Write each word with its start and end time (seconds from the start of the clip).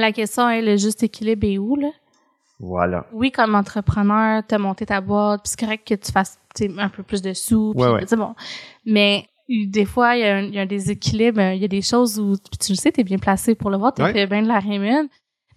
La 0.00 0.12
question 0.12 0.48
est 0.48 0.62
le 0.62 0.76
juste 0.76 1.02
équilibre 1.02 1.46
est 1.46 1.58
où, 1.58 1.76
là? 1.76 1.90
Voilà. 2.58 3.06
Oui, 3.12 3.30
comme 3.30 3.54
entrepreneur, 3.54 4.42
t'as 4.46 4.58
monté 4.58 4.86
ta 4.86 5.00
boîte, 5.00 5.42
puis 5.42 5.50
c'est 5.50 5.60
correct 5.60 5.86
que 5.86 5.94
tu 5.94 6.10
fasses 6.12 6.38
un 6.78 6.88
peu 6.88 7.02
plus 7.02 7.22
de 7.22 7.32
sous. 7.32 7.72
Ouais, 7.74 7.88
ouais. 7.90 8.04
bon. 8.16 8.34
Mais 8.84 9.26
des 9.48 9.84
fois, 9.84 10.16
il 10.16 10.20
y, 10.20 10.24
a 10.24 10.36
un, 10.36 10.42
il 10.42 10.54
y 10.54 10.58
a 10.58 10.62
un 10.62 10.66
déséquilibre. 10.66 11.40
Il 11.40 11.60
y 11.60 11.64
a 11.64 11.68
des 11.68 11.82
choses 11.82 12.18
où, 12.18 12.36
tu 12.60 12.72
le 12.72 12.76
sais, 12.76 12.92
t'es 12.92 13.04
bien 13.04 13.18
placé 13.18 13.54
pour 13.54 13.70
le 13.70 13.76
voir, 13.78 13.92
t'as 13.94 14.04
Ouais. 14.04 14.12
fait 14.12 14.26
bien 14.26 14.42
de 14.42 14.48
la 14.48 14.58
rémunération. 14.58 15.08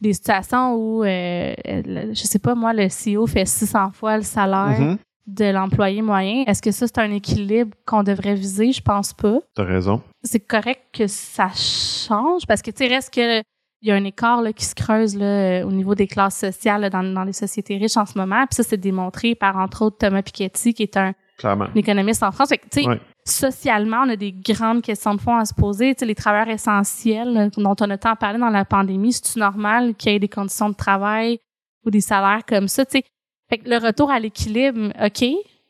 Des 0.02 0.14
situations 0.14 0.76
où, 0.76 1.04
euh, 1.04 1.54
le- 1.66 2.14
je 2.14 2.24
sais 2.24 2.40
pas, 2.40 2.56
moi, 2.56 2.74
le 2.74 2.88
CEO 2.90 3.26
fait 3.28 3.46
600 3.46 3.92
fois 3.92 4.18
le 4.18 4.24
salaire 4.24 4.78
Mhm. 4.80 4.98
de 5.28 5.46
l'employé 5.46 6.02
moyen. 6.02 6.44
Est-ce 6.46 6.62
que 6.62 6.72
ça, 6.72 6.88
c'est 6.88 6.98
un 7.00 7.12
équilibre 7.12 7.76
qu'on 7.86 8.04
devrait 8.04 8.36
viser? 8.36 8.72
Je 8.74 8.82
pense 8.82 9.14
pas. 9.14 9.40
T'as 9.56 9.64
raison. 9.64 10.02
c'est 10.26 10.40
correct 10.40 10.82
que 10.94 11.06
ça 11.08 11.50
change 11.54 12.46
parce 12.48 12.62
que 12.62 12.72
tu 12.72 12.78
sais 12.78 12.88
reste 12.88 13.14
que 13.14 13.42
il 13.84 13.90
y 13.90 13.92
a 13.92 13.96
un 13.96 14.04
écart 14.06 14.42
là, 14.42 14.54
qui 14.54 14.64
se 14.64 14.74
creuse 14.74 15.16
là, 15.18 15.26
euh, 15.26 15.64
au 15.66 15.72
niveau 15.72 15.94
des 15.94 16.08
classes 16.08 16.38
sociales 16.40 16.82
là, 16.82 16.90
dans, 16.90 17.04
dans 17.04 17.26
les 17.26 17.34
sociétés 17.34 17.76
riches 17.78 17.98
en 17.98 18.06
ce 18.06 18.18
moment. 18.18 18.46
Puis 18.48 18.56
ça 18.56 18.64
c'est 18.64 18.78
démontré 18.78 19.36
par 19.36 19.58
entre 19.58 19.82
autres 19.84 19.98
Thomas 19.98 20.22
Piketty 20.22 20.74
qui 20.74 20.84
est 20.84 20.96
un, 20.96 21.14
un 21.44 21.70
économiste 21.76 22.24
en 22.24 22.32
France. 22.32 22.50
Fait 22.50 22.60
que, 22.60 22.88
Ouais. 22.88 23.00
socialement 23.26 24.04
on 24.06 24.10
a 24.10 24.16
des 24.16 24.32
grandes 24.32 24.82
questions 24.82 25.14
de 25.16 25.20
fond 25.20 25.36
à 25.36 25.44
se 25.44 25.54
poser. 25.54 25.94
Tu 25.96 26.00
sais 26.00 26.06
les 26.06 26.16
travailleurs 26.16 26.48
essentiels 26.48 27.52
dont 27.58 27.76
on 27.82 27.90
a 27.90 27.98
tant 27.98 28.16
parlé 28.16 28.40
dans 28.40 28.50
la 28.50 28.64
pandémie 28.64 29.12
c'est 29.12 29.36
normal 29.38 29.96
qu'il 29.96 30.14
y 30.14 30.16
ait 30.16 30.20
des 30.20 30.30
conditions 30.30 30.70
de 30.70 30.76
travail 30.76 31.40
ou 31.86 31.90
des 31.92 32.02
salaires 32.02 32.44
comme 32.48 32.70
ça? 32.70 32.86
Tu 32.86 33.00
sais 33.00 33.04
fait 33.50 33.58
que 33.58 33.70
le 33.70 33.78
retour 33.86 34.10
à 34.10 34.20
l'équilibre 34.20 34.94
ok 35.06 35.26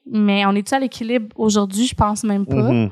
mais 0.05 0.45
on 0.45 0.51
est-tu 0.53 0.75
à 0.75 0.79
l'équilibre 0.79 1.27
aujourd'hui? 1.35 1.87
Je 1.87 1.95
pense 1.95 2.23
même 2.23 2.45
pas. 2.45 2.55
Mhm. 2.71 2.89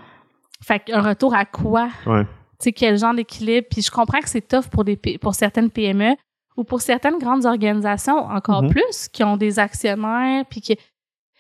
fait 0.64 0.80
qu'un 0.80 1.02
retour 1.02 1.36
à 1.36 1.46
quoi? 1.46 1.90
Ouais. 2.08 2.26
Tu 2.62 2.66
sais, 2.66 2.72
quel 2.72 2.98
genre 2.98 3.14
d'équilibre. 3.14 3.68
Puis 3.70 3.82
je 3.82 3.92
comprends 3.92 4.20
que 4.20 4.30
c'est 4.30 4.48
tough 4.48 4.68
pour, 4.72 4.84
des, 4.84 4.96
pour 5.20 5.34
certaines 5.36 5.70
PME 5.70 6.16
ou 6.58 6.64
pour 6.64 6.82
certaines 6.82 7.18
grandes 7.18 7.46
organisations 7.46 8.18
encore 8.26 8.64
Mhm. 8.64 8.70
plus 8.70 9.08
qui 9.12 9.24
ont 9.24 9.38
des 9.38 9.58
actionnaires. 9.60 10.46
Puis 10.50 10.62
qui... 10.62 10.78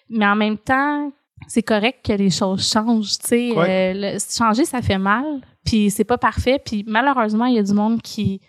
Mais 0.09 0.25
en 0.25 0.36
même 0.36 0.58
temps, 0.58 1.11
c'est 1.47 1.63
correct 1.63 2.05
que 2.05 2.13
les 2.13 2.30
choses 2.30 2.69
changent. 2.69 3.17
Tu 3.19 3.28
sais, 3.28 3.52
Ouais. 3.55 3.94
Euh, 3.95 4.13
le- 4.13 4.19
changer, 4.19 4.66
ça 4.66 4.81
fait 4.81 4.97
mal. 4.97 5.23
Puis 5.66 5.89
c'est 5.91 6.03
pas 6.03 6.17
parfait. 6.17 6.59
Puis 6.63 6.83
malheureusement, 6.88 7.45
il 7.45 7.56
y 7.56 7.59
a 7.59 7.63
du 7.63 7.73
monde 7.73 8.02
qui 8.02 8.41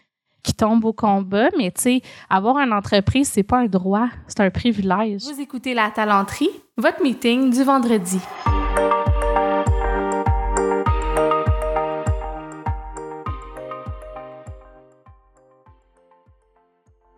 qui 0.45 0.55
tombe 0.55 0.85
au 0.85 0.93
combat, 0.93 1.51
mais 1.57 1.71
tu 1.71 1.83
sais, 1.83 2.03
avoir 2.29 2.59
une 2.59 2.73
entreprise, 2.73 3.29
c'est 3.29 3.45
pas 3.45 3.59
un 3.59 3.67
droit, 3.67 4.09
c'est 4.27 4.41
un 4.41 4.51
privilège. 4.51 5.23
Vous 5.23 5.41
écoutez 5.41 5.73
La 5.73 5.89
Talenterie, 5.93 6.51
votre 6.77 7.01
meeting 7.01 7.51
du 7.53 7.63
vendredi. 7.63 8.19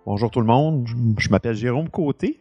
Bonjour 0.07 0.31
tout 0.31 0.41
le 0.41 0.47
monde, 0.47 0.87
je, 1.17 1.31
m'appelle 1.31 1.55
Jérôme 1.55 1.89
Côté. 1.89 2.39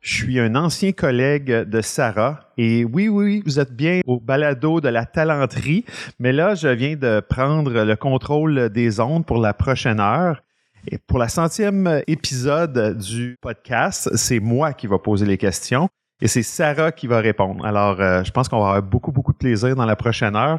Je 0.00 0.14
suis 0.14 0.38
un 0.38 0.54
ancien 0.54 0.92
collègue 0.92 1.50
de 1.50 1.80
Sarah. 1.80 2.40
Et 2.58 2.84
oui, 2.84 3.08
oui, 3.08 3.24
oui, 3.24 3.42
vous 3.46 3.58
êtes 3.58 3.74
bien 3.74 4.02
au 4.06 4.20
balado 4.20 4.82
de 4.82 4.90
la 4.90 5.06
talenterie. 5.06 5.86
Mais 6.18 6.32
là, 6.32 6.54
je 6.54 6.68
viens 6.68 6.94
de 6.94 7.20
prendre 7.20 7.84
le 7.84 7.96
contrôle 7.96 8.68
des 8.68 9.00
ondes 9.00 9.24
pour 9.24 9.38
la 9.38 9.54
prochaine 9.54 9.98
heure. 9.98 10.42
Et 10.88 10.98
pour 10.98 11.18
la 11.18 11.28
centième 11.28 12.02
épisode 12.06 12.98
du 12.98 13.38
podcast, 13.40 14.10
c'est 14.14 14.40
moi 14.40 14.74
qui 14.74 14.86
va 14.86 14.98
poser 14.98 15.24
les 15.24 15.38
questions 15.38 15.88
et 16.20 16.28
c'est 16.28 16.42
Sarah 16.42 16.92
qui 16.92 17.06
va 17.06 17.20
répondre. 17.20 17.64
Alors, 17.64 17.98
euh, 17.98 18.24
je 18.24 18.30
pense 18.30 18.50
qu'on 18.50 18.60
va 18.60 18.66
avoir 18.66 18.82
beaucoup, 18.82 19.10
beaucoup 19.10 19.32
de 19.32 19.38
plaisir 19.38 19.74
dans 19.74 19.86
la 19.86 19.96
prochaine 19.96 20.36
heure. 20.36 20.58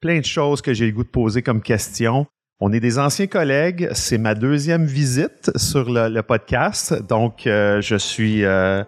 Plein 0.00 0.18
de 0.18 0.24
choses 0.24 0.60
que 0.60 0.74
j'ai 0.74 0.86
le 0.86 0.92
goût 0.92 1.04
de 1.04 1.08
poser 1.08 1.42
comme 1.42 1.62
questions. 1.62 2.26
On 2.66 2.72
est 2.72 2.80
des 2.80 2.98
anciens 2.98 3.26
collègues. 3.26 3.90
C'est 3.92 4.16
ma 4.16 4.34
deuxième 4.34 4.86
visite 4.86 5.50
sur 5.54 5.84
le, 5.86 6.22
podcast. 6.22 6.94
Donc, 7.06 7.46
euh, 7.46 7.82
je 7.82 7.96
suis 7.96 8.42
euh, 8.42 8.82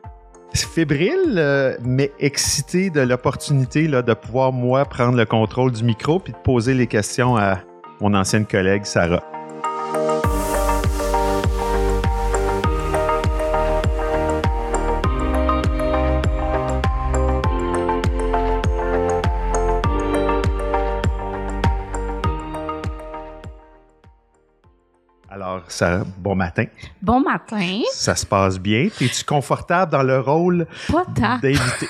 fébrile, 0.55 1.35
euh, 1.37 1.77
mais 1.85 2.11
excité 2.19 2.89
de 2.89 3.03
l'opportunité 3.03 3.87
de 3.87 4.15
pouvoir, 4.15 4.51
moi, 4.51 4.87
prendre 4.87 5.19
le 5.19 5.27
contrôle 5.27 5.73
du 5.73 5.85
micro 5.85 6.19
puis 6.19 6.33
de 6.33 6.39
poser 6.39 6.73
les 6.73 6.87
questions 6.87 7.37
à 7.37 7.59
mon 8.01 8.15
ancienne 8.15 8.47
collègue, 8.47 8.87
Sarah. 8.87 9.36
Sarah, 25.69 26.05
bon 26.19 26.35
matin. 26.35 26.67
Bon 27.03 27.21
matin, 27.21 27.81
Ça 27.93 28.15
se 28.15 28.25
passe 28.25 28.59
bien. 28.59 28.89
Es-tu 29.01 29.25
confortable 29.25 29.93
dans 29.93 30.03
le 30.03 30.21
rôle 30.21 30.67
d'invité? 31.15 31.89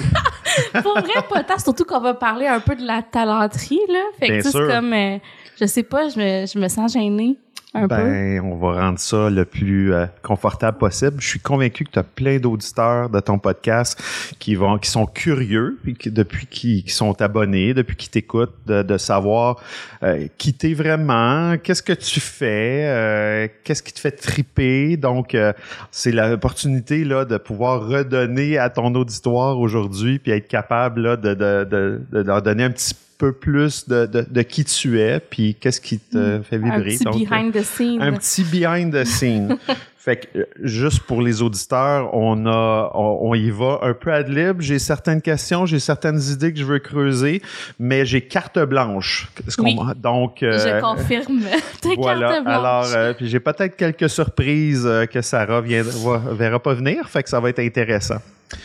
Pour 0.83 0.99
vrai, 0.99 1.23
pas 1.29 1.45
tant. 1.45 1.59
Surtout 1.59 1.85
qu'on 1.85 2.01
va 2.01 2.15
parler 2.15 2.47
un 2.47 2.61
peu 2.61 2.75
de 2.75 2.87
la 2.87 3.03
talenterie, 3.03 3.81
là. 3.89 4.01
Fait 4.19 4.29
Bien 4.29 4.39
que, 4.39 4.51
c'est 4.51 4.53
comme, 4.53 4.93
euh, 4.93 5.19
je 5.61 5.67
sais 5.67 5.83
pas, 5.83 6.09
je 6.09 6.19
me, 6.19 6.47
je 6.47 6.59
me 6.59 6.69
sens 6.69 6.93
gênée 6.95 7.37
un 7.75 7.89
peu. 7.89 7.97
Ben, 7.97 8.41
on 8.41 8.57
va 8.57 8.81
rendre 8.81 8.99
ça 8.99 9.29
le 9.29 9.45
plus 9.45 9.93
euh, 9.93 10.07
confortable 10.23 10.79
possible. 10.79 11.17
Je 11.21 11.27
suis 11.27 11.41
convaincu 11.41 11.85
que 11.85 11.91
tu 11.91 11.99
as 11.99 12.05
plein 12.05 12.39
d'auditeurs 12.39 13.11
de 13.11 13.21
ton 13.21 13.39
podcast 13.39 14.03
qui 14.39 14.55
vont, 14.55 14.79
qui 14.79 14.91
sont 14.91 15.07
curieux, 15.07 15.79
puis 15.83 15.95
qui, 15.95 16.11
depuis 16.11 16.47
qui, 16.47 16.85
qui 16.85 16.93
sont 16.93 17.21
abonnés, 17.21 17.75
depuis 17.75 17.97
qui 17.97 18.09
t'écoutent, 18.09 18.55
de, 18.67 18.83
de 18.83 18.99
savoir 18.99 19.61
euh, 20.03 20.27
qui 20.39 20.55
t'es 20.55 20.75
vraiment, 20.75 21.57
qu'est-ce 21.59 21.83
que 21.83 21.93
tu 21.93 22.21
fais, 22.21 22.87
euh, 22.87 23.49
qu'est-ce 23.65 23.83
qui 23.83 23.93
te 23.93 24.01
fait 24.01 24.13
triper. 24.13 24.97
Donc, 24.97 25.35
euh, 25.35 25.53
c'est 25.91 26.13
l'opportunité 26.13 27.05
là 27.05 27.25
de 27.25 27.37
pouvoir 27.37 27.87
redonner 27.87 28.59
à 28.59 28.71
ton 28.71 28.95
auditoire 28.95 29.59
aujourd'hui, 29.59 30.19
puis 30.19 30.33
être 30.33 30.49
capable 30.49 31.03
là 31.03 31.17
de, 31.17 31.35
de, 31.35 31.65
de, 31.65 32.01
de 32.11 32.23
leur 32.23 32.43
donner 32.43 32.65
un 32.65 32.71
petit 32.71 32.95
peu 33.19 33.33
plus 33.33 33.89
de, 33.89 34.07
de, 34.07 34.27
de 34.29 34.43
qui 34.43 34.65
tu 34.65 35.01
es, 35.01 35.21
puis 35.21 35.55
qu'est-ce 35.59 35.81
qui 35.81 35.99
te 35.99 36.41
fait 36.43 36.59
Mm. 36.59 36.65
un 36.65 36.79
vibrer. 36.79 36.95
petit 36.97 37.05
Donc, 37.05 37.19
behind 37.19 37.53
the 37.55 37.63
scenes. 37.63 38.03
un 38.03 38.13
petit 38.13 38.45
behind 38.45 38.93
the 38.93 39.05
scene. 39.05 39.57
fait 40.07 40.17
que, 40.33 40.39
euh, 40.39 40.45
juste 40.63 41.01
pour 41.01 41.21
les 41.21 41.43
auditeurs, 41.43 42.15
on 42.15 42.47
a, 42.47 42.93
on, 42.95 43.19
on 43.31 43.35
y 43.35 43.51
va 43.51 43.81
un 43.83 43.93
peu 43.93 44.13
ad 44.13 44.29
lib. 44.29 44.61
J'ai 44.61 44.79
certaines 44.79 45.21
questions, 45.21 45.67
j'ai 45.67 45.81
certaines 45.81 46.21
idées 46.31 46.53
que 46.53 46.59
je 46.61 46.65
veux 46.65 46.79
creuser, 46.79 47.43
mais 47.81 48.07
j'ai 48.07 48.21
carte 48.23 48.59
blanche. 48.61 49.29
Oui. 49.59 49.77
Donc, 49.97 50.43
euh, 50.45 50.59
je 50.59 50.81
confirme. 50.81 51.41
Voilà. 51.99 52.29
carte 52.31 52.45
blanche. 52.45 52.57
Alors, 52.57 52.85
euh, 52.95 53.13
puis 53.15 53.29
j'ai 53.29 53.41
peut-être 53.41 53.77
quelques 53.77 54.09
surprises 54.09 54.87
euh, 54.87 55.07
que 55.07 55.21
Sarah 55.23 55.61
vient, 55.61 55.83
va- 55.83 56.23
verra 56.33 56.61
pas 56.61 56.75
venir, 56.75 57.09
fait 57.09 57.25
que 57.25 57.29
ça 57.29 57.41
va 57.41 57.51
être 57.51 57.59
intéressant. 57.59 58.19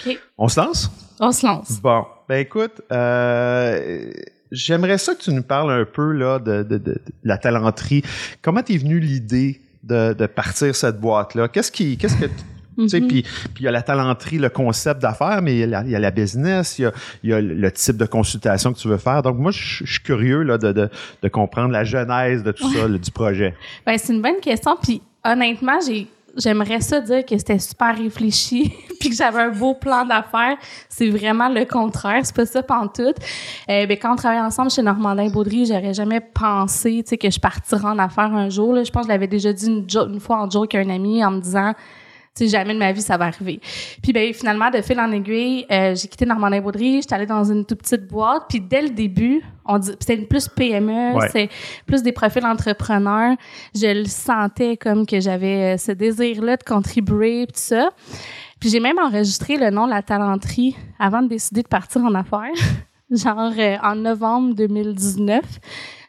OK. 0.06 0.19
On 0.38 0.47
se 0.47 0.59
lance? 0.59 0.91
On 1.19 1.31
se 1.31 1.46
lance. 1.46 1.79
Bon, 1.81 2.06
ben 2.29 2.38
écoute, 2.40 2.81
euh, 2.91 4.12
j'aimerais 4.52 4.97
ça 4.97 5.16
que 5.16 5.22
tu 5.22 5.31
nous 5.31 5.44
parles 5.44 5.72
un 5.72 5.85
peu 5.85 6.12
là 6.12 6.40
de, 6.40 6.63
de- 6.63 6.78
de- 6.78 6.78
de 6.78 7.02
la 7.23 7.38
talenterie. 7.38 8.03
Comment 8.41 8.62
t'es 8.63 8.78
venue 8.78 9.00
l'idée 9.00 9.61
de, 9.84 10.14
de 10.14 10.25
partir 10.28 10.75
cette 10.75 11.00
boîte-là? 11.00 11.47
Qu'est-ce 11.47 11.72
qui, 11.72 11.97
qu'est-ce 11.97 12.16
que 12.18 12.25
tu 12.78 12.88
sais, 12.88 13.02
Mhm. 13.02 13.08
puis 13.09 13.25
il 13.59 13.64
y 13.64 13.68
a 13.68 13.72
la 13.72 13.81
talenterie, 13.81 14.38
le 14.38 14.50
concept 14.50 15.02
d'affaires, 15.02 15.42
mais 15.42 15.53
il 15.56 15.59
y, 15.59 15.64
a 15.64 15.68
la, 15.68 15.81
il 15.84 15.90
y 15.92 15.96
a 15.96 16.00
la 16.00 16.09
business, 16.09 16.80
il 16.80 16.90
y 17.24 17.28
y 17.28 17.34
a 17.34 17.42
le 17.42 17.72
type 17.72 17.97
de 17.97 18.06
consultation 18.06 18.72
que 18.72 18.80
tu 18.80 18.88
veux 18.88 18.97
faire. 18.97 19.22
Donc 19.22 19.38
moi, 19.38 19.52
je 19.52 19.84
suis 19.86 20.00
curieux 20.02 20.41
là, 20.44 20.58
de, 20.58 20.72
de, 20.72 20.90
de 21.22 21.28
comprendre 21.28 21.72
la 21.74 21.84
genèse 21.84 22.44
de 22.44 22.52
tout 22.53 22.72
ça, 22.72 22.88
là, 22.88 22.97
du 22.97 23.12
projet. 23.12 23.53
Ben, 23.86 23.97
c'est 23.97 24.14
une 24.14 24.22
bonne 24.22 24.40
question. 24.41 24.78
Puis, 24.81 25.02
honnêtement, 25.25 25.80
j'ai, 25.86 26.08
j'aimerais 26.38 26.81
ça 26.81 27.00
dire 27.00 27.25
que 27.25 27.38
c'était 27.38 27.59
super 27.59 27.97
réfléchi 27.97 28.74
puis 29.00 29.09
que 29.09 29.16
j'avais 29.16 29.42
un 29.42 29.50
beau 29.50 29.74
plan 29.74 30.06
d'affaires. 30.06 30.58
C'est 30.90 31.09
vraiment 31.09 31.50
le 31.50 31.66
contraire. 31.66 32.25
C'est 32.25 32.36
pas 32.36 32.46
ça 32.46 32.64
pantoute. 32.64 33.18
Euh, 33.69 33.86
ben, 33.86 33.97
quand 33.97 34.14
on 34.14 34.16
travaillait 34.16 34.44
ensemble 34.44 34.72
chez 34.72 34.81
Normandin 34.81 35.30
Baudry, 35.30 35.66
j'aurais 35.66 35.94
jamais 35.94 36.20
pensé, 36.20 37.02
tu 37.03 37.09
sais, 37.09 37.18
que 37.18 37.30
je 37.30 37.40
partirais 37.40 37.86
en 37.86 38.00
affaires 38.00 38.34
un 38.34 38.50
jour, 38.50 38.74
là. 38.74 38.84
Je 38.84 38.91
pense 38.91 39.03
que 39.03 39.08
je 39.08 39.14
l'avais 39.14 39.28
déjà 39.28 39.53
dit 39.53 39.68
une, 39.68 39.86
une 40.14 40.20
fois 40.20 40.41
en 40.41 40.50
joke 40.50 40.75
à 40.75 40.80
un 40.80 40.90
ami 40.90 41.23
en 41.23 41.32
me 41.32 41.41
disant, 41.41 41.73
tu 42.36 42.46
sais, 42.46 42.50
jamais 42.50 42.74
de 42.74 42.80
ma 42.80 42.92
vie 42.94 43.02
ça 43.02 43.18
va 43.18 43.26
arriver. 43.26 43.60
Puis 44.02 44.14
ben 44.14 44.34
finalement 44.34 44.70
de 44.70 44.82
fil 44.82 45.00
en 45.00 45.12
aiguille, 45.12 45.66
euh, 45.70 45.96
j'ai 45.96 46.08
quitté 46.08 46.26
Normandin 46.26 46.62
Baudry, 46.62 47.02
j'étais 47.02 47.16
allée 47.16 47.26
dans 47.26 47.44
une 47.44 47.66
toute 47.66 47.80
petite 47.80 48.08
boîte, 48.08 48.44
puis 48.48 48.62
dès 48.62 48.82
le 48.84 48.90
début, 48.90 49.42
on 49.66 49.78
dit 49.78 49.92
c'était 50.00 50.18
plus 50.18 50.48
PME, 50.48 51.16
Ouais. 51.16 51.30
c'est 51.32 51.50
plus 51.86 52.02
des 52.04 52.14
profils 52.14 52.46
entrepreneurs. 52.46 53.36
Je 53.76 54.00
le 54.00 54.06
sentais 54.06 54.78
comme 54.78 55.06
que 55.06 55.20
j'avais 55.20 55.74
euh, 55.74 55.78
ce 55.78 55.92
désir 55.92 56.42
là 56.42 56.56
de 56.56 56.64
contribuer 56.64 57.48
tout 57.48 57.54
ça. 57.56 57.90
Puis 58.62 58.70
j'ai 58.70 58.80
même 58.80 59.00
enregistré 59.00 59.58
le 59.58 59.70
nom 59.72 59.86
de 59.86 59.90
la 59.92 60.02
talenterie 60.04 60.76
avant 61.00 61.22
de 61.22 61.28
décider 61.28 61.64
de 61.64 61.68
partir 61.68 62.02
en 62.04 62.14
affaires. 62.16 62.54
Genre 63.12 63.52
euh, 63.58 63.76
en 63.84 63.96
novembre 63.96 64.56
2019. 64.56 65.42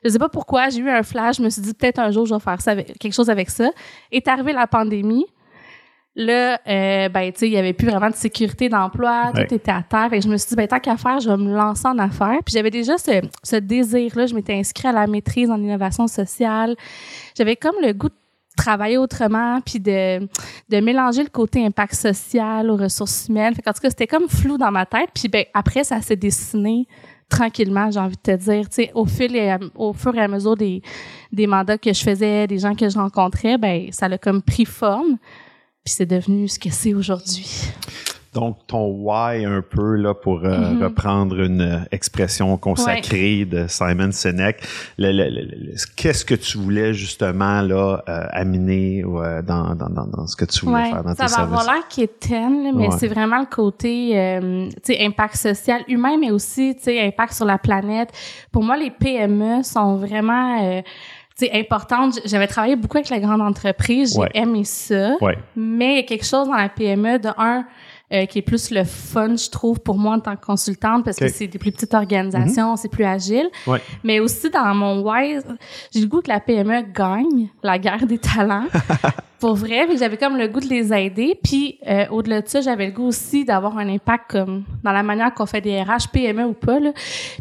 Je 0.05 0.09
sais 0.09 0.19
pas 0.19 0.29
pourquoi, 0.29 0.69
j'ai 0.69 0.79
eu 0.81 0.89
un 0.91 1.03
flash, 1.03 1.39
je 1.39 1.43
me 1.43 1.51
suis 1.51 1.63
dit 1.63 1.75
peut-être 1.75 1.99
un 1.99 2.11
jour 2.13 2.27
je 2.27 2.35
vais 2.35 2.41
faire 2.41 2.61
ça 2.61 2.73
avec, 2.73 2.97
quelque 2.99 3.13
chose 3.13 3.31
avec 3.31 3.51
ça. 3.51 3.71
Est 4.13 4.29
arrivée 4.29 4.53
la 4.53 4.67
pandémie. 4.69 5.27
Là, 6.15 6.61
euh, 6.69 7.09
ben, 7.09 7.33
tu 7.33 7.39
sais, 7.39 7.47
il 7.49 7.53
y 7.53 7.57
avait 7.57 7.73
plus 7.73 7.89
vraiment 7.89 8.11
de 8.11 8.15
sécurité 8.15 8.69
d'emploi, 8.69 9.33
Ouais. 9.35 9.47
tout 9.47 9.55
était 9.55 9.71
à 9.71 9.83
terre. 9.83 10.09
Fait 10.11 10.19
que 10.19 10.25
je 10.25 10.29
me 10.29 10.37
suis 10.37 10.51
dit, 10.51 10.57
ben, 10.57 10.69
tant 10.69 10.79
qu'à 10.79 10.97
faire, 10.99 11.21
je 11.21 11.31
vais 11.31 11.37
me 11.39 11.55
lancer 11.55 11.87
en 11.89 11.99
affaires. 11.99 12.39
Puis 12.45 12.53
j'avais 12.53 12.71
déjà 12.71 12.99
ce, 12.99 13.23
ce 13.43 13.57
désir-là. 13.57 14.27
Je 14.27 14.35
m'étais 14.35 14.53
inscrite 14.55 14.85
à 14.87 14.93
la 14.93 15.07
maîtrise 15.07 15.51
en 15.51 15.57
innovation 15.59 16.07
sociale. 16.07 16.77
J'avais 17.37 17.57
comme 17.57 17.77
le 17.83 17.95
goût 17.95 18.11
de 18.11 18.15
travailler 18.59 18.99
autrement, 18.99 19.61
puis 19.65 19.81
de, 19.81 20.19
de 20.69 20.81
mélanger 20.81 21.23
le 21.23 21.31
côté 21.31 21.65
impact 21.65 21.95
social 21.95 22.69
aux 22.71 22.77
ressources 22.77 23.29
humaines. 23.29 23.55
Fait 23.55 23.67
en 23.67 23.73
tout 23.73 23.81
cas, 23.81 23.89
c'était 23.89 24.07
comme 24.07 24.29
flou 24.29 24.59
dans 24.59 24.71
ma 24.71 24.85
tête. 24.85 25.09
Puis 25.15 25.29
ben, 25.29 25.45
après, 25.55 25.83
ça 25.85 26.03
s'est 26.03 26.17
dessiné 26.17 26.87
tranquillement, 27.31 27.91
j'ai 27.91 27.99
envie 28.01 28.17
de 28.23 28.33
te 28.35 28.37
dire. 28.37 28.69
Tu 28.69 28.75
sais, 28.75 28.91
au, 28.95 29.07
fil 29.07 29.35
et 29.35 29.57
au 29.75 29.95
fur 29.95 30.15
et 30.15 30.21
à 30.21 30.29
mesure 30.29 30.55
des, 30.55 30.83
des 31.33 31.47
mandats 31.47 31.79
que 31.79 31.91
je 31.91 32.03
faisais, 32.03 32.47
des 32.47 32.59
gens 32.59 32.75
que 32.75 32.87
je 32.91 32.99
rencontrais, 32.99 33.57
ben 33.57 33.87
ça 33.91 34.05
a 34.05 34.19
comme 34.19 34.43
pris 34.43 34.67
forme. 34.67 35.17
Puis 35.85 35.95
c'est 35.95 36.07
devenu 36.07 36.47
ce 36.47 36.61
que 36.61 36.71
c'est 36.71 36.95
aujourd'hui. 36.95 37.73
Donc, 38.33 38.57
ton 38.67 38.87
why 38.87 39.45
un 39.45 39.61
peu, 39.61 39.97
là, 39.97 40.15
pour 40.15 40.45
euh, 40.45 40.49
mm-hmm. 40.49 40.83
reprendre 40.85 41.41
une 41.41 41.61
euh, 41.61 41.79
expression 41.91 42.57
consacrée 42.57 43.45
de 43.45 43.67
Simon 43.69 44.11
Sinek, 44.11 44.57
qu'est-ce 45.97 46.25
que 46.25 46.35
tu 46.35 46.57
voulais 46.57 46.95
justement 46.95 47.61
là 47.61 48.03
euh, 48.09 48.27
amener 48.31 49.03
dans, 49.03 49.75
dans, 49.75 50.07
dans, 50.07 50.27
ce 50.27 50.35
que 50.35 50.47
tu 50.47 50.65
voulais 50.65 50.91
faire 50.91 51.05
dans 51.05 51.15
ça 51.15 51.25
tes 51.25 51.29
services? 51.29 51.35
Ça 51.35 51.45
va 51.45 51.61
avoir 51.61 51.75
l'air 51.75 51.89
quétaine, 51.89 52.75
mais 52.75 52.89
c'est 52.99 53.09
vraiment 53.09 53.41
le 53.41 53.55
côté 53.55 54.71
tu 54.83 54.95
sais, 54.95 55.05
impact 55.05 55.37
social 55.37 55.83
humain, 55.89 56.17
mais 56.19 56.31
aussi 56.31 56.75
tu 56.77 56.85
sais, 56.85 57.05
impact 57.05 57.35
sur 57.35 57.45
la 57.45 57.59
planète. 57.59 58.13
Pour 58.51 58.63
moi, 58.63 58.79
les 58.79 58.91
PME 58.91 59.63
sont 59.63 59.97
vraiment 59.97 60.59
c'est 60.59 60.85
importante. 61.53 62.21
J'avais 62.25 62.47
travaillé 62.47 62.77
beaucoup 62.77 62.99
avec 62.99 63.11
la 63.11 63.21
grande 63.21 63.41
entreprise, 63.41 64.17
j'ai 64.17 64.41
aimé 64.41 64.65
ça. 64.65 65.17
Mais 65.57 65.93
il 65.93 65.97
y 65.97 66.01
a 66.01 66.03
quelque 66.03 66.27
chose 66.27 66.49
dans 66.49 66.57
la 66.57 66.69
PME 66.69 67.19
de 67.19 67.29
un 67.37 67.65
euh, 68.13 68.27
qui 68.27 68.41
est 68.41 68.43
plus 68.43 68.71
le 68.71 68.85
fun, 68.85 69.37
je 69.37 69.49
trouve, 69.49 69.81
pour 69.81 69.97
moi 69.97 70.17
en 70.17 70.21
tant 70.21 70.37
que 70.37 70.45
consultante, 70.45 71.03
parce 71.03 71.17
que 71.17 71.29
c'est 71.29 71.47
des 71.47 71.59
plus 71.59 71.73
petites 71.73 71.95
organisations, 71.95 72.73
mhm. 72.73 72.77
c'est 72.77 72.91
plus 72.91 73.05
agile. 73.05 73.49
Mais 74.05 74.21
aussi 74.21 74.51
dans 74.51 74.75
mon 74.75 75.01
wise, 75.01 75.47
j'ai 75.91 76.01
le 76.01 76.07
goût 76.07 76.21
que 76.21 76.29
la 76.29 76.41
PME 76.41 76.83
gagne 76.93 77.49
la 77.63 77.79
guerre 77.79 78.07
des 78.07 78.19
talents. 78.19 78.67
pour 79.43 79.57
vrai, 79.57 79.89
j'avais 79.99 80.19
comme 80.19 80.37
le 80.37 80.47
goût 80.47 80.61
de 80.61 80.69
les 80.69 80.93
aider. 80.93 81.37
Puis 81.43 81.81
euh, 81.89 82.07
au-delà 82.11 82.43
de 82.43 82.49
ça, 82.49 82.61
j'avais 82.61 82.87
le 82.87 82.93
goût 82.93 83.09
aussi 83.09 83.45
d'avoir 83.45 83.77
un 83.77 83.89
impact 83.89 84.31
comme 84.31 84.63
dans 84.85 84.93
la 84.93 85.03
manière 85.03 85.35
qu'on 85.35 85.47
fait 85.47 85.61
des 85.61 85.83
RH, 85.83 86.13
PME 86.13 86.45
ou 86.45 86.53
pas. 86.53 86.79
Là. 86.79 86.93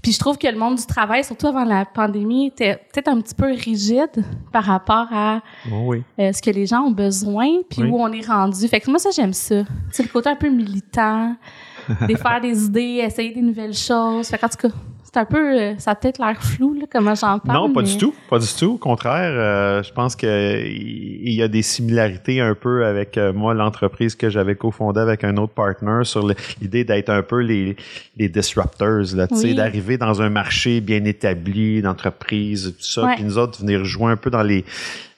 Puis 0.01 0.11
je 0.11 0.17
trouve 0.17 0.39
que 0.39 0.47
le 0.47 0.57
monde 0.57 0.77
du 0.77 0.85
travail, 0.87 1.23
surtout 1.23 1.45
avant 1.45 1.63
la 1.63 1.85
pandémie, 1.85 2.47
était 2.47 2.77
peut-être 2.91 3.07
un 3.07 3.21
petit 3.21 3.35
peu 3.35 3.51
rigide 3.51 4.25
par 4.51 4.63
rapport 4.63 5.09
à 5.13 5.41
oh 5.71 5.93
euh, 5.93 6.33
ce 6.33 6.41
que 6.41 6.49
les 6.49 6.65
gens 6.65 6.81
ont 6.81 6.91
besoin, 6.91 7.47
puis 7.69 7.83
où 7.83 8.01
on 8.01 8.11
est 8.11 8.25
rendu. 8.25 8.67
Fait 8.67 8.79
que 8.79 8.89
moi, 8.89 8.97
ça, 8.97 9.11
j'aime 9.11 9.33
ça. 9.33 9.61
C'est 9.91 10.01
le 10.01 10.09
côté 10.09 10.27
un 10.27 10.35
peu 10.35 10.49
militant, 10.49 11.35
faire 11.87 12.41
des 12.41 12.65
idées, 12.65 13.03
essayer 13.05 13.31
des 13.31 13.43
nouvelles 13.43 13.75
choses. 13.75 14.27
Fait 14.27 14.39
qu'en 14.39 14.49
tout 14.49 14.67
cas, 14.67 14.73
c'est 15.13 15.19
un 15.19 15.25
peu, 15.25 15.59
euh, 15.59 15.73
ça 15.77 15.91
a 15.91 15.95
peut-être 15.95 16.19
l'air 16.19 16.41
flou, 16.41 16.73
là, 16.73 16.85
comment 16.89 17.15
j'en 17.15 17.37
parle. 17.39 17.57
Non, 17.57 17.73
pas 17.73 17.81
du 17.81 17.97
tout, 17.97 18.15
pas 18.29 18.39
du 18.39 18.47
tout. 18.47 18.73
Au 18.75 18.77
contraire, 18.77 19.33
euh, 19.33 19.83
je 19.83 19.91
pense 19.91 20.15
qu'il 20.15 21.33
y 21.33 21.41
a 21.41 21.49
des 21.49 21.61
similarités 21.63 22.39
un 22.39 22.55
peu 22.55 22.85
avec 22.85 23.17
euh, 23.17 23.33
moi, 23.33 23.53
l'entreprise 23.53 24.15
que 24.15 24.29
j'avais 24.29 24.55
cofondée 24.55 25.01
avec 25.01 25.25
un 25.25 25.35
autre 25.35 25.51
partner 25.51 26.03
sur 26.03 26.25
l'idée 26.61 26.85
d'être 26.85 27.09
un 27.09 27.23
peu 27.23 27.39
les, 27.39 27.75
les 28.15 28.29
disruptors, 28.29 29.13
là, 29.13 29.27
tu 29.27 29.35
sais, 29.35 29.53
d'arriver 29.53 29.97
dans 29.97 30.21
un 30.21 30.29
marché 30.29 30.79
bien 30.79 31.03
établi, 31.03 31.81
d'entreprise, 31.81 32.73
tout 32.77 32.85
ça, 32.85 33.11
puis 33.15 33.25
nous 33.25 33.37
autres 33.37 33.59
venir 33.59 33.83
jouer 33.83 34.13
un 34.13 34.17
peu 34.17 34.29
dans 34.29 34.43
les 34.43 34.63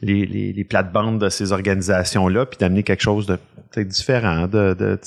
les, 0.01 0.25
les, 0.25 0.51
les 0.51 0.63
plates-bandes 0.65 1.19
de 1.19 1.29
ces 1.29 1.53
organisations-là, 1.53 2.45
puis 2.45 2.57
d'amener 2.57 2.83
quelque 2.83 3.01
chose 3.01 3.25
de 3.25 3.37
différent, 3.81 4.47
de, 4.47 4.75
de 4.77 4.99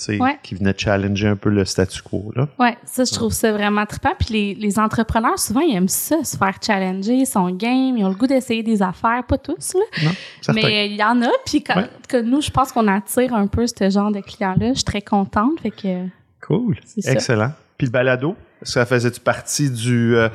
qui 0.42 0.54
venait 0.56 0.74
challenger 0.76 1.28
un 1.28 1.36
peu 1.36 1.50
le 1.50 1.64
statu 1.64 2.02
quo. 2.02 2.32
Là. 2.34 2.48
Ouais, 2.58 2.76
ça, 2.84 3.04
je 3.04 3.12
trouve 3.12 3.32
ça 3.32 3.52
vraiment 3.52 3.86
trippant. 3.86 4.14
Puis 4.18 4.34
les, 4.34 4.54
les 4.54 4.75
entrepreneurs, 4.78 5.38
souvent, 5.38 5.60
ils 5.60 5.74
aiment 5.76 5.88
ça, 5.88 6.22
se 6.24 6.36
faire 6.36 6.56
challenger, 6.64 7.14
ils 7.14 7.26
sont 7.26 7.50
game, 7.50 7.96
ils 7.96 8.04
ont 8.04 8.08
le 8.08 8.14
goût 8.14 8.26
d'essayer 8.26 8.62
des 8.62 8.82
affaires, 8.82 9.22
pas 9.26 9.38
tous, 9.38 9.74
là. 9.74 10.04
Non, 10.04 10.54
mais 10.54 10.88
il 10.88 10.96
y 10.96 11.02
en 11.02 11.20
a, 11.22 11.30
puis 11.44 11.62
que 11.62 12.20
nous, 12.20 12.40
je 12.40 12.50
pense 12.50 12.72
qu'on 12.72 12.88
attire 12.88 13.34
un 13.34 13.46
peu 13.46 13.66
ce 13.66 13.90
genre 13.90 14.10
de 14.10 14.20
clients-là. 14.20 14.68
Je 14.70 14.74
suis 14.74 14.84
très 14.84 15.02
contente, 15.02 15.60
fait 15.60 15.70
que... 15.70 16.06
Cool, 16.40 16.76
excellent. 17.04 17.52
Puis 17.76 17.86
le 17.86 17.90
balado, 17.90 18.36
ça 18.62 18.86
faisait 18.86 19.10
partie 19.22 19.70
du, 19.70 20.16
euh, 20.16 20.28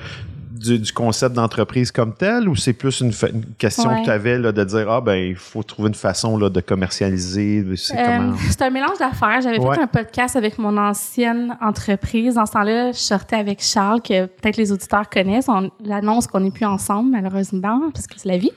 du, 0.62 0.94
concept 0.94 1.36
d'entreprise 1.36 1.92
comme 1.92 2.14
tel 2.14 2.48
ou 2.48 2.56
c'est 2.56 2.74
plus 2.74 3.02
une, 3.02 3.12
question 3.58 3.90
que 4.00 4.06
tu 4.06 4.10
avais 4.10 4.38
là, 4.38 4.52
de 4.52 4.64
dire 4.64 4.90
ah 4.90 5.02
ben 5.02 5.16
il 5.16 5.36
faut 5.36 5.64
trouver 5.64 5.90
une 5.90 5.96
façon 5.96 6.38
là, 6.38 6.50
de 6.50 6.62
commercialiser 6.62 7.66
c'est 7.76 7.98
euh, 7.98 8.32
un 8.60 8.70
mélange 8.70 8.98
d'affaires. 9.00 9.42
J'avais 9.42 9.60
fait 9.60 9.82
un 9.82 9.88
podcast 9.88 10.36
avec 10.36 10.58
mon 10.58 10.78
ancienne 10.78 11.58
entreprise. 11.62 12.38
En 12.38 12.46
ce 12.46 12.52
temps-là 12.54 12.92
je 12.92 12.98
sortais 12.98 13.38
avec 13.38 13.62
Charles 13.62 14.02
que 14.02 14.26
peut-être 14.26 14.58
les 14.58 14.72
auditeurs 14.72 15.10
connaissent. 15.10 15.50
On 15.50 15.72
l'annonce 15.84 16.28
qu'on 16.28 16.42
n'est 16.42 16.52
plus 16.52 16.66
ensemble 16.66 17.12
malheureusement 17.12 17.90
parce 17.94 18.08
que 18.08 18.16
c'est 18.18 18.30
la 18.30 18.38
vie. 18.38 18.52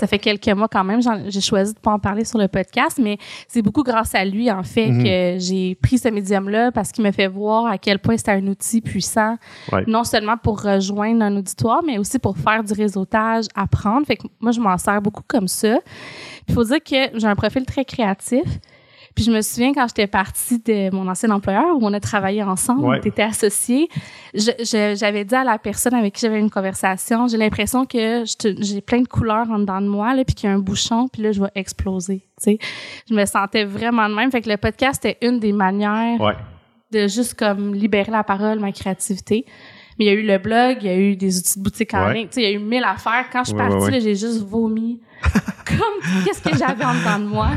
Ça 0.00 0.06
fait 0.06 0.18
quelques 0.18 0.48
mois 0.48 0.68
quand 0.68 0.84
même 0.84 1.00
j'ai 1.28 1.40
choisi 1.40 1.74
de 1.74 1.78
pas 1.78 1.92
en 1.92 1.98
parler 1.98 2.24
sur 2.24 2.38
le 2.38 2.48
podcast 2.48 2.98
mais 3.02 3.18
c'est 3.48 3.62
beaucoup 3.62 3.82
grâce 3.82 4.14
à 4.14 4.24
lui 4.24 4.50
en 4.50 4.62
fait 4.62 4.88
mhm. 4.88 5.04
que 5.04 5.38
j'ai 5.38 5.74
pris 5.76 5.98
ce 5.98 6.08
médium 6.08 6.48
là 6.48 6.72
parce 6.72 6.92
qu'il 6.92 7.04
me 7.04 7.12
fait 7.12 7.28
voir 7.28 7.66
à 7.66 7.78
quel 7.78 7.98
point 7.98 8.16
c'était 8.16 8.32
un 8.32 8.46
outil 8.46 8.80
puissant 8.80 9.36
non 9.86 10.04
seulement 10.04 10.36
pour 10.36 10.62
rejoindre 10.62 11.22
un 11.22 11.36
mais 11.84 11.98
aussi 11.98 12.18
pour 12.18 12.36
faire 12.36 12.64
du 12.64 12.72
réseautage, 12.72 13.46
apprendre. 13.54 14.06
Fait 14.06 14.16
que 14.16 14.26
moi, 14.40 14.52
je 14.52 14.60
m'en 14.60 14.76
sers 14.78 15.00
beaucoup 15.00 15.22
comme 15.26 15.48
ça. 15.48 15.78
Il 16.48 16.54
faut 16.54 16.64
dire 16.64 16.82
que 16.82 17.18
j'ai 17.18 17.26
un 17.26 17.36
profil 17.36 17.64
très 17.64 17.84
créatif. 17.84 18.44
Puis 19.14 19.24
je 19.24 19.30
me 19.30 19.40
souviens 19.40 19.72
quand 19.72 19.86
j'étais 19.88 20.06
partie 20.06 20.58
de 20.58 20.94
mon 20.94 21.08
ancien 21.08 21.30
employeur 21.30 21.74
où 21.74 21.78
on 21.80 21.92
a 21.94 22.00
travaillé 22.00 22.42
ensemble, 22.42 22.84
on 22.84 22.92
était 22.92 23.22
associés, 23.22 23.88
j'avais 24.34 25.24
dit 25.24 25.34
à 25.34 25.42
la 25.42 25.58
personne 25.58 25.94
avec 25.94 26.12
qui 26.12 26.20
j'avais 26.20 26.38
une 26.38 26.50
conversation, 26.50 27.26
j'ai 27.26 27.38
l'impression 27.38 27.86
que 27.86 28.24
j'ai 28.26 28.80
plein 28.82 29.00
de 29.00 29.08
couleurs 29.08 29.50
en 29.50 29.60
dedans 29.60 29.80
de 29.80 29.88
moi 29.88 30.14
là, 30.14 30.22
puis 30.22 30.34
qu'il 30.34 30.50
y 30.50 30.52
a 30.52 30.54
un 30.54 30.58
bouchon, 30.58 31.08
puis 31.08 31.22
là 31.22 31.32
je 31.32 31.40
vais 31.40 31.50
exploser. 31.54 32.26
Tu 32.42 32.58
sais, 32.58 32.58
je 33.08 33.14
me 33.14 33.24
sentais 33.24 33.64
vraiment 33.64 34.06
de 34.06 34.14
même. 34.14 34.30
Fait 34.30 34.42
que 34.42 34.50
le 34.50 34.58
podcast 34.58 35.02
était 35.02 35.26
une 35.26 35.40
des 35.40 35.52
manières 35.52 36.18
de 36.92 37.08
juste 37.08 37.38
comme 37.38 37.74
libérer 37.74 38.12
la 38.12 38.22
parole, 38.22 38.60
ma 38.60 38.70
créativité. 38.70 39.46
Mais 39.98 40.04
il 40.04 40.08
y 40.08 40.10
a 40.10 40.14
eu 40.14 40.26
le 40.26 40.38
blog, 40.38 40.78
il 40.82 40.86
y 40.86 40.90
a 40.90 40.96
eu 40.96 41.16
des 41.16 41.38
outils 41.38 41.58
de 41.58 41.64
boutique 41.64 41.94
en 41.94 42.10
ligne. 42.10 42.28
Tu 42.28 42.34
sais, 42.34 42.42
il 42.42 42.50
y 42.50 42.52
a 42.52 42.56
eu 42.56 42.58
mille 42.58 42.84
affaires. 42.84 43.26
Quand 43.32 43.44
je 43.44 43.48
suis 43.48 43.56
partie, 43.56 44.00
j'ai 44.00 44.14
juste 44.14 44.42
vomi. 44.46 45.00
Comme, 45.66 46.24
qu'est-ce 46.24 46.42
que 46.42 46.56
j'avais 46.56 46.84
en 46.84 46.94
dedans 46.94 47.18
de 47.18 47.24
moi? 47.24 47.48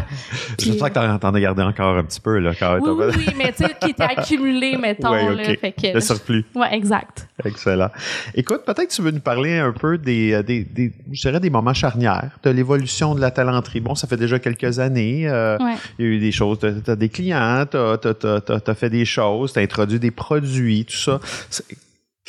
J'espère 0.57 0.89
que 0.89 1.17
t'en 1.17 1.33
as 1.33 1.39
gardé 1.39 1.61
encore 1.61 1.97
un 1.97 2.03
petit 2.03 2.19
peu, 2.19 2.39
là. 2.39 2.53
Quand 2.57 2.79
oui, 2.79 3.11
oui, 3.17 3.25
mais 3.37 3.51
tu 3.51 3.65
sais, 3.65 3.75
qui 3.79 3.91
était 3.91 4.03
accumulé, 4.03 4.77
mettons, 4.81 5.11
là. 5.11 5.43
Fait 5.43 5.71
que, 5.71 5.93
le 5.93 5.99
surplus. 5.99 6.45
Ouais, 6.55 6.73
exact. 6.73 7.27
Excellent. 7.43 7.89
Écoute, 8.33 8.63
peut-être 8.65 8.87
que 8.87 8.93
tu 8.93 9.01
veux 9.01 9.11
nous 9.11 9.19
parler 9.19 9.57
un 9.57 9.71
peu 9.73 9.97
des, 9.97 10.33
euh, 10.33 10.41
des, 10.41 10.63
des 10.63 10.91
je 11.11 11.21
dirais, 11.21 11.39
des 11.39 11.49
moments 11.49 11.73
charnières 11.73 12.31
de 12.41 12.49
l'évolution 12.49 13.13
de 13.13 13.21
la 13.21 13.31
talenterie. 13.31 13.81
Bon, 13.81 13.93
ça 13.93 14.07
fait 14.07 14.17
déjà 14.17 14.39
quelques 14.39 14.79
années. 14.79 15.27
Euh, 15.27 15.57
il 15.99 16.05
y 16.05 16.07
a 16.07 16.11
eu 16.11 16.19
des 16.19 16.31
choses, 16.31 16.59
t'as 16.59 16.93
as 16.93 16.95
des 16.95 17.09
clients, 17.09 17.65
t'as 17.69 17.93
as, 17.93 18.69
as, 18.69 18.75
fait 18.75 18.89
des 18.89 19.05
choses, 19.05 19.53
t'as 19.53 19.61
introduit 19.61 19.99
des 19.99 20.11
produits, 20.11 20.85
tout 20.85 20.97
ça. 20.97 21.19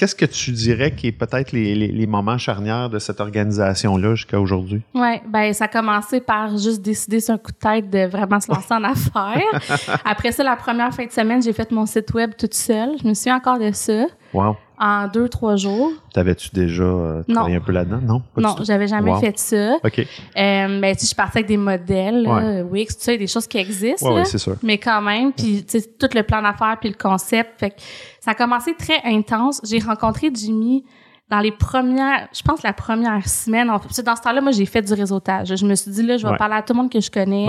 Qu'est-ce 0.01 0.15
que 0.15 0.25
tu 0.25 0.53
dirais 0.53 0.93
qui 0.93 1.09
est 1.09 1.13
peut-être 1.13 1.53
les, 1.53 1.75
les, 1.75 2.07
moments 2.07 2.39
charnières 2.39 2.89
de 2.89 2.99
cette 2.99 3.21
organisation-là 3.21 4.15
jusqu'à 4.15 4.41
aujourd'hui? 4.41 4.81
Oui, 4.95 5.21
ben 5.29 5.53
ça 5.53 5.67
a 5.67 5.69
commencé 5.69 6.23
par 6.23 6.57
juste 6.57 6.81
décider 6.81 7.21
sur 7.21 7.35
un 7.35 7.37
coup 7.37 7.53
de 7.53 7.59
tête 7.59 7.91
de 7.91 8.07
vraiment 8.07 8.41
se 8.41 8.51
lancer 8.51 8.73
en 8.73 8.83
affaires. 8.83 10.01
Après 10.07 10.33
ça, 10.33 10.43
la 10.43 10.57
première 10.57 10.95
fin 10.95 11.05
de 11.05 11.11
semaine, 11.11 11.43
j'ai 11.43 11.53
fait 11.53 11.71
mon 11.71 11.85
site 11.85 12.15
web 12.15 12.31
toute 12.39 12.55
seule. 12.55 12.93
Je 13.03 13.07
me 13.07 13.13
suis 13.13 13.31
encore 13.31 13.59
de 13.59 13.73
ça. 13.73 14.07
Wow 14.33 14.57
en 14.81 15.07
deux, 15.09 15.29
trois 15.29 15.57
jours. 15.57 15.93
T'avais-tu 16.15 16.49
déjà 16.55 16.83
euh, 16.83 17.23
travaillé 17.29 17.57
un 17.57 17.61
peu 17.61 17.73
là-dedans? 17.73 18.01
Non? 18.03 18.23
non, 18.37 18.57
j'avais 18.63 18.89
jamais 18.89 19.15
fait 19.21 19.39
ça. 19.39 19.77
OK. 19.85 19.99
Euh, 19.99 20.05
ben, 20.35 20.97
je 20.99 21.15
partais 21.15 21.41
avec 21.41 21.49
des 21.49 21.59
modèles, 21.59 22.27
ouais. 22.27 22.63
Wix, 22.63 22.97
tu 22.97 23.05
sais, 23.05 23.19
des 23.19 23.27
choses 23.27 23.47
qui 23.47 23.59
existent. 23.59 24.11
Oui, 24.13 24.23
c'est 24.25 24.39
sûr. 24.39 24.57
Mais 24.63 24.79
quand 24.79 25.03
même, 25.03 25.33
puis 25.33 25.65
tu 25.65 25.79
sais, 25.79 25.87
tout 25.99 26.09
le 26.15 26.23
plan 26.23 26.41
d'affaires 26.41 26.79
puis 26.81 26.89
le 26.89 26.97
concept. 26.97 27.61
Fait 27.61 27.71
que 27.71 27.77
ça 28.21 28.31
a 28.31 28.35
commencé 28.35 28.75
très 28.75 29.01
intense. 29.05 29.61
J'ai 29.69 29.81
rencontré 29.81 30.31
Jimmy 30.33 30.85
dans 31.31 31.41
les 31.41 31.53
premières, 31.53 32.29
je 32.33 32.43
pense 32.43 32.63
la 32.63 32.73
première 32.73 33.29
semaine. 33.29 33.69
dans 33.69 33.79
ce 33.89 34.03
temps-là, 34.03 34.41
moi, 34.41 34.51
j'ai 34.51 34.67
fait 34.67 34.83
du 34.83 34.93
réseautage. 34.95 35.55
Je 35.55 35.65
me 35.65 35.75
suis 35.77 35.91
dit, 35.91 36.03
là, 36.03 36.17
je 36.17 36.27
vais 36.27 36.37
parler 36.37 36.57
à 36.57 36.63
tout 36.63 36.73
le 36.73 36.79
monde 36.79 36.91
que 36.91 37.01
je 37.01 37.11
connais. 37.11 37.47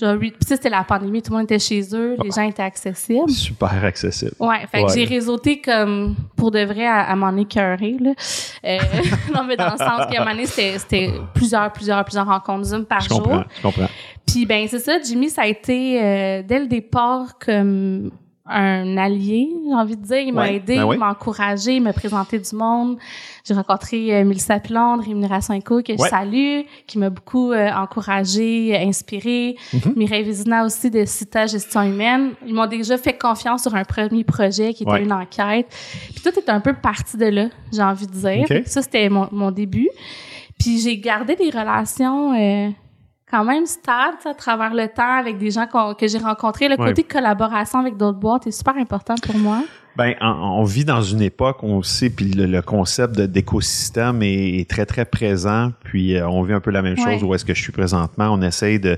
Ouais. 0.00 0.16
Puis 0.18 0.32
c'était 0.46 0.70
la 0.70 0.84
pandémie, 0.84 1.22
tout 1.22 1.32
le 1.32 1.38
monde 1.38 1.44
était 1.44 1.58
chez 1.58 1.82
eux, 1.94 2.16
les 2.22 2.30
gens 2.30 2.42
étaient 2.42 2.62
accessibles. 2.62 3.30
Super 3.30 3.84
accessible. 3.84 4.32
Ouais, 4.38 4.66
fait 4.70 4.84
que 4.84 4.92
j'ai 4.92 5.04
réseauté 5.04 5.60
comme 5.60 6.14
pour 6.36 6.50
de 6.50 6.60
vrai 6.60 6.86
à, 6.86 7.14
m'en 7.16 7.36
écœurer 7.36 7.96
là. 8.00 8.12
Euh, 8.64 8.78
non 9.34 9.44
mais 9.44 9.56
dans 9.56 9.72
le 9.72 9.78
sens 9.78 10.06
qu'à 10.10 10.20
un 10.20 10.24
moment 10.24 10.30
donné 10.30 10.46
c'était 10.46 11.12
plusieurs 11.34 11.72
plusieurs 11.72 12.04
plusieurs 12.04 12.26
rencontres 12.26 12.64
Zoom 12.64 12.84
par 12.84 13.00
jour. 13.00 13.22
Comprends, 13.22 13.44
je 13.56 13.62
comprends. 13.62 13.88
Puis 14.26 14.46
ben 14.46 14.66
c'est 14.68 14.78
ça, 14.78 15.00
Jimmy 15.02 15.30
ça 15.30 15.42
a 15.42 15.46
été 15.46 16.02
euh, 16.02 16.42
dès 16.46 16.58
le 16.60 16.66
départ 16.66 17.38
comme 17.38 18.10
un 18.50 18.96
allié, 18.96 19.48
j'ai 19.66 19.74
envie 19.74 19.96
de 19.96 20.02
dire. 20.02 20.18
Il 20.18 20.32
m'a 20.32 20.50
aidé, 20.50 20.76
ben 20.76 20.92
il 20.92 20.98
m'a 20.98 21.10
encouragé, 21.10 21.76
il 21.76 21.82
m'a 21.82 21.92
présenté 21.92 22.38
du 22.38 22.54
monde. 22.54 22.98
J'ai 23.44 23.54
rencontré 23.54 24.14
euh, 24.14 24.24
Mélissa 24.24 24.58
Pilon 24.58 24.98
Rémunération 24.98 25.56
Eco, 25.56 25.82
que 25.82 25.92
je 25.92 26.02
salue, 26.02 26.62
qui 26.86 26.98
m'a 26.98 27.10
beaucoup 27.10 27.52
euh, 27.52 27.70
encouragé, 27.70 28.76
inspiré. 28.76 29.56
Mm-hmm. 29.72 29.96
Mireille 29.96 30.24
Vizina 30.24 30.64
aussi 30.64 30.90
de 30.90 31.04
Cita 31.04 31.46
Gestion 31.46 31.82
Humaine. 31.82 32.32
Ils 32.46 32.54
m'ont 32.54 32.66
déjà 32.66 32.98
fait 32.98 33.16
confiance 33.16 33.62
sur 33.62 33.74
un 33.74 33.84
premier 33.84 34.24
projet 34.24 34.74
qui 34.74 34.82
était 34.82 35.02
une 35.02 35.12
enquête. 35.12 35.66
Puis 36.14 36.22
tout 36.22 36.38
est 36.38 36.48
un 36.50 36.60
peu 36.60 36.74
parti 36.74 37.16
de 37.16 37.26
là, 37.26 37.46
j'ai 37.72 37.82
envie 37.82 38.06
de 38.06 38.12
dire. 38.12 38.46
Ça, 38.66 38.82
c'était 38.82 39.08
mon, 39.08 39.28
mon 39.32 39.50
début. 39.50 39.88
Puis 40.58 40.78
j'ai 40.78 40.98
gardé 40.98 41.36
des 41.36 41.50
relations... 41.50 42.34
Euh, 42.34 42.70
quand 43.30 43.44
même 43.44 43.66
stable 43.66 44.18
à 44.24 44.34
travers 44.34 44.74
le 44.74 44.88
temps 44.88 45.18
avec 45.18 45.38
des 45.38 45.50
gens 45.50 45.66
que 45.66 46.08
j'ai 46.08 46.18
rencontrés. 46.18 46.68
Le 46.68 46.76
côté 46.76 47.04
collaboration 47.04 47.78
avec 47.78 47.96
d'autres 47.96 48.18
boîtes 48.18 48.46
est 48.46 48.50
super 48.50 48.76
important 48.76 49.14
pour 49.22 49.36
moi. 49.36 49.62
Ben, 49.96 50.14
on, 50.20 50.62
vit 50.64 50.84
dans 50.84 51.02
une 51.02 51.20
époque, 51.20 51.62
on 51.62 51.82
sait, 51.82 52.10
puis 52.10 52.30
le, 52.30 52.62
concept 52.62 53.20
d'écosystème 53.20 54.22
est, 54.22 54.68
très, 54.68 54.86
très 54.86 55.04
présent. 55.04 55.72
Puis 55.84 56.16
euh, 56.16 56.28
on 56.28 56.42
vit 56.42 56.52
un 56.52 56.60
peu 56.60 56.70
la 56.70 56.80
même 56.80 56.96
chose 56.96 57.22
où 57.24 57.34
est-ce 57.34 57.44
que 57.44 57.54
je 57.54 57.60
suis 57.60 57.72
présentement. 57.72 58.30
On 58.30 58.40
essaye 58.40 58.78
de, 58.78 58.96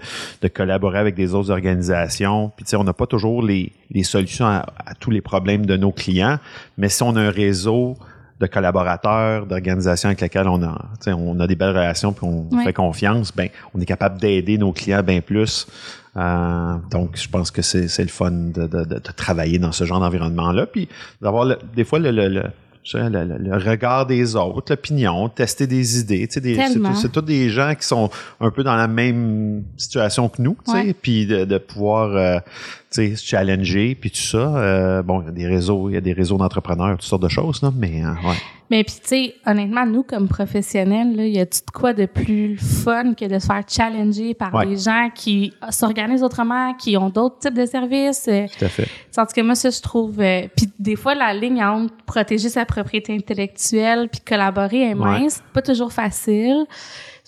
collaborer 0.54 0.98
avec 0.98 1.14
des 1.14 1.34
autres 1.34 1.50
organisations. 1.50 2.52
Puis 2.54 2.64
tu 2.64 2.70
sais, 2.70 2.76
on 2.76 2.84
n'a 2.84 2.92
pas 2.92 3.06
toujours 3.06 3.42
les, 3.42 3.72
solutions 4.02 4.46
à, 4.46 4.64
tous 5.00 5.10
les 5.10 5.22
problèmes 5.22 5.66
de 5.66 5.76
nos 5.76 5.92
clients, 5.92 6.38
mais 6.76 6.88
si 6.88 7.02
on 7.02 7.16
a 7.16 7.20
un 7.20 7.30
réseau 7.30 7.96
de 8.42 8.46
collaborateurs, 8.48 9.46
d'organisations 9.46 10.08
avec 10.08 10.20
lesquelles 10.20 10.48
on 10.48 10.62
a, 10.62 10.76
on 11.06 11.38
a 11.38 11.46
des 11.46 11.54
belles 11.54 11.70
relations 11.70 12.12
puis 12.12 12.26
on 12.26 12.48
fait 12.62 12.72
confiance, 12.72 13.32
ben, 13.34 13.48
on 13.72 13.80
est 13.80 13.86
capable 13.86 14.20
d'aider 14.20 14.58
nos 14.58 14.72
clients 14.72 15.02
bien 15.02 15.20
plus. 15.20 15.66
Euh, 16.16 16.74
donc, 16.90 17.16
je 17.16 17.28
pense 17.28 17.50
que 17.50 17.62
c'est 17.62 18.02
le 18.02 18.08
fun 18.08 18.30
de, 18.30 18.66
de, 18.66 18.84
de, 18.84 18.98
travailler 19.16 19.58
dans 19.58 19.72
ce 19.72 19.84
genre 19.84 20.00
d'environnement-là, 20.00 20.66
puis 20.66 20.88
d'avoir 21.22 21.56
des 21.74 21.84
fois 21.84 22.00
le, 22.00 22.10
le, 22.10 22.28
le 22.28 22.42
le, 22.94 23.56
regard 23.56 24.06
des 24.06 24.34
autres, 24.34 24.72
l'opinion, 24.72 25.28
tester 25.28 25.66
des 25.66 26.00
idées. 26.00 26.28
C'est 26.28 27.12
tous 27.12 27.20
des 27.22 27.48
gens 27.48 27.74
qui 27.76 27.86
sont 27.86 28.10
un 28.40 28.50
peu 28.50 28.64
dans 28.64 28.74
la 28.74 28.88
même 28.88 29.62
situation 29.76 30.28
que 30.28 30.42
nous, 30.42 30.56
puis 31.00 31.26
de, 31.26 31.44
de, 31.44 31.58
pouvoir 31.58 32.16
euh, 32.16 32.40
se 32.94 33.16
challenger, 33.16 33.94
puis 33.94 34.10
tout 34.10 34.16
ça. 34.16 34.56
Euh, 34.56 35.02
bon, 35.02 35.22
il 35.22 35.26
y 35.26 35.28
a 35.28 35.32
des 35.32 35.46
réseaux, 35.46 35.88
il 35.88 35.94
y 35.94 35.96
a 35.96 36.00
des 36.00 36.12
réseaux 36.12 36.36
d'entrepreneurs, 36.36 36.92
toutes 36.92 37.02
sortes 37.02 37.22
de 37.22 37.28
choses, 37.28 37.62
là, 37.62 37.70
mais 37.76 38.02
euh, 38.04 38.28
ouais. 38.28 38.36
Mais 38.70 38.84
puis, 38.84 38.94
tu 39.02 39.08
sais, 39.08 39.34
honnêtement, 39.44 39.84
nous, 39.84 40.02
comme 40.02 40.28
professionnels, 40.28 41.14
il 41.18 41.34
y 41.34 41.40
a 41.40 41.44
tout 41.44 41.60
quoi 41.74 41.92
de 41.92 42.06
plus 42.06 42.56
fun 42.56 43.12
que 43.12 43.26
de 43.26 43.38
se 43.38 43.46
faire 43.46 43.62
challenger 43.68 44.32
par 44.32 44.64
des 44.64 44.78
gens 44.78 45.10
qui 45.14 45.52
s'organisent 45.68 46.22
autrement, 46.22 46.72
qui 46.74 46.96
ont 46.96 47.10
d'autres 47.10 47.38
types 47.38 47.54
de 47.54 47.66
services. 47.66 48.24
Tout 48.24 48.64
à 48.64 48.68
fait. 48.68 48.88
Tandis 49.14 49.34
que 49.34 49.42
moi, 49.42 49.56
ça, 49.56 49.68
je 49.68 49.80
trouve... 49.82 50.16
puis 50.16 50.70
des 50.78 50.96
fois, 50.96 51.14
la 51.14 51.34
ligne 51.34 51.62
entre 51.62 51.92
protéger 52.06 52.48
sa 52.48 52.64
propriété 52.64 53.14
intellectuelle 53.14 54.08
puis 54.10 54.22
collaborer 54.22 54.88
est 54.88 54.94
mince. 54.94 55.42
Pas 55.52 55.60
toujours 55.60 55.92
facile 55.92 56.64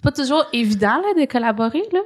pas 0.05 0.13
toujours 0.13 0.45
évident 0.53 1.01
là, 1.01 1.19
de 1.19 1.27
collaborer. 1.27 1.83
Là. 1.91 2.01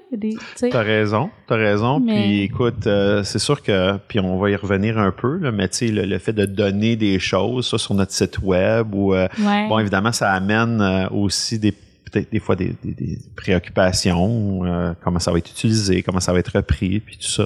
T'as 0.70 0.82
raison, 0.82 1.30
t'as 1.48 1.56
raison. 1.56 2.00
Puis 2.00 2.42
écoute, 2.42 2.86
euh, 2.86 3.24
c'est 3.24 3.40
sûr 3.40 3.60
que, 3.60 3.96
puis 4.06 4.20
on 4.20 4.38
va 4.38 4.50
y 4.50 4.56
revenir 4.56 4.98
un 4.98 5.10
peu, 5.10 5.36
là, 5.38 5.50
mais 5.50 5.68
tu 5.68 5.88
sais, 5.88 5.88
le, 5.88 6.18
fait 6.18 6.32
de 6.32 6.46
donner 6.46 6.94
des 6.94 7.18
choses, 7.18 7.68
ça 7.68 7.76
sur 7.76 7.94
notre 7.94 8.12
site 8.12 8.38
web, 8.38 8.94
ou 8.94 9.14
euh, 9.14 9.26
bon, 9.68 9.80
évidemment, 9.80 10.12
ça 10.12 10.30
amène 10.30 10.80
euh, 10.80 11.08
aussi 11.10 11.58
des 11.58 11.72
peut-être 11.72 12.30
des 12.32 12.40
fois 12.40 12.56
des, 12.56 12.74
préoccupations, 13.36 14.94
comment 15.02 15.18
ça 15.18 15.30
va 15.30 15.38
être 15.38 15.50
utilisé, 15.50 16.02
comment 16.02 16.20
ça 16.20 16.32
va 16.32 16.38
être 16.38 16.56
repris, 16.56 17.00
puis 17.00 17.18
tout 17.18 17.28
ça. 17.28 17.44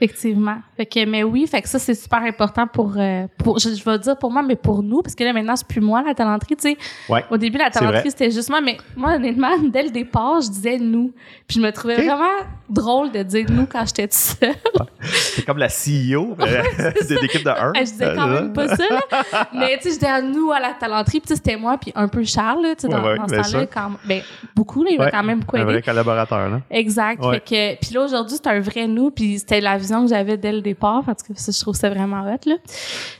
Effectivement. 0.00 0.56
Fait 0.78 0.86
que, 0.86 1.04
mais 1.04 1.22
oui, 1.22 1.46
fait 1.46 1.60
que 1.60 1.68
ça, 1.68 1.78
c'est 1.78 1.94
super 1.94 2.22
important 2.22 2.66
pour, 2.66 2.94
euh, 2.96 3.26
pour 3.36 3.58
je, 3.58 3.74
je, 3.74 3.84
vais 3.84 3.98
dire 3.98 4.16
pour 4.16 4.30
moi, 4.30 4.42
mais 4.42 4.56
pour 4.56 4.82
nous, 4.82 5.02
parce 5.02 5.14
que 5.14 5.22
là, 5.24 5.34
maintenant, 5.34 5.54
c'est 5.54 5.66
plus 5.66 5.82
moi, 5.82 6.02
la 6.02 6.14
talenterie, 6.14 6.56
tu 6.56 6.70
sais. 6.70 6.78
Ouais, 7.06 7.22
Au 7.30 7.36
début, 7.36 7.58
la 7.58 7.68
talenterie, 7.68 8.10
c'était 8.10 8.30
juste 8.30 8.48
moi, 8.48 8.62
mais 8.62 8.78
moi, 8.96 9.16
honnêtement, 9.16 9.50
dès 9.70 9.82
le 9.82 9.90
départ, 9.90 10.40
je 10.40 10.48
disais 10.48 10.78
nous. 10.78 11.12
Puis 11.46 11.58
je 11.58 11.62
me 11.62 11.70
trouvais 11.70 11.96
vraiment 11.96 12.30
drôle 12.70 13.12
de 13.12 13.22
dire 13.22 13.44
nous 13.50 13.66
quand 13.66 13.84
j'étais 13.84 14.08
toute 14.08 14.14
seule. 14.14 14.54
C'est 15.02 15.44
comme 15.44 15.58
la 15.58 15.68
CEO 15.68 16.36
euh, 16.40 16.62
de 17.08 17.20
l'équipe 17.20 17.44
de 17.44 17.50
1. 17.50 17.72
Je 17.74 17.80
disais 17.82 18.14
quand 18.14 18.28
même 18.28 18.52
pas 18.54 18.68
ça, 18.68 18.84
là. 18.88 19.48
Mais, 19.54 19.76
tu 19.76 19.82
sais, 19.82 19.90
je 19.90 19.94
disais 19.96 20.06
à 20.06 20.22
nous, 20.22 20.50
à 20.50 20.60
la 20.60 20.72
talenterie, 20.72 21.20
puis 21.20 21.36
c'était 21.36 21.56
moi, 21.56 21.76
puis 21.76 21.92
un 21.94 22.08
peu 22.08 22.24
Charles, 22.24 22.64
tu 22.78 22.82
sais, 22.82 22.88
dans, 22.88 23.02
dans 23.02 23.28
ce 23.28 23.34
temps-là, 23.34 23.66
quand 23.66 23.90
ben, 24.06 24.22
beaucoup, 24.56 24.82
là, 24.82 24.90
il 24.92 24.98
va 24.98 25.10
quand 25.10 25.22
même 25.22 25.40
beaucoup 25.40 25.58
Un 25.58 25.64
vrai 25.64 25.82
collaborateur, 25.82 26.48
là. 26.48 26.60
Exact. 26.70 27.22
Fait 27.22 27.40
que, 27.40 27.80
puis 27.80 27.94
là, 27.94 28.04
aujourd'hui, 28.04 28.38
c'est 28.42 28.48
un 28.48 28.60
vrai 28.60 28.86
nous, 28.86 29.10
puis 29.10 29.38
c'était 29.38 29.60
la 29.60 29.76
vision 29.76 29.89
que 29.90 30.08
j'avais 30.08 30.36
dès 30.36 30.52
le 30.52 30.60
départ, 30.60 31.02
parce 31.04 31.22
que 31.22 31.32
je 31.34 31.60
trouve 31.60 31.74
ça 31.74 31.90
vraiment 31.90 32.22
hot, 32.22 32.48
là. 32.48 32.56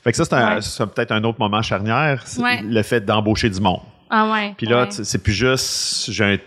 Fait 0.02 0.12
que 0.12 0.16
ça, 0.16 0.24
c'est 0.60 0.86
peut-être 0.86 1.12
un 1.12 1.22
autre 1.24 1.38
moment 1.38 1.62
charnière, 1.62 2.24
le 2.38 2.82
fait 2.82 3.00
d'embaucher 3.00 3.50
du 3.50 3.60
monde. 3.60 3.80
Ah 4.10 4.30
ouais. 4.32 4.54
Puis 4.56 4.66
là, 4.66 4.86
c'est 4.90 5.22
plus 5.22 5.32
juste, 5.32 6.10
j'ai 6.10 6.40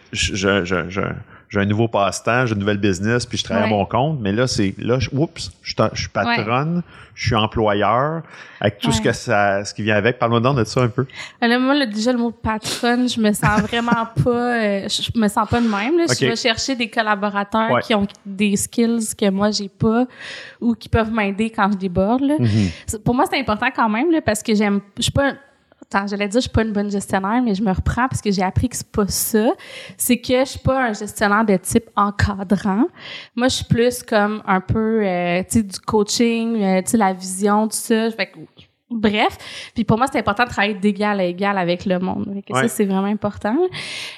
j'ai 1.54 1.60
un 1.60 1.66
nouveau 1.66 1.88
passe-temps, 1.88 2.48
j'ai 2.48 2.54
une 2.56 2.62
nouvelle 2.62 2.80
business, 2.80 3.28
puis 3.28 3.38
je 3.38 3.44
travaille 3.44 3.66
à 3.66 3.68
mon 3.68 3.86
compte. 3.86 4.18
Mais 4.20 4.32
là, 4.32 4.48
c'est 4.48 4.74
là, 4.80 4.98
je, 4.98 5.12
oups, 5.14 5.52
je, 5.62 5.76
suis 5.94 6.10
patronne, 6.10 6.82
je 7.14 7.28
suis 7.28 7.36
employeur, 7.36 8.24
avec 8.60 8.80
tout 8.80 8.92
ce 8.92 9.00
que 9.00 9.12
ça, 9.12 9.64
ce 9.64 9.72
qui 9.72 9.84
vient 9.84 9.96
avec. 9.96 10.18
Parle-moi 10.18 10.40
donc 10.40 10.58
de 10.58 10.64
ça 10.64 10.82
un 10.82 10.88
peu. 10.88 11.06
Euh, 11.44 11.48
là, 11.48 11.60
moi, 11.60 11.86
déjà 11.86 12.12
le 12.12 12.18
mot 12.18 12.32
patronne, 12.32 13.08
je 13.08 13.22
me 13.22 13.32
sens 13.34 13.62
vraiment 13.68 14.08
pas, 14.24 14.30
euh, 14.32 14.88
je 14.90 15.20
me 15.20 15.28
sens 15.28 15.48
pas 15.48 15.62
de 15.62 15.68
même. 15.68 15.96
Là. 15.96 16.06
Je 16.08 16.26
vais 16.26 16.36
chercher 16.36 16.76
des 16.76 16.90
collaborateurs 16.90 17.82
qui 17.82 17.94
ont 17.94 18.08
des 18.26 18.56
skills 18.56 19.16
que 19.16 19.30
moi 19.30 19.52
j'ai 19.52 19.70
pas 19.70 20.08
ou 20.60 20.74
qui 20.74 20.90
peuvent 20.90 21.12
m'aider 21.12 21.52
quand 21.52 21.72
je 21.72 21.78
déborde. 21.78 22.22
Là. 22.22 22.38
Mm-hmm. 22.40 23.04
Pour 23.04 23.14
moi, 23.14 23.26
c'est 23.30 23.40
important 23.40 23.68
quand 23.76 23.90
même 23.90 24.10
là, 24.10 24.22
parce 24.22 24.42
que 24.42 24.56
j'aime, 24.56 24.82
je 24.98 25.04
suis 25.04 25.12
pas 25.12 25.34
Attends, 25.84 26.08
j'allais 26.08 26.30
dire 26.30 26.40
je 26.40 26.44
suis 26.44 26.50
pas 26.50 26.64
une 26.64 26.72
bonne 26.72 26.90
gestionnaire, 26.90 27.42
mais 27.44 27.56
je 27.56 27.62
me 27.62 27.72
reprends 27.72 28.08
parce 28.08 28.22
que 28.22 28.32
j'ai 28.32 28.42
appris 28.42 28.70
que 28.70 28.78
c'est 28.78 28.88
pas 28.90 29.08
ça. 29.08 29.50
C'est 29.98 30.18
que 30.18 30.40
je 30.40 30.46
suis 30.46 30.60
pas 30.60 30.86
un 30.86 30.94
gestionnaire 30.94 31.44
de 31.46 31.58
type 31.58 31.90
encadrant. 31.96 32.88
Moi, 33.36 33.50
je 33.50 33.56
suis 33.56 33.66
plus 33.66 34.02
comme 34.02 34.42
un 34.48 34.62
peu, 34.62 35.06
euh, 35.06 35.44
tu 35.44 35.60
sais, 35.60 35.64
du 35.64 35.80
coaching, 35.80 36.62
euh, 36.62 36.82
tu 36.82 36.92
sais, 36.92 36.98
la 36.98 37.12
vision, 37.12 37.68
tout 37.68 37.76
ça. 37.76 38.10
Fait 38.12 38.28
que 38.28 38.40
Bref, 38.94 39.38
puis 39.74 39.84
pour 39.84 39.98
moi, 39.98 40.08
c'est 40.12 40.20
important 40.20 40.44
de 40.44 40.50
travailler 40.50 40.74
d'égal 40.76 41.20
à 41.20 41.24
égal 41.24 41.58
avec 41.58 41.86
le 41.86 42.00
monde. 42.00 42.42
Ça, 42.52 42.68
c'est 42.68 42.86
vraiment 42.86 43.08
important. 43.08 43.58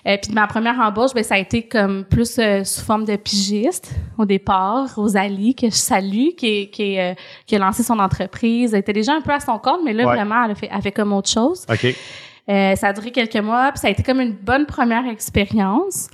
Euh, 0.08 0.17
puis 0.22 0.34
ma 0.34 0.48
première 0.48 0.79
embauche, 0.79 1.13
ben, 1.13 1.24
ça 1.24 1.36
a 1.36 1.38
été 1.38 1.63
comme 1.63 2.03
plus 2.03 2.38
euh, 2.39 2.63
sous 2.63 2.84
forme 2.84 3.05
de 3.05 3.15
pigiste 3.15 3.91
au 4.17 4.25
départ. 4.25 4.96
Rosalie, 4.96 5.55
que 5.55 5.67
je 5.67 5.75
salue, 5.75 6.29
qui, 6.38 6.70
qui, 6.70 7.00
euh, 7.00 7.13
qui 7.46 7.55
a 7.55 7.60
lancé 7.60 7.84
son 7.84 8.00
entreprise. 8.00 8.74
Elle 8.74 8.82
était 8.82 8.94
déjà 8.94 9.13
un 9.13 9.22
peu 9.22 9.32
à 9.32 9.39
son 9.39 9.58
compte, 9.60 9.82
mais 9.84 9.94
là, 9.94 10.05
vraiment, 10.05 10.44
elle 10.46 10.51
a 10.51 10.55
fait, 10.55 10.70
elle 10.72 10.82
fait 10.82 10.91
comme 10.91 11.13
autre 11.13 11.29
chose. 11.29 11.65
OK. 11.70 11.96
Euh, 12.48 12.75
ça 12.75 12.89
a 12.89 12.94
duré 12.94 13.12
quelques 13.12 13.36
mois, 13.38 13.72
puis 13.72 13.79
ça 13.79 13.88
a 13.88 13.91
été 13.91 14.03
comme 14.03 14.22
une 14.22 14.34
bonne 14.34 14.65
première 14.65 15.08
expérience. 15.08 16.10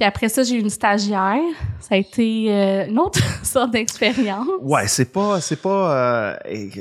Puis 0.00 0.06
après 0.06 0.30
ça, 0.30 0.42
j'ai 0.44 0.54
eu 0.54 0.60
une 0.60 0.70
stagiaire. 0.70 1.42
Ça 1.78 1.94
a 1.94 1.98
été 1.98 2.46
euh, 2.48 2.86
une 2.86 2.98
autre 2.98 3.20
sorte 3.44 3.72
d'expérience. 3.72 4.48
Ouais, 4.62 4.88
c'est 4.88 5.12
pas, 5.12 5.42
c'est 5.42 5.60
pas. 5.60 5.94
Euh, 5.94 6.36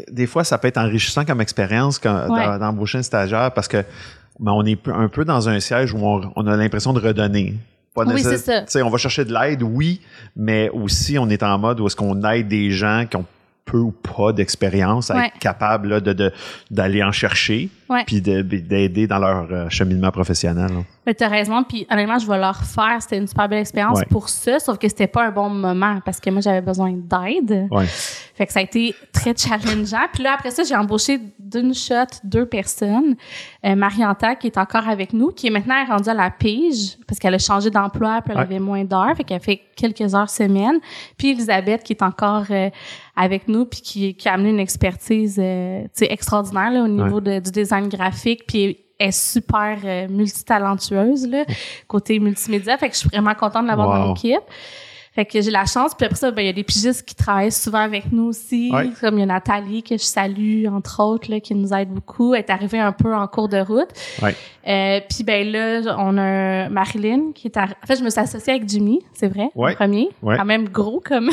des 0.10 0.26
fois, 0.26 0.46
ça 0.46 0.58
peut 0.58 0.70
être 0.70 0.78
enrichissant 0.78 1.26
comme 1.26 1.42
expérience 1.42 2.00
d'embaucher 2.00 3.00
une 3.00 3.04
stagiaire 3.04 3.52
parce 3.54 3.68
que 3.68 3.84
ben, 4.40 4.54
on 4.54 4.64
est 4.66 4.80
un 4.88 5.10
peu 5.10 5.26
dans 5.26 5.50
un 5.50 5.60
siège 5.60 5.94
où 5.94 5.98
on, 6.02 6.48
a 6.48 6.56
l'impression 6.56 6.94
de 6.94 7.02
redonner. 7.02 7.56
oui, 7.98 8.24
c'est 8.24 8.38
ça. 8.38 8.86
on 8.86 8.90
va 8.90 8.98
chercher 8.98 9.26
de 9.26 9.34
l'aide, 9.34 9.64
oui, 9.64 10.00
mais 10.38 10.70
aussi 10.70 11.20
on 11.20 11.28
est 11.28 11.44
en 11.44 11.58
mode 11.60 11.82
où 11.82 11.88
est-ce 11.88 11.98
qu'on 11.98 12.24
aide 12.24 12.48
des 12.48 12.72
gens 12.72 13.04
qui 13.06 13.18
ont 13.18 13.26
peu 13.70 13.78
ou 13.78 13.92
pas 13.92 14.34
d'expérience 14.34 15.12
à 15.12 15.28
être 15.28 15.40
capable 15.40 16.02
de, 16.02 16.32
d'aller 16.72 17.04
en 17.04 17.12
chercher 17.12 17.70
puis 18.06 18.22
d'aider 18.22 19.08
dans 19.08 19.20
leur 19.20 19.48
euh, 19.52 19.70
cheminement 19.70 20.12
professionnel. 20.12 20.70
Mais 21.06 21.16
t'as 21.16 21.28
raison, 21.28 21.64
puis 21.64 21.88
honnêtement, 21.90 22.20
je 22.20 22.28
vais 22.28 22.38
leur 22.38 22.64
faire. 22.64 23.02
C'était 23.02 23.18
une 23.18 23.28
super 23.28 23.50
belle 23.50 23.62
expérience 23.62 24.02
pour 24.10 24.30
ça, 24.30 24.60
sauf 24.60 24.78
que 24.78 24.88
c'était 24.88 25.08
pas 25.08 25.26
un 25.26 25.32
bon 25.32 25.50
moment 25.50 26.00
parce 26.06 26.20
que 26.20 26.30
moi, 26.30 26.42
j'avais 26.42 26.62
besoin 26.62 26.94
d'aide. 26.94 27.68
Fait 28.36 28.46
que 28.46 28.54
ça 28.54 28.60
a 28.60 28.64
été 28.64 28.94
très 29.12 29.34
challengeant. 29.36 30.08
Puis 30.14 30.24
là, 30.24 30.36
après 30.36 30.52
ça, 30.52 30.64
j'ai 30.64 30.76
embauché 30.76 31.20
d'une 31.40 31.74
shot 31.74 32.06
deux 32.24 32.46
personnes. 32.46 33.16
Euh, 33.66 33.76
Marianta, 33.76 34.36
qui 34.36 34.48
est 34.48 34.58
encore 34.58 34.88
avec 34.88 35.14
nous, 35.14 35.32
qui 35.32 35.48
est 35.48 35.50
maintenant 35.50 35.84
rendue 35.86 36.10
à 36.10 36.14
la 36.14 36.30
pige 36.30 36.98
parce 37.08 37.20
qu'elle 37.20 37.34
a 37.34 37.40
changé 37.40 37.70
d'emploi, 37.72 38.22
puis 38.22 38.34
elle 38.34 38.42
avait 38.42 38.60
moins 38.60 38.84
d'heures, 38.86 39.16
fait 39.18 39.24
qu'elle 39.24 39.42
fait 39.42 39.62
quelques 39.76 40.14
heures 40.14 40.30
semaine. 40.30 40.80
Puis 41.18 41.32
Elisabeth, 41.32 41.84
qui 41.84 41.94
est 41.94 42.04
encore 42.04 42.46
euh, 42.52 42.70
avec 43.20 43.50
nous, 43.50 43.66
puis 43.66 43.82
qui, 43.82 44.16
qui 44.16 44.30
a 44.30 44.34
amené 44.34 44.50
une 44.50 44.60
expertise 44.60 45.38
euh, 45.40 45.84
extraordinaire 46.02 46.72
là, 46.72 46.84
au 46.84 46.88
niveau 46.88 47.20
de, 47.20 47.40
du 47.40 47.52
design 47.52 47.90
graphique, 47.90 48.46
puis 48.48 48.78
est 48.98 49.12
super 49.12 49.78
euh, 49.84 50.08
multitalentueuse 50.10 51.28
là, 51.28 51.44
côté 51.88 52.20
multimédia. 52.20 52.78
Fait 52.78 52.88
que 52.88 52.96
je 52.96 53.00
suis 53.00 53.10
vraiment 53.10 53.34
contente 53.36 53.64
de 53.64 53.68
l'avoir 53.68 54.00
dans 54.00 54.14
l'équipe. 54.14 54.42
Fait 55.12 55.26
que 55.26 55.42
j'ai 55.42 55.52
la 55.52 55.66
chance. 55.66 55.96
Puis 55.96 56.06
après 56.06 56.18
ça, 56.18 56.32
ben, 56.32 56.44
il 56.44 56.46
y 56.46 56.50
a 56.50 56.54
des 56.54 56.64
pigistes 56.64 57.04
qui 57.04 57.16
travaillent 57.16 57.52
souvent 57.52 57.80
avec 57.80 58.12
nous 58.12 58.26
aussi. 58.26 58.72
Comme 59.02 59.16
il 59.16 59.22
y 59.22 59.24
a 59.24 59.26
Nathalie 59.26 59.84
que 59.84 59.98
je 59.98 60.04
salue, 60.04 60.66
entre 60.68 61.04
autres, 61.04 61.32
là, 61.32 61.40
qui 61.40 61.56
nous 61.56 61.74
aide 61.74 61.90
beaucoup. 61.90 62.36
Elle 62.36 62.42
est 62.42 62.50
arrivée 62.50 62.80
un 62.80 62.92
peu 62.92 63.14
en 63.14 63.28
cours 63.28 63.50
de 63.50 63.58
route. 63.58 63.90
Ouais. 64.22 64.36
Euh, 64.68 65.02
puis 65.10 65.24
ben 65.24 65.52
là, 65.52 65.96
on 65.98 66.18
a 66.18 66.70
Marilyn 66.70 67.32
qui 67.34 67.48
est 67.48 67.58
En 67.58 67.66
fait, 67.88 67.98
je 67.98 68.04
me 68.04 68.10
suis 68.10 68.20
associée 68.20 68.54
avec 68.54 68.70
Jimmy, 68.70 69.02
c'est 69.14 69.28
vrai, 69.28 69.50
le 69.56 69.74
premier. 69.74 70.10
Quand 70.22 70.46
même 70.46 70.70
gros 70.70 71.02
comme... 71.04 71.30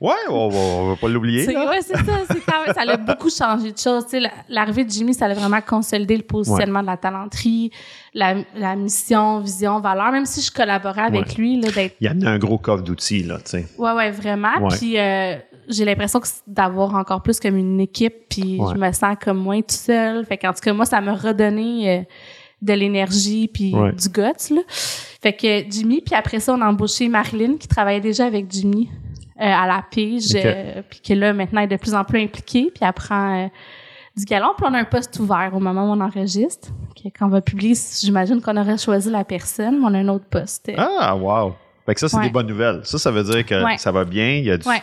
Ouais, 0.00 0.14
on 0.28 0.48
va, 0.48 0.90
va 0.90 0.96
pas 0.96 1.08
l'oublier. 1.08 1.44
Ouais, 1.48 1.80
c'est 1.82 1.96
ça. 1.96 2.20
C'est 2.30 2.40
quand 2.40 2.64
même, 2.64 2.72
ça 2.72 2.82
a 2.82 2.96
beaucoup 2.96 3.30
changé 3.30 3.72
de 3.72 3.78
choses. 3.78 4.04
L'arrivée 4.48 4.84
de 4.84 4.90
Jimmy, 4.90 5.12
ça 5.12 5.26
a 5.26 5.34
vraiment 5.34 5.60
consolidé 5.60 6.16
le 6.16 6.22
positionnement 6.22 6.82
de 6.82 6.86
la 6.86 6.96
talenterie, 6.96 7.72
la, 8.14 8.36
la, 8.54 8.76
mission, 8.76 9.40
vision, 9.40 9.80
valeur. 9.80 10.12
Même 10.12 10.24
si 10.24 10.40
je 10.40 10.52
collaborais 10.52 11.02
avec 11.02 11.36
lui, 11.36 11.60
là, 11.60 11.72
d'être. 11.72 11.96
Il 12.00 12.04
y 12.04 12.26
a 12.26 12.30
un 12.30 12.38
gros 12.38 12.58
coffre 12.58 12.84
d'outils, 12.84 13.24
là, 13.24 13.38
tu 13.38 13.50
sais. 13.50 13.66
Ouais, 13.76 13.92
ouais, 13.92 14.12
vraiment. 14.12 14.68
Puis 14.70 14.96
euh, 15.00 15.34
j'ai 15.66 15.84
l'impression 15.84 16.20
d'avoir 16.46 16.94
encore 16.94 17.20
plus 17.20 17.40
comme 17.40 17.56
une 17.56 17.80
équipe, 17.80 18.28
puis 18.28 18.60
je 18.72 18.78
me 18.78 18.92
sens 18.92 19.16
comme 19.20 19.38
moins 19.38 19.62
tout 19.62 19.74
seul. 19.74 20.24
Fait 20.26 20.38
qu'en 20.38 20.52
tout 20.52 20.60
cas, 20.62 20.72
moi, 20.72 20.86
ça 20.86 21.00
m'a 21.00 21.14
redonné. 21.14 21.98
Euh, 21.98 22.02
de 22.60 22.72
l'énergie 22.72 23.46
puis 23.46 23.70
du 23.70 24.08
guts 24.08 24.54
là. 24.54 24.62
Fait 25.22 25.32
que 25.32 25.70
Jimmy, 25.70 26.00
puis 26.00 26.16
après 26.16 26.40
ça, 26.40 26.54
on 26.54 26.60
a 26.60 26.66
embauché 26.66 27.06
Marilyn 27.06 27.56
qui 27.56 27.68
travaillait 27.68 28.00
déjà 28.00 28.26
avec 28.26 28.46
Jimmy 28.50 28.90
à 29.46 29.66
la 29.66 29.84
pige, 29.90 30.34
Ok. 30.34 30.42
euh, 30.44 30.82
puis 30.88 31.00
qui 31.00 31.14
là 31.14 31.32
maintenant 31.32 31.60
est 31.62 31.66
de 31.68 31.76
plus 31.76 31.94
en 31.94 32.04
plus 32.04 32.20
impliquée, 32.22 32.70
puis 32.74 32.84
apprend 32.84 33.44
euh, 33.44 33.48
du 34.16 34.24
galon. 34.24 34.48
Puis 34.56 34.66
on 34.68 34.74
a 34.74 34.78
un 34.78 34.84
poste 34.84 35.18
ouvert 35.20 35.50
au 35.54 35.60
moment 35.60 35.84
où 35.88 35.92
on 35.92 36.00
enregistre. 36.00 36.68
Que 36.96 37.08
quand 37.16 37.26
on 37.26 37.30
va 37.30 37.40
publier, 37.40 37.74
j'imagine 38.00 38.40
qu'on 38.40 38.56
aurait 38.56 38.78
choisi 38.78 39.10
la 39.10 39.24
personne, 39.24 39.78
mais 39.80 39.86
on 39.86 39.94
a 39.94 39.98
un 39.98 40.08
autre 40.08 40.24
poste. 40.28 40.70
Ah, 40.76 41.14
wow. 41.16 41.54
Fait 41.86 41.94
que 41.94 42.00
ça, 42.00 42.08
c'est 42.08 42.16
Ouais. 42.18 42.24
des 42.24 42.30
bonnes 42.30 42.48
nouvelles. 42.48 42.80
Ça, 42.84 42.98
ça 42.98 43.10
veut 43.10 43.22
dire 43.22 43.46
que 43.46 43.64
Ouais. 43.64 43.78
ça 43.78 43.90
va 43.92 44.04
bien. 44.04 44.28
Il 44.34 44.44
y 44.44 44.50
a, 44.50 44.58
du- 44.58 44.68
Ouais. 44.68 44.80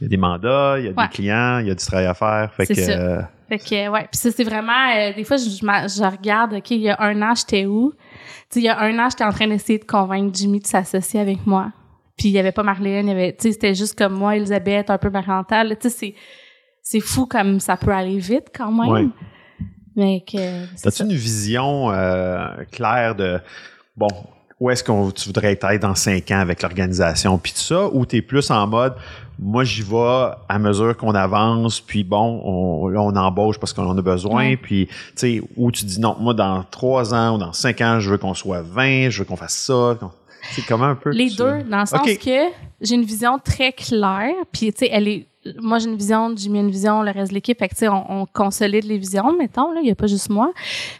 il 0.00 0.04
y 0.04 0.06
a 0.06 0.08
des 0.08 0.16
mandats, 0.16 0.76
il 0.78 0.84
y 0.84 0.88
a 0.88 0.92
des 0.92 1.08
clients, 1.10 1.58
il 1.58 1.66
y 1.66 1.70
a 1.70 1.74
du 1.74 1.84
travail 1.84 2.06
à 2.06 2.14
faire. 2.14 2.52
Fait 2.56 2.66
que, 2.66 2.74
ça. 2.74 2.92
euh, 2.92 3.22
Fait 3.48 3.58
que, 3.58 3.88
ouais. 3.88 4.02
Puis 4.10 4.18
ça, 4.20 4.30
c'est 4.30 4.44
vraiment... 4.44 4.72
euh, 4.96 5.12
des 5.14 5.24
fois, 5.24 5.36
je, 5.36 5.44
je, 5.48 6.04
regarde, 6.10 6.52
OK, 6.54 6.70
il 6.70 6.82
y 6.82 6.90
a 6.90 6.96
un 7.00 7.20
an, 7.22 7.34
j'étais 7.34 7.66
où? 7.66 7.92
Tu 8.50 8.60
il 8.60 8.64
y 8.66 8.68
a 8.68 8.78
un 8.80 8.96
an, 9.00 9.08
j'étais 9.10 9.24
en 9.24 9.32
train 9.32 9.48
d'essayer 9.48 9.78
de 9.80 9.84
convaincre 9.84 10.30
Jimmy 10.32 10.60
de 10.60 10.66
s'associer 10.66 11.18
avec 11.20 11.44
moi. 11.46 11.72
Puis 12.16 12.28
il 12.28 12.32
y 12.32 12.38
avait 12.38 12.52
pas 12.52 12.62
Marlène, 12.62 13.06
il 13.06 13.10
y 13.10 13.12
avait... 13.12 13.32
Tu 13.32 13.42
sais, 13.48 13.52
c'était 13.52 13.74
juste 13.74 13.96
comme 13.98 14.14
moi, 14.14 14.36
Elisabeth, 14.36 14.90
un 14.90 14.98
peu 14.98 15.10
parental. 15.10 15.76
Tu 15.80 15.88
sais, 15.88 15.96
c'est... 15.96 16.14
C'est 16.86 17.00
fou 17.00 17.24
comme 17.24 17.60
ça 17.60 17.78
peut 17.78 17.92
aller 17.92 18.18
vite 18.18 18.48
quand 18.54 18.70
même. 18.70 18.90
Ouais. 18.92 19.06
Mais 19.96 20.20
que... 20.20 20.38
c'est 20.76 20.88
As-tu 20.88 20.98
ça. 20.98 21.04
une 21.04 21.12
vision 21.14 21.90
euh, 21.90 22.46
claire 22.70 23.14
de, 23.14 23.40
bon, 23.96 24.08
où 24.60 24.68
est-ce 24.70 24.84
qu'on 24.84 25.10
tu 25.10 25.26
voudrais 25.26 25.52
être 25.52 25.80
dans 25.80 25.94
cinq 25.94 26.30
ans 26.30 26.40
avec 26.40 26.60
l'organisation, 26.60 27.38
puis 27.38 27.52
tout 27.52 27.58
ça, 27.60 27.86
ou 27.88 28.04
tu 28.04 28.16
es 28.16 28.22
plus 28.22 28.50
en 28.50 28.66
mode, 28.66 28.94
moi, 29.38 29.64
j'y 29.64 29.80
vais 29.82 30.30
à 30.48 30.58
mesure 30.58 30.94
qu'on 30.96 31.14
avance, 31.14 31.80
puis 31.80 32.04
bon, 32.04 32.40
on, 32.44 32.88
là, 32.88 33.00
on 33.00 33.16
embauche 33.16 33.58
parce 33.58 33.72
qu'on 33.72 33.86
en 33.86 33.96
a 33.96 34.02
besoin, 34.02 34.48
Ouais. 34.50 34.56
puis, 34.58 34.86
tu 34.88 34.92
sais, 35.16 35.42
ou 35.56 35.72
tu 35.72 35.86
dis, 35.86 35.98
non, 36.00 36.16
moi, 36.20 36.34
dans 36.34 36.64
trois 36.70 37.14
ans 37.14 37.36
ou 37.36 37.38
dans 37.38 37.52
cinq 37.54 37.80
ans, 37.80 37.98
je 37.98 38.10
veux 38.10 38.18
qu'on 38.18 38.34
soit 38.34 38.60
20, 38.62 39.08
je 39.08 39.20
veux 39.20 39.24
qu'on 39.24 39.36
fasse 39.36 39.56
ça. 39.56 39.96
C'est 40.52 40.64
comment 40.66 40.84
un 40.86 40.94
peu? 40.96 41.10
Les 41.10 41.28
tu- 41.30 41.36
deux, 41.36 41.62
dans 41.64 41.80
le 41.80 41.86
sens 41.86 42.00
que 42.02 42.40
j'ai 42.80 42.94
une 42.94 43.04
vision 43.04 43.38
très 43.38 43.72
claire, 43.72 44.34
puis 44.52 44.72
tu 44.72 44.80
sais, 44.80 44.88
elle 44.92 45.08
est 45.08 45.26
moi 45.60 45.78
j'ai 45.78 45.90
une 45.90 45.96
vision, 45.96 46.32
Jimmy 46.34 46.58
a 46.58 46.62
une 46.62 46.70
vision, 46.70 47.02
le 47.02 47.10
reste 47.10 47.28
de 47.30 47.34
l'équipe, 47.34 47.58
fait 47.58 47.68
que 47.68 47.74
tu 47.74 47.80
sais, 47.80 47.88
on, 47.88 48.22
on 48.22 48.26
consolide 48.26 48.84
les 48.84 48.96
visions, 48.96 49.36
mettons 49.36 49.72
là, 49.72 49.80
il 49.82 49.88
y 49.88 49.90
a 49.90 49.94
pas 49.94 50.06
juste 50.06 50.30
moi. 50.30 50.50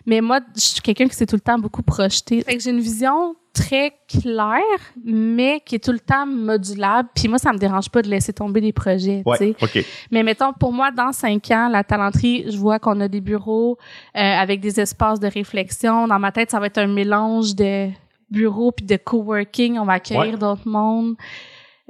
Mais 0.05 0.21
moi, 0.21 0.41
je 0.55 0.61
suis 0.61 0.81
quelqu'un 0.83 1.09
qui 1.09 1.15
s'est 1.15 1.25
tout 1.25 1.37
le 1.37 1.41
temps 1.41 1.59
beaucoup 1.59 1.83
projeté. 1.83 2.43
Fait 2.43 2.55
que 2.55 2.63
j'ai 2.63 2.69
une 2.69 2.81
vision 2.81 3.35
très 3.55 3.95
claire, 4.07 4.61
mais 5.03 5.63
qui 5.65 5.77
est 5.77 5.85
tout 5.85 5.93
le 5.93 6.01
temps 6.01 6.27
modulable. 6.27 7.09
Puis 7.15 7.29
moi, 7.29 7.39
ça 7.39 7.53
me 7.53 7.59
dérange 7.59 7.89
pas 7.89 8.03
de 8.03 8.09
laisser 8.09 8.33
tomber 8.35 8.61
des 8.61 8.73
projets, 8.75 9.23
tu 9.27 9.37
sais. 9.39 9.45
Ouais, 9.47 9.57
OK. 9.63 9.85
Mais 10.11 10.23
mettons, 10.23 10.53
pour 10.53 10.73
moi, 10.73 10.91
dans 10.91 11.13
cinq 11.13 11.51
ans, 11.51 11.69
la 11.71 11.83
talenterie, 11.85 12.45
je 12.51 12.59
vois 12.59 12.79
qu'on 12.79 13.01
a 13.01 13.09
des 13.09 13.21
bureaux 13.23 13.79
euh, 14.15 14.21
avec 14.21 14.61
des 14.61 14.79
espaces 14.79 15.21
de 15.21 15.29
réflexion. 15.29 16.07
Dans 16.07 16.19
ma 16.19 16.33
tête, 16.33 16.51
ça 16.51 16.61
va 16.61 16.67
être 16.67 16.79
un 16.79 16.87
mélange 16.89 17.55
de 17.55 17.89
bureaux 18.31 18.73
puis 18.73 18.87
de 18.87 18.97
coworking. 18.97 19.79
On 19.79 19.85
va 19.85 19.95
accueillir 19.95 20.23
Ouais. 20.35 20.39
d'autres 20.39 20.67
mondes. 20.69 21.15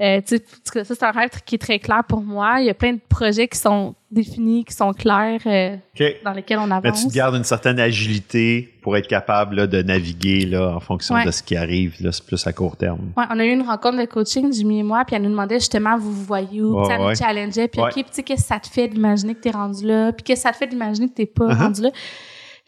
Euh, 0.00 0.20
tu 0.26 0.38
sais, 0.38 0.44
ça, 0.82 0.94
c'est 0.96 1.02
un 1.04 1.12
rêve 1.12 1.30
qui 1.46 1.54
est 1.54 1.58
très 1.58 1.78
clair 1.78 2.02
pour 2.08 2.20
moi. 2.20 2.56
Il 2.58 2.66
y 2.66 2.70
a 2.70 2.74
plein 2.74 2.94
de 2.94 3.00
projets 3.08 3.46
qui 3.46 3.56
sont 3.56 3.94
définis, 4.10 4.64
qui 4.64 4.74
sont 4.74 4.92
clairs, 4.92 5.40
euh, 5.46 5.76
dans 6.24 6.32
lesquels 6.32 6.58
on 6.58 6.66
Mais 6.66 6.74
avance. 6.74 7.02
tu 7.02 7.08
te 7.10 7.14
gardes 7.14 7.36
une 7.36 7.44
certaine 7.44 7.78
agilité 7.78 8.74
pour 8.82 8.96
être 8.96 9.06
capable 9.06 9.54
là, 9.54 9.66
de 9.68 9.82
naviguer 9.82 10.46
là, 10.46 10.74
en 10.74 10.80
fonction 10.80 11.14
Ouais. 11.14 11.24
de 11.24 11.30
ce 11.30 11.44
qui 11.44 11.54
arrive, 11.54 11.94
là, 12.00 12.10
c'est 12.10 12.26
plus 12.26 12.44
à 12.44 12.52
court 12.52 12.76
terme. 12.76 13.12
Ouais, 13.16 13.22
on 13.30 13.38
a 13.38 13.44
eu 13.44 13.52
une 13.52 13.62
rencontre 13.62 13.98
de 13.98 14.04
coaching, 14.06 14.52
Jimmy 14.52 14.80
et 14.80 14.82
moi, 14.82 15.04
puis 15.04 15.14
elle 15.14 15.22
nous 15.22 15.30
demandait 15.30 15.60
justement, 15.60 15.96
vous 15.96 16.10
vous 16.12 16.24
voyez 16.24 16.60
où? 16.60 16.74
Ouais, 16.76 16.86
Puis 16.86 16.92
elle 16.96 17.00
nous 17.00 17.06
ouais. 17.06 17.14
challengeait, 17.14 17.68
puis. 17.68 17.80
OK, 17.80 17.94
tu 18.12 18.22
qu'est-ce 18.24 18.42
que 18.42 18.48
ça 18.48 18.58
te 18.58 18.66
fait 18.66 18.88
d'imaginer 18.88 19.36
que 19.36 19.40
t'es 19.42 19.50
rendu 19.52 19.86
là? 19.86 20.10
Puis 20.12 20.24
qu'est-ce 20.24 20.40
que 20.42 20.48
ça 20.48 20.52
te 20.52 20.56
fait 20.56 20.66
d'imaginer 20.66 21.08
que 21.08 21.14
t'es 21.14 21.26
pas 21.26 21.46
Uh-huh. 21.46 21.56
rendu 21.56 21.82
là? 21.82 21.90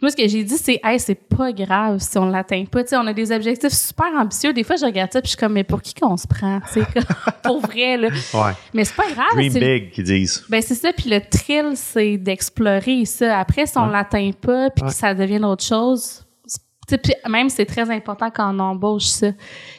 Moi, 0.03 0.11
ce 0.11 0.17
que 0.17 0.29
j'ai 0.29 0.45
dit, 0.45 0.59
c'est, 0.59 0.79
hey, 0.85 1.01
c'est 1.01 1.15
pas 1.15 1.53
grave 1.53 1.99
si 2.01 2.19
on 2.19 2.27
l'atteint 2.27 2.65
pas. 2.67 2.83
Tu 2.85 2.91
sais, 2.91 2.97
on 2.99 3.07
a 3.07 3.15
des 3.15 3.33
objectifs 3.33 3.73
super 3.73 4.09
ambitieux. 4.15 4.53
Des 4.53 4.63
fois, 4.63 4.77
je 4.77 4.85
regarde 4.85 5.11
ça, 5.11 5.23
puis 5.23 5.29
je 5.29 5.31
suis 5.31 5.39
comme, 5.39 5.55
mais 5.55 5.65
pour 5.65 5.81
qui 5.81 5.95
qu'on 5.95 6.19
se 6.19 6.27
prend? 6.27 6.61
Comme, 6.75 6.85
pour 7.43 7.61
vrai, 7.61 7.97
là. 7.97 8.09
Ouais. 8.09 8.53
Mais 8.75 8.85
c'est 8.85 8.95
pas 8.95 9.11
grave. 9.11 9.25
Dream 9.35 9.53
c'est- 9.53 9.61
big, 9.61 9.91
qu'ils 9.93 10.05
disent. 10.05 10.45
Ben, 10.51 10.61
c'est 10.61 10.75
ça. 10.75 10.93
Puis 10.93 11.09
le 11.09 11.21
thrill, 11.21 11.73
c'est 11.77 12.19
d'explorer 12.19 13.07
ça. 13.07 13.39
Après, 13.39 13.65
si 13.65 13.79
on 13.79 13.87
Ouais. 13.87 13.93
l'atteint 13.93 14.31
pas, 14.39 14.69
puis 14.69 14.83
Ouais. 14.85 14.91
que 14.91 14.95
ça 14.95 15.15
devient 15.15 15.43
autre 15.45 15.65
chose, 15.65 16.25
c'est- 16.45 16.59
tu 16.87 16.91
sais, 16.91 16.99
puis 16.99 17.15
même, 17.31 17.49
c'est 17.49 17.65
très 17.65 17.91
important 17.91 18.31
quand 18.31 18.55
on 18.55 18.59
embauche 18.59 19.05
ça. 19.07 19.29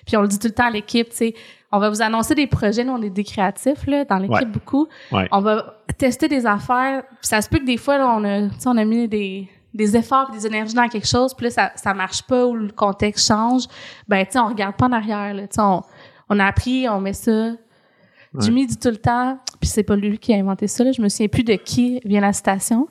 Puis 0.05 0.17
on 0.17 0.21
le 0.21 0.27
dit 0.27 0.39
tout 0.39 0.47
le 0.47 0.53
temps 0.53 0.65
à 0.67 0.71
l'équipe, 0.71 1.09
tu 1.11 1.15
sais, 1.15 1.35
on 1.71 1.77
va 1.77 1.89
vous 1.91 2.01
annoncer 2.01 2.33
des 2.33 2.47
projets, 2.47 2.83
nous, 2.83 2.93
on 2.93 3.01
est 3.03 3.11
des 3.11 3.23
créatifs, 3.23 3.85
là, 3.85 4.03
dans 4.03 4.17
l'équipe, 4.17 4.33
Ouais. 4.35 4.45
beaucoup. 4.45 4.87
Ouais. 5.11 5.27
On 5.31 5.41
va 5.41 5.75
tester 5.99 6.27
des 6.27 6.47
affaires. 6.47 7.03
Puis 7.07 7.27
ça 7.27 7.39
se 7.41 7.47
peut 7.49 7.59
que 7.59 7.65
des 7.65 7.77
fois, 7.77 7.99
là, 7.99 8.09
on 8.17 8.23
a, 8.23 8.47
tu 8.49 8.55
sais, 8.57 8.67
on 8.67 8.77
a 8.77 8.83
mis 8.85 9.07
des, 9.07 9.47
des 9.73 9.95
efforts, 9.95 10.31
des 10.31 10.45
énergies 10.47 10.73
dans 10.73 10.87
quelque 10.87 11.07
chose, 11.07 11.33
puis 11.33 11.45
là, 11.45 11.49
ça, 11.51 11.71
ça 11.75 11.93
marche 11.93 12.23
pas 12.23 12.45
ou 12.45 12.55
le 12.55 12.69
contexte 12.71 13.27
change. 13.27 13.63
Ben, 14.07 14.25
tu 14.25 14.33
sais, 14.33 14.39
on 14.39 14.47
regarde 14.47 14.75
pas 14.75 14.87
en 14.87 14.91
arrière, 14.93 15.33
là. 15.33 15.43
Tu 15.43 15.55
sais, 15.55 15.61
on, 15.61 15.81
on 16.29 16.39
a 16.39 16.45
appris, 16.45 16.87
on 16.89 16.99
met 17.01 17.13
ça. 17.13 17.51
Jimmy 18.39 18.67
dit 18.67 18.77
tout 18.77 18.89
le 18.89 18.97
temps, 18.97 19.39
puis 19.59 19.67
c'est 19.69 19.83
pas 19.83 19.95
lui 19.95 20.19
qui 20.19 20.33
a 20.33 20.37
inventé 20.37 20.67
ça, 20.67 20.83
là, 20.83 20.91
je 20.91 21.01
me 21.01 21.09
souviens 21.09 21.27
plus 21.27 21.43
de 21.43 21.53
qui 21.55 21.99
vient 22.05 22.21
la 22.21 22.33
citation, 22.33 22.87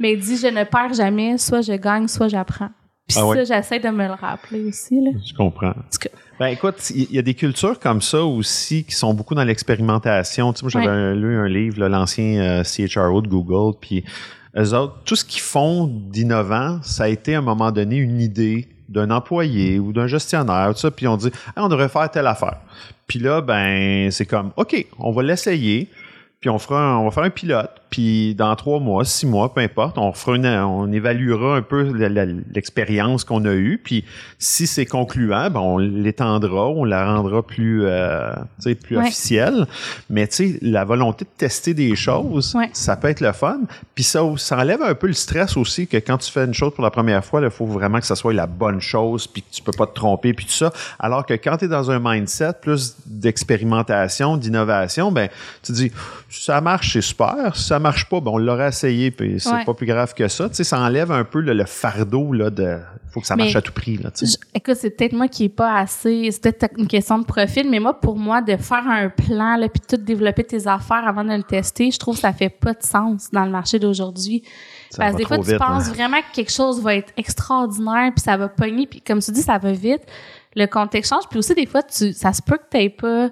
mais 0.00 0.12
il 0.14 0.20
dit 0.20 0.36
Je 0.36 0.46
ne 0.46 0.64
perds 0.64 0.94
jamais, 0.94 1.36
soit 1.36 1.60
je 1.60 1.72
gagne, 1.74 2.08
soit 2.08 2.28
j'apprends. 2.28 2.70
Puis 3.06 3.16
Ah 3.18 3.20
ça, 3.20 3.26
ouais. 3.26 3.44
j'essaie 3.44 3.80
de 3.80 3.88
me 3.88 4.06
le 4.06 4.12
rappeler 4.12 4.64
aussi. 4.66 5.00
Là. 5.00 5.10
Je 5.26 5.34
comprends. 5.34 5.72
cas. 5.72 6.08
Ben 6.38 6.46
écoute, 6.48 6.90
il 6.94 7.10
y 7.10 7.18
a 7.18 7.22
des 7.22 7.34
cultures 7.34 7.78
comme 7.80 8.00
ça 8.00 8.22
aussi 8.22 8.84
qui 8.84 8.94
sont 8.94 9.12
beaucoup 9.12 9.34
dans 9.34 9.44
l'expérimentation. 9.44 10.52
Tu 10.52 10.60
sais, 10.60 10.64
moi, 10.64 10.70
j'avais 10.70 10.86
Ouais. 10.86 11.14
lu 11.16 11.36
un 11.36 11.48
livre, 11.48 11.86
l'ancien 11.88 12.38
euh, 12.40 12.64
CHRO 12.64 13.20
de 13.22 13.28
Google, 13.28 13.76
puis 13.80 14.04
tout 15.04 15.16
ce 15.16 15.24
qu'ils 15.24 15.42
font 15.42 15.86
d'innovant, 15.86 16.80
ça 16.82 17.04
a 17.04 17.08
été 17.08 17.34
à 17.34 17.38
un 17.38 17.42
moment 17.42 17.70
donné 17.70 17.96
une 17.96 18.20
idée 18.20 18.68
d'un 18.88 19.10
employé 19.10 19.78
ou 19.78 19.92
d'un 19.92 20.06
gestionnaire, 20.06 20.70
tout 20.72 20.80
ça, 20.80 20.90
puis 20.90 21.06
on 21.06 21.16
dit, 21.16 21.30
on 21.56 21.68
devrait 21.68 21.88
faire 21.88 22.10
telle 22.10 22.26
affaire. 22.26 22.58
Puis 23.06 23.18
là, 23.18 23.40
ben, 23.40 24.10
c'est 24.10 24.26
comme, 24.26 24.52
OK, 24.56 24.86
on 24.98 25.12
va 25.12 25.22
l'essayer, 25.22 25.88
puis 26.40 26.50
on 26.50 26.58
fera, 26.58 26.80
un- 26.80 26.96
on 26.98 27.04
va 27.06 27.10
faire 27.10 27.24
un 27.24 27.30
pilote, 27.30 27.70
puis 27.90 28.34
dans 28.36 28.54
trois 28.54 28.78
mois, 28.80 29.04
six 29.04 29.26
mois, 29.26 29.52
peu 29.52 29.60
importe, 29.60 29.98
on 29.98 30.12
fera 30.12 30.36
une, 30.36 30.46
on 30.46 30.92
évaluera 30.92 31.56
un 31.56 31.62
peu 31.62 31.82
l'expérience 32.52 33.24
qu'on 33.24 33.44
a 33.44 33.52
eue, 33.54 33.80
puis 33.82 34.04
si 34.38 34.66
c'est 34.68 34.86
concluant, 34.86 35.50
ben 35.50 35.58
on 35.60 35.78
l'étendra, 35.78 36.68
on 36.68 36.84
la 36.84 37.04
rendra 37.12 37.42
plus, 37.44 37.82
euh, 37.86 38.34
tu 38.62 38.70
sais, 38.70 38.74
plus 38.76 38.98
Ouais. 38.98 39.04
officielle. 39.06 39.66
Mais 40.10 40.28
tu 40.28 40.34
sais, 40.52 40.58
la 40.62 40.84
volonté 40.84 41.24
de 41.24 41.30
tester 41.36 41.74
des 41.74 41.96
choses, 41.96 42.54
Ouais. 42.54 42.70
ça 42.72 42.94
peut 42.96 43.08
être 43.08 43.20
le 43.20 43.32
fun. 43.32 43.60
Puis 43.96 44.04
ça, 44.04 44.20
ça 44.36 44.58
enlève 44.58 44.82
un 44.82 44.94
peu 44.94 45.06
le 45.08 45.14
stress 45.14 45.56
aussi 45.56 45.86
que 45.88 45.96
quand 45.96 46.18
tu 46.18 46.30
fais 46.30 46.44
une 46.44 46.54
chose 46.54 46.72
pour 46.74 46.84
la 46.84 46.90
première 46.90 47.24
fois, 47.24 47.40
il 47.42 47.50
faut 47.50 47.66
vraiment 47.66 47.98
que 47.98 48.06
ça 48.06 48.14
soit 48.14 48.32
la 48.34 48.46
bonne 48.46 48.80
chose, 48.80 49.26
puis 49.26 49.42
que 49.42 49.48
tu 49.50 49.62
peux 49.62 49.72
pas 49.76 49.86
te 49.86 49.94
tromper, 49.94 50.34
puis 50.34 50.44
tout 50.46 50.52
ça. 50.52 50.72
Alors 51.00 51.26
que 51.26 51.34
quand 51.34 51.56
tu 51.56 51.64
es 51.64 51.68
dans 51.68 51.90
un 51.90 51.98
mindset 51.98 52.52
plus 52.60 52.96
d'expérimentation, 53.06 54.36
d'innovation, 54.36 55.10
ben 55.10 55.28
tu 55.62 55.72
dis, 55.72 55.90
ça 56.30 56.60
marche, 56.60 56.92
c'est 56.92 57.00
super. 57.00 57.56
Si 57.56 57.64
ça 57.64 57.78
marche 57.78 58.08
pas, 58.08 58.20
ben 58.20 58.30
on 58.32 58.38
l'aurait 58.38 58.68
essayé, 58.68 59.10
puis 59.10 59.40
c'est 59.40 59.50
Ouais. 59.50 59.64
pas 59.64 59.72
plus 59.74 59.86
grave 59.86 60.12
que 60.14 60.28
ça. 60.28 60.48
Tu 60.48 60.56
sais, 60.56 60.64
ça 60.64 60.78
enlève 60.78 61.10
un 61.10 61.24
peu 61.24 61.40
le, 61.40 61.54
le 61.54 61.64
fardeau 61.64 62.32
là, 62.32 62.50
de 62.50 62.78
faut 63.10 63.20
que 63.20 63.26
ça 63.26 63.34
marche 63.36 63.52
Mais- 63.54 63.56
à 63.56 63.62
tout 63.62 63.72
prix. 63.72 63.96
Là, 63.96 64.10
tu 64.10 64.26
sais. 64.26 64.38
Je- 64.38 64.48
écoute, 64.58 64.74
c'est 64.76 64.90
peut-être 64.90 65.14
moi 65.14 65.28
qui 65.28 65.44
est 65.44 65.48
pas 65.48 65.76
assez. 65.78 66.28
C'est 66.30 66.42
peut-être 66.42 66.74
une 66.76 66.86
question 66.86 67.18
de 67.18 67.24
profil, 67.24 67.68
mais 67.70 67.78
moi, 67.80 67.98
pour 67.98 68.16
moi, 68.18 68.42
de 68.42 68.56
faire 68.58 68.86
un 68.86 69.08
plan, 69.08 69.56
là, 69.56 69.68
puis 69.70 69.80
tout 69.88 69.96
développer 69.96 70.44
tes 70.44 70.66
affaires 70.66 71.08
avant 71.08 71.24
de 71.24 71.32
le 71.32 71.42
tester, 71.42 71.90
je 71.90 71.98
trouve 71.98 72.16
que 72.16 72.20
ça 72.20 72.34
fait 72.34 72.50
pas 72.50 72.74
de 72.74 72.82
sens 72.82 73.30
dans 73.32 73.46
le 73.46 73.50
marché 73.50 73.78
d'aujourd'hui. 73.78 74.42
Ça 74.90 74.98
Parce 74.98 75.12
que 75.14 75.18
des 75.18 75.24
fois, 75.24 75.38
tu 75.38 75.56
penses 75.56 75.88
hein. 75.88 75.92
vraiment 75.94 76.18
que 76.18 76.34
quelque 76.34 76.52
chose 76.52 76.82
va 76.82 76.94
être 76.96 77.12
extraordinaire, 77.16 78.12
puis 78.14 78.22
ça 78.22 78.36
va 78.36 78.48
pogner, 78.48 78.86
puis 78.86 79.00
comme 79.00 79.20
tu 79.20 79.30
dis, 79.32 79.42
ça 79.42 79.56
va 79.56 79.72
vite. 79.72 80.02
Le 80.54 80.66
contexte 80.66 81.10
change, 81.12 81.24
puis 81.30 81.38
aussi, 81.38 81.54
des 81.54 81.66
fois, 81.66 81.82
tu, 81.82 82.12
ça 82.12 82.32
se 82.34 82.42
peut 82.42 82.58
que 82.58 82.78
tu 82.78 82.90
pas 82.90 83.28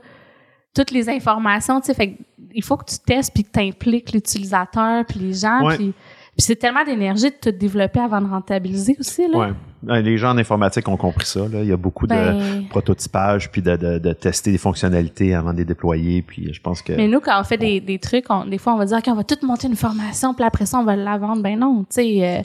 toutes 0.75 0.91
les 0.91 1.09
informations, 1.09 1.81
tu 1.81 1.87
sais. 1.87 1.95
Fait 1.95 2.17
il 2.57 2.65
faut 2.65 2.77
que 2.77 2.85
tu 2.91 2.99
testes, 2.99 3.33
puis 3.33 3.45
que 3.45 3.51
tu 3.53 3.61
impliques 3.61 4.13
l'utilisateur, 4.13 5.05
puis 5.07 5.21
les 5.21 5.33
gens, 5.35 5.65
Ouais. 5.65 5.77
puis... 5.77 5.93
Puis 6.39 6.45
c'est 6.45 6.57
tellement 6.57 6.85
d'énergie 6.85 7.31
de 7.31 7.35
tout 7.41 7.51
développer 7.51 7.99
avant 7.99 8.21
de 8.21 8.29
rentabiliser 8.29 8.95
aussi, 9.01 9.27
là. 9.27 9.39
Ouais. 9.39 9.53
Ben, 9.83 10.01
Les 10.01 10.19
gens 10.19 10.33
en 10.33 10.37
informatique 10.37 10.87
ont 10.87 10.99
compris 10.99 11.25
ça. 11.25 11.41
Là. 11.41 11.63
Il 11.63 11.67
y 11.69 11.73
a 11.73 11.79
beaucoup 11.79 12.07
de 12.07 12.15
Ben- 12.15 12.67
prototypage, 12.69 13.51
puis 13.51 13.63
de, 13.63 13.75
de- 13.75 13.99
de 13.99 14.13
tester 14.13 14.53
des 14.53 14.59
fonctionnalités 14.59 15.35
avant 15.35 15.55
de 15.55 15.59
les 15.59 15.65
déployer. 15.65 16.21
Puis 16.21 16.53
je 16.53 16.61
pense 16.61 16.83
que. 16.83 16.93
Mais 16.93 17.09
nous, 17.09 17.21
quand 17.21 17.41
on 17.41 17.45
fait 17.45 17.57
des, 17.57 17.81
des 17.81 17.99
trucs, 17.99 18.27
on- 18.29 18.45
des 18.45 18.59
fois, 18.59 18.75
on 18.75 18.77
va 18.77 18.85
dire, 18.85 18.99
OK, 18.99 19.05
on 19.09 19.15
va 19.15 19.25
tout 19.25 19.39
monter 19.47 19.67
une 19.67 19.77
formation, 19.77 20.35
puis 20.35 20.45
après 20.45 20.67
ça, 20.67 20.79
on 20.79 20.85
va 20.85 20.95
la 20.95 21.17
vendre. 21.17 21.41
Ben 21.43 21.59
non, 21.59 21.85
tu 21.89 22.03
sais, 22.03 22.19
euh, 22.23 22.43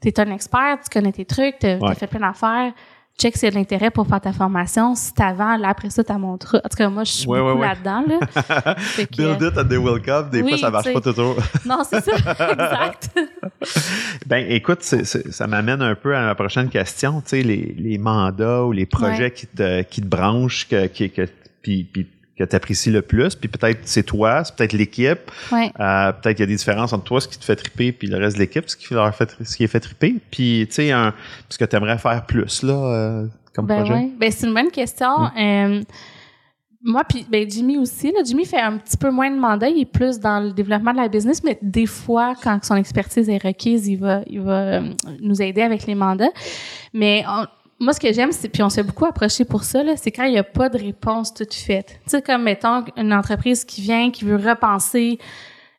t'es 0.00 0.18
un 0.18 0.30
expert, 0.32 0.78
tu 0.82 0.88
connais 0.90 1.12
tes 1.12 1.26
trucs, 1.26 1.56
t'as 1.60 1.76
t'as 1.78 1.88
Ouais. 1.88 1.94
fait 1.94 2.06
plein 2.06 2.20
d'affaires. 2.26 2.72
Check 3.18 3.34
s'il 3.34 3.44
y 3.44 3.48
a 3.48 3.50
de 3.50 3.56
l'intérêt 3.56 3.90
pour 3.90 4.06
faire 4.06 4.20
ta 4.20 4.32
formation. 4.34 4.94
Si 4.94 5.14
t'avant, 5.14 5.56
là, 5.56 5.68
après 5.70 5.88
ça, 5.88 6.04
t'as 6.04 6.18
montré. 6.18 6.58
En 6.58 6.68
tout 6.68 6.76
cas, 6.76 6.88
moi, 6.90 7.02
je 7.04 7.12
suis 7.12 7.26
Ouais, 7.26 7.40
beaucoup 7.40 7.58
ouais, 7.60 7.66
là-dedans, 7.66 8.04
là. 8.06 8.74
Que, 8.96 9.16
Build 9.16 9.40
it 9.42 9.58
and 9.58 9.68
they 9.68 9.78
will 9.78 10.02
come. 10.02 10.28
Des 10.28 10.42
Oui, 10.42 10.50
fois, 10.50 10.58
ça 10.58 10.70
marche 10.70 10.92
pas 10.92 11.00
toujours. 11.00 11.34
Non, 11.64 11.82
c'est 11.88 12.04
ça. 12.04 12.12
exact. 12.52 13.10
Ben, 14.26 14.44
écoute, 14.50 14.78
c'est- 14.82 15.04
c'est- 15.04 15.32
ça 15.32 15.46
m'amène 15.46 15.80
un 15.80 15.94
peu 15.94 16.14
à 16.14 16.26
ma 16.26 16.34
prochaine 16.34 16.68
question. 16.68 17.22
Tu 17.22 17.28
sais, 17.28 17.42
les, 17.42 17.74
les 17.78 17.96
mandats 17.96 18.64
ou 18.64 18.72
les 18.72 18.84
projets 18.86 19.24
Ouais. 19.24 19.30
qui, 19.30 19.46
te, 19.46 19.82
qui 19.82 20.02
te 20.02 20.06
branchent, 20.06 20.68
que, 20.68 20.86
qui- 20.86 21.10
que, 21.10 21.26
puis, 21.62 21.84
puis 21.84 22.06
que 22.38 22.44
tu 22.44 22.54
apprécies 22.56 22.90
le 22.90 23.02
plus, 23.02 23.34
puis 23.34 23.48
peut-être 23.48 23.80
c'est 23.84 24.02
toi, 24.02 24.44
c'est 24.44 24.54
peut-être 24.54 24.72
l'équipe, 24.74 25.30
Ouais. 25.52 25.72
Euh, 25.80 26.12
peut-être 26.12 26.36
qu'il 26.36 26.40
y 26.40 26.42
a 26.42 26.46
des 26.46 26.56
différences 26.56 26.92
entre 26.92 27.04
toi, 27.04 27.20
ce 27.20 27.28
qui 27.28 27.38
te 27.38 27.44
fait 27.44 27.56
triper, 27.56 27.92
puis 27.92 28.08
le 28.08 28.18
reste 28.18 28.36
de 28.36 28.42
l'équipe, 28.42 28.68
ce 28.68 28.76
qui 28.76 28.92
leur 28.92 29.14
fait, 29.14 29.34
ce 29.42 29.56
qui 29.56 29.64
est 29.64 29.68
fait 29.68 29.80
triper. 29.80 30.16
Puis, 30.30 30.66
tu 30.68 30.74
sais, 30.74 30.90
un- 30.92 31.14
ce 31.48 31.56
que 31.56 31.64
tu 31.64 31.74
aimerais 31.76 31.98
faire 31.98 32.26
plus, 32.26 32.62
là, 32.62 32.74
euh, 32.74 33.26
comme 33.54 33.66
ben 33.66 33.76
projet? 33.78 33.92
ouais. 33.94 34.10
Ben, 34.20 34.30
c'est 34.30 34.46
une 34.46 34.52
bonne 34.54 34.70
question. 34.70 35.30
Euh, 35.38 35.82
moi, 36.84 37.02
puis 37.04 37.26
ben, 37.28 37.50
Jimmy 37.50 37.78
aussi. 37.78 38.12
Là, 38.12 38.20
Jimmy 38.24 38.44
fait 38.44 38.60
un 38.60 38.76
petit 38.76 38.96
peu 38.98 39.10
moins 39.10 39.30
de 39.30 39.38
mandats. 39.40 39.68
Il 39.68 39.80
est 39.80 39.90
plus 39.90 40.20
dans 40.20 40.38
le 40.40 40.52
développement 40.52 40.92
de 40.92 40.98
la 40.98 41.08
business, 41.08 41.42
mais 41.42 41.58
des 41.62 41.86
fois, 41.86 42.34
quand 42.42 42.62
son 42.62 42.76
expertise 42.76 43.28
est 43.30 43.42
requise, 43.42 43.88
il 43.88 43.96
va, 43.96 44.20
il 44.26 44.40
va 44.42 44.52
euh, 44.74 44.90
nous 45.20 45.40
aider 45.42 45.62
avec 45.62 45.86
les 45.86 45.94
mandats. 45.94 46.28
Mais 46.92 47.24
on- 47.26 47.46
moi, 47.78 47.92
ce 47.92 48.00
que 48.00 48.12
j'aime, 48.12 48.32
c'est 48.32 48.48
puis 48.48 48.62
on 48.62 48.70
s'est 48.70 48.82
beaucoup 48.82 49.04
approché 49.04 49.44
pour 49.44 49.62
ça, 49.62 49.82
c'est 49.96 50.10
quand 50.10 50.24
il 50.24 50.32
n'y 50.32 50.38
a 50.38 50.44
pas 50.44 50.68
de 50.68 50.78
réponse 50.78 51.34
toute 51.34 51.52
faite. 51.52 52.00
Tu 52.04 52.10
sais, 52.10 52.22
comme 52.22 52.42
mettons 52.42 52.84
une 52.96 53.12
entreprise 53.12 53.64
qui 53.64 53.82
vient, 53.82 54.10
qui 54.10 54.24
veut 54.24 54.36
repenser 54.36 55.18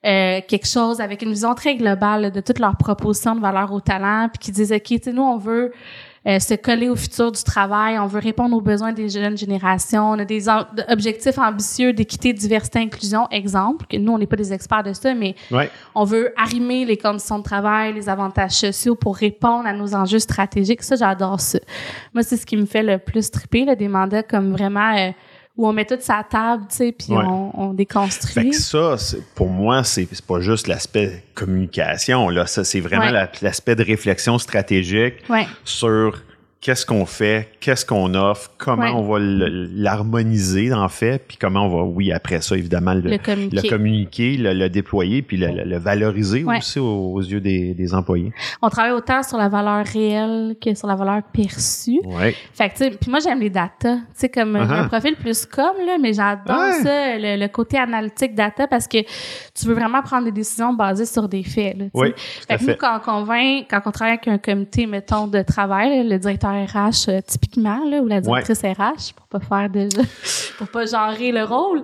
euh, 0.06 0.40
quelque 0.48 0.68
chose 0.68 1.02
avec 1.02 1.24
une 1.24 1.32
vision 1.32 1.56
très 1.56 1.76
globale 1.76 2.32
de 2.32 2.40
toutes 2.40 2.60
leurs 2.60 2.78
propositions 2.78 3.36
de 3.36 3.42
valeur 3.42 3.74
au 3.74 3.82
talent, 3.82 4.30
puis 4.32 4.40
qui 4.40 4.52
disent 4.52 4.72
ok, 4.72 4.84
tu 4.84 5.00
sais, 5.02 5.12
nous 5.12 5.24
on 5.24 5.38
veut 5.38 5.72
euh, 6.28 6.40
se 6.40 6.54
coller 6.56 6.90
au 6.90 6.96
futur 6.96 7.32
du 7.32 7.42
travail, 7.44 7.98
on 8.00 8.08
veut 8.08 8.20
répondre 8.20 8.56
aux 8.56 8.62
besoins 8.62 8.92
des 8.92 9.08
jeunes 9.08 9.38
générations, 9.38 10.12
on 10.12 10.20
a 10.20 10.26
des 10.26 10.46
objectifs 10.90 11.38
ambitieux 11.38 11.94
d'équité, 11.94 12.34
diversité, 12.34 12.80
inclusion, 12.80 13.28
exemple, 13.32 13.86
que 13.90 13.98
nous 13.98 14.12
on 14.12 14.18
n'est 14.18 14.28
pas 14.28 14.36
des 14.36 14.52
experts 14.52 14.84
de 14.84 14.94
ça, 14.94 15.14
mais 15.14 15.36
Ouais. 15.52 15.70
on 15.96 16.04
veut 16.04 16.34
arrimer 16.36 16.84
les 16.86 16.98
conditions 16.98 17.40
de 17.40 17.44
travail, 17.44 17.94
les 17.94 18.10
avantages 18.10 18.52
sociaux 18.52 18.96
pour 18.96 19.16
répondre 19.16 19.66
à 19.68 19.74
nos 19.74 19.96
enjeux 19.96 20.20
stratégiques. 20.20 20.84
Ça, 20.84 20.96
j'adore 20.98 21.40
ça. 21.40 21.60
Moi, 22.14 22.24
c'est 22.24 22.38
ce 22.38 22.46
qui 22.46 22.58
me 22.58 22.66
fait 22.66 22.84
le 22.84 22.98
plus 22.98 23.32
triper, 23.32 23.64
là, 23.66 23.76
des 23.76 23.88
mandats 23.88 24.24
comme 24.24 24.52
vraiment 24.52 24.96
euh, 24.98 25.12
où 25.58 25.68
on 25.68 25.74
met 25.74 25.86
tout 25.86 25.98
sa 26.00 26.24
table, 26.24 26.66
tu 26.70 26.76
sais, 26.76 26.92
puis 26.92 27.08
Ouais. 27.14 27.24
on, 27.26 27.60
on 27.60 27.70
Fait 27.72 27.78
déconstruit. 27.78 28.52
que 28.52 28.56
ça, 28.56 28.96
c'est- 28.98 29.22
pour 29.34 29.50
moi, 29.50 29.84
c'est 29.84 30.08
pas 30.26 30.40
juste 30.40 30.68
l'aspect 30.68 31.24
communication. 31.34 32.30
Là. 32.30 32.46
Ça, 32.46 32.64
c'est 32.64 32.80
vraiment 32.80 33.12
Ouais. 33.12 33.30
l'aspect 33.42 33.76
de 33.76 33.84
réflexion 33.84 34.38
stratégique 34.38 35.16
Ouais. 35.30 35.48
sur 35.64 36.22
qu'est-ce 36.60 36.86
qu'on 36.86 37.06
fait, 37.06 37.50
qu'est-ce 37.60 37.86
qu'on 37.86 38.14
offre, 38.16 38.52
comment 38.58 38.84
Ouais. 38.84 38.92
on 38.94 39.04
va 39.04 39.20
l'harmoniser, 39.20 40.74
en 40.74 40.90
fait, 40.90 41.24
puis 41.28 41.38
comment 41.38 41.66
on 41.66 41.70
va, 41.70 41.84
oui, 41.84 42.12
après 42.12 42.42
ça, 42.42 42.56
évidemment, 42.58 42.94
le, 42.94 43.02
Le 43.02 43.18
communiquer. 43.18 43.56
le 43.62 43.70
communiquer, 43.70 44.38
le, 44.38 44.54
le 44.54 44.70
déployer, 44.70 45.22
puis 45.22 45.38
le, 45.38 45.78
valoriser 45.78 46.44
Ouais. 46.44 46.58
aussi 46.58 46.80
aux, 46.80 47.14
aux 47.14 47.22
yeux 47.22 47.40
des, 47.40 47.74
des 47.74 47.94
employés. 47.94 48.32
On 48.62 48.70
travaille 48.70 48.92
autant 48.92 49.24
sur 49.24 49.38
la 49.38 49.50
valeur 49.50 49.86
réelle 49.86 50.56
que 50.64 50.74
sur 50.74 50.88
la 50.88 50.96
valeur 50.96 51.22
perçue. 51.32 52.00
Ouais. 52.06 52.36
Fait 52.54 52.70
que, 52.70 52.78
tu 52.78 52.84
sais, 52.86 52.90
puis 52.92 53.10
moi, 53.10 53.20
j'aime 53.20 53.40
les 53.40 53.50
data. 53.50 53.96
Tu 53.96 54.02
sais, 54.16 54.30
comme 54.30 54.54
j'ai 54.58 54.68
Uh-huh. 54.68 54.84
un 54.84 54.88
profil 54.88 55.16
plus 55.16 55.46
comme, 55.46 55.78
là, 55.86 55.98
mais 56.02 56.12
j'adore 56.14 56.58
Ouais. 56.58 56.84
ça, 56.84 57.18
le, 57.18 57.48
côté 57.48 57.78
analytique 57.78 58.36
data, 58.36 58.68
parce 58.68 58.88
que 58.88 58.98
tu 59.00 59.66
veux 59.68 59.74
vraiment 59.74 60.02
prendre 60.02 60.26
des 60.26 60.32
décisions 60.32 60.74
basées 60.74 61.06
sur 61.06 61.30
des 61.30 61.44
faits, 61.44 61.78
là. 61.78 61.86
Oui, 61.94 62.14
Fait 62.48 62.58
que 62.58 62.66
nous, 62.66 62.76
quand 62.78 62.98
on 62.98 63.18
convainc, 63.18 63.68
quand 63.70 63.82
on 63.86 63.92
travaille 63.92 64.14
avec 64.16 64.28
un 64.28 64.38
comité, 64.38 64.86
mettons, 64.86 65.28
de 65.28 65.42
travail, 65.42 66.08
le 66.08 66.18
directeur 66.18 66.47
RH, 66.52 67.10
euh, 67.10 67.22
typiquement, 67.26 67.80
là, 67.90 68.00
ou 68.02 68.08
la 68.08 68.22
directrice 68.22 68.62
RH, 68.62 69.14
pour 69.16 69.28
pas 69.28 69.40
faire 69.40 69.70
de, 69.70 69.90
pour 70.58 70.68
pas 70.70 70.86
genrer 70.86 71.32
le 71.32 71.44
rôle. 71.44 71.84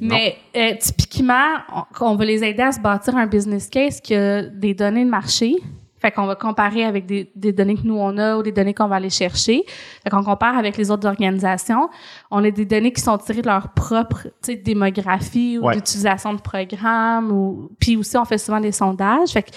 Mais, 0.00 0.36
euh, 0.56 0.72
typiquement, 0.80 1.56
on, 2.00 2.06
on 2.06 2.16
va 2.16 2.24
les 2.24 2.42
aider 2.44 2.62
à 2.62 2.72
se 2.72 2.80
bâtir 2.80 3.16
un 3.16 3.26
business 3.26 3.68
case 3.68 4.00
qui 4.00 4.14
a 4.14 4.42
des 4.42 4.74
données 4.74 5.04
de 5.04 5.10
marché. 5.10 5.56
Fait 6.00 6.10
qu'on 6.10 6.26
va 6.26 6.34
comparer 6.34 6.84
avec 6.84 7.06
des, 7.06 7.30
des 7.36 7.52
données 7.52 7.76
que 7.76 7.84
nous 7.86 7.94
on 7.96 8.18
a 8.18 8.36
ou 8.36 8.42
des 8.42 8.50
données 8.50 8.74
qu'on 8.74 8.88
va 8.88 8.96
aller 8.96 9.08
chercher. 9.08 9.62
Fait 10.02 10.10
qu'on 10.10 10.24
compare 10.24 10.58
avec 10.58 10.76
les 10.76 10.90
autres 10.90 11.06
organisations. 11.06 11.88
On 12.28 12.42
a 12.44 12.50
des 12.50 12.64
données 12.64 12.92
qui 12.92 13.00
sont 13.00 13.16
tirées 13.18 13.40
de 13.42 13.46
leur 13.46 13.68
propre, 13.68 14.26
démographie 14.64 15.58
ou 15.58 15.66
Ouais. 15.66 15.76
d'utilisation 15.76 16.34
de 16.34 16.40
programmes 16.40 17.30
ou, 17.30 17.70
puis 17.78 17.96
aussi 17.96 18.16
on 18.16 18.24
fait 18.24 18.38
souvent 18.38 18.58
des 18.58 18.72
sondages. 18.72 19.28
Fait 19.30 19.44
que 19.44 19.50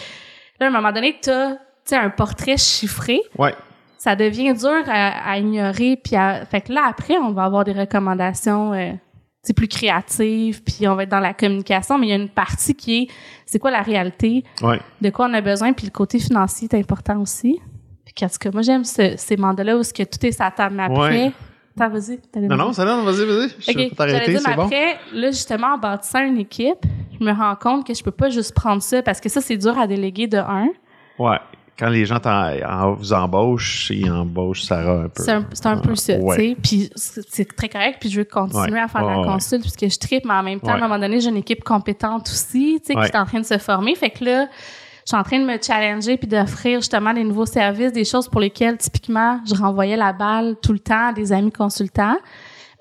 là, 0.59 0.67
à 0.67 0.69
un 0.69 0.71
moment 0.71 0.91
donné, 0.91 1.15
tu 1.19 1.31
sais, 1.83 1.95
un 1.95 2.09
portrait 2.11 2.57
chiffré 2.57 3.21
Ouais. 3.39 3.55
Ça 4.05 4.15
devient 4.15 4.53
dur 4.53 4.83
à, 4.87 5.31
à 5.31 5.37
ignorer. 5.39 5.97
Puis 6.03 6.15
à- 6.15 6.45
fait 6.45 6.61
que 6.61 6.71
là, 6.71 6.83
après, 6.87 7.17
on 7.17 7.31
va 7.31 7.43
avoir 7.45 7.63
des 7.63 7.71
recommandations 7.73 8.71
euh, 8.73 8.91
plus 9.55 9.67
créatives, 9.67 10.61
puis 10.63 10.87
on 10.87 10.95
va 10.95 11.03
être 11.03 11.09
dans 11.09 11.19
la 11.19 11.33
communication, 11.33 11.97
mais 11.97 12.07
il 12.07 12.09
y 12.11 12.13
a 12.13 12.15
une 12.15 12.29
partie 12.29 12.75
qui 12.75 12.95
est 13.03 13.07
c'est 13.45 13.59
quoi 13.59 13.71
la 13.71 13.81
réalité, 13.81 14.43
Ouais. 14.61 14.79
de 15.01 15.09
quoi 15.09 15.27
on 15.29 15.33
a 15.33 15.41
besoin, 15.41 15.73
puis 15.73 15.85
le 15.87 15.91
côté 15.91 16.19
financier 16.19 16.67
est 16.71 16.77
important 16.77 17.19
aussi. 17.19 17.59
Puis 18.15 18.25
en 18.25 18.29
tout 18.29 18.37
cas, 18.39 18.49
moi, 18.53 18.61
j'aime 18.61 18.83
ce- 18.83 19.15
ces 19.17 19.37
mandats-là 19.37 19.75
où 19.77 19.83
ce 19.83 19.93
que 19.93 20.03
tout 20.03 20.23
est 20.25 20.31
sa 20.31 20.49
table, 20.51 20.75
mais 20.75 20.83
après... 20.83 21.25
Ouais. 21.25 21.31
Attends, 21.77 21.89
vas-y. 21.89 22.19
Non, 22.47 22.55
non, 22.55 22.73
ça 22.73 22.85
non, 22.85 23.03
vas-y, 23.03 23.25
vas-y. 23.25 23.49
Je 23.59 23.71
OK. 23.71 23.77
vais 23.77 23.89
pas 23.89 24.07
J'allais 24.07 24.19
t'arrêter, 24.19 24.31
dire, 24.31 24.41
mais 24.45 24.49
c'est 24.51 24.55
bon. 24.55 24.63
après, 24.65 24.95
là, 25.13 25.27
justement, 25.31 25.67
en 25.73 25.77
bâtissant 25.77 26.23
une 26.25 26.37
équipe, 26.37 26.85
je 27.19 27.25
me 27.25 27.33
rends 27.33 27.55
compte 27.57 27.85
que 27.85 27.93
je 27.93 28.01
peux 28.01 28.11
pas 28.11 28.29
juste 28.29 28.53
prendre 28.55 28.81
ça, 28.81 29.01
parce 29.03 29.19
que 29.19 29.27
ça, 29.29 29.41
c'est 29.41 29.57
dur 29.57 29.77
à 29.77 29.85
déléguer 29.85 30.27
de 30.27 30.37
un. 30.37 30.69
Ouais. 31.19 31.37
Quand 31.77 31.89
les 31.89 32.05
gens 32.05 32.19
en- 32.25 32.93
vous 32.93 33.11
embauchent, 33.11 33.89
ils 33.93 34.09
embauchent 34.09 34.63
Sarah 34.63 35.03
un 35.03 35.09
peu. 35.09 35.23
C'est 35.23 35.65
un, 35.65 35.77
peu 35.77 35.95
ça, 35.95 36.17
Ouais. 36.17 36.35
tu 36.37 36.41
sais. 36.41 36.57
Puis 36.61 36.89
c'est 36.95 37.53
très 37.55 37.67
correct, 37.67 37.97
puis 37.99 38.09
je 38.09 38.19
veux 38.19 38.25
continuer 38.25 38.71
Ouais. 38.73 38.79
à 38.79 38.87
faire 38.87 39.03
de 39.03 39.09
la 39.09 39.23
consulte 39.27 39.61
puisque 39.61 39.93
je 39.93 39.99
tripe, 39.99 40.23
mais 40.25 40.33
en 40.33 40.43
même 40.43 40.59
temps, 40.61 40.71
à 40.71 40.75
un 40.75 40.79
moment 40.79 40.97
donné, 40.99 41.19
j'ai 41.19 41.29
une 41.29 41.37
équipe 41.37 41.63
compétente 41.63 42.29
aussi, 42.29 42.79
tu 42.85 42.93
sais, 42.93 42.99
qui 42.99 43.05
est 43.05 43.17
en 43.17 43.25
train 43.25 43.39
de 43.41 43.45
se 43.45 43.57
former. 43.57 43.93
Fait 43.95 44.09
que 44.09 44.23
là, 44.23 44.45
je 45.05 45.09
suis 45.11 45.17
en 45.17 45.23
train 45.23 45.39
de 45.39 45.45
me 45.45 45.57
challenger 45.61 46.17
puis 46.17 46.27
d'offrir 46.27 46.79
justement 46.79 47.13
des 47.13 47.23
nouveaux 47.23 47.45
services, 47.45 47.91
des 47.91 48.05
choses 48.05 48.27
pour 48.29 48.39
lesquelles, 48.41 48.77
typiquement, 48.77 49.39
je 49.45 49.53
renvoyais 49.55 49.97
la 49.97 50.13
balle 50.13 50.55
tout 50.61 50.71
le 50.73 50.79
temps 50.79 51.09
à 51.09 51.13
des 51.13 51.31
amis 51.33 51.51
consultants. 51.51 52.15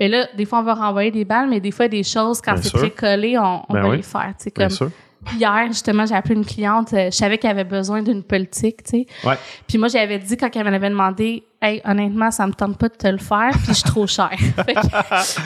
Mais 0.00 0.09
là, 0.09 0.26
des 0.37 0.44
fois, 0.44 0.61
on 0.61 0.62
va 0.62 0.74
renvoyer 0.74 1.11
des 1.11 1.24
balles, 1.24 1.48
mais 1.50 1.61
des 1.61 1.70
fois, 1.70 1.87
des 1.88 2.02
choses, 2.02 2.40
quand 2.40 2.54
c'est 2.61 2.70
très 2.76 2.90
collé, 2.90 3.38
on, 3.38 3.62
on 3.68 3.72
Ben 3.74 3.83
va 3.83 3.88
oui. 3.90 3.96
les 3.98 4.02
faire, 4.02 4.33
tu 4.38 4.44
sais, 4.44 4.52
Bien 4.57 4.66
comme 4.68 4.76
sûr. 4.76 4.90
Hier, 5.37 5.66
justement, 5.68 6.06
j'ai 6.06 6.14
appelé 6.14 6.34
une 6.34 6.44
cliente, 6.44 6.92
euh, 6.92 7.06
je 7.06 7.16
savais 7.16 7.38
qu'elle 7.38 7.50
avait 7.52 7.64
besoin 7.64 8.02
d'une 8.02 8.22
politique, 8.22 8.82
tu 8.84 8.90
sais. 8.90 9.06
Ouais. 9.26 9.37
Puis 9.66 9.78
moi, 9.78 9.88
j'avais 9.88 10.18
dit 10.18 10.37
quand 10.37 10.48
elle 10.54 10.64
m'avait 10.70 10.90
demandé, 10.90 11.44
hey, 11.60 11.80
honnêtement, 11.84 12.30
ça 12.30 12.46
me 12.46 12.52
tente 12.52 12.78
pas 12.78 12.88
de 12.88 12.94
te 12.94 13.06
le 13.08 13.18
faire, 13.18 13.50
puis 13.52 13.68
je 13.68 13.72
suis 13.72 13.82
trop 13.84 14.06
chère. 14.06 14.30
Fait 14.66 14.74
que 14.74 14.80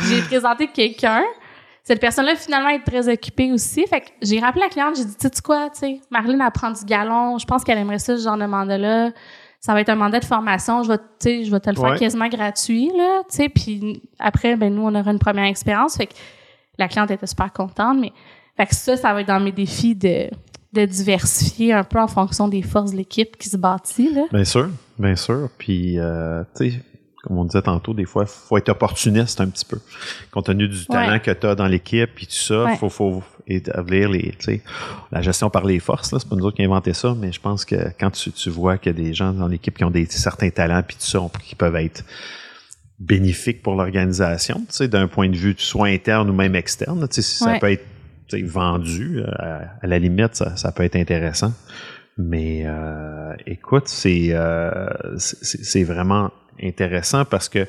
j'ai 0.08 0.20
présenté 0.22 0.66
quelqu'un. 0.68 1.22
Cette 1.84 2.00
personne-là, 2.00 2.36
finalement, 2.36 2.68
est 2.68 2.84
très 2.84 3.08
occupée 3.08 3.50
aussi. 3.50 3.86
Fait 3.86 4.02
que 4.02 4.06
j'ai 4.20 4.38
rappelé 4.40 4.62
la 4.64 4.68
cliente, 4.68 4.96
j'ai 4.96 5.06
dit, 5.06 5.16
tu 5.16 5.26
sais 5.32 5.42
quoi, 5.42 5.70
tu 5.70 5.78
sais, 5.80 6.00
Marlène 6.10 6.42
apprend 6.42 6.70
du 6.70 6.84
galon, 6.84 7.38
je 7.38 7.46
pense 7.46 7.64
qu'elle 7.64 7.78
aimerait 7.78 7.98
ça, 7.98 8.16
ce 8.18 8.22
genre 8.22 8.36
de 8.36 8.44
mandat-là. 8.44 9.10
Ça 9.60 9.72
va 9.72 9.80
être 9.80 9.88
un 9.88 9.96
mandat 9.96 10.20
de 10.20 10.24
formation, 10.24 10.82
je 10.82 10.88
vais, 10.88 10.98
tu 10.98 11.04
sais, 11.20 11.44
je 11.44 11.50
vais 11.50 11.58
te 11.60 11.70
le 11.70 11.76
faire 11.76 11.92
Ouais. 11.92 11.98
quasiment 11.98 12.28
gratuit, 12.28 12.90
là, 12.96 13.22
tu 13.30 13.36
sais. 13.36 13.48
Puis 13.48 14.02
après, 14.18 14.54
ben 14.56 14.72
nous, 14.74 14.82
on 14.82 14.94
aura 14.94 15.10
une 15.10 15.18
première 15.18 15.46
expérience. 15.46 15.96
Fait 15.96 16.06
que 16.06 16.12
la 16.78 16.88
cliente 16.88 17.10
était 17.10 17.26
super 17.26 17.52
contente, 17.52 17.96
mais 17.98 18.12
fait 18.58 18.66
que 18.66 18.74
ça, 18.74 18.96
ça 18.98 19.14
va 19.14 19.22
être 19.22 19.28
dans 19.28 19.40
mes 19.40 19.52
défis 19.52 19.94
de, 19.94 20.28
de 20.74 20.84
diversifier 20.84 21.72
un 21.72 21.84
peu 21.84 21.98
en 21.98 22.08
fonction 22.08 22.46
des 22.48 22.60
forces 22.62 22.90
de 22.92 22.96
l'équipe 22.98 23.36
qui 23.38 23.48
se 23.48 23.56
bâtit, 23.56 24.12
là. 24.12 24.24
Bien 24.32 24.44
sûr, 24.44 24.68
bien 24.98 25.16
sûr. 25.16 25.48
Puis, 25.56 25.98
euh, 25.98 26.42
tu 26.56 26.70
sais, 26.72 26.82
comme 27.22 27.38
on 27.38 27.44
disait 27.44 27.62
tantôt, 27.62 27.94
des 27.94 28.04
fois, 28.04 28.24
il 28.26 28.30
faut 28.30 28.56
être 28.58 28.68
opportuniste 28.68 29.40
un 29.40 29.48
petit 29.48 29.64
peu. 29.64 29.78
Compte 30.30 30.46
tenu 30.46 30.68
du 30.68 30.86
talent 30.86 31.18
que 31.18 31.30
tu 31.30 31.46
as 31.46 31.54
dans 31.54 31.66
l'équipe 31.66 32.10
puis 32.14 32.26
tout 32.26 32.32
ça, 32.34 32.64
Ouais. 32.64 32.76
faut, 32.76 32.88
faut 32.90 33.22
établir 33.46 34.08
les, 34.10 34.32
tu 34.38 34.44
sais, 34.44 34.62
la 35.10 35.22
gestion 35.22 35.48
par 35.50 35.64
les 35.64 35.78
forces. 35.80 36.12
Là, 36.12 36.18
c'est 36.20 36.28
pas 36.28 36.36
nous 36.36 36.44
autres 36.44 36.56
qui 36.56 36.62
avons 36.62 36.74
inventé 36.74 36.92
ça, 36.92 37.14
mais 37.18 37.32
je 37.32 37.40
pense 37.40 37.64
que 37.64 37.76
quand 37.98 38.10
tu, 38.10 38.30
tu 38.30 38.50
vois 38.50 38.76
qu'il 38.78 38.92
y 38.96 39.00
a 39.00 39.04
des 39.04 39.14
gens 39.14 39.32
dans 39.32 39.48
l'équipe 39.48 39.76
qui 39.76 39.84
ont 39.84 39.90
des 39.90 40.06
certains 40.06 40.50
talents 40.50 40.82
puis 40.86 40.96
tout 40.96 41.06
ça, 41.06 41.18
qui 41.44 41.54
peuvent 41.54 41.76
être 41.76 42.04
bénéfiques 42.98 43.62
pour 43.62 43.74
l'organisation, 43.74 44.56
tu 44.68 44.76
sais, 44.76 44.88
d'un 44.88 45.06
point 45.06 45.28
de 45.28 45.36
vue 45.36 45.54
soit 45.58 45.86
interne 45.88 46.28
ou 46.30 46.32
même 46.32 46.54
externe. 46.56 47.06
Tu 47.08 47.16
sais, 47.16 47.22
si 47.22 47.36
ça 47.38 47.46
Ouais. 47.52 47.58
peut 47.58 47.70
être 47.72 47.84
vendu, 48.36 49.20
euh, 49.20 49.60
à, 49.80 49.86
la 49.86 49.98
limite, 49.98 50.34
ça, 50.34 50.72
peut 50.72 50.84
être 50.84 50.96
intéressant. 50.96 51.52
Mais 52.16 52.62
euh, 52.64 53.34
écoute, 53.46 53.86
c'est 53.86 54.30
euh, 54.32 54.88
c'est 55.18 55.64
c'est 55.64 55.84
vraiment 55.84 56.30
intéressant 56.60 57.24
parce 57.24 57.48
que 57.48 57.64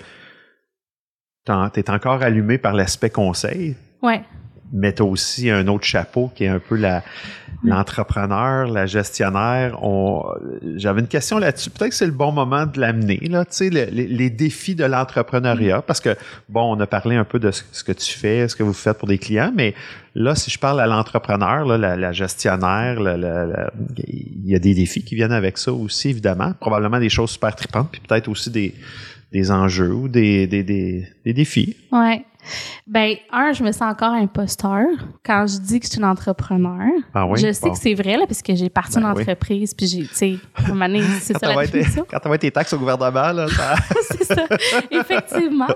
tu 1.45 1.51
es 1.79 1.89
encore 1.89 2.23
allumé 2.23 2.57
par 2.57 2.73
l'aspect 2.73 3.11
conseil, 3.11 3.75
Ouais. 4.01 4.21
Mais 4.71 4.93
tu 4.93 5.01
as 5.01 5.05
aussi 5.05 5.49
un 5.49 5.67
autre 5.67 5.85
chapeau 5.85 6.31
qui 6.35 6.43
est 6.45 6.47
un 6.49 6.59
peu 6.59 6.75
la 6.75 7.03
l'entrepreneur, 7.63 8.67
la 8.67 8.85
gestionnaire. 8.85 9.77
On- 9.83 10.23
J'avais 10.77 11.01
une 11.01 11.07
question 11.07 11.37
là-dessus. 11.39 11.69
Peut-être 11.69 11.89
que 11.89 11.95
c'est 11.95 12.05
le 12.05 12.11
bon 12.13 12.31
moment 12.31 12.65
de 12.65 12.79
l'amener, 12.79 13.19
là, 13.29 13.43
tu 13.45 13.51
sais, 13.53 13.69
le- 13.69 13.85
les, 13.91 14.07
les 14.07 14.29
défis 14.29 14.75
de 14.75 14.85
l'entrepreneuriat, 14.85 15.81
parce 15.81 15.99
que, 15.99 16.15
bon, 16.47 16.75
on 16.75 16.79
a 16.79 16.87
parlé 16.87 17.15
un 17.15 17.25
peu 17.25 17.39
de 17.39 17.51
ce, 17.51 17.63
ce 17.71 17.83
que 17.83 17.91
tu 17.91 18.11
fais, 18.17 18.47
ce 18.47 18.55
que 18.55 18.63
vous 18.63 18.73
faites 18.73 18.97
pour 18.97 19.07
des 19.07 19.17
clients, 19.17 19.51
mais 19.55 19.73
là, 20.15 20.35
si 20.35 20.49
je 20.51 20.57
parle 20.59 20.79
à 20.79 20.87
l'entrepreneur, 20.87 21.65
là, 21.65 21.77
la, 21.77 21.95
la 21.97 22.11
gestionnaire, 22.11 22.99
la- 22.99 23.17
la- 23.17 23.45
la- 23.45 23.71
il 24.07 24.45
y 24.47 24.55
a 24.55 24.59
des 24.59 24.73
défis 24.73 25.03
qui 25.03 25.15
viennent 25.15 25.31
avec 25.33 25.57
ça 25.57 25.73
aussi, 25.73 26.09
évidemment. 26.09 26.53
Probablement 26.59 26.99
des 26.99 27.09
choses 27.09 27.31
super 27.31 27.55
tripantes, 27.55 27.89
puis 27.91 28.01
peut-être 28.07 28.27
aussi 28.29 28.49
des, 28.51 28.73
des 29.31 29.51
enjeux 29.51 29.91
ou 29.93 30.07
des, 30.07 30.47
des, 30.47 30.63
des, 30.63 31.05
des 31.25 31.33
défis. 31.33 31.75
Ouais. 31.91 32.23
Ben, 32.87 33.15
un, 33.31 33.53
je 33.53 33.63
me 33.63 33.71
sens 33.71 33.91
encore 33.91 34.13
imposteur 34.13 34.83
quand 35.25 35.45
je 35.47 35.57
dis 35.59 35.79
que 35.79 35.85
je 35.85 35.91
suis 35.91 35.99
une 35.99 36.05
entrepreneur. 36.05 36.87
Ah 37.13 37.25
oui? 37.27 37.39
je 37.39 37.51
sais 37.51 37.67
Bon. 37.67 37.73
que 37.73 37.77
c'est 37.79 37.93
vrai, 37.93 38.17
là, 38.17 38.25
parce 38.27 38.41
que 38.41 38.55
j'ai 38.55 38.69
parti 38.69 38.95
Ben 38.95 39.01
une 39.01 39.13
oui. 39.15 39.21
entreprise, 39.21 39.73
puis 39.73 39.87
j'ai, 39.87 40.03
tu 40.07 40.15
sais, 40.15 40.35
c'est 41.21 41.33
Quand 41.33 41.39
ça 41.39 41.55
la 41.55 41.67
tes, 41.67 41.83
quand 42.09 42.19
t'envoies 42.19 42.37
tes 42.37 42.51
taxes 42.51 42.73
au 42.73 42.79
gouvernement, 42.79 43.31
là, 43.31 43.47
ça- 43.47 43.75
c'est 44.11 44.23
ça, 44.23 44.45
effectivement. 44.91 45.67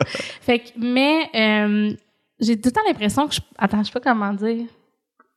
Fait 0.42 0.60
que, 0.60 0.70
mais 0.78 1.30
euh, 1.36 1.94
j'ai 2.40 2.56
tout 2.60 2.70
le 2.70 2.72
temps 2.72 2.82
l'impression 2.88 3.28
que 3.28 3.36
je... 3.36 3.40
Attends, 3.58 3.80
je 3.84 3.88
sais 3.92 4.00
pas 4.00 4.12
comment 4.12 4.34
dire. 4.34 4.66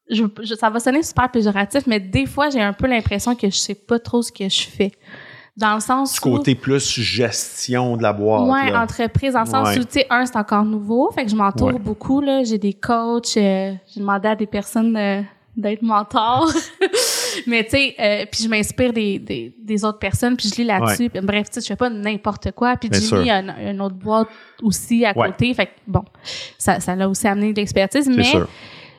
Je, 0.09 0.22
je- 0.42 0.55
ça 0.55 0.70
va 0.70 0.79
sonner 0.79 1.03
super 1.03 1.29
péjoratif, 1.31 1.87
mais 1.87 1.99
des 2.01 2.27
fois, 2.27 2.49
j'ai 2.51 2.62
un 2.62 2.72
peu 2.72 2.87
l'impression 2.87 3.35
que 3.35 3.49
je 3.51 3.57
sais 3.57 3.75
pas 3.75 3.99
trop 3.99 4.22
ce 4.22 4.31
que 4.31 4.49
je 4.49 4.62
fais 4.68 4.92
Dans 5.56 5.74
le 5.74 5.80
sens 5.80 6.12
du 6.12 6.20
côté 6.20 6.54
plus 6.54 7.00
gestion 7.00 7.96
de 7.96 8.02
la 8.02 8.12
boîte. 8.12 8.42
Ouais, 8.48 8.70
là. 8.70 8.82
entreprise, 8.82 9.32
dans 9.32 9.40
le 9.40 9.46
sens 9.46 9.68
Ouais. 9.68 9.78
où, 9.78 9.84
tu 9.84 9.92
sais, 10.00 10.06
un, 10.10 10.26
c'est 10.26 10.36
encore 10.36 10.64
nouveau. 10.64 11.10
Fait 11.12 11.24
que 11.24 11.30
je 11.30 11.36
m'entoure 11.36 11.68
Ouais. 11.68 11.78
beaucoup, 11.78 12.20
là. 12.20 12.44
J'ai 12.44 12.58
des 12.58 12.74
coachs, 12.74 13.36
euh, 13.38 13.72
j'ai 13.94 14.00
demandé 14.00 14.28
à 14.28 14.36
des 14.36 14.46
personnes 14.46 14.94
euh, 14.98 15.22
d'être 15.56 15.80
mentors. 15.80 16.50
Mais, 17.46 17.64
tu 17.64 17.70
sais, 17.70 17.94
euh, 17.98 18.26
puis 18.30 18.44
je 18.44 18.48
m'inspire 18.48 18.92
des, 18.92 19.18
des, 19.18 19.54
des 19.58 19.84
autres 19.84 19.98
personnes, 19.98 20.36
puis 20.36 20.48
je 20.48 20.56
lis 20.56 20.64
là-dessus. 20.64 21.10
Bref, 21.22 21.48
tu 21.48 21.54
sais, 21.54 21.60
je 21.62 21.66
fais 21.68 21.76
pas 21.76 21.88
n'importe 21.90 22.52
quoi. 22.52 22.76
Puis 22.76 22.90
Jimmy 22.92 23.30
a 23.30 23.40
une, 23.40 23.54
une 23.70 23.80
autre 23.80 23.94
boîte 23.96 24.28
aussi 24.62 25.04
à 25.06 25.14
côté. 25.14 25.52
Fait 25.54 25.66
que, 25.66 25.70
bon, 25.86 26.04
ça 26.58 26.80
ça 26.80 26.94
l'a 26.94 27.08
aussi 27.08 27.26
amené 27.28 27.52
de 27.52 27.60
l'expertise. 27.60 28.08
Mais 28.08 28.24
sûr. 28.24 28.46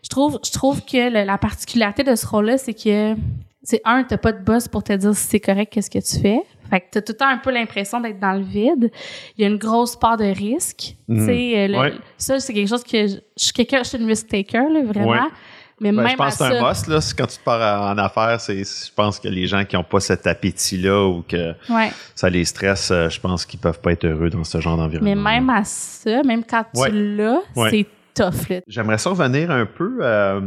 je 0.04 0.10
trouve, 0.10 0.40
je 0.44 0.52
trouve 0.52 0.82
que 0.84 1.10
le- 1.12 1.24
la 1.26 1.38
particularité 1.38 2.04
de 2.04 2.16
ce 2.16 2.26
rôle-là, 2.26 2.58
c'est 2.58 2.74
que, 2.74 3.14
c'est 3.70 3.82
un, 3.84 4.04
t'as 4.06 4.18
pas 4.18 4.32
de 4.32 4.42
boss 4.42 4.70
pour 4.70 4.82
te 4.82 4.94
dire 4.94 5.14
si 5.14 5.28
c'est 5.28 5.40
correct, 5.42 5.74
qu'est-ce 5.74 5.90
que 5.90 6.00
tu 6.00 6.22
fais. 6.22 6.40
Fait 6.70 6.80
que 6.80 6.86
t'as 6.92 7.02
tout 7.02 7.12
le 7.12 7.18
temps 7.18 7.28
un 7.28 7.38
peu 7.38 7.52
l'impression 7.52 8.00
d'être 8.00 8.18
dans 8.20 8.32
le 8.32 8.42
vide. 8.44 8.90
Il 9.38 9.42
y 9.42 9.44
a 9.44 9.50
une 9.50 9.58
grosse 9.58 9.98
part 9.98 10.16
de 10.16 10.24
risque. 10.24 10.96
Mhm. 11.10 11.18
Tu 11.20 11.26
sais, 11.26 11.70
euh, 11.70 11.80
Ouais. 11.82 11.94
ça, 12.18 12.40
c'est 12.40 12.54
quelque 12.54 12.70
chose 12.70 12.84
que 12.86 13.08
je, 13.08 13.16
je 13.38 13.44
suis 13.44 13.52
quelqu'un, 13.52 13.80
je 13.84 13.90
suis 13.90 13.98
une 13.98 14.08
risk 14.08 14.28
taker, 14.30 14.70
là, 14.72 14.84
vraiment. 14.86 15.12
Ouais. 15.12 15.20
Mais 15.82 15.92
Ben, 15.92 15.98
même 16.04 16.12
je 16.12 16.16
pense 16.16 16.38
que 16.38 16.46
c'est 16.46 16.58
un 16.58 16.68
must, 16.70 16.88
là. 16.88 17.00
Quand 17.18 17.28
tu 17.28 17.38
te 17.38 17.44
pars 17.44 17.92
en 17.92 17.98
affaires, 17.98 18.40
c'est, 18.40 18.58
je 18.64 18.94
pense 18.96 19.20
que 19.20 19.28
les 19.28 19.48
gens 19.48 19.66
qui 19.66 19.76
n'ont 19.76 19.84
pas 19.84 20.00
cet 20.00 20.26
appétit-là 20.28 21.06
ou 21.06 21.24
que 21.28 21.52
ouais. 21.70 21.92
ça 22.16 22.30
les 22.30 22.46
stresse, 22.46 22.90
euh, 22.92 23.10
je 23.10 23.20
pense 23.20 23.46
qu'ils 23.46 23.60
peuvent 23.60 23.82
pas 23.82 23.92
être 23.92 24.06
heureux 24.06 24.30
dans 24.30 24.46
ce 24.46 24.60
genre 24.62 24.78
d'environnement. 24.78 25.14
Mais 25.14 25.40
même 25.40 25.50
à 25.50 25.64
ça, 25.66 26.24
même 26.24 26.44
quand 26.46 26.64
Ouais. 26.74 26.90
tu 26.90 27.16
l'as, 27.18 27.40
Ouais. 27.58 27.70
c'est 27.70 27.86
tough, 28.16 28.48
là. 28.50 28.62
J'aimerais 28.66 28.98
ça 28.98 29.10
revenir 29.10 29.52
un 29.52 29.66
peu 29.66 29.98
euh, 30.02 30.40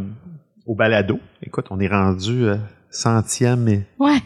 au 0.66 0.74
balado. 0.74 1.20
Écoute, 1.42 1.66
on 1.70 1.78
est 1.80 1.86
rendu 1.88 2.44
euh, 2.46 2.56
centième 2.90 3.84
Ouais. 3.98 4.18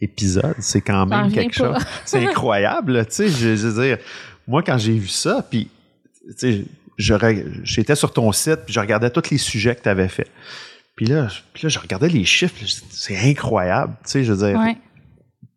épisode. 0.00 0.54
C'est 0.60 0.80
quand 0.80 1.06
même 1.06 1.32
quelque 1.32 1.58
pas. 1.58 1.74
chose. 1.78 1.86
C'est 2.04 2.26
incroyable, 2.26 3.04
tu 3.06 3.12
sais. 3.14 3.28
Je, 3.28 3.56
je 3.56 3.66
veux 3.68 3.82
dire, 3.84 3.98
moi, 4.46 4.62
quand 4.62 4.78
j'ai 4.78 4.92
vu 4.98 5.08
ça, 5.08 5.44
puis, 5.48 5.68
tu 6.38 6.64
sais, 6.64 6.64
j'étais 7.64 7.94
sur 7.94 8.12
ton 8.12 8.30
site, 8.32 8.60
puis 8.64 8.74
je 8.74 8.80
regardais 8.80 9.10
tous 9.10 9.30
les 9.30 9.38
sujets 9.38 9.74
que 9.74 9.82
tu 9.82 9.88
avais 9.88 10.08
fait. 10.08 10.28
Puis 10.96 11.06
là, 11.06 11.28
je- 11.28 11.40
puis 11.52 11.62
là, 11.64 11.68
je 11.68 11.78
regardais 11.78 12.08
les 12.08 12.24
chiffres, 12.24 12.54
c'est 12.90 13.16
incroyable, 13.16 13.94
tu 14.04 14.10
sais, 14.10 14.24
je 14.24 14.32
veux 14.32 14.48
dire, 14.48 14.58
Ouais. 14.58 14.76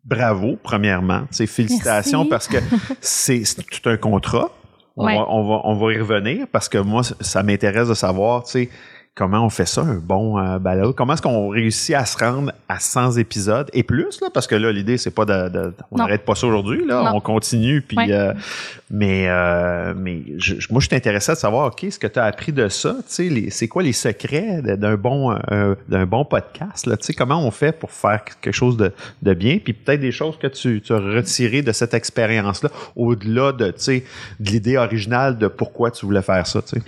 bravo, 0.03 0.57
premièrement. 0.61 1.21
Tu 1.31 1.37
sais, 1.37 1.47
félicitations 1.47 2.25
Merci. 2.25 2.29
parce 2.29 2.47
que 2.47 2.57
c'est 3.01 3.43
tout 3.71 3.89
un 3.89 3.97
contrat. 3.97 4.51
On, 4.97 5.05
Ouais. 5.05 5.15
va, 5.15 5.25
on, 5.29 5.47
va, 5.47 5.61
on 5.63 5.75
va 5.75 5.93
y 5.93 5.97
revenir 5.99 6.47
parce 6.51 6.67
que 6.67 6.77
moi, 6.77 7.01
ça- 7.03 7.15
ça 7.21 7.43
m'intéresse 7.43 7.87
de 7.87 7.93
savoir, 7.93 8.43
tu 8.43 8.51
sais, 8.51 8.69
comment 9.13 9.45
on 9.45 9.49
fait 9.49 9.65
ça, 9.65 9.81
un 9.81 9.95
bon 9.97 10.39
euh, 10.39 10.57
balado. 10.57 10.93
Comment 10.93 11.13
est-ce 11.13 11.21
qu'on 11.21 11.49
réussit 11.49 11.93
à 11.95 12.05
se 12.05 12.17
rendre 12.17 12.53
à 12.69 12.79
100 12.79 13.17
épisodes 13.17 13.69
et 13.73 13.83
plus, 13.83 14.21
là, 14.21 14.29
parce 14.33 14.47
que 14.47 14.55
là, 14.55 14.71
l'idée, 14.71 14.97
c'est 14.97 15.11
pas 15.11 15.25
de... 15.25 15.49
de- 15.49 15.73
on 15.91 15.97
n'arrête 15.97 16.23
pas 16.23 16.33
ça 16.35 16.47
aujourd'hui, 16.47 16.85
là, 16.85 17.03
Non. 17.03 17.17
on 17.17 17.19
continue, 17.19 17.81
puis... 17.81 17.97
Euh, 18.11 18.33
mais 18.89 19.27
euh, 19.29 19.93
mais 19.95 20.21
je, 20.37 20.55
moi, 20.69 20.81
je 20.81 20.87
suis 20.87 20.95
intéressé 20.95 21.31
à 21.31 21.35
savoir, 21.35 21.67
OK, 21.67 21.85
ce 21.89 21.99
que 21.99 22.07
tu 22.07 22.19
as 22.19 22.23
appris 22.25 22.51
de 22.53 22.67
ça, 22.69 22.95
tu 23.07 23.29
sais, 23.29 23.49
c'est 23.49 23.67
quoi 23.67 23.83
les 23.83 23.93
secrets 23.93 24.61
d'un 24.61 24.95
bon, 24.95 25.35
euh, 25.51 25.75
d'un 25.89 26.05
bon 26.05 26.25
podcast, 26.25 26.85
là, 26.87 26.97
tu 26.97 27.05
sais, 27.05 27.13
comment 27.13 27.45
on 27.45 27.51
fait 27.51 27.77
pour 27.77 27.91
faire 27.91 28.23
quelque 28.23 28.51
chose 28.53 28.75
de, 28.77 28.91
de 29.21 29.33
bien, 29.33 29.59
puis 29.63 29.73
peut-être 29.73 30.01
des 30.01 30.11
choses 30.11 30.37
que 30.37 30.47
tu, 30.47 30.81
tu 30.81 30.93
as 30.93 30.99
retirées 30.99 31.61
de 31.61 31.71
cette 31.71 31.93
expérience-là, 31.93 32.69
au-delà 32.95 33.51
de, 33.51 33.67
tu 33.67 33.73
sais, 33.77 34.03
de 34.39 34.49
l'idée 34.51 34.77
originale 34.77 35.37
de 35.37 35.47
pourquoi 35.47 35.91
tu 35.91 36.05
voulais 36.05 36.21
faire 36.21 36.45
ça, 36.47 36.61
tu 36.61 36.77
sais. 36.79 36.81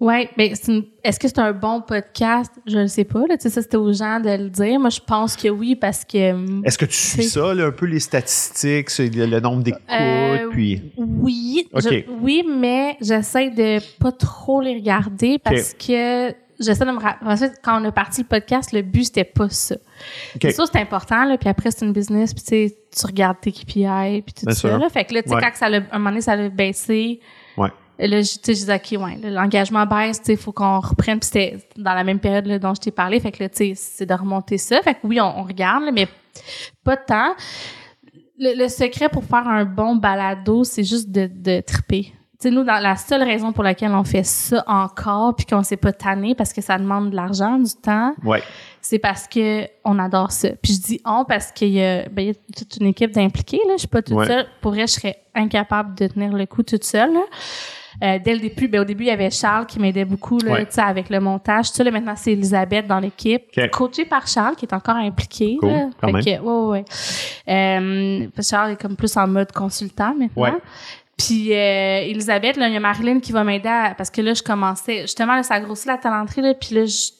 Ouais, 0.00 0.28
mais 0.38 0.52
c'est 0.54 0.72
une- 0.72 0.84
est-ce 1.04 1.18
que 1.18 1.28
c'est 1.28 1.38
un 1.38 1.52
bon 1.52 1.80
podcast? 1.80 2.52
Je 2.66 2.78
ne 2.78 2.86
sais 2.86 3.04
pas. 3.04 3.20
Là. 3.26 3.36
Tu 3.36 3.42
sais, 3.42 3.50
ça, 3.50 3.62
c'était 3.62 3.76
aux 3.76 3.92
gens 3.92 4.20
de 4.20 4.30
le 4.30 4.48
dire. 4.50 4.78
Moi, 4.80 4.90
je 4.90 5.00
pense 5.00 5.36
que 5.36 5.48
oui, 5.48 5.74
parce 5.76 6.04
que. 6.04 6.62
Est-ce 6.66 6.78
que 6.78 6.84
tu 6.84 6.96
suis 6.96 7.24
ça, 7.24 7.52
là, 7.54 7.66
un 7.66 7.70
peu 7.72 7.86
les 7.86 8.00
statistiques, 8.00 8.88
le, 8.98 9.26
le 9.26 9.40
nombre 9.40 9.62
d'écoutes, 9.62 9.80
Euh, 9.90 10.48
puis... 10.50 10.92
Oui, 10.96 11.68
je- 11.74 12.04
oui, 12.20 12.44
mais 12.48 12.96
j'essaie 13.00 13.50
de 13.50 13.78
pas 13.98 14.12
trop 14.12 14.60
les 14.60 14.74
regarder 14.74 15.38
parce 15.38 15.74
que 15.74 16.34
j'essaie 16.60 16.84
de 16.84 16.90
me 16.92 17.00
rappeler. 17.00 17.28
En 17.30 17.36
fait, 17.36 17.52
quand 17.62 17.80
on 17.80 17.84
a 17.84 17.92
parti 17.92 18.22
le 18.22 18.26
podcast, 18.28 18.72
le 18.72 18.82
but, 18.82 19.04
c'était 19.04 19.24
pas 19.24 19.48
ça. 19.48 19.74
OK. 20.36 20.40
C'est 20.42 20.52
sûr, 20.52 20.66
c'est 20.72 20.78
important, 20.80 21.24
là, 21.24 21.36
puis 21.38 21.48
après, 21.48 21.70
c'est 21.70 21.84
une 21.84 21.92
business, 21.92 22.32
puis 22.34 22.42
tu 22.42 22.48
sais, 22.48 22.76
tu 22.96 23.06
regardes 23.06 23.40
tes 23.40 23.50
KPI, 23.52 24.22
puis 24.22 24.34
tout 24.34 24.46
Bien 24.46 24.54
ça. 24.54 24.78
Là. 24.78 24.88
Fait 24.88 25.04
que 25.04 25.14
là, 25.14 25.22
tu 25.22 25.28
sais, 25.30 25.34
Ouais. 25.34 25.40
quand 25.42 25.50
ça 25.54 25.68
l'a- 25.68 25.80
un 25.90 25.98
moment 25.98 26.10
donné, 26.10 26.20
ça 26.20 26.36
l'a 26.36 26.48
baissé. 26.48 27.20
Là, 28.08 28.20
je- 28.22 28.32
je 28.44 28.52
disais, 28.52 28.74
OK, 28.74 29.00
ouais, 29.00 29.18
l'engagement 29.30 29.86
baisse, 29.86 30.18
tu 30.20 30.26
sais, 30.26 30.32
il 30.34 30.38
faut 30.38 30.52
qu'on 30.52 30.80
reprenne. 30.80 31.18
Puis 31.20 31.26
c'était 31.32 31.58
dans 31.76 31.94
la 31.94 32.04
même 32.04 32.18
période 32.18 32.46
là, 32.46 32.58
dont 32.58 32.74
je 32.74 32.80
t'ai 32.80 32.90
parlé. 32.90 33.20
Fait 33.20 33.32
que 33.32 33.42
là, 33.42 33.48
tu 33.48 33.56
sais, 33.58 33.72
c'est 33.76 34.06
de 34.06 34.14
remonter 34.14 34.58
ça. 34.58 34.80
Fait 34.82 34.94
que 34.94 35.00
oui, 35.04 35.20
on, 35.20 35.38
on 35.40 35.42
regarde, 35.44 35.84
là, 35.84 35.92
mais 35.92 36.08
pas 36.84 36.96
de 36.96 37.02
temps. 37.06 37.34
Le, 38.38 38.58
le 38.58 38.68
secret 38.68 39.08
pour 39.08 39.24
faire 39.24 39.46
un 39.46 39.64
bon 39.64 39.96
balado, 39.96 40.64
c'est 40.64 40.84
juste 40.84 41.10
de, 41.10 41.30
de 41.32 41.60
triper. 41.60 42.12
Tu 42.40 42.48
sais, 42.48 42.50
nous, 42.50 42.64
dans, 42.64 42.82
la 42.82 42.96
seule 42.96 43.22
raison 43.22 43.52
pour 43.52 43.62
laquelle 43.62 43.92
on 43.92 44.02
fait 44.02 44.24
ça 44.24 44.64
encore, 44.66 45.36
puis 45.36 45.46
qu'on 45.46 45.62
s'est 45.62 45.76
pas 45.76 45.92
tanné, 45.92 46.34
parce 46.34 46.52
que 46.52 46.60
ça 46.60 46.76
demande 46.76 47.10
de 47.10 47.14
l'argent, 47.16 47.56
du 47.58 47.70
temps, 47.80 48.14
Ouais. 48.24 48.42
c'est 48.80 48.98
parce 48.98 49.28
que 49.28 49.68
on 49.84 49.96
adore 50.00 50.32
ça. 50.32 50.48
Puis 50.60 50.72
je 50.74 50.80
dis 50.80 51.00
on 51.04 51.24
parce 51.24 51.52
qu'il 51.52 51.68
y 51.68 51.84
a, 51.84 52.08
ben, 52.08 52.22
il 52.22 52.26
y 52.28 52.30
a 52.30 52.34
toute 52.56 52.78
une 52.78 52.86
équipe 52.86 53.12
d'impliqués. 53.12 53.60
Là, 53.68 53.74
je 53.74 53.80
suis 53.80 53.86
pas 53.88 54.02
toute 54.02 54.16
Ouais. 54.16 54.26
seule. 54.26 54.46
Pour 54.60 54.72
vrai, 54.72 54.88
je 54.88 54.92
serais 54.94 55.18
incapable 55.36 55.94
de 55.94 56.08
tenir 56.08 56.32
le 56.32 56.46
coup 56.46 56.64
toute 56.64 56.82
seule. 56.82 57.12
là. 57.12 57.20
Euh, 58.02 58.18
dès 58.24 58.34
le 58.34 58.40
début, 58.40 58.68
ben, 58.68 58.80
au 58.80 58.84
début, 58.84 59.04
il 59.04 59.08
y 59.08 59.10
avait 59.10 59.30
Charles 59.30 59.66
qui 59.66 59.78
m'aidait 59.80 60.04
beaucoup 60.04 60.38
là, 60.38 60.52
Ouais. 60.52 60.66
tu 60.66 60.72
sais, 60.72 60.80
avec 60.80 61.10
le 61.10 61.20
montage. 61.20 61.70
Tout 61.70 61.76
ça, 61.76 61.84
là, 61.84 61.90
maintenant, 61.90 62.14
c'est 62.16 62.32
Elisabeth 62.32 62.86
dans 62.86 63.00
l'équipe, 63.00 63.42
OK. 63.56 63.70
coachée 63.70 64.04
par 64.04 64.26
Charles, 64.26 64.56
qui 64.56 64.64
est 64.64 64.72
encore 64.74 64.96
impliqué. 64.96 65.56
Cool, 65.60 65.68
là. 65.70 65.88
quand 66.00 66.06
Fait 66.08 66.12
même. 66.12 66.24
que, 66.24 66.42
ouais, 66.42 66.70
ouais. 66.70 66.84
Euh, 67.48 68.26
Charles 68.42 68.72
est 68.72 68.80
comme 68.80 68.96
plus 68.96 69.16
en 69.16 69.26
mode 69.26 69.52
consultant 69.52 70.14
maintenant. 70.14 70.42
Ouais. 70.44 70.52
Puis 71.18 71.52
euh, 71.52 72.00
Elisabeth, 72.08 72.56
là, 72.56 72.68
il 72.68 72.74
y 72.74 72.76
a 72.76 72.80
Marilyn 72.80 73.20
qui 73.20 73.32
va 73.32 73.44
m'aider 73.44 73.68
à- 73.68 73.94
parce 73.96 74.10
que 74.10 74.20
là, 74.22 74.34
je 74.34 74.42
commençais 74.42 75.02
justement 75.02 75.34
là, 75.36 75.42
ça 75.42 75.54
a 75.54 75.60
grossi 75.60 75.86
la 75.86 75.98
talenterie 75.98 76.40
là, 76.40 76.54
puis 76.54 76.74
là, 76.74 76.84
je- 76.86 77.10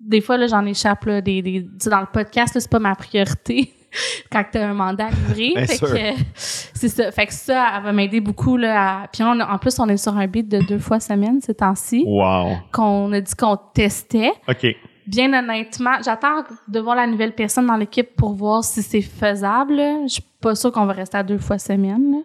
des 0.00 0.20
fois 0.20 0.36
là, 0.36 0.46
j'en 0.46 0.66
échappe 0.66 1.04
là, 1.06 1.20
des, 1.22 1.40
des 1.40 1.64
dans 1.86 2.00
le 2.00 2.06
podcast 2.12 2.54
là, 2.54 2.60
c'est 2.60 2.70
pas 2.70 2.80
ma 2.80 2.94
priorité 2.94 3.72
quand 4.32 4.44
t'as 4.50 4.66
un 4.68 4.74
mandat 4.74 5.06
à 5.06 5.10
livrer. 5.10 5.52
Bien 5.56 5.66
fait 5.66 5.76
sûr. 5.76 5.88
que 5.92 6.22
c'est 6.34 6.88
ça. 6.88 7.10
Fait 7.12 7.26
que 7.26 7.32
ça, 7.32 7.72
elle 7.76 7.82
va 7.84 7.92
m'aider 7.92 8.20
beaucoup 8.20 8.56
là. 8.56 9.02
À, 9.02 9.06
puis 9.08 9.22
on 9.22 9.38
en 9.40 9.58
plus, 9.58 9.78
on 9.78 9.88
est 9.88 9.96
sur 9.96 10.16
un 10.16 10.26
beat 10.26 10.48
de 10.48 10.58
deux 10.66 10.78
fois 10.78 11.00
semaine 11.00 11.40
ces 11.40 11.54
temps-ci 11.54 12.04
Wow. 12.06 12.56
qu'on 12.72 13.12
a 13.12 13.20
dit 13.20 13.34
qu'on 13.34 13.56
testait. 13.74 14.32
OK. 14.48 14.66
Bien 15.06 15.32
honnêtement, 15.32 15.98
j'attends 16.04 16.42
de 16.66 16.80
voir 16.80 16.96
la 16.96 17.06
nouvelle 17.06 17.32
personne 17.32 17.66
dans 17.66 17.76
l'équipe 17.76 18.16
pour 18.16 18.32
voir 18.34 18.64
si 18.64 18.82
c'est 18.82 19.02
faisable. 19.02 19.76
Je 20.04 20.14
suis 20.14 20.24
pas 20.40 20.56
sûre 20.56 20.72
qu'on 20.72 20.84
va 20.86 20.94
rester 20.94 21.16
à 21.18 21.22
deux 21.22 21.38
fois 21.38 21.58
semaine. 21.58 22.10
là. 22.12 22.18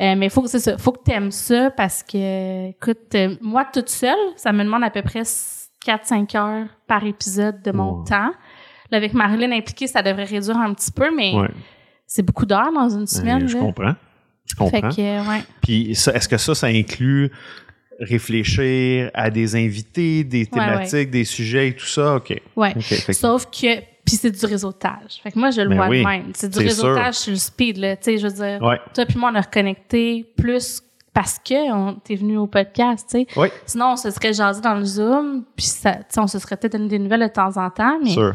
Euh, 0.00 0.14
mais 0.16 0.28
faut 0.28 0.42
que 0.42 0.48
c'est 0.48 0.58
ça, 0.58 0.76
faut 0.76 0.92
que 0.92 1.02
t'aimes 1.04 1.30
ça 1.30 1.70
parce 1.70 2.02
que, 2.02 2.68
écoute, 2.70 3.14
euh, 3.14 3.36
moi 3.40 3.64
toute 3.72 3.88
seule, 3.88 4.18
ça 4.36 4.52
me 4.52 4.64
demande 4.64 4.82
à 4.84 4.90
peu 4.90 5.00
près 5.02 5.22
4-5 5.22 6.36
heures 6.36 6.66
par 6.86 7.04
épisode 7.06 7.62
de 7.62 7.70
mon 7.72 7.92
Wow. 7.98 8.04
temps. 8.04 8.30
Là, 8.94 8.98
avec 8.98 9.12
Marilyn 9.12 9.50
impliquée, 9.50 9.88
ça 9.88 10.02
devrait 10.02 10.22
réduire 10.24 10.56
un 10.56 10.72
petit 10.72 10.92
peu, 10.92 11.10
mais 11.14 11.34
Ouais. 11.34 11.48
c'est 12.06 12.22
beaucoup 12.22 12.46
d'heures 12.46 12.72
dans 12.72 12.88
une 12.88 13.08
semaine. 13.08 13.42
Euh, 13.42 13.48
je 13.48 13.54
là. 13.56 13.60
comprends. 13.60 13.94
Je 14.46 14.54
Fait 14.54 14.56
comprends. 14.80 14.88
que, 14.94 15.28
ouais. 15.28 15.42
Puis 15.62 15.90
est-ce 15.90 16.28
que 16.28 16.36
ça, 16.38 16.54
ça 16.54 16.68
inclut 16.68 17.32
réfléchir 18.00 19.10
à 19.14 19.30
des 19.30 19.56
invités, 19.56 20.24
des 20.24 20.40
Ouais, 20.40 20.46
thématiques, 20.46 21.10
des 21.10 21.24
sujets 21.24 21.68
et 21.68 21.74
tout 21.74 21.86
ça? 21.86 22.16
OK. 22.16 22.40
Que- 22.56 23.12
Sauf 23.12 23.46
que, 23.46 23.80
puis 24.04 24.16
c'est 24.16 24.30
du 24.30 24.46
réseautage. 24.46 25.20
Fait 25.22 25.32
que 25.32 25.38
moi, 25.38 25.50
je 25.50 25.60
le 25.60 25.68
Ben 25.70 25.76
vois 25.76 25.88
oui, 25.88 26.02
de 26.02 26.06
même. 26.06 26.30
C'est 26.34 26.50
du 26.50 26.58
réseautage 26.58 27.14
sur 27.14 27.32
le 27.32 27.38
speed, 27.38 27.78
là. 27.78 27.96
Tu 27.96 28.04
sais, 28.04 28.18
je 28.18 28.26
veux 28.26 28.32
dire, 28.34 28.62
Ouais. 28.62 28.78
toi 28.94 29.06
puis 29.06 29.18
moi, 29.18 29.30
on 29.32 29.36
a 29.36 29.40
reconnecté 29.40 30.24
plus 30.36 30.82
parce 31.12 31.38
que 31.38 31.98
t'es 32.00 32.16
venu 32.16 32.36
au 32.36 32.46
podcast, 32.48 33.06
tu 33.10 33.20
sais. 33.20 33.26
Oui, 33.36 33.48
Sinon, 33.66 33.92
on 33.92 33.96
se 33.96 34.10
serait 34.10 34.32
jasé 34.32 34.60
dans 34.60 34.74
le 34.74 34.84
Zoom, 34.84 35.44
puis 35.56 35.66
ça, 35.66 35.98
on 36.16 36.26
se 36.26 36.38
serait 36.40 36.56
peut-être 36.56 36.72
donné 36.72 36.88
des 36.88 36.98
nouvelles 36.98 37.22
de 37.22 37.28
temps 37.28 37.56
en 37.56 37.70
temps, 37.70 37.98
mais 38.02 38.10
sûr. 38.10 38.34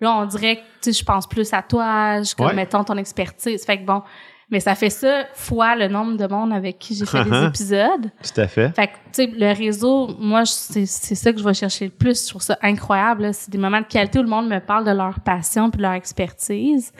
Là, 0.00 0.16
on 0.18 0.26
dirait 0.26 0.62
que, 0.82 0.92
je 0.92 1.04
pense 1.04 1.26
plus 1.26 1.52
à 1.52 1.62
toi, 1.62 2.22
je, 2.22 2.34
comme, 2.34 2.46
Ouais. 2.48 2.54
mettons, 2.54 2.84
ton 2.84 2.96
expertise. 2.96 3.64
Fait 3.64 3.78
que 3.78 3.84
bon, 3.84 4.02
mais 4.50 4.60
ça 4.60 4.74
fait 4.74 4.90
ça 4.90 5.24
fois 5.34 5.74
le 5.74 5.88
nombre 5.88 6.16
de 6.16 6.26
monde 6.26 6.52
avec 6.52 6.78
qui 6.78 6.94
j'ai 6.94 7.06
fait 7.06 7.24
des 7.24 7.44
épisodes. 7.46 8.10
Tout 8.22 8.40
à 8.40 8.46
fait. 8.46 8.74
Fait 8.76 8.88
que, 8.88 8.92
tu 8.92 8.98
sais, 9.12 9.26
le 9.26 9.52
réseau, 9.56 10.08
moi, 10.18 10.44
c'est 10.44 10.84
ça 10.86 11.32
que 11.32 11.38
je 11.38 11.44
vais 11.44 11.54
chercher 11.54 11.86
le 11.86 11.90
plus. 11.92 12.24
Je 12.24 12.28
trouve 12.30 12.42
ça 12.42 12.58
incroyable. 12.62 13.32
C'est 13.32 13.50
des 13.50 13.58
moments 13.58 13.80
de 13.80 13.86
qualité 13.86 14.18
où 14.18 14.22
le 14.22 14.28
monde 14.28 14.48
me 14.48 14.58
parle 14.60 14.84
de 14.84 14.90
leur 14.92 15.20
passion 15.20 15.70
puis 15.70 15.78
de 15.78 15.82
leur 15.82 15.92
expertise. 15.92 16.92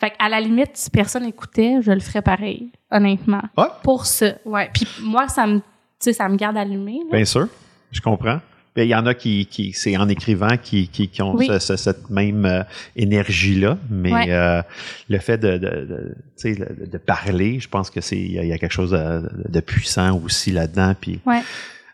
Fait 0.00 0.10
que, 0.10 0.16
à 0.18 0.28
la 0.28 0.40
limite, 0.40 0.70
si 0.74 0.90
personne 0.90 1.24
écoutait, 1.24 1.76
je 1.80 1.92
le 1.92 2.00
ferais 2.00 2.22
pareil, 2.22 2.72
honnêtement. 2.90 3.42
Ouais. 3.56 3.66
Pour 3.84 4.04
ça, 4.06 4.32
ouais. 4.44 4.68
Puis 4.74 4.86
moi, 5.00 5.28
ça 5.28 5.46
me, 5.46 5.60
ça 6.00 6.28
me 6.28 6.34
garde 6.36 6.56
allumé. 6.56 6.98
Bien 7.12 7.24
sûr. 7.24 7.46
Je 7.92 8.00
comprends. 8.00 8.40
Il 8.76 8.84
y 8.84 8.94
en 8.94 9.04
a 9.04 9.12
qui, 9.12 9.44
qui 9.46 9.72
c'est 9.74 9.96
en 9.98 10.08
écrivant 10.08 10.56
qui, 10.56 10.88
qui, 10.88 11.08
qui 11.08 11.20
ont 11.20 11.34
Oui. 11.34 11.46
ce- 11.46 11.58
ce- 11.58 11.76
cette 11.76 12.08
même 12.08 12.46
euh, 12.46 12.62
énergie-là, 12.96 13.76
mais 13.90 14.12
Ouais. 14.12 14.26
euh, 14.30 14.62
le 15.10 15.18
fait 15.18 15.36
de, 15.36 15.58
de, 15.58 15.68
de, 15.68 16.14
de- 16.44 16.86
de 16.90 16.98
parler, 16.98 17.60
je 17.60 17.68
pense 17.68 17.90
que 17.90 18.00
c'est 18.00 18.16
il 18.16 18.30
y, 18.42 18.46
y 18.46 18.52
a 18.52 18.56
quelque 18.58 18.72
chose 18.72 18.92
de, 18.92 19.28
de 19.50 19.60
puissant 19.60 20.18
aussi 20.24 20.52
là-dedans. 20.52 20.94
Puis, 20.98 21.20
Ouais. 21.26 21.42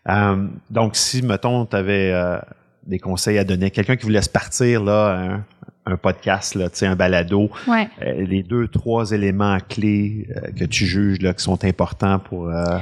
euh, 0.09 0.47
donc, 0.69 0.95
si, 0.95 1.21
mettons, 1.21 1.65
tu 1.65 1.75
avais 1.75 2.13
des 2.87 2.99
conseils 2.99 3.37
à 3.37 3.43
donner 3.43 3.65
à 3.65 3.69
quelqu'un 3.71 3.97
qui 3.97 4.03
voulait 4.03 4.21
se 4.21 4.29
partir 4.29 4.81
là, 4.83 5.41
un 5.89 5.97
podcast, 5.97 6.55
là, 6.55 6.67
un 6.81 6.95
balado, 6.95 7.49
Ouais. 7.67 7.89
euh, 8.01 8.21
les 8.25 8.43
deux, 8.43 8.67
trois 8.67 9.11
éléments 9.11 9.57
clés 9.67 10.27
euh, 10.35 10.51
que 10.51 10.65
tu 10.65 10.85
juges 10.85 11.21
là, 11.21 11.33
qui 11.33 11.43
sont 11.43 11.63
importants 11.65 12.19
pour. 12.19 12.49
euh, 12.49 12.77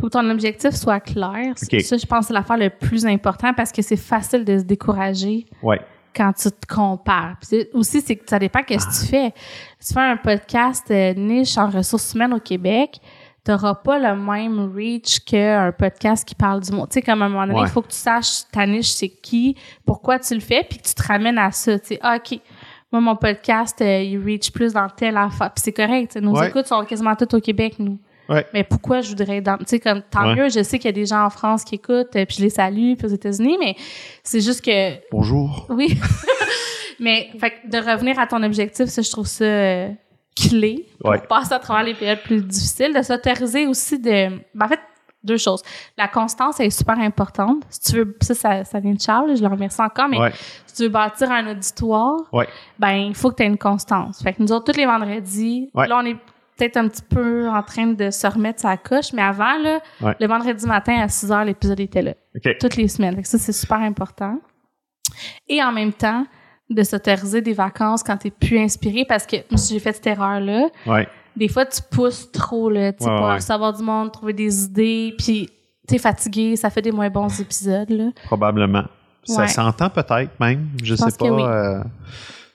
Faut 0.00 0.06
que 0.06 0.12
ton 0.12 0.28
objectif 0.30 0.70
soit 0.70 1.00
clair. 1.00 1.52
Ça, 1.56 1.96
je 1.96 2.06
pense 2.06 2.26
c'est 2.26 2.32
l'affaire 2.34 2.56
le 2.56 2.70
plus 2.70 3.04
important 3.06 3.52
parce 3.54 3.72
que 3.72 3.82
c'est 3.82 3.96
facile 3.96 4.44
de 4.44 4.58
se 4.58 4.64
décourager 4.64 5.46
ouais, 5.62 5.80
quand 6.14 6.32
tu 6.32 6.50
te 6.50 6.66
compares. 6.72 7.36
Puis 7.40 7.66
aussi, 7.72 8.00
c'est 8.00 8.16
que 8.16 8.24
ça 8.28 8.38
dépend 8.38 8.62
qu'est-ce 8.62 8.86
que 8.86 9.00
tu 9.04 9.10
fais. 9.10 9.32
Si 9.78 9.88
tu 9.88 9.94
fais 9.94 10.00
un 10.00 10.16
podcast 10.16 10.84
euh, 10.90 11.14
niche 11.14 11.56
en 11.58 11.68
ressources 11.70 12.14
humaines 12.14 12.34
au 12.34 12.40
Québec, 12.40 12.98
tu 13.44 13.50
n'auras 13.50 13.74
pas 13.74 13.98
le 13.98 14.14
même 14.14 14.72
reach 14.72 15.18
qu'un 15.24 15.72
podcast 15.72 16.24
qui 16.24 16.36
parle 16.36 16.60
du 16.60 16.70
monde. 16.70 16.88
Tu 16.90 16.94
sais, 16.94 17.02
comme 17.02 17.22
à 17.22 17.24
un 17.24 17.28
moment 17.28 17.44
donné, 17.44 17.58
il 17.58 17.62
Ouais. 17.62 17.68
faut 17.68 17.82
que 17.82 17.88
tu 17.88 17.96
saches 17.96 18.42
ta 18.52 18.64
niche, 18.68 18.90
c'est 18.92 19.08
qui, 19.08 19.56
pourquoi 19.84 20.20
tu 20.20 20.34
le 20.34 20.40
fais, 20.40 20.62
puis 20.68 20.78
que 20.78 20.84
tu 20.86 20.94
te 20.94 21.02
ramènes 21.02 21.38
à 21.38 21.50
ça. 21.50 21.76
Tu 21.80 21.86
sais, 21.88 21.98
ah, 22.02 22.18
OK, 22.18 22.38
moi, 22.92 23.00
mon 23.00 23.16
podcast, 23.16 23.80
euh, 23.80 24.02
il 24.02 24.18
reach 24.22 24.52
plus 24.52 24.72
dans 24.74 24.88
telle 24.88 25.16
affaire. 25.16 25.50
Puis 25.54 25.62
c'est 25.64 25.72
correct. 25.72 26.16
Nos 26.16 26.36
Ouais. 26.38 26.48
écoutes 26.48 26.66
sont 26.66 26.84
quasiment 26.84 27.16
toutes 27.16 27.34
au 27.34 27.40
Québec, 27.40 27.74
nous. 27.78 27.98
ouais. 28.28 28.46
Mais 28.52 28.62
pourquoi 28.64 29.00
je 29.00 29.08
voudrais 29.08 29.38
être 29.38 29.44
dans. 29.44 29.56
Tu 29.58 29.64
sais, 29.66 29.80
comme, 29.80 30.02
tant 30.02 30.28
Ouais. 30.28 30.36
mieux, 30.36 30.48
je 30.50 30.62
sais 30.62 30.78
qu'il 30.78 30.86
y 30.86 30.88
a 30.88 30.92
des 30.92 31.06
gens 31.06 31.24
en 31.24 31.30
France 31.30 31.64
qui 31.64 31.74
écoutent, 31.76 32.14
euh, 32.16 32.24
puis 32.26 32.36
je 32.38 32.42
les 32.42 32.50
salue, 32.50 32.94
puis 32.96 33.06
aux 33.06 33.10
États-Unis, 33.14 33.56
mais 33.58 33.74
c'est 34.22 34.40
juste 34.40 34.64
que 34.64 34.92
Bonjour. 35.10 35.66
oui. 35.70 35.98
Mais 37.00 37.30
fait 37.40 37.50
que 37.50 37.68
de 37.68 37.78
revenir 37.78 38.18
à 38.20 38.26
ton 38.28 38.42
objectif, 38.44 38.86
ça, 38.86 39.02
je 39.02 39.10
trouve 39.10 39.26
ça 39.26 39.44
euh, 39.44 39.88
clé 40.36 40.86
pour 41.00 41.12
passer 41.28 41.52
à 41.54 41.58
travers 41.58 41.82
les 41.84 41.94
périodes 41.94 42.20
plus 42.22 42.40
difficiles, 42.42 42.94
de 42.94 43.02
s'autoriser 43.02 43.66
aussi 43.66 43.98
de. 43.98 44.28
ben, 44.54 44.66
en 44.66 44.68
fait, 44.68 44.78
deux 45.24 45.36
choses. 45.36 45.62
La 45.96 46.08
constance 46.08 46.60
elle 46.60 46.66
est 46.66 46.70
super 46.70 46.98
importante. 46.98 47.62
Si 47.70 47.80
tu 47.92 47.96
veux, 47.98 48.16
ça, 48.20 48.34
ça, 48.34 48.64
ça 48.64 48.80
vient 48.80 48.92
de 48.94 49.00
Charles, 49.00 49.36
je 49.36 49.42
le 49.42 49.48
remercie 49.48 49.80
encore, 49.80 50.08
mais 50.08 50.18
Ouais, 50.18 50.32
si 50.66 50.74
tu 50.76 50.82
veux 50.84 50.88
bâtir 50.88 51.30
un 51.30 51.50
auditoire, 51.50 52.16
ouais, 52.32 52.48
ben 52.78 52.92
il 52.92 53.14
faut 53.14 53.30
que 53.30 53.36
tu 53.36 53.42
aies 53.42 53.46
une 53.46 53.58
constance. 53.58 54.22
Fait 54.22 54.32
que 54.32 54.42
nous 54.42 54.52
autres, 54.52 54.72
tous 54.72 54.78
les 54.78 54.86
vendredis, 54.86 55.70
Ouais. 55.74 55.86
là, 55.88 55.98
on 56.02 56.04
est 56.06 56.16
peut-être 56.56 56.76
un 56.76 56.86
petit 56.88 57.02
peu 57.02 57.48
en 57.48 57.62
train 57.62 57.86
de 57.88 58.10
se 58.10 58.26
remettre 58.26 58.60
sa 58.60 58.76
coche, 58.76 59.12
mais 59.12 59.22
avant, 59.22 59.56
là, 59.58 59.80
le 60.20 60.26
vendredi 60.26 60.66
matin 60.66 61.00
à 61.00 61.08
6 61.08 61.32
heures, 61.32 61.44
l'épisode 61.44 61.80
était 61.80 62.02
là 62.02 62.12
toutes 62.60 62.76
les 62.76 62.88
semaines. 62.88 63.16
Fait 63.16 63.22
que 63.22 63.28
ça, 63.28 63.38
c'est 63.38 63.52
super 63.52 63.78
important. 63.78 64.38
Et 65.48 65.62
en 65.62 65.72
même 65.72 65.92
temps, 65.92 66.24
de 66.70 66.82
s'autoriser 66.84 67.42
des 67.42 67.52
vacances 67.52 68.02
quand 68.02 68.16
tu 68.16 68.30
plus 68.30 68.58
inspiré 68.58 69.04
parce 69.06 69.26
que 69.26 69.36
j'ai 69.68 69.78
fait 69.78 69.92
cette 69.92 70.06
erreur-là. 70.06 70.68
Des 71.36 71.48
fois, 71.48 71.64
tu 71.66 71.80
pousses 71.90 72.30
trop, 72.30 72.68
là, 72.70 72.92
tu 72.92 73.04
sais, 73.04 73.10
Ouais, 73.10 73.16
pour 73.16 73.26
ouais. 73.26 73.34
recevoir 73.34 73.72
du 73.72 73.82
monde, 73.82 74.12
trouver 74.12 74.32
des 74.32 74.64
idées, 74.64 75.14
puis 75.18 75.48
t'es 75.86 75.98
fatigué, 75.98 76.56
ça 76.56 76.70
fait 76.70 76.82
des 76.82 76.92
moins 76.92 77.10
bons 77.10 77.40
épisodes, 77.40 77.90
là. 77.90 78.10
probablement. 78.26 78.84
Ça 79.24 79.46
s'entend 79.48 79.88
peut-être 79.88 80.38
même. 80.40 80.66
Je, 80.82 80.94
sais 80.96 81.04
pas. 81.18 81.30
oui. 81.30 81.42
euh, 81.42 81.80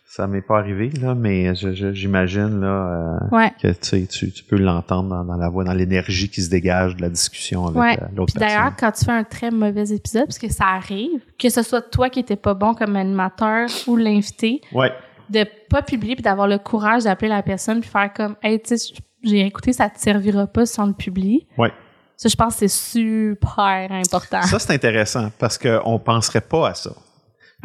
ça 0.05 0.25
m'est 0.27 0.41
pas 0.41 0.57
arrivé, 0.59 0.89
là, 0.99 1.13
mais 1.15 1.53
j'imagine 1.55 2.59
là, 2.59 2.67
euh, 2.67 3.35
Ouais. 3.35 3.51
que 3.61 3.67
tu, 3.71 4.43
peux 4.43 4.57
l'entendre 4.57 5.09
dans, 5.09 5.23
dans 5.23 5.37
la 5.37 5.47
voix, 5.49 5.63
dans 5.63 5.73
l'énergie 5.73 6.27
qui 6.29 6.41
se 6.41 6.49
dégage 6.49 6.95
de 6.95 7.01
la 7.03 7.09
discussion 7.09 7.67
avec 7.67 7.79
Ouais. 7.79 7.97
euh, 8.01 8.05
l'autre 8.15 8.33
personne. 8.33 8.41
d'ailleurs, 8.57 8.73
quand 8.79 8.91
tu 8.91 9.05
fais 9.05 9.11
un 9.11 9.23
très 9.23 9.51
mauvais 9.51 9.89
épisode, 9.91 10.25
parce 10.25 10.39
que 10.39 10.51
ça 10.51 10.65
arrive, 10.65 11.21
que 11.39 11.49
ce 11.49 11.61
soit 11.61 11.81
toi 11.81 12.09
qui 12.09 12.19
étais 12.19 12.35
pas 12.35 12.53
bon 12.55 12.73
comme 12.73 12.95
animateur 12.95 13.69
ou 13.87 13.95
l'invité, 13.95 14.59
Ouais, 14.73 14.91
de 15.29 15.45
pas 15.69 15.81
publier 15.81 16.15
puis 16.15 16.23
d'avoir 16.23 16.47
le 16.47 16.57
courage 16.57 17.03
d'appeler 17.03 17.29
la 17.29 17.43
personne 17.43 17.81
puis 17.81 17.89
faire 17.89 18.11
comme 18.13 18.35
hey 18.41 18.59
tu 18.61 18.77
sais 18.77 18.93
j'ai 19.23 19.45
écouté 19.45 19.73
ça 19.73 19.89
te 19.89 19.99
servira 19.99 20.47
pas 20.47 20.65
si 20.65 20.79
on 20.79 20.87
le 20.87 20.93
publie 20.93 21.47
ouais. 21.57 21.71
ça 22.15 22.29
je 22.29 22.35
pense 22.35 22.53
que 22.53 22.67
c'est 22.67 22.67
super 22.67 23.91
important 23.91 24.41
Ça, 24.43 24.59
c'est 24.59 24.73
intéressant 24.73 25.31
parce 25.37 25.57
qu'on 25.57 25.99
penserait 25.99 26.41
pas 26.41 26.69
à 26.69 26.73
ça. 26.73 26.91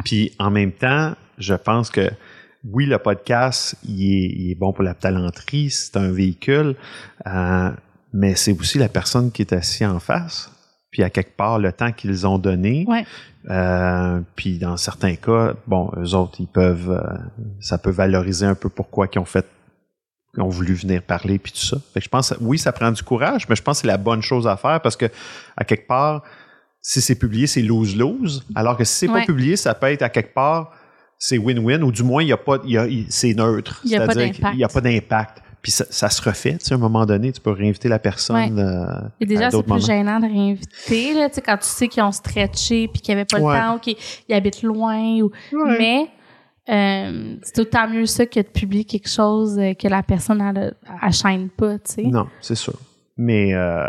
Puis 0.03 0.33
en 0.39 0.49
même 0.49 0.71
temps, 0.71 1.13
je 1.37 1.53
pense 1.53 1.89
que 1.89 2.09
oui, 2.71 2.85
le 2.85 2.97
podcast, 2.97 3.75
il 3.83 4.03
est, 4.03 4.29
il 4.29 4.51
est 4.51 4.55
bon 4.55 4.71
pour 4.71 4.83
la 4.83 4.93
talenterie, 4.93 5.69
c'est 5.69 5.97
un 5.97 6.11
véhicule, 6.11 6.75
euh, 7.27 7.71
mais 8.13 8.35
c'est 8.35 8.57
aussi 8.57 8.77
la 8.77 8.87
personne 8.87 9.31
qui 9.31 9.41
est 9.41 9.53
assise 9.53 9.85
en 9.85 9.99
face. 9.99 10.49
Puis 10.93 11.01
à 11.03 11.09
quelque 11.09 11.35
part, 11.35 11.57
le 11.59 11.71
temps 11.73 11.91
qu'ils 11.91 12.25
ont 12.27 12.37
donné. 12.37 12.85
Ouais. 12.87 13.03
Euh, 13.49 14.21
puis 14.35 14.59
dans 14.59 14.77
certains 14.77 15.15
cas, 15.15 15.55
bon, 15.67 15.91
eux 15.97 16.13
autres, 16.13 16.35
ils 16.39 16.47
peuvent, 16.47 16.91
euh, 16.91 17.17
ça 17.59 17.77
peut 17.79 17.89
valoriser 17.89 18.45
un 18.45 18.53
peu 18.55 18.69
pourquoi 18.69 19.07
ils 19.13 19.17
ont 19.19 19.25
fait, 19.25 19.45
ils 20.37 20.41
ont 20.43 20.49
voulu 20.49 20.75
venir 20.75 21.01
parler 21.01 21.39
puis 21.39 21.51
tout 21.51 21.65
ça. 21.65 21.77
Fait 21.93 21.99
que 21.99 22.05
je 22.05 22.09
pense, 22.09 22.33
oui, 22.39 22.59
ça 22.59 22.71
prend 22.71 22.91
du 22.91 23.01
courage, 23.03 23.49
mais 23.49 23.55
je 23.55 23.63
pense 23.63 23.77
que 23.77 23.81
c'est 23.81 23.87
la 23.87 23.97
bonne 23.97 24.21
chose 24.21 24.47
à 24.47 24.55
faire 24.55 24.79
parce 24.81 24.95
que 24.95 25.07
à 25.57 25.65
quelque 25.65 25.87
part, 25.87 26.21
si 26.79 27.01
c'est 27.01 27.15
publié, 27.15 27.47
c'est 27.47 27.63
lose-lose. 27.63 28.45
Alors 28.55 28.77
que 28.77 28.83
si 28.83 28.93
c'est 28.93 29.07
Ouais. 29.09 29.21
pas 29.21 29.25
publié, 29.25 29.55
ça 29.57 29.73
peut 29.73 29.87
être 29.87 30.03
à 30.03 30.09
quelque 30.09 30.33
part, 30.35 30.71
c'est 31.17 31.37
win-win 31.39 31.81
ou 31.81 31.91
du 31.91 32.03
moins, 32.03 32.21
il 32.21 32.29
y 32.29 32.33
a 32.33 32.37
pas, 32.37 32.57
il 32.65 32.71
y 32.71 32.77
a, 32.77 32.85
il- 32.87 33.07
c'est 33.09 33.33
neutre. 33.33 33.81
C'est-à-dire 33.85 34.31
qu'il 34.31 34.57
n'y 34.57 34.63
a 34.63 34.67
pas 34.67 34.81
d'impact. 34.81 35.41
Puis 35.63 35.71
ça, 35.71 35.85
ça 35.89 36.09
se 36.09 36.21
refait, 36.21 36.57
tu 36.59 36.65
sais, 36.65 36.73
à 36.73 36.77
un 36.77 36.79
moment 36.79 37.05
donné, 37.05 37.31
tu 37.31 37.39
peux 37.41 37.49
réinviter 37.51 37.87
la 37.89 37.97
personne. 37.97 38.59
euh, 38.59 39.07
et 39.19 39.25
déjà 39.25 39.49
c'est 39.49 39.61
plus 39.63 39.67
moments. 39.69 39.79
gênant 39.81 40.19
de 40.19 40.25
réinviter 40.27 41.13
là 41.15 41.29
tu 41.29 41.35
sais 41.35 41.41
quand 41.41 41.57
tu 41.57 41.67
sais 41.67 41.87
qu'ils 41.87 42.03
ont 42.03 42.11
stretché 42.11 42.87
puis 42.89 43.01
qu'ils 43.01 43.13
avaient 43.13 43.23
pas 43.25 43.39
Ouais. 43.39 43.53
le 43.55 43.59
temps 43.61 43.75
ou 43.77 43.79
qu'ils 43.79 43.95
ils 44.29 44.35
habitent 44.35 44.61
loin 44.61 45.21
ou 45.21 45.31
Ouais. 45.53 45.77
mais 45.79 46.07
euh, 46.69 47.35
c'est 47.43 47.59
autant 47.59 47.89
mieux 47.89 48.05
ça 48.05 48.25
que 48.25 48.39
de 48.39 48.45
publier 48.47 48.83
quelque 48.85 49.09
chose 49.09 49.57
euh, 49.59 49.73
que 49.73 49.87
la 49.87 50.03
personne 50.03 50.41
elle, 50.41 50.75
elle 51.01 51.11
chaîne 51.13 51.49
pas 51.49 51.77
tu 51.79 51.93
sais 51.93 52.03
Non, 52.03 52.27
c'est 52.41 52.55
sûr. 52.55 52.75
Mais 53.17 53.53
euh, 53.53 53.85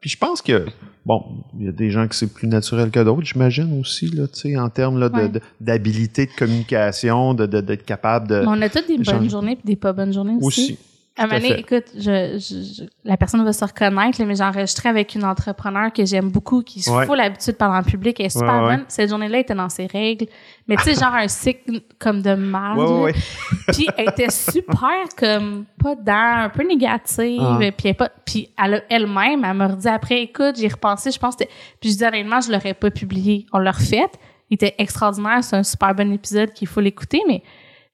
puis 0.00 0.10
je 0.10 0.18
pense 0.18 0.42
que 0.42 0.66
bon, 1.04 1.22
il 1.58 1.66
y 1.66 1.68
a 1.68 1.72
des 1.72 1.90
gens 1.90 2.06
que 2.08 2.14
c'est 2.14 2.32
plus 2.32 2.46
naturel 2.48 2.90
que 2.90 3.00
d'autres, 3.02 3.24
j'imagine 3.24 3.80
aussi 3.80 4.06
là, 4.08 4.26
tu 4.28 4.40
sais, 4.52 4.56
en 4.58 4.68
termes 4.68 4.98
là, 5.00 5.08
de- 5.08 5.14
Ouais. 5.16 5.28
de- 5.28 5.40
d'habilité 5.60 6.26
de, 6.26 6.32
communication, 6.32 7.32
de 7.34 7.46
d'être 7.46 7.84
capable 7.84 8.28
de 8.28 8.40
Mais 8.40 8.46
on 8.48 8.62
a 8.62 8.68
toutes 8.68 8.86
des 8.88 8.98
bonnes 8.98 9.28
journées 9.30 9.56
puis 9.56 9.64
des 9.64 9.76
pas 9.76 9.92
bonnes 9.92 10.12
journées 10.12 10.36
aussi 10.40 10.46
aussi. 10.76 10.78
À 11.18 11.22
un 11.22 11.26
moment 11.28 11.40
donné, 11.40 11.58
écoute, 11.60 11.84
je, 11.96 12.36
je- 12.38 12.82
je- 12.82 12.88
la 13.04 13.16
personne 13.16 13.42
va 13.42 13.52
se 13.54 13.64
reconnaître, 13.64 14.22
mais 14.22 14.34
j'ai 14.34 14.44
enregistré 14.44 14.88
avec 14.90 15.14
une 15.14 15.24
entrepreneur 15.24 15.90
que 15.92 16.04
j'aime 16.04 16.30
beaucoup, 16.30 16.62
qui 16.62 16.82
se 16.82 16.90
Ouais. 16.90 17.06
fout 17.06 17.16
l'habitude 17.16 17.52
de 17.54 17.56
parler 17.56 17.78
en 17.78 17.82
public, 17.82 18.20
elle 18.20 18.26
est 18.26 18.28
super 18.28 18.48
Ouais, 18.48 18.60
ouais. 18.68 18.76
bonne. 18.76 18.84
Cette 18.88 19.08
journée-là, 19.08 19.36
elle 19.38 19.42
était 19.42 19.54
dans 19.54 19.68
ses 19.70 19.86
règles. 19.86 20.26
Mais 20.68 20.76
tu 20.76 20.82
sais, 20.82 20.94
genre 20.94 21.14
un 21.14 21.26
cycle 21.28 21.80
comme 21.98 22.20
de 22.20 22.34
ouais. 22.34 23.14
Puis 23.72 23.86
elle 23.96 24.10
était 24.10 24.30
super 24.30 25.04
comme 25.16 25.64
pas 25.82 25.94
dans, 25.94 26.44
un 26.44 26.48
peu 26.50 26.66
négative. 26.66 27.40
Ah. 27.40 27.58
Puis 27.76 27.88
elle, 27.88 27.94
pas, 27.94 28.10
puis 28.24 28.50
elle 28.62 28.74
a- 28.74 28.82
elle-même, 28.90 29.42
elle 29.44 29.54
m'a 29.54 29.68
redit 29.68 29.88
après, 29.88 30.20
écoute, 30.22 30.56
j'ai 30.58 30.68
repensé, 30.68 31.10
je 31.10 31.18
pense 31.18 31.34
que 31.36 31.44
Puis 31.80 31.92
je 31.92 31.96
dis 31.96 32.04
honnêtement, 32.04 32.40
je 32.42 32.52
l'aurais 32.52 32.74
pas 32.74 32.90
publié. 32.90 33.46
On 33.54 33.58
l'a 33.58 33.70
refait. 33.72 34.04
Il 34.50 34.54
était 34.56 34.74
extraordinaire, 34.78 35.42
c'est 35.42 35.56
un 35.56 35.62
super 35.62 35.94
bon 35.94 36.12
épisode 36.12 36.52
qu'il 36.52 36.68
faut 36.68 36.80
l'écouter, 36.80 37.20
mais 37.26 37.42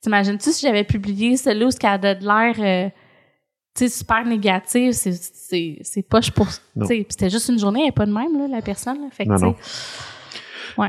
t'imagines-tu 0.00 0.50
si 0.50 0.66
j'avais 0.66 0.84
publié 0.84 1.36
celui 1.36 1.64
où 1.66 1.70
ce 1.70 1.76
qu'elle 1.78 2.04
a 2.04 2.14
de 2.14 2.24
l'air... 2.26 2.54
euh, 2.58 2.90
tu 3.74 3.88
sais, 3.88 3.88
super 3.88 4.24
négative, 4.26 4.92
c'est, 4.92 5.12
c'est, 5.12 5.78
c'est 5.82 6.02
poche 6.02 6.30
pour. 6.30 6.48
C'était 7.08 7.30
juste 7.30 7.48
une 7.48 7.58
journée, 7.58 7.82
elle 7.82 7.88
est 7.88 7.92
pas 7.92 8.06
de 8.06 8.12
même, 8.12 8.38
là, 8.38 8.48
la 8.48 8.62
personne. 8.62 8.98
Là. 9.00 9.08
Fait 9.10 9.24
que, 9.24 9.30
Non, 9.30 9.38
non. 9.38 9.56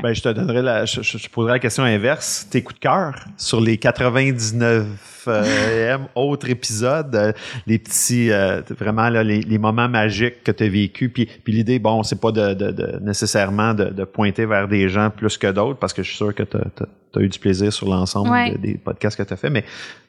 Ben, 0.00 0.12
je 0.14 0.22
te 0.22 0.28
donnerai 0.30 0.62
la, 0.62 0.84
je, 0.86 1.02
je- 1.02 1.18
je 1.18 1.28
poserai 1.28 1.52
la 1.52 1.58
question 1.58 1.82
inverse. 1.82 2.46
Tes 2.50 2.62
coups 2.62 2.76
de 2.76 2.80
cœur 2.80 3.14
sur 3.36 3.60
les 3.60 3.76
99 3.76 4.86
euh, 5.28 5.98
autres 6.14 6.48
épisodes, 6.50 7.14
euh, 7.14 7.32
les 7.66 7.78
petits, 7.78 8.30
euh, 8.30 8.60
vraiment 8.78 9.08
là, 9.08 9.22
les, 9.22 9.40
les 9.40 9.58
moments 9.58 9.88
magiques 9.88 10.42
que 10.44 10.52
tu 10.52 10.64
as 10.64 10.68
vécu. 10.68 11.08
Puis, 11.08 11.26
puis 11.44 11.52
l'idée, 11.52 11.78
bon, 11.78 12.02
c'est 12.02 12.20
pas 12.20 12.32
de, 12.32 12.54
de- 12.54 12.70
de- 12.72 12.98
nécessairement 13.02 13.74
de, 13.74 13.84
de 13.86 14.04
pointer 14.04 14.46
vers 14.46 14.68
des 14.68 14.88
gens 14.88 15.10
plus 15.10 15.38
que 15.38 15.50
d'autres, 15.50 15.78
parce 15.78 15.92
que 15.92 16.02
je 16.02 16.08
suis 16.08 16.16
sûr 16.16 16.34
que 16.34 16.42
tu 16.42 16.56
as, 16.56 17.20
eu 17.20 17.28
du 17.28 17.38
plaisir 17.38 17.72
sur 17.72 17.88
l'ensemble 17.88 18.28
Ouais. 18.30 18.56
des 18.58 18.74
podcasts 18.74 19.16
que 19.16 19.22
tu 19.22 19.32
as 19.32 19.36
fait, 19.36 19.48
mais 19.50 19.62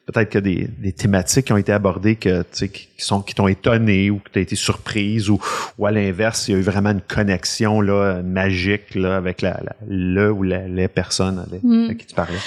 peut-être 0.07 0.29
que 0.31 0.39
des, 0.39 0.67
des 0.79 0.91
thématiques 0.91 1.45
qui 1.45 1.53
ont 1.53 1.57
été 1.57 1.71
abordées 1.71 2.15
que, 2.15 2.41
qui 2.65 2.87
sont 2.97 3.21
qui 3.21 3.35
t'ont 3.35 3.47
étonné 3.47 4.09
ou 4.09 4.17
que 4.17 4.29
tu 4.31 4.39
as 4.39 4.41
été 4.41 4.55
surprise 4.55 5.29
ou, 5.29 5.39
ou 5.77 5.85
à 5.85 5.91
l'inverse, 5.91 6.47
il 6.47 6.53
y 6.53 6.55
a 6.55 6.57
eu 6.57 6.63
vraiment 6.63 6.89
une 6.91 7.01
connexion 7.01 7.79
là, 7.81 8.23
magique 8.23 8.95
là, 8.95 9.17
avec 9.17 9.41
la, 9.43 9.51
la- 9.63 9.75
le 9.87 10.31
ou 10.31 10.41
la, 10.41 10.67
les 10.67 10.87
personnes 10.87 11.37
avec, 11.47 11.61
Mm. 11.63 11.89
à 11.91 11.93
qui 11.93 12.05
tu 12.07 12.15
parlais. 12.15 12.37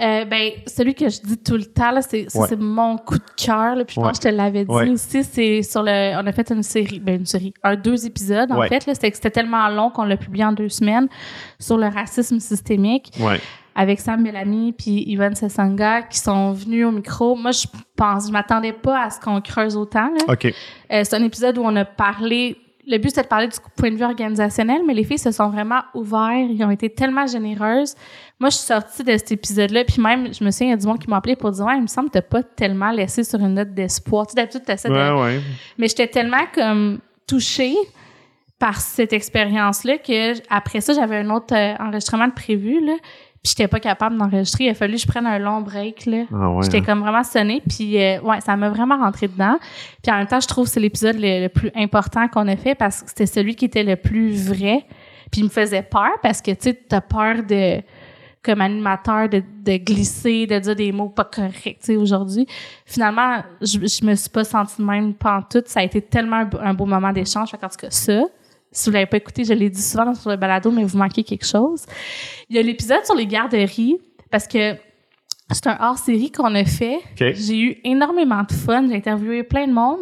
euh, 0.00 0.24
ben, 0.24 0.50
celui 0.66 0.94
que 0.96 1.08
je 1.08 1.20
dis 1.20 1.38
tout 1.38 1.56
le 1.56 1.64
temps, 1.66 1.92
là, 1.92 2.02
c'est, 2.28 2.38
Ouais. 2.38 2.56
mon 2.58 2.96
coup 2.96 3.18
de 3.18 3.24
cœur. 3.36 3.76
Puis 3.86 3.96
je 3.96 4.00
pense 4.00 4.18
que 4.18 4.28
je 4.28 4.30
te 4.30 4.34
l'avais 4.34 4.64
dit 4.64 4.70
Ouais. 4.70 4.88
aussi. 4.90 5.22
C'est 5.24 5.62
sur 5.62 5.82
le. 5.82 6.16
On 6.22 6.26
a 6.26 6.32
fait 6.32 6.50
une 6.50 6.62
série, 6.62 6.98
ben, 7.00 7.20
une 7.20 7.26
série, 7.26 7.54
un, 7.62 7.76
deux 7.76 8.06
épisodes, 8.06 8.50
en 8.52 8.62
fait. 8.62 8.82
C'était, 8.94 9.30
tellement 9.30 9.68
long 9.68 9.90
qu'on 9.90 10.04
l'a 10.04 10.16
publié 10.16 10.44
en 10.44 10.52
deux 10.52 10.68
semaines 10.68 11.08
sur 11.58 11.76
le 11.76 11.86
racisme 11.86 12.40
systémique. 12.40 13.12
Avec 13.74 14.00
Sam 14.00 14.24
Bellamy 14.24 14.72
puis 14.72 15.04
Ivan 15.06 15.32
Sessanga 15.36 16.02
qui 16.02 16.18
sont 16.18 16.50
venus 16.52 16.84
au 16.84 16.90
micro. 16.90 17.36
Moi, 17.36 17.52
je 17.52 17.64
pense, 17.94 18.26
je 18.26 18.32
m'attendais 18.32 18.72
pas 18.72 19.04
à 19.04 19.10
ce 19.10 19.20
qu'on 19.20 19.40
creuse 19.40 19.76
autant. 19.76 20.10
Là. 20.10 20.32
OK. 20.32 20.46
Euh, 20.46 21.02
c'est 21.04 21.14
un 21.14 21.22
épisode 21.22 21.58
où 21.58 21.62
on 21.62 21.76
a 21.76 21.84
parlé. 21.84 22.56
Le 22.90 22.96
but, 22.98 23.10
c'était 23.10 23.22
de 23.22 23.28
parler 23.28 23.48
du 23.48 23.56
point 23.76 23.90
de 23.90 23.96
vue 23.96 24.04
organisationnel, 24.04 24.80
mais 24.86 24.94
les 24.94 25.04
filles 25.04 25.18
se 25.18 25.30
sont 25.30 25.50
vraiment 25.50 25.82
ouvertes. 25.94 26.48
Ils 26.50 26.64
ont 26.64 26.70
été 26.70 26.88
tellement 26.88 27.26
généreuses. 27.26 27.94
Moi, 28.40 28.48
je 28.48 28.56
suis 28.56 28.66
sortie 28.66 29.04
de 29.04 29.12
cet 29.12 29.30
épisode-là, 29.32 29.84
puis 29.84 30.00
même, 30.00 30.32
je 30.32 30.42
me 30.42 30.50
souviens, 30.50 30.68
il 30.68 30.70
y 30.70 30.72
a 30.72 30.76
du 30.76 30.86
monde 30.86 30.98
qui 30.98 31.08
m'a 31.10 31.18
appelé 31.18 31.36
pour 31.36 31.50
dire, 31.50 31.66
ouais, 31.66 31.76
il 31.76 31.82
me 31.82 31.86
semble 31.86 32.08
que 32.08 32.14
t'as 32.14 32.22
pas 32.22 32.42
tellement 32.42 32.90
laissé 32.90 33.24
sur 33.24 33.40
une 33.40 33.54
note 33.54 33.74
d'espoir. 33.74 34.26
Tu 34.26 34.30
sais, 34.30 34.36
d'habitude, 34.36 34.64
t'essaies 34.64 34.88
de, 34.88 34.94
Ouais, 34.94 35.22
ouais. 35.22 35.40
mais 35.76 35.88
j'étais 35.88 36.06
tellement 36.06 36.44
comme 36.54 37.00
touchée 37.26 37.76
par 38.58 38.80
cette 38.80 39.12
expérience-là 39.12 39.98
que 39.98 40.32
après 40.50 40.80
ça, 40.80 40.92
j'avais 40.92 41.18
un 41.18 41.30
autre 41.30 41.54
euh, 41.54 41.74
enregistrement 41.78 42.26
de 42.26 42.32
prévu, 42.32 42.84
là. 42.84 42.94
J'étais 43.48 43.66
pas 43.68 43.80
capable 43.80 44.18
d'enregistrer. 44.18 44.64
Il 44.64 44.70
a 44.70 44.74
fallu 44.74 44.94
que 44.94 45.00
je 45.00 45.06
prenne 45.06 45.26
un 45.26 45.38
long 45.38 45.60
break, 45.62 46.04
là. 46.06 46.24
Ah 46.32 46.50
ouais, 46.50 46.62
J'étais 46.64 46.78
hein. 46.78 46.82
comme 46.84 47.00
vraiment 47.00 47.24
sonnée. 47.24 47.62
Puis, 47.68 47.96
euh, 48.02 48.20
ouais, 48.20 48.40
ça 48.42 48.56
m'a 48.56 48.68
vraiment 48.68 48.98
rentré 48.98 49.28
dedans. 49.28 49.56
Puis 50.02 50.12
en 50.12 50.18
même 50.18 50.26
temps, 50.26 50.40
je 50.40 50.48
trouve 50.48 50.66
que 50.66 50.70
c'est 50.72 50.80
l'épisode 50.80 51.16
le, 51.18 51.42
le 51.44 51.48
plus 51.48 51.70
important 51.74 52.28
qu'on 52.28 52.46
a 52.48 52.56
fait 52.56 52.74
parce 52.74 53.02
que 53.02 53.08
c'était 53.08 53.26
celui 53.26 53.54
qui 53.54 53.64
était 53.64 53.84
le 53.84 53.96
plus 53.96 54.48
vrai. 54.48 54.84
Puis 55.30 55.40
il 55.40 55.44
me 55.44 55.48
faisait 55.50 55.82
peur 55.82 56.10
parce 56.22 56.42
que, 56.42 56.50
tu 56.50 56.56
sais, 56.60 56.74
t'as 56.74 57.00
peur 57.00 57.36
de 57.48 57.80
comme 58.40 58.60
animateur 58.60 59.28
de, 59.28 59.42
de 59.64 59.76
glisser, 59.78 60.46
de 60.46 60.58
dire 60.58 60.76
des 60.76 60.92
mots 60.92 61.08
pas 61.08 61.24
corrects, 61.24 61.80
tu 61.80 61.86
sais, 61.86 61.96
aujourd'hui. 61.96 62.46
Finalement, 62.86 63.42
je, 63.60 63.78
je 63.80 64.06
me 64.06 64.14
suis 64.14 64.30
pas 64.30 64.44
sentie 64.44 64.76
de 64.80 64.86
même 64.86 65.12
pantoute. 65.12 65.68
Ça 65.68 65.80
a 65.80 65.82
été 65.82 66.00
tellement 66.00 66.36
un, 66.36 66.44
beau- 66.44 66.58
un 66.62 66.72
beau 66.72 66.86
moment 66.86 67.12
d'échange. 67.12 67.50
Qu'en 67.50 67.68
tout 67.68 67.76
cas, 67.78 67.90
ça, 67.90 68.22
si 68.72 68.90
vous 68.90 68.94
l'avez 68.94 69.06
pas 69.06 69.16
écouté, 69.16 69.44
je 69.44 69.52
l'ai 69.52 69.70
dit 69.70 69.82
souvent 69.82 70.14
sur 70.14 70.30
le 70.30 70.36
balado, 70.36 70.70
mais 70.70 70.84
vous 70.84 70.98
manquez 70.98 71.24
quelque 71.24 71.46
chose. 71.46 71.84
Il 72.48 72.56
y 72.56 72.58
a 72.58 72.62
l'épisode 72.62 73.04
sur 73.04 73.14
les 73.14 73.26
garderies, 73.26 73.98
parce 74.30 74.46
que 74.46 74.76
c'est 75.50 75.66
un 75.66 75.78
hors-série 75.80 76.30
qu'on 76.30 76.54
a 76.54 76.64
fait. 76.64 76.98
J'ai 77.16 77.58
eu 77.58 77.78
énormément 77.82 78.42
de 78.42 78.52
fun. 78.52 78.86
J'ai 78.86 78.96
interviewé 78.96 79.42
plein 79.42 79.66
de 79.66 79.72
monde. 79.72 80.00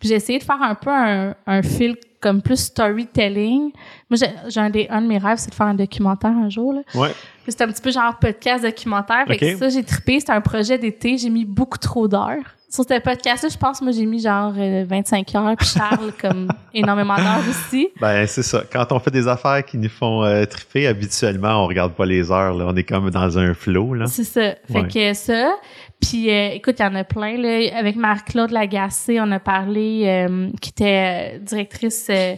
Puis 0.00 0.08
j'ai 0.08 0.16
essayé 0.16 0.40
de 0.40 0.44
faire 0.44 0.60
un 0.60 0.74
peu 0.74 0.90
un, 0.90 1.34
un 1.46 1.62
fil 1.62 1.96
comme 2.20 2.42
plus 2.42 2.56
storytelling. 2.58 3.70
Moi, 4.10 4.18
j'ai 4.48 4.60
un, 4.60 4.68
des, 4.68 4.88
un 4.90 5.00
de 5.02 5.06
mes 5.06 5.18
rêves, 5.18 5.38
c'est 5.38 5.50
de 5.50 5.54
faire 5.54 5.66
un 5.68 5.74
documentaire 5.74 6.32
un 6.32 6.50
jour. 6.50 6.72
Là. 6.72 6.80
Ouais. 6.94 7.12
C'était 7.46 7.64
un 7.64 7.68
petit 7.68 7.80
peu 7.80 7.92
genre 7.92 8.18
podcast 8.18 8.64
documentaire. 8.64 9.26
Fait 9.28 9.38
que 9.38 9.56
ça, 9.56 9.68
j'ai 9.68 9.84
trippé. 9.84 10.18
C'était 10.18 10.32
un 10.32 10.40
projet 10.40 10.76
d'été. 10.76 11.16
J'ai 11.16 11.30
mis 11.30 11.44
beaucoup 11.44 11.78
trop 11.78 12.08
d'heures. 12.08 12.56
Sur 12.72 12.84
ce 12.84 13.00
podcast-là, 13.00 13.48
je 13.52 13.58
pense, 13.58 13.82
moi, 13.82 13.90
j'ai 13.90 14.06
mis 14.06 14.20
genre 14.20 14.52
euh, 14.56 14.84
25 14.88 15.34
heures. 15.34 15.56
Puis 15.58 15.66
Charles, 15.66 16.12
comme 16.20 16.48
énormément 16.72 17.16
d'heures 17.16 17.42
aussi. 17.48 17.88
Ben, 18.00 18.24
c'est 18.28 18.44
ça. 18.44 18.62
Quand 18.72 18.92
on 18.92 19.00
fait 19.00 19.10
des 19.10 19.26
affaires 19.26 19.64
qui 19.64 19.76
nous 19.76 19.88
font 19.88 20.22
euh, 20.22 20.44
triper, 20.44 20.86
habituellement, 20.86 21.64
on 21.64 21.66
regarde 21.66 21.94
pas 21.94 22.06
les 22.06 22.30
heures. 22.30 22.54
Là. 22.54 22.66
On 22.68 22.76
est 22.76 22.84
comme 22.84 23.10
dans 23.10 23.38
un 23.38 23.54
flow. 23.54 23.94
Là. 23.94 24.06
C'est 24.06 24.22
ça. 24.24 24.54
Fait 24.70 24.82
Ouais. 24.82 24.88
que 24.88 25.14
ça. 25.14 25.52
Puis 26.00 26.30
euh, 26.30 26.50
écoute, 26.52 26.76
il 26.78 26.82
y 26.82 26.86
en 26.86 26.94
a 26.94 27.02
plein. 27.04 27.36
Là. 27.36 27.76
Avec 27.76 27.96
Marc-Claude 27.96 28.52
Lagacé, 28.52 29.20
on 29.20 29.30
a 29.32 29.40
parlé, 29.40 30.04
euh, 30.06 30.48
qui 30.60 30.70
était 30.70 31.34
euh, 31.34 31.38
directrice 31.40 32.06
euh, 32.08 32.36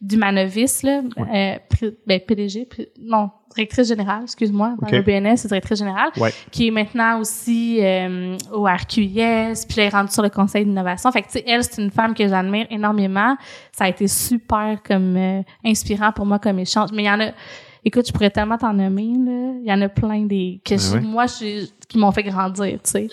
du 0.00 0.16
Manovis, 0.16 0.82
là. 0.82 1.02
Euh, 1.18 1.54
pri- 1.70 1.94
ben, 2.06 2.20
PDG, 2.20 2.68
non, 3.00 3.30
directrice 3.58 3.88
générale, 3.88 4.20
excuse-moi, 4.24 4.74
dans 4.80 4.88
le 4.88 5.02
BNS, 5.02 5.36
c'est 5.36 5.48
directrice 5.48 5.78
générale, 5.78 6.10
Ouais. 6.16 6.32
qui 6.50 6.68
est 6.68 6.70
maintenant 6.70 7.18
aussi 7.20 7.78
euh, 7.82 8.36
au 8.52 8.64
RQIS, 8.64 9.66
puis 9.66 9.76
là, 9.76 9.82
elle 9.82 9.82
est 9.84 9.88
rendue 9.88 10.12
sur 10.12 10.22
le 10.22 10.30
conseil 10.30 10.64
d'innovation. 10.64 11.10
Fait 11.10 11.22
que, 11.22 11.26
tu 11.26 11.32
sais, 11.38 11.44
elle, 11.46 11.64
c'est 11.64 11.82
une 11.82 11.90
femme 11.90 12.14
que 12.14 12.26
j'admire 12.26 12.66
énormément. 12.70 13.36
Ça 13.72 13.84
a 13.84 13.88
été 13.88 14.06
super 14.06 14.78
comme 14.86 15.16
euh, 15.16 15.42
inspirant 15.64 16.12
pour 16.12 16.24
moi 16.26 16.38
comme 16.38 16.58
échange. 16.60 16.90
Mais 16.92 17.02
il 17.02 17.06
y 17.06 17.10
en 17.10 17.20
a, 17.20 17.30
écoute, 17.84 18.06
je 18.06 18.12
pourrais 18.12 18.30
tellement 18.30 18.58
t'en 18.58 18.72
nommer, 18.72 19.12
là. 19.18 19.52
Il 19.62 19.68
y 19.68 19.72
en 19.72 19.80
a 19.82 19.88
plein 19.88 20.22
des, 20.24 20.60
que 20.64 20.76
je- 20.76 20.94
ouais. 20.94 21.00
moi, 21.00 21.26
je, 21.26 21.66
qui 21.88 21.98
m'ont 21.98 22.12
fait 22.12 22.22
grandir, 22.22 22.78
tu 22.84 22.90
sais. 22.90 23.08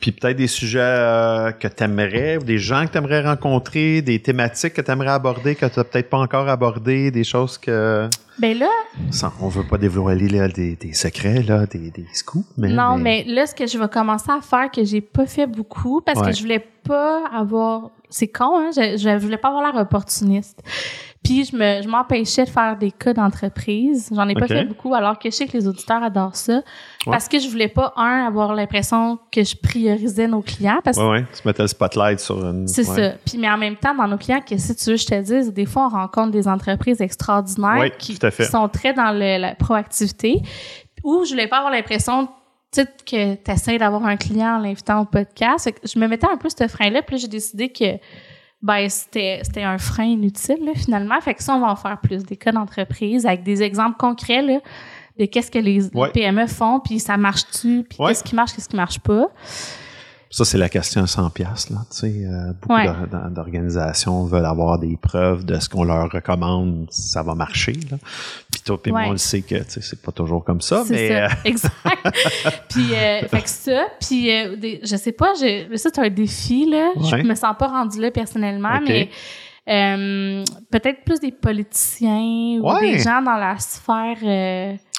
Puis 0.00 0.12
peut-être 0.12 0.36
des 0.36 0.46
sujets 0.46 0.78
euh, 0.82 1.52
que 1.52 1.68
tu 1.68 1.82
aimerais, 1.82 2.36
ou 2.36 2.44
des 2.44 2.58
gens 2.58 2.86
que 2.86 2.92
tu 2.92 2.98
aimerais 2.98 3.22
rencontrer, 3.24 4.02
des 4.02 4.20
thématiques 4.20 4.74
que 4.74 4.82
tu 4.82 4.90
aimerais 4.90 5.10
aborder, 5.10 5.54
que 5.54 5.64
tu 5.66 5.78
n'as 5.78 5.84
peut-être 5.84 6.10
pas 6.10 6.18
encore 6.18 6.48
abordées, 6.48 7.10
des 7.10 7.24
choses 7.24 7.56
que. 7.58 8.08
Ben 8.38 8.58
là, 8.58 8.68
Sans, 9.10 9.32
on 9.40 9.48
veut 9.48 9.64
pas 9.64 9.78
dévoiler 9.78 10.28
là, 10.28 10.48
des, 10.48 10.76
des 10.76 10.92
secrets, 10.92 11.42
là, 11.42 11.64
des, 11.64 11.90
des 11.90 12.04
scoops. 12.12 12.44
Mais, 12.58 12.68
non, 12.68 12.98
mais 12.98 13.24
là, 13.24 13.46
ce 13.46 13.54
que 13.54 13.66
je 13.66 13.78
vais 13.78 13.88
commencer 13.88 14.30
à 14.30 14.42
faire, 14.42 14.70
que 14.70 14.84
j'ai 14.84 15.00
pas 15.00 15.24
fait 15.26 15.46
beaucoup, 15.46 16.02
parce 16.02 16.20
Ouais. 16.20 16.26
que 16.30 16.36
je 16.36 16.42
voulais 16.42 16.66
pas 16.84 17.24
avoir, 17.32 17.90
c'est 18.10 18.28
con, 18.28 18.58
hein, 18.58 18.70
je, 18.76 18.98
je 18.98 19.16
voulais 19.18 19.38
pas 19.38 19.48
avoir 19.48 19.72
l'air 19.72 19.80
opportuniste. 19.80 20.62
Puis 21.26 21.44
je 21.44 21.56
me, 21.56 21.82
je 21.82 21.88
m'empêchais 21.88 22.44
de 22.44 22.50
faire 22.50 22.76
des 22.76 22.92
cas 22.92 23.12
d'entreprise. 23.12 24.10
J'en 24.14 24.28
ai 24.28 24.34
pas 24.34 24.46
fait 24.46 24.64
beaucoup, 24.64 24.94
alors 24.94 25.18
que 25.18 25.28
je 25.28 25.34
sais 25.34 25.46
que 25.48 25.54
les 25.56 25.66
auditeurs 25.66 26.00
adorent 26.02 26.36
ça. 26.36 26.62
Parce 27.04 27.26
que 27.28 27.40
je 27.40 27.48
voulais 27.48 27.66
pas, 27.68 27.92
un, 27.96 28.26
avoir 28.26 28.54
l'impression 28.54 29.18
que 29.32 29.42
je 29.42 29.56
priorisais 29.56 30.28
nos 30.28 30.40
clients, 30.40 30.78
parce 30.84 30.96
Ouais, 30.98 31.08
ouais. 31.08 31.24
Tu 31.34 31.46
mettais 31.46 31.62
le 31.62 31.68
spotlight 31.68 32.20
sur 32.20 32.44
une. 32.44 32.68
c'est 32.68 32.88
ouais. 32.88 33.10
ça. 33.10 33.16
Puis, 33.26 33.38
mais 33.38 33.50
en 33.50 33.58
même 33.58 33.74
temps, 33.76 33.94
dans 33.94 34.06
nos 34.06 34.18
clients, 34.18 34.40
que 34.40 34.56
si 34.56 34.74
tu 34.76 34.90
veux, 34.90 34.96
je 34.96 35.06
te 35.06 35.20
dise, 35.20 35.52
des 35.52 35.66
fois, 35.66 35.86
on 35.86 35.88
rencontre 35.96 36.30
des 36.30 36.46
entreprises 36.46 37.00
extraordinaires 37.00 37.96
qui, 37.98 38.16
sont 38.44 38.68
très 38.68 38.92
dans 38.92 39.10
le- 39.12 39.38
la 39.40 39.54
proactivité. 39.56 40.42
Ou 41.02 41.24
je 41.24 41.30
voulais 41.30 41.48
pas 41.48 41.58
avoir 41.58 41.72
l'impression, 41.72 42.28
que 42.74 43.34
tu 43.36 43.50
essaies 43.50 43.78
d'avoir 43.78 44.04
un 44.04 44.16
client 44.16 44.56
en 44.56 44.58
l'invitant 44.58 45.00
au 45.00 45.04
podcast. 45.04 45.64
Fait 45.64 45.72
que 45.72 45.78
je 45.84 45.98
me 45.98 46.06
mettais 46.08 46.26
un 46.26 46.36
peu 46.36 46.48
ce 46.48 46.68
frein-là. 46.68 47.02
Puis 47.02 47.18
j'ai 47.18 47.28
décidé 47.28 47.68
que 47.70 47.98
ben 48.66 48.88
c'était 48.88 49.40
c'était 49.44 49.62
un 49.62 49.78
frein 49.78 50.04
inutile 50.04 50.58
là, 50.64 50.72
finalement. 50.74 51.20
Fait 51.20 51.34
que 51.34 51.42
ça, 51.42 51.54
on 51.54 51.60
va 51.60 51.68
en 51.70 51.76
faire 51.76 51.98
plus 52.00 52.24
des 52.24 52.36
cas 52.36 52.52
d'entreprise 52.52 53.24
avec 53.24 53.42
des 53.44 53.62
exemples 53.62 53.96
concrets 53.96 54.42
là, 54.42 54.58
de 55.18 55.24
qu'est-ce 55.24 55.50
que 55.50 55.58
les 55.58 55.86
Ouais. 55.94 56.10
PME 56.10 56.46
font, 56.46 56.80
puis 56.80 56.98
ça 56.98 57.16
marche-tu, 57.16 57.84
puis 57.88 57.98
Ouais. 58.00 58.08
qu'est-ce 58.08 58.24
qui 58.24 58.34
marche, 58.34 58.52
qu'est-ce 58.54 58.68
qui 58.68 58.76
marche 58.76 58.98
pas. 58.98 59.28
Ça, 60.28 60.44
c'est 60.44 60.58
la 60.58 60.68
question 60.68 61.02
à 61.02 61.06
100 61.06 61.30
pièces 61.30 61.70
là. 61.70 61.78
Tu 61.90 61.96
sais, 61.98 62.12
euh, 62.26 62.52
beaucoup 62.60 62.74
Ouais. 62.74 62.86
d'organisations 63.30 64.24
veulent 64.24 64.44
avoir 64.44 64.78
des 64.78 64.96
preuves 64.96 65.44
de 65.44 65.58
ce 65.60 65.68
qu'on 65.68 65.84
leur 65.84 66.10
recommande, 66.10 66.86
ça 66.90 67.22
va 67.22 67.34
marcher. 67.34 67.74
Là. 67.90 67.96
Puis 68.50 68.60
toi, 68.64 68.82
puis 68.82 68.90
moi, 68.92 69.04
on 69.06 69.12
le 69.12 69.18
sait 69.18 69.42
que 69.42 69.54
tu 69.56 69.64
sais, 69.70 69.80
c'est 69.80 70.02
pas 70.02 70.12
toujours 70.12 70.44
comme 70.44 70.60
ça, 70.60 70.82
mais 70.90 71.08
ça, 71.08 71.14
euh, 71.14 71.28
exact. 71.44 71.72
puis, 72.68 72.94
euh, 72.94 73.20
fait 73.28 73.42
que 73.42 73.48
ça, 73.48 73.84
puis 74.00 74.30
euh, 74.34 74.56
des- 74.56 74.80
je 74.82 74.96
sais 74.96 75.12
pas, 75.12 75.32
je, 75.40 75.74
ça 75.76 75.90
c'est 75.94 76.00
un 76.00 76.10
défi 76.10 76.68
là. 76.68 76.90
Ouais. 76.96 77.22
Je 77.22 77.26
me 77.26 77.34
sens 77.34 77.54
pas 77.58 77.68
rendue 77.68 78.00
là 78.00 78.10
personnellement, 78.10 78.80
mais 78.86 79.08
euh, 79.68 80.44
peut-être 80.70 81.04
plus 81.04 81.20
des 81.20 81.32
politiciens 81.32 82.60
ou 82.62 82.78
des 82.80 82.98
gens 82.98 83.22
dans 83.22 83.36
la 83.36 83.58
sphère 83.58 84.16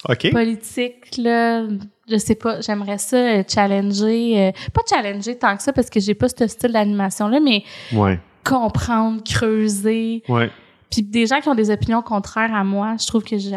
euh, 0.10 0.32
politique 0.32 1.18
là. 1.18 1.64
Je 2.10 2.18
sais 2.18 2.36
pas, 2.36 2.62
j'aimerais 2.62 2.98
ça 3.00 3.18
euh, 3.18 3.43
challenger, 3.48 4.39
euh, 4.48 4.52
pas 4.74 4.82
challenger 4.89 5.38
tant 5.38 5.58
que 5.58 5.64
ça 5.64 5.74
parce 5.74 5.89
que 5.89 6.00
j'ai 6.00 6.14
pas 6.14 6.28
ce 6.30 6.48
style 6.48 6.72
d'animation 6.72 7.28
là, 7.28 7.39
mais 7.41 7.64
Ouais. 7.93 8.20
comprendre, 8.45 9.22
creuser, 9.24 10.24
Ouais. 10.30 10.50
puis 10.89 11.02
des 11.04 11.26
gens 11.26 11.41
qui 11.41 11.50
ont 11.50 11.56
des 11.56 11.70
opinions 11.70 12.02
contraires 12.02 12.54
à 12.54 12.64
moi, 12.64 12.95
je 13.00 13.06
trouve 13.08 13.24
que 13.24 13.38
je, 13.38 13.50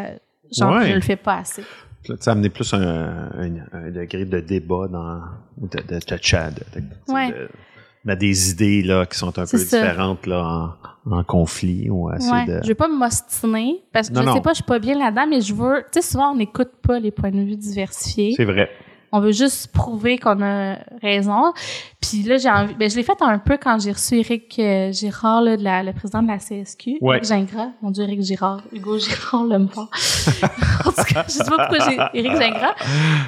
genre 0.50 0.74
Ouais. 0.76 0.88
je 0.90 0.94
le 0.94 1.00
fais 1.00 1.16
pas 1.16 1.36
assez. 1.36 1.62
Tu 2.04 2.12
sais, 2.18 2.30
amener 2.30 2.48
plus 2.48 2.72
un, 2.74 2.80
un, 2.80 3.50
un 3.72 3.90
degré 3.90 4.24
de 4.24 4.40
débat 4.40 4.88
dans, 4.88 5.20
ou 5.60 5.68
de, 5.68 5.78
de, 5.82 5.98
de 5.98 6.18
chat, 6.22 6.50
de, 6.50 6.80
de- 6.80 7.12
Ouais. 7.12 7.30
de- 8.04 8.14
des 8.14 8.50
idées 8.50 8.82
là, 8.82 9.04
qui 9.06 9.16
sont 9.18 9.38
un 9.38 9.44
peu 9.46 9.58
ça. 9.58 9.58
différentes 9.58 10.26
là, 10.26 10.76
en, 11.10 11.24
conflit 11.24 11.88
ou 11.90 12.10
essayer 12.12 12.32
Ouais, 12.32 12.46
de. 12.46 12.60
je 12.62 12.68
veux 12.68 12.74
pas 12.74 12.88
m'ostiner 12.88 13.82
parce 13.92 14.08
que 14.08 14.14
Non, 14.14 14.22
je 14.22 14.26
non. 14.26 14.34
sais 14.34 14.40
pas, 14.40 14.50
je 14.50 14.54
suis 14.56 14.64
pas 14.64 14.78
bien 14.78 14.98
là-dedans, 14.98 15.26
mais 15.28 15.40
je 15.40 15.54
veux. 15.54 15.82
Tu 15.92 16.00
sais, 16.00 16.10
souvent 16.12 16.32
on 16.32 16.36
n'écoute 16.36 16.70
pas 16.86 16.98
les 16.98 17.10
points 17.10 17.30
de 17.30 17.40
vue 17.40 17.56
diversifiés. 17.56 18.34
C'est 18.36 18.44
vrai. 18.44 18.70
On 19.12 19.18
veut 19.18 19.32
juste 19.32 19.72
prouver 19.72 20.18
qu'on 20.18 20.40
a 20.40 20.76
raison. 21.02 21.52
Puis 22.00 22.22
là, 22.22 22.36
j'ai 22.36 22.48
envie. 22.48 22.74
Ben, 22.74 22.88
je 22.88 22.94
l'ai 22.94 23.02
fait 23.02 23.20
un 23.22 23.40
peu 23.40 23.56
quand 23.60 23.80
j'ai 23.80 23.90
reçu 23.90 24.18
Éric 24.18 24.56
euh, 24.60 24.92
Girard, 24.92 25.42
là, 25.42 25.56
de 25.56 25.64
la- 25.64 25.82
le 25.82 25.92
président 25.92 26.22
de 26.22 26.28
la 26.28 26.38
CSQ. 26.38 26.98
Ouais. 27.00 27.16
Éric 27.16 27.28
Gingras. 27.28 27.70
Mon 27.82 27.90
Dieu, 27.90 28.04
Éric 28.04 28.22
Girard. 28.22 28.62
Hugo 28.72 28.98
Girard 29.00 29.46
l'aime 29.46 29.68
pas. 29.68 29.88
en 30.86 30.90
tout 30.92 31.02
cas, 31.12 31.24
je 31.26 31.32
sais 31.32 31.44
pas 31.44 31.66
pourquoi 31.66 31.90
j'ai 31.90 32.20
Éric 32.20 32.36
Gingras, 32.40 32.74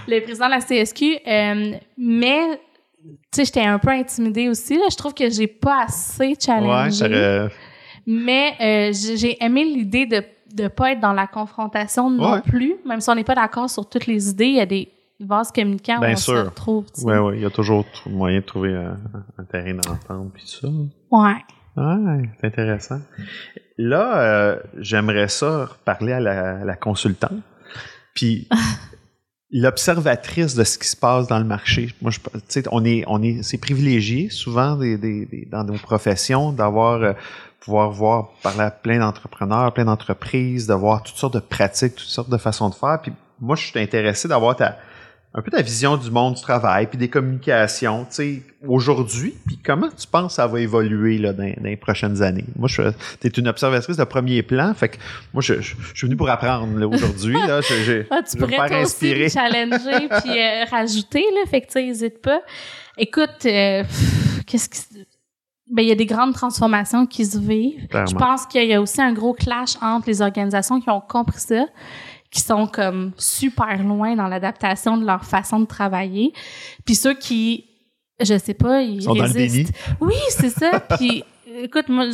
le 0.07 0.21
président 0.23 0.47
de 0.47 0.51
la 0.53 0.61
CSQ. 0.61 1.19
Euh, 1.27 1.73
mais 1.99 2.61
tu 3.05 3.11
sais, 3.33 3.45
j'étais 3.47 3.63
un 3.67 3.81
peu 3.81 3.91
intimidée 3.91 4.49
aussi. 4.49 4.77
Là. 4.77 4.85
Je 4.89 4.97
trouve 4.97 5.15
que 5.15 5.29
j'ai 5.31 5.49
pas 5.49 5.83
assez 5.87 6.29
Ouais, 6.29 6.35
challengé. 6.41 7.05
aurait- 7.05 7.49
Mais 8.07 8.55
euh, 8.61 8.93
j'ai 8.93 9.43
aimé 9.45 9.65
l'idée 9.65 10.07
de 10.07 10.23
de 10.55 10.69
pas 10.69 10.93
être 10.93 11.01
dans 11.01 11.15
la 11.15 11.27
confrontation 11.27 12.11
non 12.11 12.33
Ouais. 12.35 12.41
plus, 12.43 12.75
même 12.87 13.01
si 13.01 13.09
on 13.09 13.15
n'est 13.15 13.25
pas 13.25 13.35
d'accord 13.35 13.71
sur 13.71 13.89
toutes 13.89 14.07
les 14.07 14.29
idées, 14.29 14.45
il 14.49 14.57
y 14.57 14.61
a 14.61 14.67
des 14.67 14.91
vases 15.19 15.51
communicants 15.51 15.99
Bien 15.99 16.11
où 16.11 16.13
on 16.13 16.17
se 16.17 16.23
sûr. 16.25 16.45
retrouve. 16.45 16.85
tu 16.95 17.01
sais. 17.01 17.07
Ouais, 17.07 17.19
ouais, 17.19 17.37
il 17.37 17.43
y 17.43 17.47
a 17.47 17.51
toujours 17.51 17.87
moyen 18.05 18.41
de 18.41 18.45
trouver 18.45 18.75
un, 18.75 18.99
un 19.39 19.45
terrain 19.45 19.73
d'entente 19.73 20.31
puis 20.35 20.43
tout 20.43 20.67
ça. 20.67 20.69
Ouais. 21.11 21.37
Ouais, 21.79 22.29
c'est 22.39 22.47
intéressant. 22.49 23.01
Là, 23.79 24.19
euh, 24.19 24.61
j'aimerais 24.79 25.29
ça 25.29 25.71
parler 25.87 26.13
à 26.13 26.21
la, 26.21 26.77
consultante. 26.77 27.41
Puis 28.15 28.47
l'observatrice 29.51 30.55
de 30.55 30.65
ce 30.65 30.79
qui 30.79 30.89
se 30.89 30.97
passe 30.97 31.29
dans 31.29 31.39
le 31.39 31.45
marché. 31.47 31.89
Moi, 32.01 32.11
je, 32.11 32.19
tu 32.19 32.41
sais, 32.49 32.65
on 32.73 32.85
est, 32.85 33.05
on 33.07 33.23
est, 33.23 33.43
c'est 33.43 33.59
privilégié 33.59 34.29
souvent 34.31 34.77
des, 34.77 34.99
des, 34.99 35.27
des- 35.27 35.47
dans 35.51 35.65
nos 35.65 35.79
professions 35.79 36.53
d'avoir 36.53 37.03
euh, 37.03 37.13
pouvoir 37.65 37.91
voir 37.91 38.29
par 38.43 38.57
là 38.57 38.71
plein 38.71 38.99
d'entrepreneurs, 38.99 39.73
plein 39.73 39.85
d'entreprises, 39.85 40.67
de 40.67 40.75
voir 40.75 41.03
toutes 41.03 41.17
sortes 41.17 41.35
de 41.35 41.41
pratiques, 41.41 41.95
toutes 41.95 42.07
sortes 42.09 42.31
de 42.31 42.37
façons 42.39 42.69
de 42.69 42.75
faire. 42.75 42.99
Puis 43.03 43.13
moi, 43.41 43.57
je 43.57 43.67
suis 43.67 43.79
intéressé 43.81 44.29
d'avoir 44.29 44.57
ta 44.57 44.77
un 45.35 45.41
peu 45.41 45.51
ta 45.51 45.63
vision 45.63 45.97
du 45.97 46.11
monde 46.11 46.35
du 46.35 46.43
travail, 46.43 46.87
puis 46.89 46.99
des 46.99 47.09
communications, 47.09 48.05
tu 48.05 48.09
sais, 48.11 48.43
aujourd'hui, 48.69 49.35
puis 49.47 49.59
comment 49.65 49.89
tu 49.89 50.07
penses 50.07 50.33
que 50.33 50.35
ça 50.35 50.47
va 50.47 50.61
évoluer 50.61 51.17
là, 51.17 51.33
dans, 51.33 51.45
dans 51.45 51.65
les 51.65 51.77
prochaines 51.79 52.21
années? 52.23 52.45
Moi, 52.55 52.69
je 52.69 52.83
tu 53.19 53.29
es 53.29 53.31
une 53.31 53.49
observatrice 53.49 53.97
de 53.97 54.05
premier 54.05 54.43
plan, 54.43 54.75
fait 54.75 54.91
que 54.91 54.97
moi, 55.33 55.43
je, 55.43 55.55
je, 55.63 55.75
je 55.81 55.97
suis 55.97 56.07
venu 56.07 56.17
pour 56.17 56.29
apprendre 56.29 56.79
là, 56.79 56.87
aujourd'hui. 56.87 57.33
Là, 57.33 57.63
je, 57.63 58.03
Ah, 58.11 58.21
tu 58.23 58.37
je 58.37 58.41
vais 58.41 58.47
me 58.47 58.53
pourrais 58.53 58.69
faire 58.69 58.83
aussi 58.83 59.11
inspirer. 59.11 59.25
me 59.25 59.29
challenger 59.31 60.09
puis 60.23 60.39
euh, 60.39 60.65
rajouter 60.71 61.25
là, 61.35 61.51
fait 61.51 61.63
que 61.63 61.67
tu 61.69 61.73
sais, 61.73 61.87
hésite 61.87 62.21
pas. 62.21 62.43
Écoute, 62.99 63.47
euh, 63.47 63.85
qu'est-ce 64.47 64.69
qui 64.69 64.81
ben, 65.73 65.83
il 65.83 65.89
y 65.89 65.93
a 65.93 65.95
des 65.95 66.07
grandes 66.07 66.35
transformations 66.35 67.07
qui 67.07 67.25
se 67.25 67.39
vivent. 67.39 67.89
Clairement. 67.89 68.11
Je 68.11 68.15
pense 68.15 68.47
qu'il 68.47 68.67
y 68.67 68.75
a 68.75 68.81
aussi 68.81 69.01
un 69.01 69.13
gros 69.13 69.33
clash 69.33 69.77
entre 69.81 70.07
les 70.09 70.21
organisations 70.21 70.81
qui 70.81 70.91
ont 70.91 71.01
compris 71.01 71.41
ça, 71.41 71.65
qui 72.31 72.41
sont 72.41 72.67
comme 72.67 73.13
super 73.17 73.83
loin 73.83 74.15
dans 74.15 74.29
l'adaptation 74.29 74.99
de 74.99 75.07
leur 75.07 75.25
façon 75.25 75.61
de 75.61 75.65
travailler, 75.65 76.33
puis 76.85 76.95
ceux 76.95 77.15
qui, 77.15 77.65
je 78.21 78.37
sais 78.39 78.55
pas, 78.55 78.83
ils 78.83 79.03
sont 79.03 79.15
dans 79.15 79.25
le 79.25 79.33
résistent. 79.33 79.73
déni. 79.73 79.97
Oui, 80.01 80.15
c'est 80.29 80.51
ça. 80.51 80.81
puis, 80.99 81.25
écoute, 81.63 81.89
moi, 81.89 82.07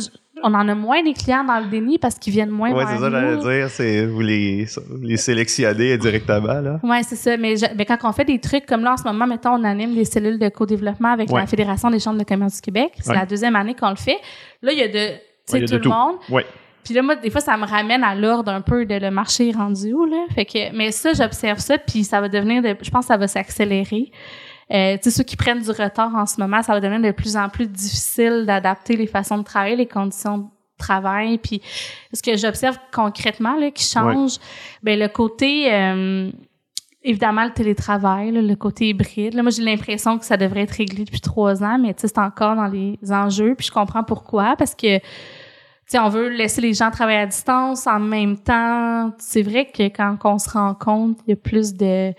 on 0.43 0.53
en 0.53 0.67
a 0.67 0.75
moins 0.75 1.01
des 1.03 1.13
clients 1.13 1.43
dans 1.43 1.59
le 1.59 1.67
déni 1.67 1.97
parce 1.97 2.15
qu'ils 2.19 2.33
viennent 2.33 2.49
moins 2.49 2.73
vers 2.73 2.87
c'est 2.89 2.97
ça, 2.97 3.09
j'allais 3.09 3.37
dire. 3.37 3.69
C'est, 3.69 4.05
vous 4.05 4.21
les, 4.21 4.65
vous 4.89 5.01
les 5.03 5.17
sélectionnez 5.17 5.97
directement, 5.97 6.61
là. 6.61 6.79
Ouais, 6.83 7.03
c'est 7.03 7.15
ça. 7.15 7.37
Mais, 7.37 7.55
je- 7.57 7.73
ben, 7.75 7.85
quand 7.85 7.97
on 8.03 8.11
fait 8.11 8.25
des 8.25 8.39
trucs 8.39 8.65
comme 8.65 8.83
là, 8.83 8.93
en 8.93 8.97
ce 8.97 9.03
moment, 9.03 9.27
mettons, 9.27 9.51
on 9.51 9.63
anime 9.63 9.95
des 9.95 10.05
cellules 10.05 10.39
de 10.39 10.49
co-développement 10.49 11.11
avec 11.13 11.29
Ouais. 11.31 11.41
la 11.41 11.47
Fédération 11.47 11.89
des 11.89 11.99
chambres 11.99 12.19
de 12.19 12.23
commerce 12.23 12.55
du 12.55 12.61
Québec. 12.61 12.91
C'est 12.99 13.09
Ouais. 13.09 13.15
la 13.15 13.25
deuxième 13.25 13.55
année 13.55 13.75
qu'on 13.75 13.89
le 13.89 13.95
fait. 13.95 14.17
Là, 14.61 14.71
il 14.71 14.77
y 14.79 14.83
a 14.83 14.87
de, 14.87 14.93
Ouais, 14.97 15.19
il 15.53 15.59
y 15.61 15.63
a 15.63 15.67
tout 15.67 15.71
de 15.73 15.75
le 15.77 15.81
tout. 15.81 15.89
monde. 15.89 16.15
Ouais. 16.29 16.45
Puis 16.83 16.93
là, 16.93 17.01
moi, 17.01 17.15
des 17.17 17.29
fois, 17.29 17.41
ça 17.41 17.55
me 17.57 17.65
ramène 17.65 18.03
à 18.03 18.15
l'ordre 18.15 18.51
un 18.51 18.61
peu 18.61 18.85
de 18.85 18.95
le 18.95 19.11
marché 19.11 19.51
rendu 19.51 19.93
où, 19.93 20.05
là. 20.05 20.25
Fait 20.33 20.45
que, 20.45 20.75
mais 20.75 20.91
ça, 20.91 21.11
j'observe 21.13 21.59
ça, 21.59 21.77
puis 21.77 22.03
ça 22.03 22.21
va 22.21 22.29
devenir, 22.29 22.61
de, 22.63 22.75
je 22.81 22.89
pense 22.89 23.05
que 23.05 23.07
ça 23.13 23.17
va 23.17 23.27
s'accélérer. 23.27 24.11
Euh, 24.71 24.97
ceux 25.01 25.23
qui 25.23 25.35
prennent 25.35 25.61
du 25.61 25.71
retard 25.71 26.13
en 26.15 26.25
ce 26.25 26.39
moment, 26.39 26.61
ça 26.61 26.73
va 26.73 26.79
devenir 26.79 27.01
de 27.01 27.11
plus 27.11 27.35
en 27.35 27.49
plus 27.49 27.67
difficile 27.67 28.45
d'adapter 28.45 28.95
les 28.95 29.07
façons 29.07 29.37
de 29.37 29.43
travailler, 29.43 29.75
les 29.75 29.87
conditions 29.87 30.37
de 30.37 30.45
travail. 30.77 31.37
Puis 31.39 31.61
ce 32.13 32.21
que 32.21 32.37
j'observe 32.37 32.77
concrètement, 32.93 33.55
là, 33.55 33.71
qui 33.71 33.83
change, 33.83 34.37
ben 34.83 34.99
le 34.99 35.07
côté... 35.07 35.73
euh, 35.73 36.31
Évidemment, 37.01 37.45
le 37.45 37.51
télétravail, 37.51 38.31
là, 38.31 38.41
le 38.41 38.55
côté 38.57 38.89
hybride. 38.89 39.33
Là, 39.33 39.41
moi, 39.41 39.51
j'ai 39.51 39.63
l'impression 39.63 40.19
que 40.19 40.25
ça 40.25 40.35
devrait 40.35 40.63
être 40.63 40.75
réglé 40.75 41.05
depuis 41.05 41.21
trois 41.21 41.63
ans, 41.63 41.79
mais 41.79 41.93
tu 41.93 42.01
sais, 42.01 42.07
c'est 42.09 42.19
encore 42.19 42.57
dans 42.57 42.67
les 42.67 42.99
enjeux. 43.09 43.55
Puis 43.55 43.67
je 43.67 43.71
comprends 43.71 44.03
pourquoi, 44.03 44.57
parce 44.57 44.75
que 44.75 44.97
tu 44.97 45.03
sais, 45.85 45.99
on 45.99 46.09
veut 46.09 46.27
laisser 46.27 46.59
les 46.59 46.73
gens 46.73 46.91
travailler 46.91 47.19
à 47.19 47.25
distance 47.25 47.87
en 47.87 48.01
même 48.01 48.37
temps. 48.37 49.13
C'est 49.17 49.43
vrai 49.43 49.71
que 49.71 49.83
quand 49.83 50.17
on 50.25 50.37
se 50.39 50.49
rend 50.49 50.73
compte, 50.73 51.17
il 51.25 51.29
y 51.29 51.33
a 51.33 51.37
plus 51.37 51.73
de, 51.73 52.13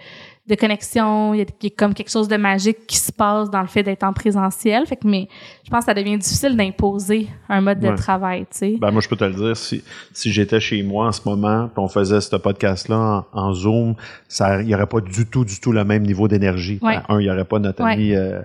de 0.50 0.54
connexion, 0.56 1.32
il 1.34 1.40
y, 1.40 1.66
a, 1.66 1.70
comme 1.76 1.94
quelque 1.94 2.10
chose 2.10 2.28
de 2.28 2.36
magique 2.36 2.86
qui 2.86 2.98
se 2.98 3.12
passe 3.12 3.50
dans 3.50 3.60
le 3.60 3.66
fait 3.68 3.82
d'être 3.82 4.02
en 4.02 4.12
présentiel. 4.12 4.84
Fait 4.86 4.96
que, 4.96 5.06
mais 5.06 5.28
je 5.64 5.70
pense 5.70 5.80
que 5.80 5.84
ça 5.86 5.94
devient 5.94 6.18
difficile 6.18 6.56
d'imposer 6.56 7.28
un 7.48 7.60
mode 7.60 7.80
de 7.80 7.94
travail, 7.96 8.42
tu 8.50 8.58
sais. 8.58 8.76
Ben, 8.80 8.90
moi, 8.90 9.00
je 9.00 9.08
peux 9.08 9.16
te 9.16 9.24
le 9.24 9.34
dire, 9.34 9.56
si, 9.56 9.82
si 10.12 10.32
j'étais 10.32 10.60
chez 10.60 10.82
moi 10.82 11.06
en 11.06 11.12
ce 11.12 11.20
moment, 11.26 11.68
puis 11.68 11.82
on 11.82 11.88
faisait 11.88 12.20
ce 12.20 12.36
podcast-là 12.36 13.24
en, 13.32 13.40
en 13.40 13.52
Zoom, 13.54 13.94
ça, 14.28 14.60
il 14.60 14.66
n'y 14.66 14.74
aurait 14.74 14.86
pas 14.86 15.00
du 15.00 15.26
tout, 15.26 15.44
du 15.44 15.60
tout 15.60 15.72
le 15.72 15.84
même 15.84 16.02
niveau 16.02 16.28
d'énergie. 16.28 16.78
Ouais. 16.82 16.96
Ben, 16.96 17.02
un, 17.08 17.20
il 17.20 17.24
n'y 17.24 17.30
aurait 17.30 17.44
pas 17.44 17.58
notre 17.58 17.82
Ouais. 17.82 17.92
ami 17.92 18.14
euh, 18.14 18.40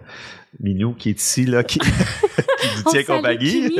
Minou 0.59 0.93
qui 0.93 1.09
est 1.09 1.19
ici, 1.19 1.45
là, 1.45 1.63
qui, 1.63 1.79
qui 1.79 1.87
nous 2.77 2.91
tient 2.91 3.03
compagnie. 3.03 3.77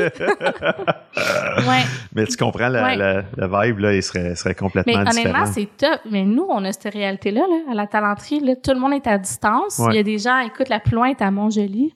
Ouais. 1.66 1.82
Mais 2.14 2.26
tu 2.26 2.36
comprends, 2.36 2.68
la, 2.68 2.82
Ouais. 2.84 2.96
la, 2.96 3.22
la 3.36 3.64
vibe, 3.66 3.78
là, 3.78 3.94
il 3.94 4.02
serait, 4.02 4.34
serait 4.36 4.50
Mais 4.50 4.54
complètement 4.54 4.92
honnêtement, 5.00 5.14
différent. 5.22 5.46
c'est 5.46 5.68
top. 5.78 6.00
Mais 6.10 6.24
nous, 6.24 6.46
on 6.48 6.64
a 6.64 6.72
cette 6.72 6.92
réalité-là, 6.92 7.40
là, 7.40 7.72
à 7.72 7.74
la 7.74 7.86
talenterie. 7.86 8.40
Là, 8.40 8.54
tout 8.56 8.72
le 8.72 8.78
monde 8.80 8.92
est 8.92 9.06
à 9.06 9.16
distance. 9.18 9.78
Ouais. 9.78 9.92
Il 9.92 9.96
y 9.96 9.98
a 9.98 10.02
des 10.02 10.18
gens, 10.18 10.38
écoute, 10.40 10.68
la 10.68 10.80
plus 10.80 10.94
loin 10.94 11.08
est 11.08 11.22
à 11.22 11.30
Montjoli. 11.30 11.94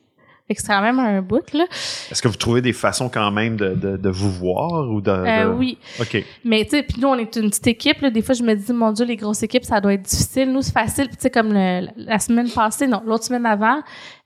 Fait 0.50 0.56
que 0.56 0.62
c'est 0.62 0.66
quand 0.66 0.80
même 0.82 0.98
un 0.98 1.22
bout, 1.22 1.52
là. 1.52 1.64
Est-ce 2.10 2.20
que 2.20 2.26
vous 2.26 2.34
trouvez 2.34 2.60
des 2.60 2.72
façons 2.72 3.08
quand 3.08 3.30
même 3.30 3.56
de, 3.56 3.68
de, 3.76 3.96
de 3.96 4.08
vous 4.10 4.32
voir 4.32 4.90
ou 4.90 5.00
de... 5.00 5.08
Euh, 5.08 5.44
de- 5.44 5.52
oui. 5.52 5.78
OK. 6.00 6.24
Mais 6.44 6.64
tu 6.64 6.70
sais, 6.70 6.82
puis 6.82 7.00
nous, 7.00 7.06
on 7.06 7.14
est 7.14 7.36
une 7.36 7.50
petite 7.50 7.68
équipe. 7.68 8.00
Là. 8.00 8.10
Des 8.10 8.20
fois, 8.20 8.34
je 8.34 8.42
me 8.42 8.52
dis, 8.54 8.72
mon 8.72 8.90
Dieu, 8.90 9.04
les 9.06 9.14
grosses 9.14 9.44
équipes, 9.44 9.64
ça 9.64 9.80
doit 9.80 9.92
être 9.94 10.02
difficile. 10.02 10.50
Nous, 10.50 10.62
c'est 10.62 10.72
facile. 10.72 11.06
Puis 11.06 11.18
Tu 11.18 11.22
sais, 11.22 11.30
comme 11.30 11.52
le- 11.52 11.86
la 11.96 12.18
semaine 12.18 12.50
passée, 12.50 12.88
non, 12.88 13.00
l'autre 13.06 13.22
semaine 13.22 13.46
avant, 13.46 13.78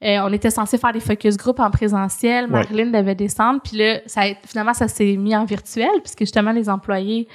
euh, 0.02 0.18
on 0.22 0.32
était 0.32 0.48
censé 0.48 0.78
faire 0.78 0.94
des 0.94 1.00
focus 1.00 1.36
group 1.36 1.60
en 1.60 1.70
présentiel. 1.70 2.46
Ouais. 2.46 2.50
Marilyn 2.62 2.86
devait 2.86 3.14
descendre. 3.14 3.60
Puis 3.62 3.76
là, 3.76 3.98
ça, 4.06 4.22
finalement, 4.46 4.72
ça 4.72 4.88
s'est 4.88 5.16
mis 5.18 5.36
en 5.36 5.44
virtuel 5.44 5.90
puisque 6.02 6.20
justement, 6.20 6.52
les 6.52 6.70
employés 6.70 7.28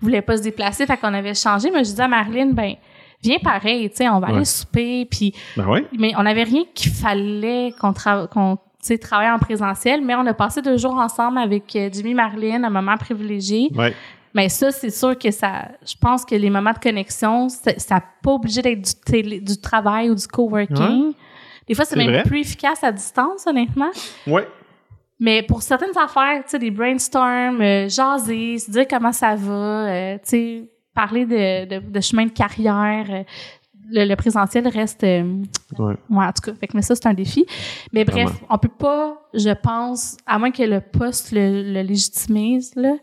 voulaient 0.00 0.22
pas 0.22 0.36
se 0.36 0.42
déplacer. 0.42 0.86
Fait 0.86 0.96
qu'on 0.98 1.14
avait 1.14 1.34
changé. 1.34 1.72
Mais 1.72 1.80
je 1.80 1.90
disais 1.90 2.04
à 2.04 2.08
Marilyn, 2.08 2.52
ben 2.52 2.74
viens 3.30 3.38
pareil. 3.38 3.88
Tu 3.90 3.96
sais, 3.96 4.08
on 4.08 4.20
va 4.20 4.28
Ouais. 4.28 4.34
aller 4.36 4.44
souper. 4.44 5.06
Puis 5.10 5.32
Ben 5.56 5.66
oui. 5.68 5.86
mais 5.98 6.12
on 6.16 6.22
n'avait 6.22 6.44
rien 6.44 6.62
qu'il 6.74 6.92
fallait 6.92 7.72
qu'on 7.80 7.90
tra- 7.92 8.26
sais, 8.80 8.98
travaille 8.98 9.30
en 9.30 9.38
présentiel, 9.38 10.00
mais 10.02 10.14
on 10.14 10.26
a 10.26 10.34
passé 10.34 10.62
deux 10.62 10.76
jours 10.76 10.96
ensemble 10.96 11.38
avec 11.38 11.74
euh, 11.76 11.88
Jimmy 11.92 12.14
Marlene, 12.14 12.64
un 12.64 12.70
moment 12.70 12.96
privilégié. 12.96 13.70
Ouais. 13.74 13.92
Mais 14.34 14.48
ça, 14.48 14.70
c'est 14.70 14.90
sûr 14.90 15.18
que 15.18 15.30
ça, 15.30 15.68
je 15.84 15.94
pense 16.00 16.24
que 16.24 16.34
les 16.34 16.50
moments 16.50 16.72
de 16.72 16.78
connexion, 16.78 17.48
ça 17.48 17.72
n'a 17.90 18.02
pas 18.22 18.32
obligé 18.32 18.60
d'être 18.62 18.82
du, 18.82 18.94
télé- 19.04 19.40
du 19.40 19.58
travail 19.60 20.10
ou 20.10 20.14
du 20.14 20.26
coworking. 20.28 21.14
Des 21.66 21.74
fois, 21.74 21.84
c'est 21.84 21.96
même 21.96 22.10
vrai. 22.10 22.22
plus 22.22 22.40
efficace 22.40 22.84
à 22.84 22.92
distance, 22.92 23.46
honnêtement. 23.46 23.90
Ouais. 24.26 24.46
Mais 25.18 25.42
pour 25.42 25.62
certaines 25.62 25.96
affaires, 25.96 26.42
tu 26.44 26.50
sais, 26.50 26.58
des 26.58 26.70
brainstorms, 26.70 27.60
euh, 27.62 27.88
jaser, 27.88 28.58
se 28.58 28.70
dire 28.70 28.84
comment 28.88 29.12
ça 29.12 29.34
va, 29.34 29.52
euh, 29.54 30.14
tu 30.18 30.20
sais, 30.24 30.70
parler 30.96 31.24
de, 31.26 31.66
de, 31.66 31.78
de 31.90 32.00
chemin 32.00 32.24
de 32.26 32.30
carrière, 32.32 33.06
euh, 33.10 33.22
le, 33.88 34.04
le 34.04 34.16
présentiel 34.16 34.66
reste, 34.66 35.04
euh, 35.04 35.22
Ouais. 35.78 35.94
ouais, 36.10 36.24
en 36.24 36.32
tout 36.32 36.50
cas. 36.50 36.54
Fait 36.58 36.66
que, 36.66 36.76
mais 36.76 36.82
ça, 36.82 36.96
c'est 36.96 37.06
un 37.06 37.14
défi. 37.14 37.46
Mais 37.92 38.04
bref, 38.04 38.24
Vraiment. 38.24 38.46
on 38.50 38.58
peut 38.58 38.68
pas, 38.76 39.16
je 39.34 39.50
pense, 39.54 40.16
à 40.26 40.38
moins 40.40 40.50
que 40.50 40.62
le 40.64 40.80
poste 40.80 41.30
le, 41.30 41.62
le 41.72 41.82
légitimise, 41.82 42.72
là, 42.74 42.94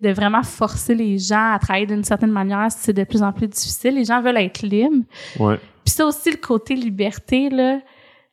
de 0.00 0.10
vraiment 0.10 0.42
forcer 0.42 0.96
les 0.96 1.16
gens 1.18 1.52
à 1.52 1.58
travailler 1.60 1.86
d'une 1.86 2.02
certaine 2.02 2.32
manière, 2.32 2.66
c'est 2.70 2.92
de 2.92 3.04
plus 3.04 3.22
en 3.22 3.32
plus 3.32 3.46
difficile. 3.46 3.94
Les 3.94 4.04
gens 4.04 4.20
veulent 4.20 4.38
être 4.38 4.62
libres. 4.62 5.04
Ouais. 5.38 5.58
Puis 5.84 5.94
ça 5.94 6.06
aussi, 6.06 6.30
le 6.32 6.38
côté 6.38 6.74
liberté, 6.74 7.48
là. 7.50 7.78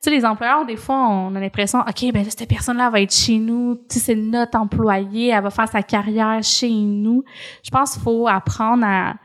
Tu 0.02 0.10
sais, 0.10 0.16
les 0.16 0.24
employeurs, 0.24 0.66
des 0.66 0.78
fois, 0.78 1.10
on 1.10 1.36
a 1.36 1.40
l'impression, 1.42 1.80
OK, 1.80 2.14
ben 2.14 2.24
là, 2.24 2.30
cette 2.30 2.48
personne-là 2.48 2.90
va 2.90 3.02
être 3.02 3.14
chez 3.14 3.38
nous. 3.38 3.76
Tu 3.90 4.00
sais, 4.00 4.00
c'est 4.00 4.16
notre 4.16 4.58
employé. 4.58 5.28
Elle 5.28 5.44
va 5.44 5.50
faire 5.50 5.68
sa 5.68 5.84
carrière 5.84 6.42
chez 6.42 6.72
nous. 6.72 7.26
Je 7.64 7.70
pense 7.70 7.94
qu'il 7.94 8.02
faut 8.04 8.26
apprendre 8.26 8.86
à, 8.86 9.16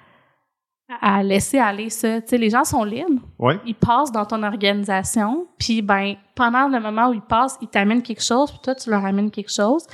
à 1.00 1.22
laisser 1.22 1.58
aller 1.58 1.90
ça. 1.90 2.20
Tu 2.20 2.28
sais, 2.28 2.38
les 2.38 2.50
gens 2.50 2.64
sont 2.64 2.82
libres. 2.82 3.22
Ouais. 3.38 3.60
Ils 3.64 3.76
passent 3.76 4.10
dans 4.10 4.24
ton 4.24 4.42
organisation. 4.42 5.46
Puis, 5.58 5.80
ben, 5.80 6.16
pendant 6.34 6.66
le 6.66 6.80
moment 6.80 7.10
où 7.10 7.14
ils 7.14 7.20
passent, 7.20 7.56
ils 7.62 7.68
t'amènent 7.68 8.02
quelque 8.02 8.24
chose. 8.24 8.50
Puis 8.50 8.60
toi, 8.64 8.74
tu 8.74 8.90
leur 8.90 9.04
amènes 9.04 9.30
quelque 9.30 9.52
chose. 9.52 9.86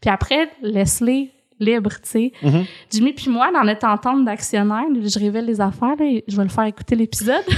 Puis 0.00 0.10
après, 0.10 0.48
laisse-les 0.62 1.32
libres, 1.60 1.90
tu 2.02 2.08
sais. 2.08 2.32
Mhm. 2.42 2.64
Jimmy 2.90 3.12
puis 3.12 3.30
moi, 3.30 3.50
dans 3.52 3.62
notre 3.64 3.86
entente 3.86 4.24
d'actionnaire, 4.24 4.84
je 5.04 5.18
révèle 5.18 5.44
les 5.46 5.60
affaires, 5.60 5.94
là, 5.98 6.20
je 6.26 6.36
vais 6.36 6.42
le 6.42 6.48
faire 6.48 6.64
écouter 6.64 6.96
l'épisode. 6.96 7.44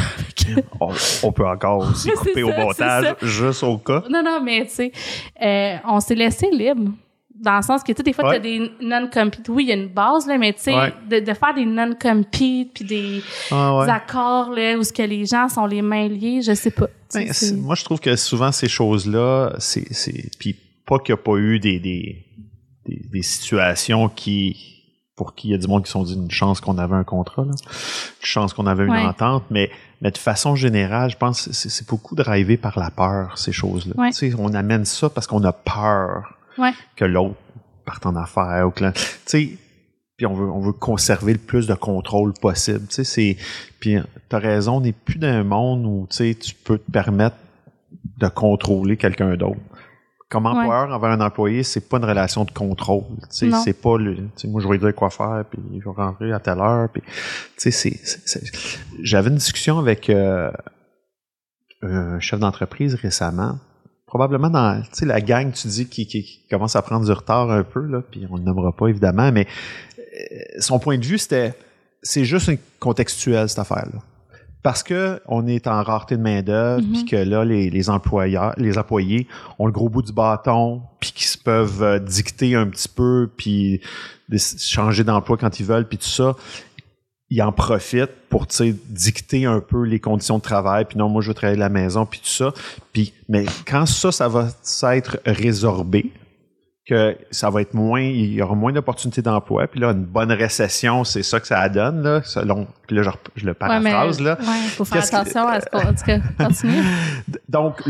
On, 0.80 0.92
on 1.22 1.32
peut 1.32 1.46
encore 1.46 1.88
aussi 1.90 2.10
couper 2.10 2.42
au 2.42 2.50
ça, 2.50 2.58
montage, 2.64 3.14
juste 3.22 3.62
au 3.62 3.78
cas. 3.78 4.02
non, 4.10 4.22
non, 4.22 4.40
mais 4.42 4.66
tu 4.66 4.72
sais, 4.74 4.92
euh, 5.42 5.76
on 5.88 6.00
s'est 6.00 6.14
laissé 6.16 6.48
libre. 6.50 6.90
Dans 7.34 7.56
le 7.56 7.62
sens 7.62 7.82
que, 7.82 7.90
tu 7.92 7.96
sais, 7.96 8.02
des 8.04 8.12
fois, 8.12 8.28
Ouais. 8.28 8.34
tu 8.34 8.36
as 8.36 8.40
des 8.40 8.70
non-compete. 8.80 9.48
Oui, 9.48 9.64
il 9.64 9.68
y 9.70 9.72
a 9.72 9.74
une 9.76 9.88
base, 9.88 10.26
là, 10.28 10.38
mais 10.38 10.52
tu 10.52 10.60
sais, 10.62 10.74
Ouais. 10.74 10.92
de, 11.08 11.20
de 11.20 11.34
faire 11.34 11.54
des 11.54 11.64
non-compete 11.64 12.72
puis 12.74 12.84
des, 12.84 13.20
Ah 13.50 13.76
ouais. 13.78 13.86
des 13.86 13.90
accords, 13.92 14.50
là, 14.50 14.76
où 14.76 14.82
ce 14.84 14.92
que 14.92 15.02
les 15.02 15.24
gens 15.26 15.48
sont 15.48 15.66
les 15.66 15.82
mains 15.82 16.06
liées, 16.08 16.40
je 16.42 16.54
sais 16.54 16.70
pas. 16.70 16.86
Ben, 17.14 17.30
moi, 17.56 17.74
je 17.74 17.84
trouve 17.84 17.98
que 18.00 18.14
souvent, 18.16 18.52
ces 18.52 18.68
choses-là, 18.68 19.54
c'est. 19.58 19.92
c'est- 19.92 20.30
Puis 20.38 20.54
pas 20.86 20.98
qu'il 20.98 21.14
n'y 21.14 21.20
a 21.20 21.22
pas 21.22 21.36
eu 21.36 21.58
des, 21.58 21.78
des, 21.80 22.24
des, 22.86 23.02
des 23.10 23.22
situations 23.22 24.08
qui. 24.08 24.68
Pour 25.14 25.34
qui 25.34 25.48
il 25.48 25.50
y 25.50 25.54
a 25.54 25.58
du 25.58 25.68
monde 25.68 25.82
qui 25.82 25.88
se 25.88 25.92
sont 25.92 26.04
dit 26.04 26.14
une 26.14 26.30
chance 26.30 26.60
qu'on 26.62 26.78
avait 26.78 26.94
un 26.96 27.04
contrat, 27.04 27.44
là. 27.44 27.50
une 27.52 28.26
chance 28.26 28.54
qu'on 28.54 28.66
avait 28.66 28.84
une 28.84 28.90
Ouais. 28.92 29.04
entente, 29.04 29.44
mais, 29.50 29.70
mais 30.00 30.10
de 30.10 30.16
façon 30.16 30.56
générale, 30.56 31.10
je 31.10 31.18
pense 31.18 31.48
que 31.48 31.52
c'est 31.52 31.86
beaucoup 31.86 32.14
drivé 32.14 32.56
par 32.56 32.78
la 32.78 32.90
peur, 32.90 33.36
ces 33.36 33.52
choses-là. 33.52 33.92
Ouais. 33.98 34.10
Tu 34.10 34.30
sais, 34.30 34.34
on 34.38 34.54
amène 34.54 34.86
ça 34.86 35.10
parce 35.10 35.26
qu'on 35.26 35.44
a 35.44 35.52
peur 35.52 36.38
Ouais. 36.56 36.72
que 36.96 37.04
l'autre 37.04 37.34
parte 37.84 38.06
en 38.06 38.16
affaires 38.16 38.66
ou 38.66 38.70
que 38.70 38.90
tu 38.90 39.00
sais, 39.26 39.50
puis 40.16 40.24
on 40.26 40.32
veut, 40.34 40.50
on 40.50 40.60
veut 40.60 40.72
conserver 40.72 41.34
le 41.34 41.38
plus 41.38 41.66
de 41.66 41.74
contrôle 41.74 42.32
possible. 42.32 42.86
Tu 42.88 42.94
sais, 42.94 43.04
c'est, 43.04 43.36
puis 43.80 43.98
t'as 44.30 44.38
raison, 44.38 44.78
on 44.78 44.80
n'est 44.80 44.92
plus 44.92 45.18
dans 45.18 45.28
un 45.28 45.44
monde 45.44 45.84
où 45.84 46.06
tu 46.10 46.16
sais, 46.16 46.34
tu 46.34 46.54
peux 46.54 46.78
te 46.78 46.90
permettre 46.90 47.36
de 48.16 48.28
contrôler 48.28 48.96
quelqu'un 48.96 49.36
d'autre. 49.36 49.60
Comme 50.32 50.46
employeur 50.46 50.90
envers 50.90 51.10
un 51.10 51.20
employé, 51.20 51.62
c'est 51.62 51.86
pas 51.90 51.98
une 51.98 52.06
relation 52.06 52.44
de 52.44 52.50
contrôle. 52.50 53.04
C'est 53.28 53.82
pas 53.82 53.98
le, 53.98 54.16
moi 54.46 54.62
je 54.62 54.66
vais 54.66 54.72
lui 54.72 54.78
dire 54.78 54.94
quoi 54.94 55.10
faire, 55.10 55.44
puis 55.50 55.60
je 55.78 55.84
vais 55.84 55.94
rentrer 55.94 56.32
à 56.32 56.40
telle 56.40 56.58
heure, 56.58 56.88
puis 56.88 57.02
tu 57.58 57.70
sais, 57.70 57.70
c'est, 57.70 58.42
j'avais 59.02 59.28
une 59.28 59.36
discussion 59.36 59.78
avec 59.78 60.08
euh, 60.08 60.50
un 61.82 62.18
chef 62.18 62.40
d'entreprise 62.40 62.94
récemment. 62.94 63.58
Probablement 64.06 64.48
dans 64.48 64.82
la 65.02 65.20
gang, 65.20 65.52
tu 65.52 65.68
dis, 65.68 65.86
qui, 65.86 66.06
qui, 66.06 66.22
qui 66.22 66.48
commence 66.48 66.76
à 66.76 66.82
prendre 66.82 67.04
du 67.04 67.12
retard 67.12 67.50
un 67.50 67.62
peu, 67.62 67.84
là, 67.86 68.00
puis 68.00 68.26
on 68.30 68.34
ne 68.34 68.38
le 68.38 68.44
nommera 68.46 68.72
pas 68.74 68.88
évidemment, 68.88 69.30
mais 69.32 69.46
euh, 69.98 70.60
son 70.60 70.78
point 70.78 70.96
de 70.96 71.04
vue, 71.04 71.18
c'était 71.18 71.54
c'est 72.02 72.24
juste 72.24 72.50
contextuel, 72.80 73.50
cette 73.50 73.58
affaire-là. 73.58 74.00
Parce 74.62 74.82
que 74.84 75.20
on 75.26 75.46
est 75.46 75.66
en 75.66 75.82
rareté 75.82 76.16
de 76.16 76.22
main-d'œuvre, 76.22 76.82
Mhm. 76.82 76.92
puis 76.92 77.04
que 77.04 77.16
là, 77.16 77.44
les, 77.44 77.68
les 77.70 77.90
employeurs, 77.90 78.54
les 78.56 78.78
employés 78.78 79.26
ont 79.58 79.66
le 79.66 79.72
gros 79.72 79.88
bout 79.88 80.02
du 80.02 80.12
bâton, 80.12 80.82
puis 81.00 81.10
qu'ils 81.12 81.26
se 81.26 81.38
peuvent 81.38 81.82
euh, 81.82 81.98
dicter 81.98 82.54
un 82.54 82.66
petit 82.68 82.88
peu, 82.88 83.28
puis 83.36 83.80
changer 84.58 85.04
d'emploi 85.04 85.36
quand 85.36 85.58
ils 85.60 85.66
veulent, 85.66 85.88
puis 85.88 85.98
tout 85.98 86.06
ça. 86.06 86.34
ils 87.34 87.40
en 87.42 87.50
profitent 87.50 88.28
pour 88.28 88.46
dicter 88.46 89.46
un 89.46 89.60
peu 89.60 89.84
les 89.84 89.98
conditions 90.00 90.36
de 90.36 90.42
travail. 90.42 90.84
Puis 90.84 90.98
non, 90.98 91.08
moi, 91.08 91.22
je 91.22 91.28
veux 91.28 91.34
travailler 91.34 91.56
de 91.56 91.62
la 91.62 91.70
maison, 91.70 92.04
puis 92.04 92.20
tout 92.20 92.26
ça. 92.28 92.52
Puis, 92.92 93.14
mais 93.28 93.46
quand 93.66 93.86
ça, 93.86 94.12
ça 94.12 94.28
va 94.28 94.48
s'être 94.62 95.18
résorbé, 95.24 96.12
que 96.84 97.16
ça 97.30 97.48
va 97.48 97.60
être 97.60 97.74
moins, 97.74 98.00
il 98.00 98.34
y 98.34 98.42
aura 98.42 98.56
moins 98.56 98.72
d'opportunités 98.72 99.22
d'emploi. 99.22 99.68
Puis 99.68 99.78
là, 99.78 99.92
une 99.92 100.04
bonne 100.04 100.32
récession, 100.32 101.04
c'est 101.04 101.22
ça 101.22 101.38
que 101.38 101.46
ça 101.46 101.68
donne, 101.68 102.02
là, 102.02 102.22
selon, 102.24 102.66
puis 102.88 102.96
là, 102.96 103.02
je, 103.04 103.10
je 103.36 103.46
le 103.46 103.54
paraphrase, 103.54 104.18
ouais, 104.18 104.24
là. 104.24 104.38
Ouais, 104.40 104.46
il 104.64 104.70
faut 104.70 104.84
faire 104.84 105.00
que- 105.02 105.06
attention 105.14 105.46
à 105.46 105.60
ce 105.60 105.66
qu'on 105.66 106.44
continue. 106.44 106.82
Donc, 107.48 107.80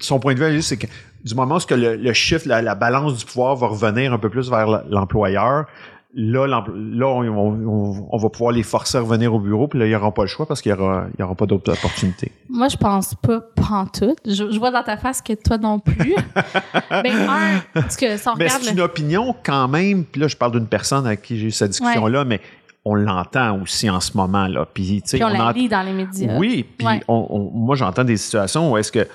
son 0.00 0.18
point 0.20 0.34
de 0.34 0.42
vue, 0.42 0.62
c'est 0.62 0.78
que 0.78 0.86
du 1.22 1.34
moment 1.34 1.56
où 1.56 1.60
ce 1.60 1.66
que 1.66 1.74
le, 1.74 1.96
le 1.96 2.12
chiffre, 2.14 2.48
la, 2.48 2.62
la 2.62 2.74
balance 2.74 3.18
du 3.18 3.24
pouvoir 3.26 3.56
va 3.56 3.66
revenir 3.66 4.12
un 4.14 4.18
peu 4.18 4.30
plus 4.30 4.48
vers 4.48 4.84
l'employeur, 4.88 5.66
là, 6.14 6.46
là 6.46 7.06
on, 7.06 7.22
on- 7.28 8.08
on 8.10 8.16
va 8.18 8.28
pouvoir 8.28 8.52
les 8.52 8.62
forcer 8.62 8.98
à 8.98 9.00
revenir 9.00 9.32
au 9.34 9.38
bureau, 9.40 9.68
puis 9.68 9.78
là, 9.78 9.86
ils 9.86 9.92
n'auront 9.92 10.12
pas 10.12 10.22
le 10.22 10.28
choix 10.28 10.46
parce 10.46 10.60
qu'il 10.62 10.72
n'y 10.72 10.78
aura, 10.80 11.06
il 11.16 11.20
y 11.20 11.22
aura 11.22 11.34
pas 11.34 11.46
d'autres 11.46 11.72
opportunités. 11.72 12.32
Moi, 12.48 12.68
je 12.68 12.76
pense 12.76 13.14
pas 13.14 13.40
pantoute. 13.54 14.18
Je, 14.26 14.50
je 14.50 14.58
vois 14.58 14.70
dans 14.70 14.82
ta 14.82 14.96
face 14.96 15.22
que 15.22 15.32
toi 15.34 15.58
non 15.58 15.78
plus. 15.78 16.14
un, 16.90 17.60
parce 17.74 17.96
que 17.96 18.16
si 18.16 18.28
on 18.28 18.34
Mais 18.36 18.44
regarde... 18.46 18.62
c'est 18.62 18.72
une 18.72 18.80
opinion 18.80 19.34
quand 19.44 19.68
même, 19.68 20.04
puis 20.04 20.20
là, 20.20 20.28
je 20.28 20.36
parle 20.36 20.52
d'une 20.52 20.66
personne 20.66 21.06
avec 21.06 21.22
qui 21.22 21.38
j'ai 21.38 21.46
eu 21.46 21.50
cette 21.50 21.70
discussion-là, 21.70 22.24
mais 22.24 22.40
on 22.84 22.94
l'entend 22.94 23.60
aussi 23.60 23.90
en 23.90 24.00
ce 24.00 24.16
moment, 24.16 24.46
là. 24.46 24.66
Puis, 24.72 25.02
Puis 25.06 25.22
on, 25.22 25.28
la 25.28 25.52
lit 25.52 25.68
dans 25.68 25.82
les 25.82 25.92
médias. 25.92 26.36
Oui, 26.38 26.64
puis 26.78 26.86
Ouais. 26.86 27.00
on- 27.08 27.26
on- 27.28 27.50
moi, 27.52 27.76
j'entends 27.76 28.04
des 28.04 28.16
situations 28.16 28.72
où 28.72 28.76
est-ce 28.78 28.90
que 28.90 29.06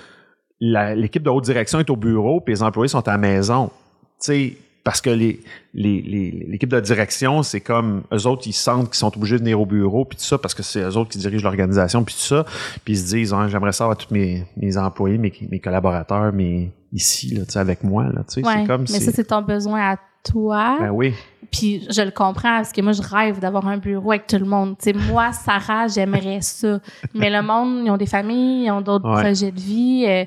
l'équipe 0.62 1.24
de 1.24 1.30
haute 1.30 1.44
direction 1.46 1.80
est 1.80 1.90
au 1.90 1.96
bureau, 1.96 2.40
puis 2.42 2.54
les 2.54 2.64
employés 2.64 2.88
sont 2.88 3.06
à 3.08 3.12
la 3.12 3.18
maison. 3.18 3.68
Tu 3.68 3.72
sais, 4.20 4.58
parce 4.86 5.02
que 5.02 5.10
les, 5.10 5.42
les, 5.74 6.02
les- 6.02 6.46
l'équipe 6.48 6.70
de 6.70 6.80
direction, 6.80 7.44
c'est 7.44 7.60
comme 7.60 8.04
eux 8.14 8.26
autres, 8.28 8.44
ils 8.46 8.54
sentent 8.54 8.86
qu'ils 8.86 8.96
sont 8.96 9.14
obligés 9.18 9.36
de 9.36 9.42
venir 9.42 9.60
au 9.60 9.66
bureau, 9.66 10.06
puis 10.06 10.18
tout 10.18 10.24
ça, 10.24 10.38
parce 10.38 10.54
que 10.54 10.64
c'est 10.64 10.80
eux 10.80 10.96
autres 10.96 11.10
qui 11.10 11.18
dirigent 11.18 11.44
l'organisation, 11.44 12.04
puis 12.06 12.16
tout 12.16 12.22
ça. 12.22 12.46
Puis 12.86 12.94
ils 12.94 12.98
se 13.00 13.06
disent, 13.14 13.34
Ah, 13.34 13.48
j'aimerais 13.50 13.74
ça 13.74 13.84
avoir 13.84 13.98
tous 13.98 14.14
mes, 14.14 14.46
mes 14.56 14.78
employés, 14.78 15.18
mes, 15.18 15.34
mes 15.52 15.60
collaborateurs, 15.60 16.32
mais 16.32 16.70
ici, 16.94 17.34
là, 17.36 17.44
tu 17.46 17.52
sais, 17.52 17.60
avec 17.60 17.84
moi, 17.84 18.06
là, 18.06 18.22
tu 18.32 18.42
sais, 18.42 18.46
Ouais, 18.48 18.54
c'est 18.62 18.68
comme 18.68 18.82
mais 18.82 18.88
ça, 19.00 19.12
c'est 19.12 19.26
ton 19.26 19.42
besoin 19.42 19.92
à 19.92 19.98
toi. 20.24 20.78
Ben 20.80 20.92
oui. 20.92 21.14
Puis 21.52 21.86
je 21.92 22.02
le 22.02 22.12
comprends 22.12 22.58
parce 22.58 22.72
que 22.72 22.82
moi, 22.82 22.92
je 22.94 23.02
rêve 23.02 23.40
d'avoir 23.40 23.68
un 23.68 23.78
bureau 23.78 24.12
avec 24.12 24.28
tout 24.28 24.38
le 24.40 24.46
monde. 24.46 24.76
Tu 24.80 24.92
sais, 24.92 24.94
moi, 24.94 25.32
Sarah, 25.46 25.88
j'aimerais 25.88 26.42
ça. 26.42 26.80
Mais 27.14 27.30
le 27.30 27.42
monde, 27.42 27.86
ils 27.86 27.92
ont 27.92 27.98
des 27.98 28.06
familles, 28.08 28.66
ils 28.66 28.72
ont 28.72 28.82
d'autres 28.82 29.08
Ouais. 29.10 29.22
projets 29.24 29.52
de 29.52 29.60
vie. 29.60 30.06
euh, 30.08 30.26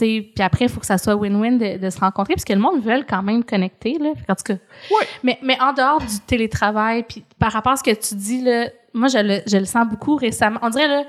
puis 0.00 0.32
après, 0.40 0.66
il 0.66 0.68
faut 0.70 0.80
que 0.80 0.86
ça 0.86 0.98
soit 0.98 1.14
win-win 1.14 1.58
de, 1.58 1.78
de 1.78 1.90
se 1.90 1.98
rencontrer 1.98 2.34
parce 2.34 2.44
que 2.44 2.52
le 2.52 2.58
monde 2.60 2.80
veut 2.82 3.04
quand 3.08 3.22
même 3.22 3.42
connecter. 3.44 3.96
Là. 3.98 4.10
Qu'en 4.26 4.34
tout 4.34 4.44
cas, 4.44 4.54
Ouais. 4.90 5.06
mais, 5.22 5.38
mais 5.42 5.56
en 5.60 5.72
dehors 5.72 6.00
du 6.00 6.20
télétravail, 6.26 7.02
puis 7.08 7.24
par 7.38 7.52
rapport 7.52 7.72
à 7.72 7.76
ce 7.76 7.82
que 7.82 7.94
tu 7.94 8.14
dis, 8.14 8.42
là, 8.42 8.68
moi, 8.94 9.08
je 9.08 9.18
le, 9.18 9.40
je 9.46 9.56
le 9.56 9.64
sens 9.64 9.86
beaucoup 9.88 10.16
récemment. 10.16 10.58
On 10.62 10.70
dirait, 10.70 10.88
là, 10.88 11.02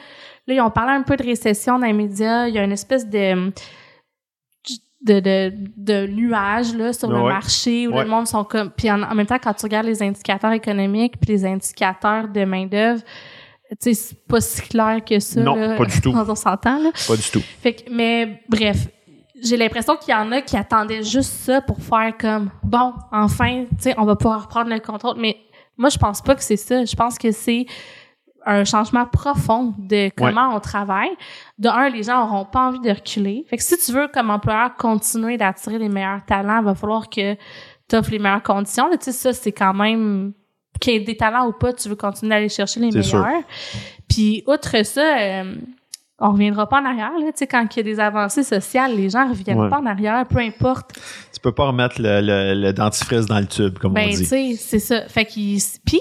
là, 0.47 0.53
ils 0.53 0.61
ont 0.61 0.69
parlé 0.71 0.91
un 0.93 1.01
peu 1.03 1.15
de 1.17 1.23
récession 1.23 1.79
dans 1.79 1.85
les 1.87 1.93
médias. 1.93 2.47
Il 2.47 2.55
y 2.55 2.59
a 2.59 2.63
une 2.63 2.71
espèce 2.71 3.07
de 3.09 3.51
de, 5.05 5.19
de, 5.19 5.53
de 5.77 6.07
nuages 6.07 6.73
là, 6.73 6.91
sur 6.91 7.09
le 7.11 7.21
marché 7.21 7.87
où 7.87 7.93
Ouais. 7.93 8.03
le 8.03 8.09
monde 8.09 8.25
sont 8.27 8.43
comme 8.43 8.71
puis 8.71 8.89
en, 8.89 9.03
en 9.03 9.13
même 9.13 9.27
temps 9.27 9.37
quand 9.41 9.53
tu 9.53 9.63
regardes 9.67 9.85
les 9.85 10.01
indicateurs 10.01 10.51
économiques 10.53 11.13
puis 11.21 11.31
les 11.33 11.45
indicateurs 11.45 12.27
de 12.27 12.43
main 12.45 12.65
d'œuvre 12.65 13.01
tu 13.71 13.75
sais 13.79 13.93
c'est 13.93 14.27
pas 14.27 14.41
si 14.41 14.61
clair 14.63 15.03
que 15.03 15.19
ça 15.19 15.41
Non, 15.41 15.55
là, 15.55 15.75
pas 15.75 15.85
du 15.85 16.01
tout. 16.01 16.11
on 16.15 16.35
s'entend 16.35 16.79
là 16.79 16.89
Pas 17.07 17.15
du 17.15 17.29
tout. 17.31 17.41
fait 17.61 17.73
que, 17.73 17.91
mais 17.91 18.41
bref, 18.49 18.87
j'ai 19.43 19.57
l'impression 19.57 19.95
qu'il 19.97 20.13
y 20.13 20.17
en 20.17 20.31
a 20.31 20.41
qui 20.41 20.57
attendaient 20.57 21.03
juste 21.03 21.31
ça 21.31 21.61
pour 21.61 21.81
faire 21.81 22.13
comme 22.19 22.49
bon, 22.63 22.93
enfin, 23.11 23.65
tu 23.69 23.75
sais, 23.83 23.95
on 23.97 24.05
va 24.05 24.15
pouvoir 24.15 24.43
reprendre 24.43 24.69
le 24.69 24.79
contrôle. 24.79 25.15
Mais 25.19 25.37
moi, 25.77 25.89
je 25.89 25.97
pense 25.97 26.21
pas 26.21 26.35
que 26.35 26.43
c'est 26.43 26.57
ça. 26.57 26.85
Je 26.85 26.95
pense 26.95 27.17
que 27.17 27.31
c'est 27.31 27.65
un 28.45 28.63
changement 28.63 29.05
profond 29.05 29.75
de 29.77 30.09
comment 30.17 30.55
on 30.55 30.59
travaille. 30.59 31.11
De 31.59 31.67
un, 31.69 31.89
les 31.89 32.03
gens 32.03 32.23
auront 32.23 32.45
pas 32.45 32.67
envie 32.67 32.79
de 32.79 32.89
reculer. 32.89 33.45
Fait 33.49 33.57
que 33.57 33.63
si 33.63 33.77
tu 33.77 33.91
veux, 33.91 34.07
comme 34.07 34.29
employeur, 34.29 34.73
continuer 34.75 35.37
d'attirer 35.37 35.77
les 35.77 35.89
meilleurs 35.89 36.25
talents, 36.25 36.59
il 36.59 36.65
va 36.65 36.73
falloir 36.73 37.09
que 37.09 37.35
tu 37.35 37.95
offres 37.95 38.11
les 38.11 38.19
meilleures 38.19 38.43
conditions. 38.43 38.87
Là, 38.89 38.97
tu 38.97 39.05
sais, 39.05 39.11
ça, 39.11 39.33
c'est 39.33 39.51
quand 39.51 39.73
même 39.73 40.33
qu'il 40.79 40.93
y 40.93 40.95
ait 40.97 40.99
des 40.99 41.17
talents 41.17 41.47
ou 41.47 41.53
pas, 41.53 41.73
tu 41.73 41.89
veux 41.89 41.95
continuer 41.95 42.29
d'aller 42.29 42.49
chercher 42.49 42.79
les 42.79 43.01
sûr. 43.03 43.19
meilleurs. 43.19 43.43
Puis, 44.09 44.43
outre 44.47 44.85
ça, 44.85 45.17
euh, 45.19 45.55
on 46.19 46.31
reviendra 46.31 46.67
pas 46.67 46.81
en 46.81 46.85
arrière. 46.85 47.11
Là. 47.19 47.25
Tu 47.27 47.37
sais, 47.39 47.47
quand 47.47 47.65
il 47.75 47.77
y 47.77 47.79
a 47.79 47.83
des 47.83 47.99
avancées 47.99 48.43
sociales, 48.43 48.95
les 48.95 49.09
gens 49.09 49.27
reviennent 49.29 49.59
Ouais. 49.59 49.69
pas 49.69 49.79
en 49.79 49.85
arrière, 49.85 50.25
peu 50.27 50.39
importe. 50.39 50.93
Tu 51.33 51.39
peux 51.41 51.51
pas 51.51 51.67
remettre 51.67 52.01
le, 52.01 52.21
le, 52.21 52.53
le 52.59 52.73
dentifrice 52.73 53.25
dans 53.25 53.39
le 53.39 53.45
tube, 53.47 53.77
comme 53.77 53.93
Ben, 53.93 54.07
on 54.07 54.11
tu 54.11 54.17
dit. 54.17 54.25
sais, 54.25 54.55
c'est 54.57 54.79
ça. 54.79 55.07
Fait 55.07 55.25
qu'il... 55.25 55.59
Puis, 55.85 55.99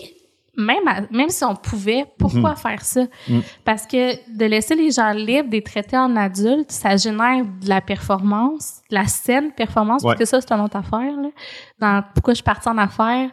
même, 0.58 0.88
à- 0.88 1.02
même 1.10 1.28
si 1.28 1.44
on 1.44 1.54
pouvait, 1.54 2.06
pourquoi 2.18 2.54
faire 2.56 2.82
ça? 2.82 3.02
Mhm. 3.28 3.42
Parce 3.62 3.86
que 3.86 4.14
de 4.34 4.44
laisser 4.46 4.74
les 4.74 4.90
gens 4.90 5.10
libres, 5.12 5.50
des 5.50 5.60
traités 5.62 5.98
en 5.98 6.16
adultes, 6.16 6.72
ça 6.72 6.96
génère 6.96 7.44
de 7.44 7.68
la 7.68 7.82
performance, 7.82 8.80
de 8.90 8.94
la 8.94 9.06
saine 9.06 9.52
performance, 9.52 10.02
Ouais. 10.02 10.12
parce 10.12 10.20
que 10.20 10.24
ça, 10.24 10.40
c'est 10.40 10.50
une 10.52 10.62
autre 10.62 10.76
affaire. 10.76 11.12
Là. 11.20 11.28
Dans 11.78 12.02
pourquoi 12.14 12.32
je 12.32 12.36
suis 12.36 12.42
partie 12.44 12.70
en 12.70 12.78
affaires, 12.78 13.28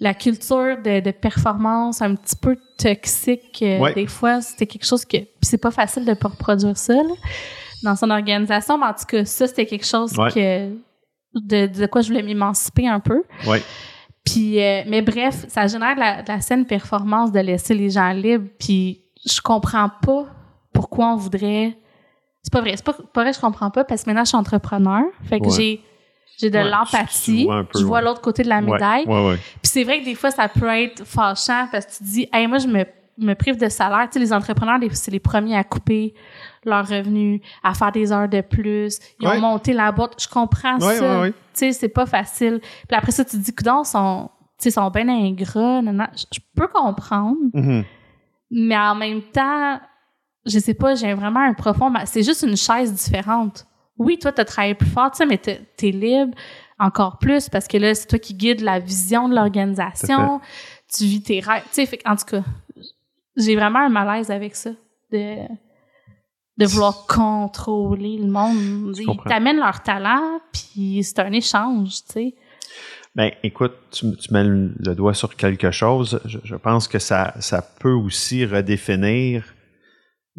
la 0.00 0.12
culture 0.14 0.76
de, 0.82 1.00
de 1.00 1.10
performance 1.12 2.02
un 2.02 2.14
petit 2.16 2.36
peu 2.36 2.56
toxique, 2.78 3.60
euh, 3.62 3.78
Ouais. 3.78 3.94
des 3.94 4.06
fois, 4.06 4.40
c'était 4.40 4.66
quelque 4.66 4.84
chose 4.86 5.04
que... 5.04 5.18
Puis 5.18 5.42
c'est 5.42 5.58
pas 5.58 5.70
facile 5.70 6.04
de 6.04 6.14
pas 6.14 6.28
reproduire 6.28 6.76
ça, 6.76 6.94
là, 6.94 7.14
dans 7.82 7.94
son 7.96 8.10
organisation, 8.10 8.76
mais 8.78 8.86
en 8.86 8.92
tout 8.94 9.04
cas, 9.06 9.24
ça, 9.24 9.46
c'était 9.46 9.66
quelque 9.66 9.86
chose 9.86 10.12
Ouais. 10.18 10.30
que... 10.32 10.70
De, 11.36 11.66
de 11.66 11.86
quoi 11.86 12.00
je 12.00 12.08
voulais 12.08 12.22
m'émanciper 12.22 12.86
un 12.86 13.00
peu. 13.00 13.24
Ouais. 13.46 13.60
Puis, 14.24 14.62
euh, 14.62 14.82
mais 14.86 15.02
bref, 15.02 15.44
ça 15.48 15.66
génère 15.66 15.94
de 15.96 16.00
la, 16.00 16.22
de 16.22 16.28
la 16.28 16.40
saine 16.40 16.64
performance 16.64 17.32
de 17.32 17.40
laisser 17.40 17.74
les 17.74 17.90
gens 17.90 18.10
libres. 18.12 18.48
Puis, 18.58 19.02
je 19.26 19.40
comprends 19.40 19.90
pas 20.02 20.26
pourquoi 20.72 21.12
on 21.12 21.16
voudrait. 21.16 21.76
C'est 22.42 22.52
pas 22.52 22.60
vrai, 22.60 22.72
c'est 22.76 22.84
pas, 22.84 22.94
pas 23.12 23.22
vrai, 23.22 23.32
je 23.32 23.40
comprends 23.40 23.70
pas 23.70 23.82
parce 23.84 24.02
que 24.04 24.10
maintenant 24.10 24.24
je 24.24 24.28
suis 24.28 24.36
entrepreneur. 24.36 25.02
Fait 25.24 25.40
que 25.40 25.50
j'ai 25.50 25.80
j'ai 26.38 26.50
de 26.50 26.58
Ouais, 26.58 26.70
l'empathie. 26.70 27.38
tu 27.40 27.44
vois 27.44 27.66
je 27.74 27.84
vois 27.84 28.00
l'autre 28.02 28.20
côté 28.20 28.42
de 28.42 28.48
la 28.48 28.60
médaille. 28.60 29.04
Ouais, 29.06 29.14
ouais, 29.14 29.28
ouais. 29.30 29.36
Puis 29.36 29.70
c'est 29.70 29.84
vrai 29.84 30.00
que 30.00 30.04
des 30.04 30.14
fois, 30.14 30.30
ça 30.30 30.48
peut 30.48 30.66
être 30.68 31.04
fâchant 31.04 31.68
parce 31.70 31.86
que 31.86 31.92
tu 31.92 31.98
te 31.98 32.04
dis, 32.04 32.28
hey, 32.32 32.46
moi, 32.46 32.58
je 32.58 32.66
me, 32.66 32.84
me 33.18 33.34
prive 33.34 33.56
de 33.56 33.68
salaire. 33.68 34.06
Tu 34.10 34.14
sais, 34.14 34.18
les 34.20 34.32
entrepreneurs, 34.32 34.78
c'est 34.92 35.10
les 35.10 35.20
premiers 35.20 35.56
à 35.56 35.64
couper 35.64 36.14
leurs 36.64 36.86
revenus, 36.88 37.40
à 37.62 37.74
faire 37.74 37.92
des 37.92 38.10
heures 38.10 38.28
de 38.28 38.40
plus. 38.40 38.98
Ils 39.20 39.28
Ouais. 39.28 39.36
ont 39.36 39.40
monté 39.40 39.72
la 39.72 39.92
boîte. 39.92 40.20
Je 40.20 40.28
comprends 40.28 40.78
Ouais, 40.78 40.96
ça. 40.96 41.16
ouais, 41.16 41.20
ouais. 41.22 41.30
Tu 41.30 41.36
sais, 41.54 41.72
c'est 41.72 41.88
pas 41.88 42.06
facile. 42.06 42.60
Puis 42.88 42.96
après 42.96 43.12
ça, 43.12 43.24
tu 43.24 43.32
te 43.32 43.36
dis, 43.42 43.54
coudonc, 43.54 43.84
sont, 43.84 44.30
tu 44.58 44.64
sais, 44.64 44.70
sont 44.70 44.88
bien 44.90 45.08
ingrats. 45.08 45.82
Je 46.32 46.40
peux 46.56 46.66
comprendre, 46.68 47.36
Mhm. 47.52 47.84
mais 48.50 48.76
en 48.76 48.94
même 48.94 49.22
temps, 49.22 49.78
je 50.46 50.58
sais 50.58 50.74
pas, 50.74 50.94
j'ai 50.94 51.14
vraiment 51.14 51.40
un 51.40 51.54
profond. 51.54 51.92
C'est 52.06 52.22
juste 52.22 52.42
une 52.42 52.56
chaise 52.56 52.92
différente. 52.92 53.66
Oui, 53.98 54.18
toi, 54.18 54.32
tu 54.32 54.40
as 54.40 54.44
travaillé 54.44 54.74
plus 54.74 54.88
fort, 54.88 55.10
tu 55.10 55.24
mais 55.26 55.38
t'es 55.38 55.60
es 55.82 55.90
libre 55.90 56.36
encore 56.78 57.18
plus 57.18 57.48
parce 57.48 57.68
que 57.68 57.76
là, 57.76 57.94
c'est 57.94 58.06
toi 58.06 58.18
qui 58.18 58.34
guides 58.34 58.60
la 58.60 58.78
vision 58.78 59.28
de 59.28 59.34
l'organisation. 59.34 60.40
Tu 60.92 61.04
vis 61.04 61.22
tes 61.22 61.40
rêves. 61.40 61.62
Tu 61.72 61.86
sais, 61.86 61.98
en 62.04 62.16
tout 62.16 62.24
cas, 62.24 62.42
j'ai 63.36 63.56
vraiment 63.56 63.80
un 63.80 63.88
malaise 63.88 64.30
avec 64.30 64.54
ça. 64.54 64.70
De, 65.12 65.36
de 66.56 66.66
vouloir 66.66 67.06
contrôler 67.06 68.18
le 68.18 68.26
monde. 68.26 68.96
Ils 68.96 69.16
t'amènent 69.26 69.58
leur 69.58 69.82
talent, 69.82 70.40
puis 70.52 71.02
c'est 71.02 71.20
un 71.20 71.32
échange, 71.32 72.04
tu 72.06 72.12
sais. 72.12 72.34
Ben, 73.14 73.30
écoute, 73.44 73.74
tu, 73.92 74.16
tu 74.16 74.32
mets 74.32 74.42
le, 74.42 74.74
le 74.76 74.94
doigt 74.94 75.14
sur 75.14 75.36
quelque 75.36 75.70
chose. 75.70 76.20
Je, 76.24 76.38
je 76.42 76.56
pense 76.56 76.88
que 76.88 76.98
ça, 76.98 77.34
ça 77.38 77.62
peut 77.62 77.92
aussi 77.92 78.44
redéfinir 78.44 79.53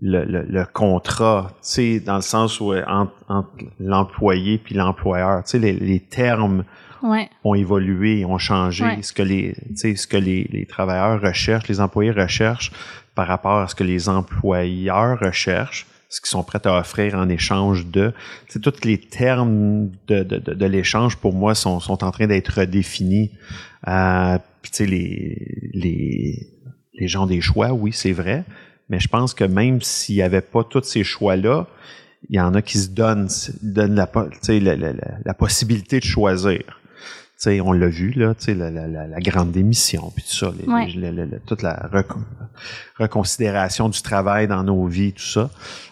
le, 0.02 0.26
le, 0.26 0.42
le 0.44 0.66
contrat, 0.66 1.52
tu 1.62 1.70
sais, 1.70 2.00
dans 2.00 2.16
le 2.18 2.22
sens 2.22 2.60
où 2.60 2.74
euh, 2.74 2.84
entre, 2.88 3.14
entre 3.30 3.50
l'employé 3.80 4.58
puis 4.58 4.76
l'employeur, 4.76 5.44
tu 5.44 5.52
sais, 5.52 5.60
les, 5.60 5.74
les 5.74 6.00
termes 6.00 6.64
Ouais. 7.04 7.30
ont 7.44 7.54
évolué, 7.54 8.26
ont 8.26 8.40
changé. 8.40 8.84
Ouais. 8.84 9.02
Ce 9.04 9.14
que 9.14 9.22
les, 9.22 9.54
tu 9.54 9.76
sais, 9.76 9.96
ce 9.96 10.08
que 10.08 10.18
les, 10.18 10.48
les 10.52 10.66
travailleurs 10.66 11.22
recherchent, 11.22 11.68
les 11.68 11.80
employés 11.80 12.10
recherchent 12.10 12.72
par 13.14 13.28
rapport 13.28 13.60
à 13.60 13.68
ce 13.68 13.76
que 13.76 13.84
les 13.84 14.10
employeurs 14.10 15.20
recherchent, 15.20 15.86
ce 16.10 16.20
qu'ils 16.20 16.30
sont 16.30 16.44
prêts 16.44 16.66
à 16.66 16.80
offrir 16.80 17.14
en 17.16 17.30
échange 17.30 17.86
de. 17.88 18.12
Tu 18.48 18.54
sais, 18.54 18.60
tous 18.60 18.84
les 18.86 18.98
termes 18.98 19.90
de, 20.08 20.24
de, 20.24 20.38
de, 20.40 20.54
de 20.56 20.66
l'échange, 20.66 21.18
pour 21.18 21.34
moi, 21.34 21.54
sont, 21.54 21.80
sont 21.80 22.04
en 22.04 22.10
train 22.12 22.26
d'être 22.28 22.60
redéfinis. 22.62 23.30
Euh, 23.88 24.40
Puis, 24.64 24.72
tu 24.72 24.78
sais, 24.78 24.86
les, 24.88 25.70
les, 25.74 26.48
les 26.96 27.08
gens 27.08 27.28
des 27.28 27.42
choix, 27.42 27.72
oui, 27.72 27.92
c'est 27.94 28.14
vrai. 28.14 28.46
Mais 28.90 29.00
je 29.00 29.08
pense 29.08 29.34
que 29.34 29.44
même 29.44 29.82
s'il 29.82 30.16
n'y 30.16 30.22
avait 30.22 30.42
pas 30.42 30.64
tous 30.64 30.84
ces 30.84 31.04
choix-là, 31.04 31.68
il 32.30 32.36
y 32.36 32.40
en 32.40 32.54
a 32.56 32.62
qui 32.62 32.78
se 32.80 32.90
donnent, 32.90 33.30
donnent 33.62 33.96
la, 33.96 34.10
tu 34.44 34.60
la, 34.60 34.76
la, 34.76 34.94
la, 35.26 35.34
possibilité 35.34 36.00
de 36.00 36.06
choisir. 36.06 36.60
Tu 37.38 37.42
sais, 37.52 37.62
on 37.62 37.72
l'a 37.74 37.88
vu, 37.88 38.12
là, 38.12 38.34
tu 38.34 38.46
sais, 38.46 38.54
la, 38.54 38.72
la, 38.72 38.88
la, 38.88 39.20
grande 39.20 39.52
démission, 39.52 40.10
puis 40.16 40.24
tout 40.24 40.36
ça, 40.36 40.52
les- 40.58 40.72
Ouais. 40.72 40.88
les- 40.96 41.12
le- 41.12 41.26
le- 41.26 41.40
toute 41.46 41.62
la 41.62 41.90
recon- 41.92 42.24
reconsidération 42.98 43.90
du 43.90 44.02
travail 44.02 44.48
dans 44.48 44.64
nos 44.64 44.86
vies, 44.88 45.14
tout 45.14 45.24
ça. 45.24 45.50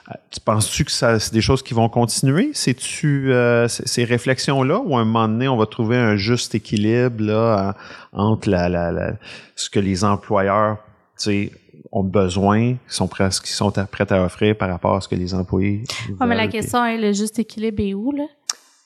Euh, 0.09 0.13
Tu 0.31 0.39
penses-tu 0.39 0.85
que 0.85 0.91
ça, 0.91 1.19
c'est 1.19 1.33
des 1.33 1.41
choses 1.41 1.61
qui 1.61 1.73
vont 1.73 1.89
continuer? 1.89 2.51
C'est-tu 2.53 3.31
euh, 3.33 3.67
ces 3.67 4.03
réflexions-là 4.05 4.79
ou 4.79 4.97
à 4.97 5.01
un 5.01 5.05
moment 5.05 5.27
donné, 5.27 5.47
on 5.47 5.57
va 5.57 5.65
trouver 5.65 5.97
un 5.97 6.15
juste 6.15 6.55
équilibre 6.55 7.23
là, 7.23 7.75
en- 8.13 8.23
entre 8.31 8.49
la, 8.49 8.69
la, 8.69 8.91
la- 8.91 9.13
ce 9.55 9.69
que 9.69 9.79
les 9.79 10.03
employeurs 10.03 10.77
tu 11.17 11.23
sais, 11.25 11.51
ont 11.95 12.03
besoin, 12.03 12.73
qui 12.73 12.79
sont 12.87 13.07
prêts, 13.07 13.29
qui 13.29 13.51
sont 13.51 13.71
prêts 13.71 14.11
à 14.11 14.23
offrir 14.25 14.57
par 14.57 14.67
rapport 14.69 14.95
à 14.95 15.01
ce 15.01 15.07
que 15.07 15.13
les 15.15 15.33
employés. 15.35 15.83
Ouais, 16.19 16.25
mais 16.25 16.35
la 16.35 16.47
question 16.47 16.83
est 16.83 16.97
le 16.97 17.13
juste 17.13 17.37
équilibre 17.37 17.81
est 17.83 17.93
où, 17.93 18.11
là? 18.11 18.25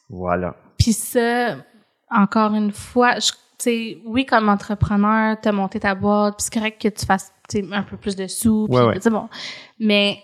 Voilà. 0.09 0.55
Puis 0.77 0.91
ça, 0.91 1.55
encore 2.11 2.53
une 2.53 2.71
fois, 2.73 3.15
je, 3.19 3.31
tu 3.31 3.37
sais, 3.59 3.97
oui, 4.05 4.25
comme 4.25 4.49
entrepreneur, 4.49 5.37
t'as 5.41 5.53
monté 5.53 5.79
ta 5.79 5.95
boîte, 5.95 6.35
puis 6.37 6.43
c'est 6.43 6.53
correct 6.53 6.81
que 6.81 6.89
tu 6.89 7.05
fasses 7.05 7.31
tu 7.49 7.59
sais, 7.61 7.65
un 7.73 7.83
peu 7.83 7.95
plus 7.95 8.17
de 8.17 8.27
sous, 8.27 8.67
puis 8.69 8.77
Ouais, 8.77 8.85
ouais. 8.87 9.09
bon. 9.09 9.29
Mais 9.79 10.19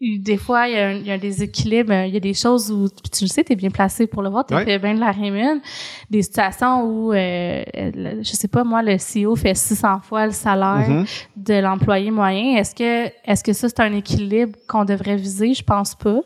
des 0.00 0.36
fois, 0.36 0.68
il 0.68 0.74
y, 0.74 0.78
a 0.78 0.88
un, 0.88 0.92
il 0.92 1.06
y 1.06 1.10
a 1.10 1.14
un 1.14 1.18
déséquilibre, 1.18 1.92
il 1.92 2.14
y 2.14 2.16
a 2.16 2.20
des 2.20 2.34
choses 2.34 2.70
où, 2.70 2.86
tu 2.88 3.24
le 3.24 3.28
sais, 3.28 3.42
t'es 3.42 3.56
bien 3.56 3.70
placé 3.70 4.06
pour 4.06 4.22
le 4.22 4.28
voir, 4.28 4.46
t'as 4.46 4.56
Ouais. 4.56 4.64
fait 4.64 4.78
bien 4.78 4.94
de 4.94 5.00
la 5.00 5.10
rémune, 5.10 5.60
des 6.08 6.22
situations 6.22 6.84
où, 6.84 7.12
euh, 7.12 7.64
le- 7.74 8.22
je 8.22 8.32
sais 8.32 8.46
pas, 8.48 8.62
moi, 8.64 8.82
le 8.82 8.96
CEO 8.98 9.34
fait 9.34 9.54
600 9.56 10.00
fois 10.00 10.26
le 10.26 10.32
salaire 10.32 10.88
Mhm. 10.88 11.04
de 11.36 11.54
l'employé 11.54 12.10
moyen. 12.10 12.56
Est-ce 12.58 12.74
que, 12.74 13.10
est-ce 13.24 13.42
que 13.42 13.52
ça, 13.52 13.68
c'est 13.68 13.80
un 13.80 13.92
équilibre 13.92 14.56
qu'on 14.68 14.84
devrait 14.84 15.16
viser? 15.16 15.52
Je 15.54 15.64
pense 15.64 15.94
pas. 15.96 16.20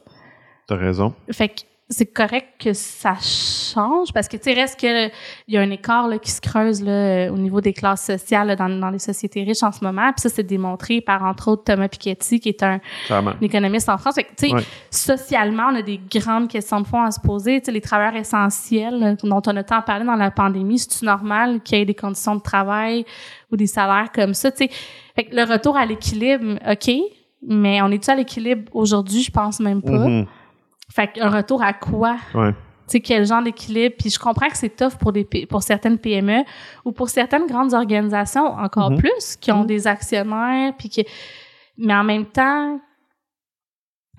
T'as 0.67 0.77
raison. 0.77 1.15
Fait 1.31 1.49
que 1.49 1.63
c'est 1.93 2.07
correct 2.07 2.49
que 2.59 2.73
ça 2.73 3.15
change? 3.21 4.13
Parce 4.13 4.27
que 4.29 4.37
tu 4.37 4.45
sais 4.45 4.55
reste 4.55 4.81
que 4.81 5.07
il 5.47 5.55
y 5.55 5.57
a 5.57 5.61
un 5.61 5.71
écart 5.71 6.09
là, 6.09 6.19
qui 6.19 6.31
se 6.31 6.41
creuse 6.41 6.83
là, 6.83 7.31
au 7.31 7.37
niveau 7.39 7.61
des 7.61 7.73
classes 7.73 8.05
sociales 8.07 8.49
là, 8.49 8.57
dans, 8.57 8.69
dans 8.69 8.91
les 8.91 8.99
sociétés 8.99 9.43
riches 9.45 9.63
en 9.63 9.71
ce 9.73 9.85
moment. 9.85 10.11
Puis 10.13 10.23
ça 10.23 10.29
c'est 10.29 10.43
démontré 10.43 11.01
par 11.01 11.23
entre 11.23 11.49
autres 11.53 11.65
Thomas 11.65 11.89
Piketty 11.89 12.41
qui 12.41 12.49
est 12.49 12.63
un, 12.63 12.81
un 13.11 13.37
économiste 13.41 13.89
en 13.89 13.99
France. 13.99 14.15
Tu 14.17 14.49
sais 14.49 14.55
Ouais. 14.55 14.63
socialement 14.91 15.69
on 15.73 15.77
a 15.77 15.83
des 15.83 16.01
grandes 16.11 16.49
questions 16.49 16.81
de 16.81 16.87
fond 16.87 17.03
à 17.03 17.11
se 17.11 17.21
poser. 17.21 17.61
Tu 17.61 17.67
sais 17.67 17.73
les 17.73 17.81
travailleurs 17.81 18.17
essentiels 18.17 19.17
dont 19.23 19.43
on 19.47 19.57
a 19.57 19.63
tant 19.63 19.83
parlé 19.83 20.05
dans 20.05 20.17
la 20.17 20.31
pandémie 20.31 20.79
c'est 20.79 21.03
normal 21.03 21.61
qu'il 21.63 21.79
y 21.79 21.81
ait 21.83 21.85
des 21.85 21.95
conditions 21.95 22.35
de 22.37 22.41
travail 22.43 23.05
ou 23.51 23.57
des 23.57 23.67
salaires 23.67 24.11
comme 24.15 24.35
ça? 24.35 24.51
Tu 24.51 24.65
sais 24.65 24.71
fait 25.15 25.25
que 25.25 25.37
le 25.37 25.45
retour 25.45 25.77
à 25.77 25.85
l'équilibre 25.87 26.59
ok 26.71 26.91
mais 27.45 27.83
on 27.83 27.91
est-tu 27.91 28.09
à 28.09 28.15
l'équilibre 28.15 28.71
aujourd'hui? 28.73 29.23
Je 29.23 29.31
pense 29.33 29.59
même 29.59 29.83
pas. 29.83 29.91
Mhm. 30.07 30.27
Fait 30.95 31.09
qu'un 31.13 31.29
retour 31.31 31.63
à 31.63 31.73
quoi? 31.73 32.17
Ouais. 32.35 32.53
Tu 32.53 32.99
sais, 32.99 33.01
quel 33.01 33.25
genre 33.27 33.43
d'équilibre? 33.43 33.95
Puis 33.99 34.11
je 34.11 34.19
comprends 34.19 34.49
que 34.49 34.57
c'est 34.57 34.75
tough 34.77 34.97
pour, 34.99 35.13
des, 35.13 35.25
pour 35.49 35.63
certaines 35.63 35.99
PME 35.99 36.43
ou 36.85 36.93
pour 36.93 37.09
certaines 37.09 37.47
grandes 37.47 37.73
organisations 37.75 38.45
encore 38.47 38.91
Mhm. 38.91 38.99
plus, 38.99 39.37
qui 39.41 39.51
ont 39.53 39.61
Mhm. 39.61 39.67
des 39.67 39.87
actionnaires, 39.87 40.73
puis 40.77 40.91
que... 40.91 41.01
Mais 41.79 41.95
en 41.95 42.05
même 42.05 42.27
temps, 42.27 42.79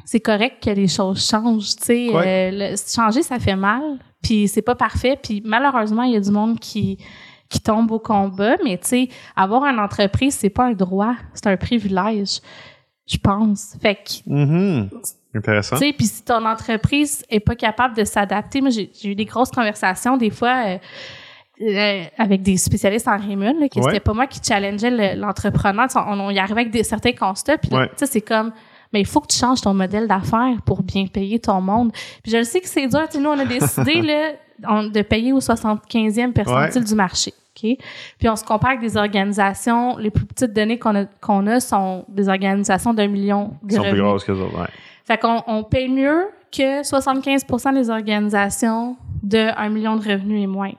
c'est 0.06 0.20
correct 0.20 0.64
que 0.64 0.70
les 0.72 0.88
choses 0.88 1.28
changent, 1.28 1.76
tu 1.76 1.84
sais. 1.84 2.10
Ouais. 2.10 2.52
Euh, 2.52 2.72
le- 2.72 2.76
changer, 2.78 3.22
ça 3.24 3.40
fait 3.40 3.56
mal, 3.56 4.00
puis 4.22 4.48
c'est 4.48 4.62
pas 4.62 4.76
parfait, 4.76 5.18
puis 5.22 5.42
malheureusement, 5.46 6.04
il 6.04 6.14
y 6.14 6.18
a 6.18 6.22
du 6.22 6.32
monde 6.32 6.60
qui 6.60 6.98
qui 7.50 7.60
tombe 7.60 7.92
au 7.92 8.00
combat, 8.00 8.56
mais 8.64 8.80
tu 8.80 8.88
sais, 8.88 9.10
avoir 9.36 9.64
une 9.66 9.78
entreprise, 9.80 10.34
c'est 10.34 10.50
pas 10.50 10.66
un 10.66 10.72
droit, 10.74 11.14
c'est 11.36 11.46
un 11.46 11.56
privilège, 11.56 12.40
je 13.06 13.18
pense. 13.18 13.78
Fait 13.80 13.94
que 13.94 14.28
Mhm. 14.28 14.90
Intéressant. 15.36 15.78
tu 15.78 15.86
sais, 15.88 15.94
puis 15.94 16.06
si 16.06 16.24
ton 16.24 16.46
entreprise 16.46 17.24
est 17.30 17.40
pas 17.40 17.56
capable 17.56 17.96
de 17.96 18.04
s'adapter, 18.04 18.62
moi 18.62 18.70
j'ai 18.70 18.90
eu 19.04 19.16
des 19.16 19.26
grosses 19.26 19.52
conversations 19.52 20.16
des 20.18 20.30
fois 20.30 20.56
euh, 20.68 20.78
euh, 21.62 22.04
avec 22.18 22.42
des 22.42 22.58
spécialistes 22.58 23.08
en 23.08 23.18
Raymond, 23.18 23.54
là, 23.60 23.68
Ouais. 23.76 23.82
c'était 23.84 24.00
pas 24.00 24.14
moi 24.14 24.28
qui 24.28 24.40
challengeais 24.44 24.90
le- 24.90 25.20
l'entrepreneur, 25.20 25.88
on, 25.96 26.20
on 26.20 26.30
y 26.30 26.40
arrivait 26.40 26.62
avec 26.62 26.72
des, 26.72 26.84
certains 26.84 27.14
constats, 27.14 27.58
puis 27.58 27.72
Ouais. 27.74 27.88
tu 27.90 27.94
sais, 27.98 28.06
c'est 28.08 28.22
comme 28.22 28.52
mais 28.92 29.00
il 29.02 29.08
faut 29.08 29.22
que 29.22 29.28
tu 29.28 29.38
changes 29.40 29.60
ton 29.62 29.74
modèle 29.74 30.08
d'affaires 30.08 30.58
pour 30.68 30.84
bien 30.84 31.08
payer 31.08 31.40
ton 31.40 31.60
monde. 31.62 31.92
Puis 32.22 32.32
je 32.32 32.38
le 32.38 32.44
sais 32.44 32.62
que 32.62 32.68
c'est 32.68 32.86
dur, 32.88 33.02
tu 33.08 33.14
sais, 33.18 33.20
nous 33.20 33.30
on 33.32 33.40
a 33.40 33.46
décidé 33.46 34.02
là 34.04 34.34
on- 34.68 34.84
de 34.84 35.02
payer 35.02 35.34
au 35.34 35.40
75e 35.40 36.32
percentile 36.32 36.84
du 36.84 36.94
marché. 36.96 37.34
Puis 37.56 37.78
on 38.30 38.36
se 38.36 38.44
compare 38.44 38.72
avec 38.72 38.82
des 38.82 38.98
organisations, 38.98 39.98
les 39.98 40.10
plus 40.12 40.26
petites 40.26 40.52
données 40.54 40.78
qu'on 40.78 40.96
a, 40.96 41.06
qu'on 41.06 41.48
a 41.48 41.60
sont 41.60 42.04
des 42.10 42.28
organisations 42.28 42.94
d'un 42.94 43.08
million 43.08 43.54
de 43.64 43.72
Ils 43.72 43.76
sont 43.78 43.84
plus 43.90 44.02
grosses 44.02 44.24
que 44.26 44.32
autres. 44.34 44.60
Ouais. 44.60 44.68
Fait 45.04 45.18
qu'on 45.18 45.44
on 45.48 45.64
paye 45.64 45.90
mieux 45.90 46.30
que 46.52 46.82
75% 46.82 47.74
des 47.74 47.90
organisations 47.90 48.96
de 49.22 49.50
1 49.58 49.70
million 49.70 49.96
de 49.96 50.08
revenus 50.08 50.44
et 50.44 50.48
moins. 50.48 50.72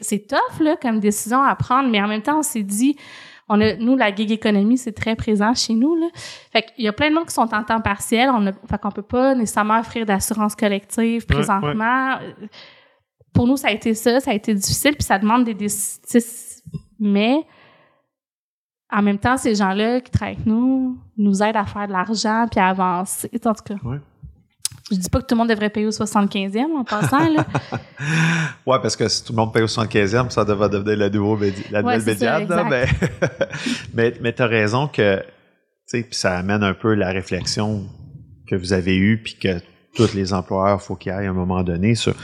C'est 0.00 0.26
tough, 0.26 0.60
là, 0.60 0.76
comme 0.80 0.98
décision 0.98 1.42
à 1.42 1.54
prendre, 1.54 1.88
mais 1.88 2.02
en 2.02 2.08
même 2.08 2.22
temps, 2.22 2.40
on 2.40 2.42
s'est 2.42 2.64
dit, 2.64 2.96
on 3.48 3.60
a, 3.60 3.76
nous, 3.76 3.96
la 3.96 4.14
gig 4.14 4.30
économie, 4.30 4.76
c'est 4.76 4.92
très 4.92 5.14
présent 5.14 5.54
chez 5.54 5.72
nous, 5.72 5.94
là. 5.94 6.06
Fait 6.52 6.62
qu'il 6.62 6.84
y 6.84 6.88
a 6.88 6.92
plein 6.92 7.10
de 7.10 7.14
monde 7.14 7.26
qui 7.26 7.34
sont 7.34 7.54
en 7.54 7.62
temps 7.62 7.80
partiel. 7.80 8.28
On 8.30 8.46
a, 8.46 8.52
fait 8.52 8.80
qu'on 8.80 8.90
peut 8.90 9.02
pas 9.02 9.34
nécessairement 9.34 9.78
offrir 9.78 10.04
d'assurance 10.04 10.54
collective 10.54 11.24
Ouais, 11.28 11.36
présentement. 11.36 12.18
Pour 13.32 13.46
nous, 13.46 13.56
ça 13.56 13.68
a 13.68 13.70
été 13.70 13.94
ça, 13.94 14.20
ça 14.20 14.32
a 14.32 14.34
été 14.34 14.52
difficile, 14.52 14.94
puis 14.94 15.04
ça 15.04 15.18
demande 15.18 15.44
des 15.44 15.54
décisions. 15.54 16.20
Mais 16.98 17.46
en 18.90 19.02
même 19.02 19.18
temps, 19.18 19.36
ces 19.36 19.54
gens-là 19.54 20.00
qui 20.00 20.10
travaillent 20.10 20.34
avec 20.36 20.46
nous 20.46 20.98
nous 21.16 21.42
aident 21.42 21.56
à 21.56 21.64
faire 21.66 21.86
de 21.86 21.92
l'argent 21.92 22.46
puis 22.50 22.60
à 22.60 22.68
avancer. 22.68 23.30
En 23.44 23.52
tout 23.54 23.62
cas, 23.64 23.74
Ouais. 23.84 23.98
je 24.90 24.96
dis 24.96 25.08
pas 25.10 25.20
que 25.20 25.26
tout 25.26 25.34
le 25.34 25.38
monde 25.40 25.48
devrait 25.50 25.70
payer 25.70 25.86
au 25.86 25.90
75e 25.90 26.64
en 26.78 26.84
passant, 26.84 27.28
là. 27.28 27.44
Ouais, 28.66 28.78
parce 28.82 28.96
que 28.96 29.08
si 29.08 29.24
tout 29.24 29.32
le 29.32 29.36
monde 29.38 29.52
paye 29.52 29.62
au 29.62 29.66
75e, 29.66 30.30
ça 30.30 30.44
devrait 30.44 30.68
devenir 30.68 31.10
nouveau 31.10 31.36
la 31.70 31.82
Ouais, 31.82 31.98
nouvelle 31.98 32.18
ça, 32.18 32.38
médiane. 32.40 32.48
là, 32.48 32.64
mais 32.64 32.86
mais, 33.94 34.14
mais 34.20 34.32
tu 34.32 34.42
as 34.42 34.46
raison 34.46 34.88
que, 34.88 35.18
tu 35.18 35.24
sais, 35.86 36.02
puis 36.02 36.14
ça 36.16 36.36
amène 36.36 36.62
un 36.62 36.74
peu 36.74 36.94
la 36.94 37.10
réflexion 37.10 37.86
que 38.46 38.56
vous 38.56 38.72
avez 38.72 38.96
eue, 38.96 39.20
puis 39.22 39.34
que 39.38 39.58
tous 39.94 40.14
les 40.14 40.32
employeurs, 40.32 40.80
faut 40.80 40.96
qu'il 40.96 41.12
y 41.12 41.14
ait 41.14 41.26
à 41.26 41.30
un 41.30 41.34
moment 41.34 41.62
donné 41.62 41.94
sur 41.94 42.14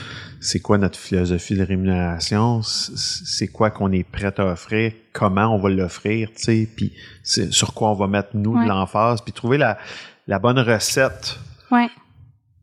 c'est 0.46 0.60
quoi 0.60 0.76
notre 0.78 0.98
philosophie 0.98 1.56
de 1.56 1.62
rémunération, 1.64 2.60
c'est 2.62 3.48
quoi 3.48 3.70
qu'on 3.70 3.90
est 3.92 4.04
prêt 4.04 4.32
à 4.38 4.44
offrir, 4.44 4.92
comment 5.12 5.46
on 5.54 5.58
va 5.58 5.70
l'offrir, 5.70 6.28
tu 6.36 6.42
sais, 6.42 6.68
puis 6.76 6.92
c'est 7.22 7.50
sur 7.52 7.72
quoi 7.72 7.90
on 7.90 7.94
va 7.94 8.06
mettre 8.06 8.30
nous 8.34 8.54
Ouais. 8.54 8.64
de 8.64 8.68
l'emphase, 8.68 9.20
puis 9.22 9.32
trouver 9.32 9.56
la, 9.58 9.78
la 10.26 10.38
bonne 10.38 10.58
recette 10.58 11.38
Ouais. 11.70 11.88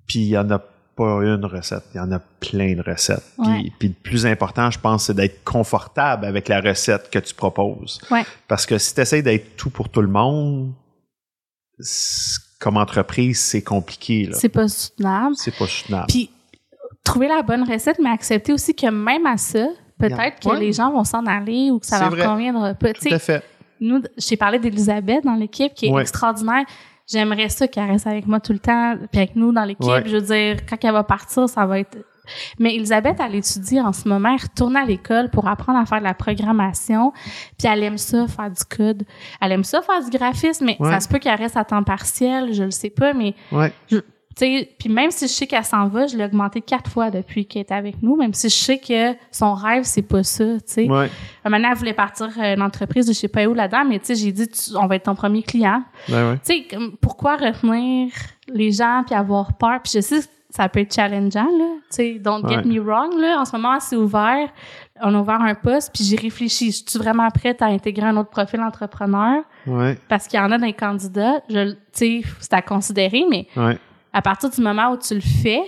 puis 0.07 0.19
il 0.19 0.27
n'y 0.29 0.37
en 0.37 0.49
a 0.51 0.59
pas 0.95 1.21
une 1.23 1.43
recette, 1.45 1.83
il 1.93 1.97
y 1.97 1.99
en 1.99 2.11
a 2.11 2.19
plein 2.19 2.75
de 2.75 2.81
recettes. 2.83 3.23
Puis, 3.41 3.49
Ouais. 3.51 3.71
puis 3.79 3.87
le 3.87 3.93
plus 3.95 4.25
important, 4.27 4.69
je 4.69 4.77
pense, 4.79 5.05
c'est 5.05 5.13
d'être 5.15 5.43
confortable 5.43 6.25
avec 6.25 6.49
la 6.49 6.61
recette 6.61 7.09
que 7.09 7.17
tu 7.19 7.33
proposes. 7.33 7.99
Ouais. 8.11 8.23
Parce 8.47 8.65
que 8.67 8.77
si 8.77 8.93
tu 8.93 9.01
essaies 9.01 9.21
d'être 9.23 9.55
tout 9.57 9.69
pour 9.71 9.89
tout 9.89 10.01
le 10.01 10.07
monde, 10.09 10.73
comme 12.59 12.77
entreprise, 12.77 13.39
c'est 13.39 13.63
compliqué. 13.63 14.25
là. 14.27 14.37
C'est 14.37 14.49
pas 14.49 14.67
soutenable. 14.67 15.35
C'est 15.35 15.55
pas 15.57 15.65
soutenable. 15.65 16.05
Puis, 16.07 16.29
trouver 17.11 17.27
la 17.27 17.41
bonne 17.41 17.63
recette, 17.69 17.97
mais 18.01 18.09
accepter 18.09 18.53
aussi 18.53 18.75
que 18.75 18.87
même 18.87 19.25
à 19.25 19.37
ça, 19.37 19.67
peut-être 19.99 20.39
que 20.39 20.49
Ouais. 20.49 20.59
les 20.59 20.73
gens 20.73 20.91
vont 20.91 21.03
s'en 21.03 21.25
aller 21.25 21.69
ou 21.71 21.79
que 21.79 21.85
ça 21.85 21.99
leur 21.99 22.09
vrai. 22.09 22.25
conviendra 22.25 22.73
pas. 22.73 22.93
Tout 22.93 23.07
à 23.11 23.19
fait. 23.19 23.43
nous, 23.79 24.01
j'ai 24.17 24.37
parlé 24.37 24.59
d'Elisabeth 24.59 25.23
dans 25.23 25.35
l'équipe 25.35 25.73
qui 25.73 25.87
est 25.87 25.91
Ouais. 25.91 26.01
extraordinaire. 26.01 26.65
J'aimerais 27.07 27.49
ça 27.49 27.67
qu'elle 27.67 27.89
reste 27.89 28.07
avec 28.07 28.25
moi 28.27 28.39
tout 28.39 28.53
le 28.53 28.59
temps, 28.59 28.95
puis 29.11 29.21
avec 29.21 29.35
nous 29.35 29.51
dans 29.51 29.63
l'équipe. 29.65 29.83
Ouais. 29.85 30.03
Je 30.05 30.15
veux 30.17 30.21
dire, 30.21 30.65
quand 30.69 30.77
elle 30.83 30.93
va 30.93 31.03
partir, 31.03 31.49
ça 31.49 31.65
va 31.65 31.79
être. 31.79 31.97
Mais 32.59 32.75
Elisabeth, 32.75 33.17
elle 33.19 33.35
étudie 33.35 33.81
en 33.81 33.91
ce 33.91 34.07
moment, 34.07 34.29
elle 34.29 34.41
retourne 34.43 34.77
à 34.77 34.85
l'école 34.85 35.29
pour 35.31 35.47
apprendre 35.47 35.79
à 35.79 35.85
faire 35.85 35.97
de 35.99 36.03
la 36.05 36.13
programmation, 36.13 37.11
puis 37.57 37.67
elle 37.67 37.83
aime 37.83 37.97
ça, 37.97 38.27
faire 38.27 38.49
du 38.51 38.63
code. 38.63 39.03
Elle 39.41 39.51
aime 39.51 39.63
ça, 39.63 39.81
faire 39.81 40.01
du 40.03 40.09
graphisme, 40.15 40.65
mais 40.65 40.77
ça 40.79 40.99
se 40.99 41.09
peut 41.09 41.17
qu'elle 41.19 41.35
reste 41.39 41.57
à 41.57 41.65
temps 41.65 41.83
partiel, 41.83 42.53
je 42.53 42.63
le 42.63 42.71
sais 42.71 42.91
pas, 42.91 43.13
mais 43.13 43.33
Ouais. 43.51 43.73
Puis 44.35 44.89
même 44.89 45.11
si 45.11 45.27
je 45.27 45.31
sais 45.31 45.47
qu'elle 45.47 45.63
s'en 45.63 45.87
va, 45.87 46.07
je 46.07 46.17
l'ai 46.17 46.25
augmenté 46.25 46.61
quatre 46.61 46.89
fois 46.89 47.11
depuis 47.11 47.45
qu'elle 47.45 47.61
est 47.61 47.71
avec 47.71 48.01
nous, 48.01 48.15
même 48.15 48.33
si 48.33 48.49
je 48.49 48.55
sais 48.55 48.77
que 48.79 49.13
son 49.31 49.53
rêve, 49.53 49.83
c'est 49.83 50.01
pas 50.01 50.23
ça, 50.23 50.43
tu 50.45 50.61
sais. 50.65 50.89
Ouais. 50.89 51.09
Moment, 51.45 51.69
elle 51.71 51.77
voulait 51.77 51.93
partir 51.93 52.29
euh, 52.39 52.55
une 52.55 52.61
entreprise 52.61 53.05
de 53.05 53.13
je 53.13 53.17
sais 53.19 53.27
pas 53.27 53.45
où 53.45 53.53
là-dedans, 53.53 53.83
mais 53.87 53.99
tu 53.99 54.07
sais, 54.07 54.15
j'ai 54.15 54.31
dit, 54.31 54.47
tu- 54.47 54.75
on 54.75 54.87
va 54.87 54.95
être 54.95 55.03
ton 55.03 55.15
premier 55.15 55.43
client. 55.43 55.83
Ouais, 56.09 56.15
ouais. 56.15 56.39
Tu 56.45 56.53
sais, 56.69 56.77
pourquoi 57.01 57.35
retenir 57.35 58.11
les 58.47 58.71
gens 58.71 59.03
puis 59.05 59.15
avoir 59.15 59.53
peur? 59.57 59.79
Puis 59.83 59.93
je 59.95 60.01
sais 60.01 60.19
que 60.21 60.25
ça 60.49 60.67
peut 60.67 60.79
être 60.81 60.93
challengeant, 60.93 61.45
là. 61.57 61.65
Tu 61.89 61.95
sais, 61.95 62.13
don't 62.19 62.47
get 62.47 62.63
me 62.63 62.79
wrong, 62.79 63.17
là. 63.19 63.39
En 63.39 63.45
ce 63.45 63.55
moment, 63.55 63.79
c'est 63.79 63.95
ouvert. 63.95 64.49
On 65.03 65.15
a 65.15 65.19
ouvert 65.19 65.41
un 65.41 65.55
poste, 65.55 65.91
puis 65.93 66.03
j'ai 66.03 66.15
réfléchi. 66.17 66.71
Je 66.71 66.89
suis 66.89 66.99
vraiment 66.99 67.27
prête 67.29 67.61
à 67.61 67.65
intégrer 67.67 68.05
un 68.07 68.17
autre 68.17 68.29
profil 68.29 68.61
entrepreneur? 68.61 69.43
Ouais. 69.65 69.97
Parce 70.09 70.27
qu'il 70.27 70.39
y 70.39 70.43
en 70.43 70.51
a 70.51 70.57
des 70.57 70.73
candidats. 70.73 71.41
Je, 71.49 71.71
tu 71.71 71.77
sais, 71.93 72.21
c'est 72.39 72.53
à 72.53 72.61
considérer, 72.61 73.23
mais 73.29 73.47
Ouais. 73.55 73.77
À 74.13 74.21
partir 74.21 74.49
du 74.49 74.61
moment 74.61 74.91
où 74.91 74.97
tu 74.97 75.13
le 75.15 75.21
fais, 75.21 75.61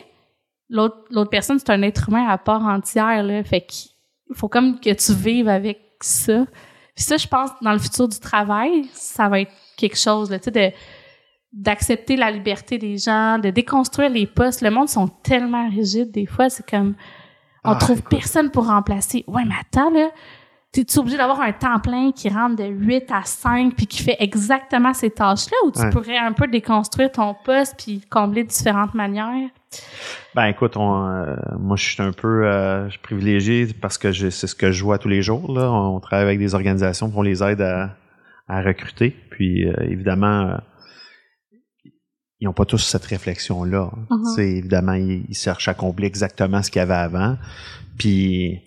l'autre 0.70 1.30
personne, 1.30 1.60
c'est 1.60 1.70
un 1.70 1.82
être 1.82 2.10
humain 2.10 2.28
à 2.28 2.38
part 2.38 2.66
entière, 2.66 3.24
là. 3.24 3.44
Fait 3.44 3.62
qu'il 3.62 3.92
faut 4.36 4.50
comme 4.50 4.80
que 4.80 4.92
tu 4.94 5.14
vives 5.14 5.48
avec 5.50 5.80
ça. 6.02 6.46
Puis 6.96 7.06
ça, 7.06 7.18
je 7.18 7.28
pense, 7.28 7.50
dans 7.62 7.72
le 7.74 7.80
futur 7.80 8.08
du 8.08 8.20
travail, 8.20 8.86
ça 8.94 9.28
va 9.30 9.40
être 9.42 9.52
quelque 9.78 9.98
chose, 9.98 10.30
là, 10.30 10.40
tu 10.40 10.46
sais, 10.46 10.52
de 10.52 10.76
d'accepter 11.56 12.16
la 12.16 12.32
liberté 12.32 12.80
des 12.80 12.98
gens, 12.98 13.38
de 13.38 13.52
déconstruire 13.52 14.10
les 14.10 14.26
postes. 14.26 14.62
Le 14.62 14.72
monde 14.72 14.90
sont 14.90 15.08
tellement 15.08 15.70
rigides, 15.70 16.10
des 16.12 16.26
fois, 16.26 16.50
c'est 16.50 16.68
comme, 16.68 16.96
on 17.64 17.74
Ah, 17.74 17.76
trouve 17.76 18.00
écoute. 18.00 18.10
personne 18.10 18.50
pour 18.50 18.66
remplacer. 18.66 19.24
Ouais, 19.28 19.44
mais 19.46 19.54
attends, 19.62 19.92
là, 19.92 20.10
t'es-tu 20.74 21.00
obligé 21.00 21.18
d'avoir 21.18 21.40
un 21.42 21.52
temps 21.54 21.80
plein 21.80 22.12
qui 22.12 22.28
rentre 22.30 22.56
de 22.58 22.66
8 22.66 23.06
à 23.12 23.22
5 23.24 23.76
puis 23.76 23.88
qui 23.88 24.02
fait 24.04 24.18
exactement 24.20 24.94
ces 24.94 25.12
tâches-là 25.12 25.56
ou 25.66 25.72
tu 25.72 25.80
Ouais. 25.80 25.90
pourrais 25.92 26.18
un 26.18 26.34
peu 26.34 26.48
déconstruire 26.48 27.12
ton 27.12 27.36
poste 27.46 27.76
puis 27.78 28.02
combler 28.10 28.44
de 28.44 28.50
différentes 28.50 28.94
manières? 28.96 29.50
Ben 30.36 30.46
écoute, 30.48 30.76
on, 30.76 31.08
euh, 31.08 31.36
moi 31.60 31.76
je 31.78 31.84
suis 31.84 32.02
un 32.02 32.12
peu 32.12 32.46
euh, 32.48 32.90
privilégié 33.04 33.68
parce 33.80 33.98
que 33.98 34.12
c'est 34.12 34.48
ce 34.48 34.56
que 34.56 34.72
je 34.72 34.84
vois 34.84 34.98
tous 34.98 35.08
les 35.10 35.22
jours. 35.22 35.52
Là. 35.54 35.72
On 35.72 36.00
travaille 36.00 36.26
avec 36.26 36.40
des 36.40 36.56
organisations, 36.56 37.12
on 37.16 37.22
les 37.22 37.42
aide 37.44 37.62
à, 37.62 37.96
à 38.48 38.62
recruter. 38.62 39.16
Puis 39.32 39.68
euh, 39.68 39.74
évidemment, 39.82 40.42
euh, 40.50 40.58
ils 42.40 42.46
n'ont 42.46 42.54
pas 42.54 42.66
tous 42.66 42.80
cette 42.80 43.06
réflexion-là. 43.06 43.90
Mhm. 44.10 44.26
C'est 44.36 44.50
Évidemment, 44.50 44.94
ils, 44.94 45.26
ils 45.30 45.36
cherchent 45.36 45.68
à 45.70 45.74
combler 45.74 46.08
exactement 46.08 46.62
ce 46.62 46.70
qu'il 46.72 46.80
y 46.80 46.84
avait 46.84 46.94
avant. 46.94 47.38
Puis, 47.98 48.60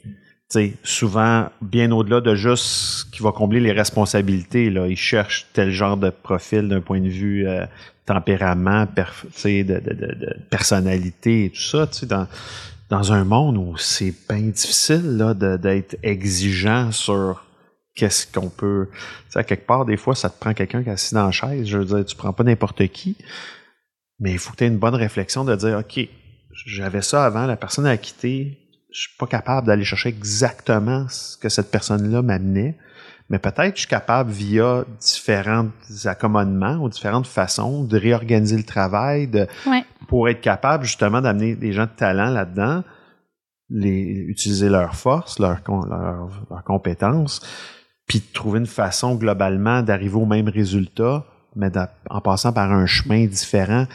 tu 0.49 0.61
sais, 0.61 0.75
souvent, 0.85 1.49
bien 1.61 1.91
au-delà 1.91 2.21
de 2.21 2.35
juste 2.35 3.11
qui 3.11 3.23
va 3.23 3.33
combler 3.33 3.59
les 3.59 3.73
responsabilités, 3.73 4.71
là, 4.71 4.87
ils 4.87 4.97
cherchent 4.97 5.47
tel 5.53 5.71
genre 5.71 5.97
de 5.97 6.11
profil 6.11 6.69
d'un 6.69 6.81
point 6.81 7.01
de 7.01 7.09
vue 7.09 7.49
euh, 7.49 7.67
tempérament, 8.05 8.87
de, 8.87 9.63
de, 9.63 9.81
de, 9.81 10.15
de 10.15 10.37
personnalité 10.49 11.47
et 11.47 11.51
tout 11.51 11.61
ça, 11.61 11.89
dans, 12.03 12.29
dans 12.89 13.13
un 13.13 13.25
monde 13.25 13.57
où 13.57 13.77
c'est 13.77 14.15
bien 14.29 14.49
difficile 14.49 15.17
là, 15.17 15.35
d'être 15.35 15.97
exigeant 16.03 16.93
sur 16.93 17.45
qu'est-ce 17.95 18.27
qu'on 18.27 18.49
peut. 18.49 18.89
À 19.35 19.43
quelque 19.43 19.67
part, 19.67 19.85
des 19.85 19.97
fois, 19.97 20.15
ça 20.15 20.31
te 20.31 20.39
prend 20.39 20.55
quelqu'un 20.55 20.83
qui 20.83 20.89
est 20.89 20.93
assis 20.93 21.15
dans 21.15 21.27
la 21.27 21.33
chaise. 21.33 21.67
Je 21.67 21.79
veux 21.79 21.85
dire, 21.85 22.05
tu 22.05 22.15
prends 22.15 22.33
pas 22.33 22.45
n'importe 22.45 22.87
qui. 22.89 23.17
Mais 24.21 24.33
il 24.33 24.39
faut 24.39 24.53
que 24.53 24.59
tu 24.59 24.65
aies 24.65 24.69
une 24.69 24.79
bonne 24.79 24.95
réflexion 24.95 25.45
de 25.45 25.57
dire 25.57 25.79
OK, 25.79 26.09
j'avais 26.67 27.03
ça 27.03 27.25
avant, 27.25 27.47
la 27.47 27.57
personne 27.57 27.87
a 27.87 27.97
quitté, 27.97 28.59
je 28.93 29.01
suis 29.01 29.17
pas 29.19 29.27
capable 29.27 29.67
d'aller 29.67 29.85
chercher 29.85 30.09
exactement 30.09 31.07
ce 31.09 31.37
que 31.37 31.49
cette 31.49 31.71
personne-là 31.71 32.23
m'amenait. 32.23 32.77
Mais 33.29 33.39
peut-être 33.41 33.75
je 33.75 33.81
suis 33.81 33.89
capable, 33.89 34.31
via 34.31 34.85
différents 35.01 35.69
accommodements 36.05 36.77
ou 36.77 36.89
différentes 36.89 37.27
façons, 37.27 37.83
de 37.83 37.99
réorganiser 37.99 38.57
le 38.57 38.63
travail, 38.63 39.27
de, 39.27 39.49
Ouais. 39.67 39.85
pour 40.09 40.29
être 40.29 40.41
capable 40.41 40.85
justement 40.85 41.21
d'amener 41.21 41.57
des 41.57 41.73
gens 41.73 41.85
de 41.87 41.97
talent 41.97 42.31
là-dedans, 42.31 42.85
les, 43.69 44.25
utiliser 44.29 44.69
leurs 44.69 44.95
forces, 44.95 45.41
leurs 45.41 45.63
compétences, 46.65 47.41
puis 48.07 48.21
de 48.21 48.33
trouver 48.33 48.61
une 48.61 48.67
façon 48.67 49.17
globalement 49.17 49.83
d'arriver 49.83 50.15
au 50.15 50.27
même 50.27 50.49
résultat, 50.49 51.25
mais 51.57 51.73
en 52.09 52.21
passant 52.21 52.53
par 52.53 52.71
un 52.73 52.87
chemin 52.87 53.27
différent. 53.27 53.87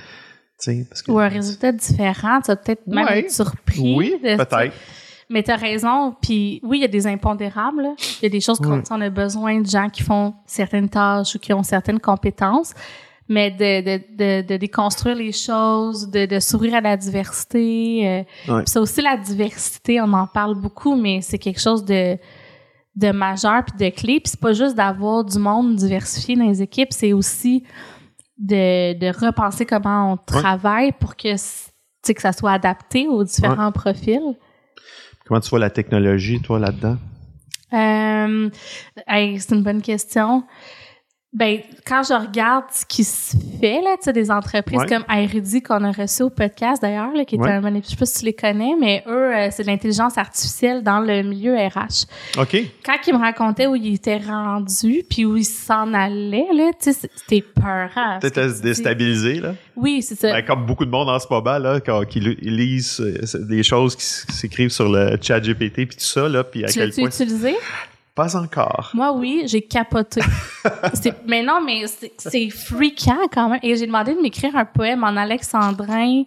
Parce 0.90 1.02
que, 1.02 1.12
Ou 1.12 1.20
un 1.20 1.28
résultat 1.28 1.72
différent, 1.72 2.40
tu 2.42 2.48
vas 2.48 2.56
peut-être 2.56 2.86
même 2.88 3.06
Ouais. 3.06 3.20
être 3.20 3.32
surpris. 3.32 3.96
oui, 3.96 4.16
peut-être. 4.22 4.74
Mais 5.30 5.44
tu 5.44 5.52
as 5.52 5.56
raison. 5.56 6.14
Puis 6.22 6.60
oui, 6.64 6.80
il 6.80 6.82
y 6.82 6.86
a 6.86 6.90
des 6.90 7.08
impondérables. 7.08 7.88
Il 8.22 8.24
y 8.24 8.26
a 8.26 8.30
des 8.30 8.42
choses 8.42 8.60
qu'on 8.60 8.84
on 8.92 9.02
a 9.02 9.10
besoin 9.10 9.62
de 9.62 9.66
gens 9.68 9.90
qui 9.90 10.04
font 10.04 10.34
certaines 10.46 10.90
tâches 10.90 11.36
ou 11.36 11.40
qui 11.40 11.54
ont 11.54 11.64
certaines 11.64 12.00
compétences. 12.02 12.74
Mais 13.30 13.50
de, 13.50 13.82
de, 13.82 14.02
de, 14.42 14.48
de 14.48 14.58
déconstruire 14.58 15.16
les 15.16 15.32
choses, 15.32 16.10
de, 16.10 16.26
de 16.26 16.40
s'ouvrir 16.42 16.76
à 16.76 16.82
la 16.82 16.98
diversité. 16.98 18.26
euh, 18.50 18.54
Ouais. 18.54 18.64
puis 18.64 18.72
ça 18.72 18.82
aussi, 18.82 19.02
la 19.02 19.16
diversité, 19.16 20.02
on 20.02 20.12
en 20.12 20.28
parle 20.28 20.56
beaucoup, 20.56 20.96
mais 20.96 21.22
c'est 21.22 21.38
quelque 21.38 21.62
chose 21.62 21.86
de, 21.86 22.18
de 22.98 23.12
majeur 23.12 23.64
puis 23.64 23.90
de 23.90 23.96
clé. 23.96 24.20
Puis 24.20 24.32
c'est 24.32 24.40
pas 24.40 24.52
juste 24.52 24.76
d'avoir 24.76 25.24
du 25.24 25.40
monde 25.40 25.76
diversifié 25.78 26.36
dans 26.36 26.48
les 26.50 26.62
équipes, 26.62 26.92
c'est 26.92 27.14
aussi 27.14 27.64
de, 28.42 28.94
de 28.98 29.26
repenser 29.26 29.66
comment 29.66 30.14
on 30.14 30.18
travaille 30.18 30.92
pour 30.92 31.16
que, 31.16 31.34
que 31.34 32.22
ça 32.22 32.34
soit 32.34 32.52
adapté 32.52 33.08
aux 33.08 33.24
différents 33.24 33.72
profils. 33.72 34.36
Comment 35.26 35.40
tu 35.40 35.50
vois 35.50 35.60
la 35.60 35.70
technologie, 35.70 36.42
toi, 36.42 36.60
là-dedans? 36.60 36.98
Euh, 37.74 38.50
hey, 39.08 39.40
c'est 39.40 39.56
une 39.56 39.64
bonne 39.64 39.82
question. 39.82 40.44
Ben, 41.34 41.60
quand 41.88 42.04
je 42.04 42.14
regarde 42.14 42.66
ce 42.74 42.86
qui 42.86 43.06
se 43.06 43.38
fait, 43.62 43.82
là, 43.82 43.96
tu 43.98 44.04
sais, 44.04 44.12
des 44.12 44.30
entreprises 44.30 44.80
Ouais. 44.80 44.86
comme 44.86 45.06
Airidi 45.10 45.62
qu'on 45.62 45.82
a 45.86 45.92
reçu 45.94 46.24
au 46.24 46.30
podcast 46.30 46.82
d'ailleurs, 46.82 47.14
là, 47.14 47.24
qui 47.24 47.36
est 47.36 47.40
Ouais. 47.40 47.50
un 47.50 47.62
je 47.82 47.88
sais 47.88 47.96
pas 47.96 48.06
si 48.06 48.20
tu 48.20 48.26
les 48.26 48.34
connais, 48.34 48.74
mais 48.78 49.02
eux, 49.08 49.34
euh, 49.34 49.48
c'est 49.50 49.64
de 49.64 49.68
l'intelligence 49.68 50.18
artificielle 50.18 50.84
dans 50.84 51.00
le 51.00 51.24
milieu 51.24 51.56
RH. 51.56 52.06
OK. 52.38 52.58
Quand 52.86 52.98
ils 53.08 53.14
me 53.14 53.20
racontaient 53.20 53.66
où 53.66 53.76
ils 53.78 53.94
étaient 53.96 54.18
rendus, 54.18 55.04
puis 55.10 55.24
où 55.24 55.38
ils 55.38 55.46
s'en 55.46 55.94
allaient, 55.94 56.50
là, 56.54 56.72
tu 56.82 56.92
sais, 56.92 57.10
c'était 57.16 57.42
peurant. 57.42 58.20
Peut-être 58.20 58.58
tu- 58.58 58.62
déstabiliser, 58.64 59.36
là. 59.40 59.54
Oui, 59.78 60.02
c'est 60.02 60.16
ça. 60.20 60.34
Ben, 60.34 60.44
comme 60.46 60.66
beaucoup 60.66 60.84
de 60.86 60.92
monde 60.92 61.08
en 61.08 61.18
ce 61.18 61.28
moment, 61.32 61.58
là, 61.60 61.80
quand- 61.80 62.04
lu- 62.14 62.38
lisent 62.42 63.00
euh, 63.00 63.40
des 63.48 63.64
choses 63.64 63.96
qui 63.96 64.04
s'écrivent 64.04 64.70
sur 64.70 64.90
le 64.90 65.18
chat 65.22 65.40
GPT 65.40 65.86
puis 65.86 65.96
tout 65.96 66.04
ça, 66.04 66.28
là, 66.28 66.44
puis 66.44 66.66
à 66.66 66.68
tu 66.68 66.80
quel 66.80 66.92
point... 66.92 67.08
utilisé? 67.08 67.56
Pas 68.14 68.36
encore. 68.36 68.92
Moi, 68.94 69.14
oui, 69.14 69.44
j'ai 69.46 69.62
capoté. 69.62 70.22
Mais 71.28 71.44
non, 71.44 71.62
mais 71.66 71.86
c'est- 71.88 72.50
freakant 72.50 73.28
quand 73.32 73.50
même. 73.50 73.60
Et 73.64 73.76
j'ai 73.76 73.88
demandé 73.88 74.14
de 74.14 74.20
m'écrire 74.22 74.56
un 74.56 74.66
poème 74.66 75.04
en 75.04 75.16
alexandrin 75.18 76.24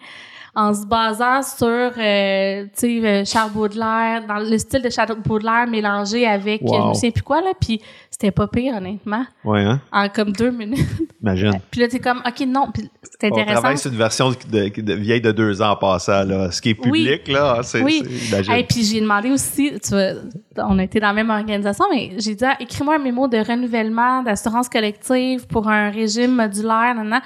en 0.56 0.72
se 0.72 0.86
basant 0.86 1.42
sur, 1.42 1.66
euh, 1.66 2.64
tu 2.66 2.70
sais, 2.74 3.00
euh, 3.04 3.24
Charles 3.24 3.50
Baudelaire, 3.52 4.24
dans 4.26 4.38
le 4.38 4.56
style 4.58 4.82
de 4.82 4.88
Charles 4.90 5.16
Baudelaire 5.24 5.66
mélangé 5.66 6.26
avec 6.26 6.62
euh, 6.62 6.66
Wow. 6.68 6.88
je 6.90 6.94
souviens 6.94 7.10
plus 7.10 7.22
quoi, 7.22 7.40
là. 7.40 7.50
Puis 7.60 7.80
c'était 8.10 8.30
pas 8.30 8.46
pire, 8.46 8.74
honnêtement, 8.76 9.24
Ouais, 9.44 9.62
hein? 9.64 9.80
en 9.90 10.08
comme 10.08 10.30
deux 10.32 10.50
minutes. 10.52 10.78
Imagine. 11.22 11.58
Puis 11.70 11.80
là, 11.80 11.88
t'es 11.88 11.98
comme, 11.98 12.22
OK, 12.24 12.46
non. 12.46 12.68
Puis 12.72 12.88
c'est 13.20 13.30
On 13.30 13.34
intéressant. 13.34 13.60
travaille 13.62 13.78
sur 13.78 13.90
une 13.90 13.98
version 13.98 14.30
de, 14.30 14.80
de- 14.80 14.92
vieille 14.94 15.20
de 15.20 15.32
deux 15.32 15.60
ans 15.60 15.70
en 15.70 15.76
passant, 15.76 16.22
là. 16.24 16.50
Ce 16.52 16.62
qui 16.62 16.70
est 16.70 16.78
Oui. 16.86 17.04
public, 17.04 17.28
là, 17.28 17.60
c'est... 17.64 17.82
Oui. 17.82 18.02
c'est- 18.04 18.28
imagine. 18.28 18.52
Et 18.54 18.64
puis 18.64 18.84
j'ai 18.84 19.00
demandé 19.00 19.30
aussi, 19.32 19.72
tu 19.82 19.90
vois, 19.90 20.12
on 20.58 20.78
a 20.78 20.84
été 20.84 21.00
dans 21.00 21.08
la 21.08 21.12
même 21.14 21.30
organisation, 21.30 21.84
mais 21.92 22.12
j'ai 22.18 22.34
dit, 22.36 22.44
ah, 22.44 22.54
écris-moi 22.60 22.94
un 22.94 22.98
mémo 22.98 23.26
de 23.26 23.38
renouvellement 23.38 24.22
d'assurance 24.22 24.68
collective 24.68 25.46
pour 25.48 25.68
un 25.68 25.90
régime 25.90 26.36
modulaire. 26.36 26.94
nan, 26.94 27.08
nan. 27.08 27.20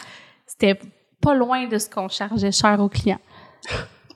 C'était 0.46 0.78
pas 1.20 1.34
loin 1.34 1.66
de 1.66 1.78
ce 1.78 1.88
qu'on 1.88 2.08
chargeait 2.08 2.52
cher 2.52 2.78
aux 2.80 2.88
clients. 2.88 3.20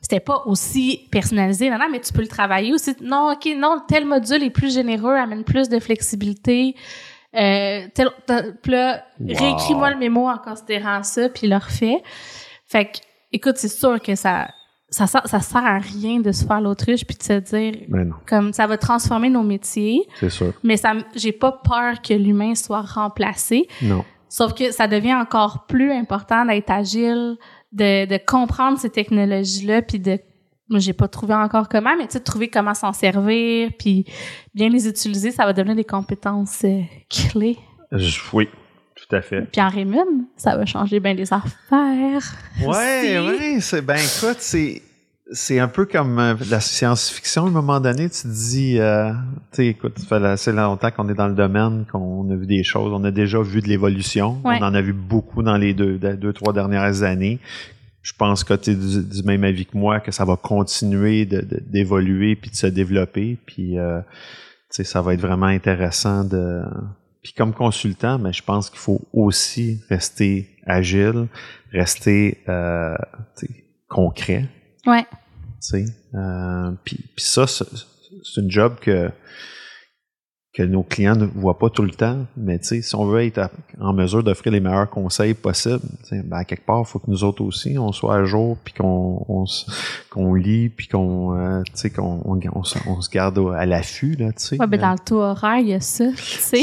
C'était 0.01 0.21
pas 0.21 0.43
aussi 0.47 1.09
personnalisé, 1.11 1.71
nan, 1.71 1.79
nan, 1.79 1.89
mais 1.91 2.01
tu 2.01 2.13
peux 2.13 2.23
le 2.23 2.29
travailler 2.29 2.73
aussi. 2.75 2.95
Non, 3.01 3.33
ok, 3.33 3.49
non, 3.57 3.81
tel 3.87 4.05
module 4.05 4.43
est 4.43 4.51
plus 4.51 4.75
généreux, 4.75 5.15
amène 5.15 5.45
plus 5.45 5.69
de 5.69 5.79
flexibilité. 5.79 6.75
Euh, 7.35 7.87
tel, 7.95 8.09
tel- 8.27 8.57
puis 8.63 8.73
là, 8.73 9.05
Wow. 9.21 9.27
réécris-moi 9.39 9.91
le 9.91 9.97
mémo 9.99 10.29
en 10.29 10.39
considérant 10.39 11.03
ça, 11.03 11.29
puis 11.29 11.47
le 11.47 11.57
refait. 11.57 12.03
Fait 12.67 12.87
que, 12.87 12.99
écoute, 13.33 13.57
c'est 13.57 13.69
sûr 13.69 14.01
que 14.03 14.15
ça, 14.17 14.49
ça, 14.91 15.07
sert- 15.07 15.27
ça 15.27 15.41
sert 15.41 15.65
à 15.65 15.79
rien 15.79 16.21
de 16.21 16.31
se 16.33 16.45
faire 16.45 16.61
l'autruche 16.61 17.05
puis 17.07 17.17
de 17.17 17.23
se 17.23 17.33
dire 17.39 17.75
non, 17.89 18.15
comme 18.27 18.53
ça 18.53 18.67
va 18.67 18.77
transformer 18.77 19.31
nos 19.31 19.43
métiers, 19.43 20.03
c'est 20.21 20.29
sûr. 20.31 20.53
mais 20.63 20.77
ça, 20.77 20.93
j'ai 21.15 21.33
pas 21.33 21.53
peur 21.53 22.03
que 22.03 22.13
l'humain 22.13 22.55
soit 22.55 22.83
remplacé. 22.83 23.67
Non. 23.81 24.05
Sauf 24.35 24.55
que 24.55 24.71
ça 24.73 24.87
devient 24.89 25.13
encore 25.15 25.67
plus 25.67 25.93
important 25.93 26.47
d'être 26.47 26.71
agile, 26.71 27.37
de, 27.71 28.07
de 28.07 28.19
comprendre 28.27 28.79
ces 28.79 28.89
technologies-là, 28.89 29.83
puis 29.83 29.99
de 29.99 30.19
moi 30.71 30.79
j'ai 30.81 30.95
pas 30.95 31.07
trouvé 31.07 31.35
encore 31.35 31.69
comment, 31.69 31.95
mais 31.99 32.07
tu 32.07 32.13
sais 32.15 32.19
de 32.21 32.25
trouver 32.25 32.49
comment 32.49 32.73
s'en 32.73 32.95
servir, 32.95 33.69
puis 33.79 34.07
bien 34.55 34.71
les 34.71 34.89
utiliser, 34.89 35.33
ça 35.33 35.45
va 35.45 35.53
devenir 35.53 35.77
des 35.77 35.85
compétences 35.85 36.65
euh, 36.65 36.81
clés. 37.11 37.59
Je- 37.93 38.21
oui, 38.33 38.49
tout 38.97 39.15
à 39.15 39.21
fait. 39.21 39.43
Puis 39.53 39.61
en 39.61 39.69
Raymond, 39.69 40.25
ça 40.37 40.57
va 40.57 40.65
changer 40.65 40.99
bien 40.99 41.15
des 41.15 41.31
affaires. 41.31 42.33
Ouais, 42.63 42.67
ouais, 42.67 43.59
c'est 43.61 43.83
ben 43.83 43.97
écoute, 43.97 44.39
c'est 44.41 44.81
c'est 45.33 45.59
un 45.59 45.69
peu 45.69 45.87
comme 45.87 46.19
euh, 46.19 46.35
la 46.51 46.61
science-fiction. 46.61 47.47
À 47.47 47.49
un 47.49 47.51
moment 47.51 47.81
donné, 47.81 48.09
tu 48.09 48.23
te 48.23 48.29
dis, 48.29 48.79
euh, 48.79 49.13
tu 49.53 49.67
écoute, 49.67 49.99
ça 49.99 50.07
fait 50.07 50.27
assez 50.27 50.53
longtemps 50.53 50.91
qu'on 50.91 51.09
est 51.09 51.15
dans 51.15 51.27
le 51.29 51.35
domaine, 51.35 51.87
qu'on 51.91 52.31
a 52.31 52.37
vu 52.37 52.47
des 52.47 52.63
choses, 52.63 52.93
on 52.93 53.03
a 53.05 53.11
déjà 53.11 53.41
vu 53.41 53.61
de 53.61 53.69
l'évolution. 53.69 54.41
Ouais. 54.45 54.59
On 54.61 54.65
en 54.65 54.75
a 54.75 54.81
vu 54.83 54.93
beaucoup 54.93 55.43
dans 55.43 55.57
les 55.57 55.75
deux, 55.75 55.99
deux, 55.99 56.33
trois 56.33 56.53
dernières 56.53 57.03
années. 57.03 57.41
Je 58.03 58.13
pense 58.13 58.45
que 58.45 58.55
tu 58.55 58.71
es 58.71 58.75
du, 58.75 59.05
du 59.05 59.23
même 59.23 59.45
avis 59.45 59.65
que 59.65 59.77
moi, 59.77 60.01
que 60.01 60.11
ça 60.11 60.25
va 60.25 60.37
continuer 60.37 61.25
d'évoluer 61.25 62.37
puis 62.37 62.51
de 62.51 62.57
se 62.57 62.67
développer. 62.67 63.39
Puis, 63.47 63.79
euh, 63.79 64.01
tu 64.01 64.77
sais, 64.77 64.85
ça 64.85 65.01
va 65.01 65.15
être 65.15 65.21
vraiment 65.21 65.47
intéressant 65.47 66.25
de. 66.25 66.63
Puis 67.23 67.33
comme 67.33 67.53
consultant, 67.53 68.19
mais 68.19 68.33
je 68.33 68.43
pense 68.43 68.69
qu'il 68.69 68.81
faut 68.81 69.01
aussi 69.13 69.81
rester 69.89 70.49
agile, 70.67 71.29
rester 71.73 72.43
euh, 72.49 72.97
concret. 73.89 74.49
Ouais. 74.85 75.07
Tu 75.63 75.69
sais. 75.69 75.85
Euh, 76.15 76.73
ça, 77.17 77.47
c'est 77.47 78.41
une 78.41 78.51
job 78.51 78.77
que 78.81 79.11
que 80.55 80.63
nos 80.63 80.83
clients 80.83 81.17
ne 81.17 81.25
voient 81.25 81.59
pas 81.59 81.71
tout 81.71 81.81
le 81.83 81.93
temps, 81.93 82.27
mais 82.37 82.59
tu 82.59 82.67
sais, 82.67 82.83
si 82.83 82.95
on 82.95 83.07
veut 83.07 83.25
être 83.25 83.39
à- 83.39 83.51
en 83.81 83.95
mesure 83.95 84.23
d'offrir 84.23 84.53
les 84.53 84.61
meilleurs 84.61 84.91
conseils 84.91 85.33
possibles, 85.33 85.81
tu 86.03 86.09
sais, 86.11 86.23
ben, 86.23 86.37
à 86.37 86.45
quelque 86.45 86.67
part, 86.67 86.81
il 86.81 86.85
faut 86.85 86.99
que 86.99 87.11
nous 87.11 87.25
autres 87.25 87.43
aussi, 87.43 87.79
on 87.79 87.91
soit 87.91 88.17
à 88.17 88.25
jour, 88.25 88.59
puis 88.63 88.75
qu'on 88.75 89.25
on, 89.31 89.45
qu'on 90.11 90.35
lit, 90.35 90.69
puis 90.69 90.89
qu'on 90.89 91.35
euh, 91.39 91.63
tu 91.65 91.73
sais, 91.75 91.89
qu'on 91.89 92.21
on, 92.27 92.39
on 92.55 92.65
se- 92.65 92.79
on 92.87 93.01
se 93.01 93.09
garde 93.09 93.41
à 93.57 93.65
l'affût, 93.65 94.15
là, 94.19 94.27
tu 94.33 94.43
sais. 94.45 94.57
Ouais, 94.61 94.67
ben 94.67 94.79
dans 94.83 94.93
le 94.93 94.99
taux 94.99 95.23
horaire, 95.23 95.59
il 95.61 95.69
y 95.69 95.73
a 95.75 95.81
ça. 95.81 96.05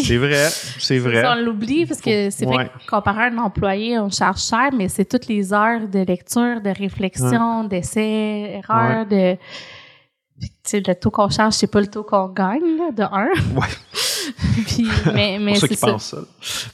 C'est 0.03 0.17
vrai, 0.17 0.49
c'est 0.77 0.99
vrai. 0.99 1.21
Ça, 1.23 1.35
on 1.39 1.43
l'oublie 1.43 1.87
parce 1.87 1.99
que 2.01 2.29
c'est 2.29 2.45
vrai 2.45 2.65
que 2.85 2.89
comparé 2.91 3.23
à 3.23 3.25
un 3.31 3.37
employé, 3.39 3.97
on 3.97 4.11
charge 4.11 4.41
cher, 4.43 4.69
mais 4.77 4.87
c'est 4.87 5.05
toutes 5.05 5.25
les 5.27 5.51
heures 5.51 5.87
de 5.87 5.99
lecture, 6.05 6.61
de 6.61 6.69
réflexion, 6.69 7.63
d'essais, 7.63 8.51
erreurs, 8.59 9.07
de. 9.07 9.35
Sais, 10.63 10.81
le 10.85 10.93
taux 10.95 11.09
qu'on 11.11 11.29
charge, 11.29 11.53
c'est 11.55 11.67
pas 11.71 11.81
le 11.81 11.87
taux 11.87 12.03
qu'on 12.03 12.27
gagne, 12.29 12.77
là, 12.77 12.91
de 12.91 13.03
un. 13.03 13.27
Ouais. 13.55 13.67
Puis, 14.67 14.87
mais 15.13 15.37
mais 15.39 15.53
pour 15.53 15.61
ceux 15.61 15.67
qui 15.67 15.75
ça. 15.75 15.87
pensent 15.87 16.11
ça. 16.11 16.17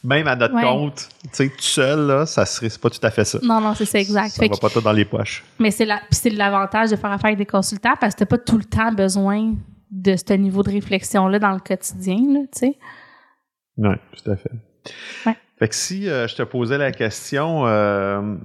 Même 0.04 0.28
à 0.28 0.36
notre 0.36 0.54
Ouais. 0.56 0.62
compte, 0.64 1.08
tu 1.24 1.30
sais, 1.32 1.48
tout 1.50 1.56
seul, 1.62 2.08
là, 2.08 2.26
ça 2.26 2.46
serait 2.46 2.70
pas 2.82 2.90
tout 2.90 3.00
à 3.02 3.10
fait 3.12 3.24
ça. 3.26 3.40
Non, 3.42 3.62
non, 3.62 3.74
c'est 3.74 3.86
ça, 3.86 3.98
exact. 4.00 4.30
Ça 4.30 4.42
Fait 4.44 4.50
va 4.50 4.56
que- 4.56 4.60
pas 4.62 4.70
tout 4.70 4.82
dans 4.82 4.92
les 4.92 5.06
poches. 5.06 5.44
mais 5.60 5.72
c'est 5.72 5.86
la, 5.86 6.02
l'avantage 6.34 6.90
de 6.92 6.96
faire 6.96 7.12
affaire 7.12 7.28
avec 7.28 7.38
des 7.38 7.46
consultants 7.46 7.94
parce 8.00 8.14
que 8.16 8.20
t'as 8.20 8.26
pas 8.26 8.38
tout 8.38 8.58
le 8.58 8.66
temps 8.66 8.92
besoin 8.92 9.54
de 9.92 10.16
ce 10.16 10.34
niveau 10.34 10.62
de 10.64 10.72
réflexion-là 10.72 11.40
dans 11.40 11.52
le 11.52 11.60
quotidien, 11.60 12.18
là, 12.34 12.40
tu 12.52 12.60
sais. 12.60 12.78
Oui, 13.78 13.96
tout 14.24 14.32
à 14.32 14.36
fait. 14.36 14.52
Ouais. 15.26 15.38
Fait 15.58 15.70
que 15.70 15.76
si 15.76 16.10
euh, 16.10 16.28
je 16.28 16.36
te 16.36 16.44
posais 16.44 16.78
la 16.78 16.92
question, 16.92 17.66
euh, 17.66 18.36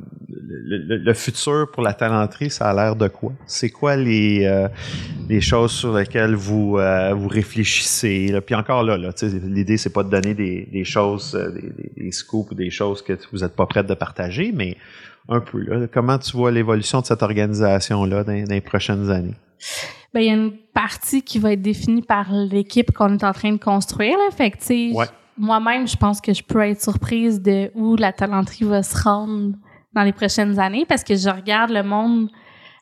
le, 0.96 1.14
futur 1.14 1.70
pour 1.72 1.82
la 1.82 1.94
talenterie, 1.94 2.50
ça 2.50 2.70
a 2.70 2.74
l'air 2.74 2.96
de 2.96 3.08
quoi? 3.08 3.32
C'est 3.46 3.70
quoi 3.70 3.96
les, 3.96 4.44
euh, 4.44 4.68
les 5.28 5.40
choses 5.40 5.72
sur 5.72 5.94
lesquelles 5.94 6.34
vous, 6.34 6.78
euh, 6.78 7.14
vous 7.14 7.28
réfléchissez? 7.28 8.28
là? 8.28 8.40
Puis 8.40 8.54
encore 8.54 8.82
là, 8.82 8.96
là 8.96 9.10
l'idée, 9.44 9.76
c'est 9.76 9.92
pas 9.92 10.02
de 10.02 10.10
donner 10.10 10.34
des, 10.34 10.68
des 10.70 10.84
choses, 10.84 11.34
euh, 11.34 11.52
des, 11.96 12.12
scoops 12.12 12.50
ou 12.50 12.54
des 12.54 12.70
choses 12.70 13.02
que 13.02 13.12
vous 13.32 13.38
n'êtes 13.38 13.54
pas 13.54 13.66
prête 13.66 13.86
de 13.86 13.94
partager, 13.94 14.52
mais 14.52 14.76
un 15.28 15.40
peu. 15.40 15.60
Là, 15.60 15.86
comment 15.92 16.18
tu 16.18 16.36
vois 16.36 16.50
l'évolution 16.50 17.00
de 17.00 17.06
cette 17.06 17.22
organisation-là 17.22 18.24
dans, 18.24 18.32
dans 18.32 18.54
les 18.54 18.60
prochaines 18.60 19.10
années? 19.10 19.36
Ben, 20.12 20.20
il 20.20 20.26
y 20.26 20.30
a 20.30 20.34
une 20.34 20.52
partie 20.74 21.22
qui 21.22 21.38
va 21.38 21.52
être 21.52 21.62
définie 21.62 22.02
par 22.02 22.32
l'équipe 22.32 22.90
qu'on 22.92 23.16
est 23.16 23.22
en 23.22 23.32
train 23.32 23.52
de 23.52 23.58
construire. 23.58 24.16
Là. 24.18 24.34
Fait 24.36 24.50
que, 24.50 24.94
Ouais. 24.94 25.06
moi-même, 25.38 25.86
je 25.86 25.96
pense 25.96 26.20
que 26.20 26.34
je 26.34 26.42
peux 26.42 26.60
être 26.62 26.82
surprise 26.82 27.40
de 27.40 27.70
où 27.76 27.94
la 27.94 28.12
talenterie 28.12 28.64
va 28.64 28.82
se 28.82 29.00
rendre 29.00 29.52
dans 29.94 30.02
les 30.02 30.12
prochaines 30.12 30.58
années 30.58 30.84
parce 30.88 31.04
que 31.04 31.14
je 31.16 31.28
regarde 31.28 31.70
le 31.70 31.82
monde 31.82 32.28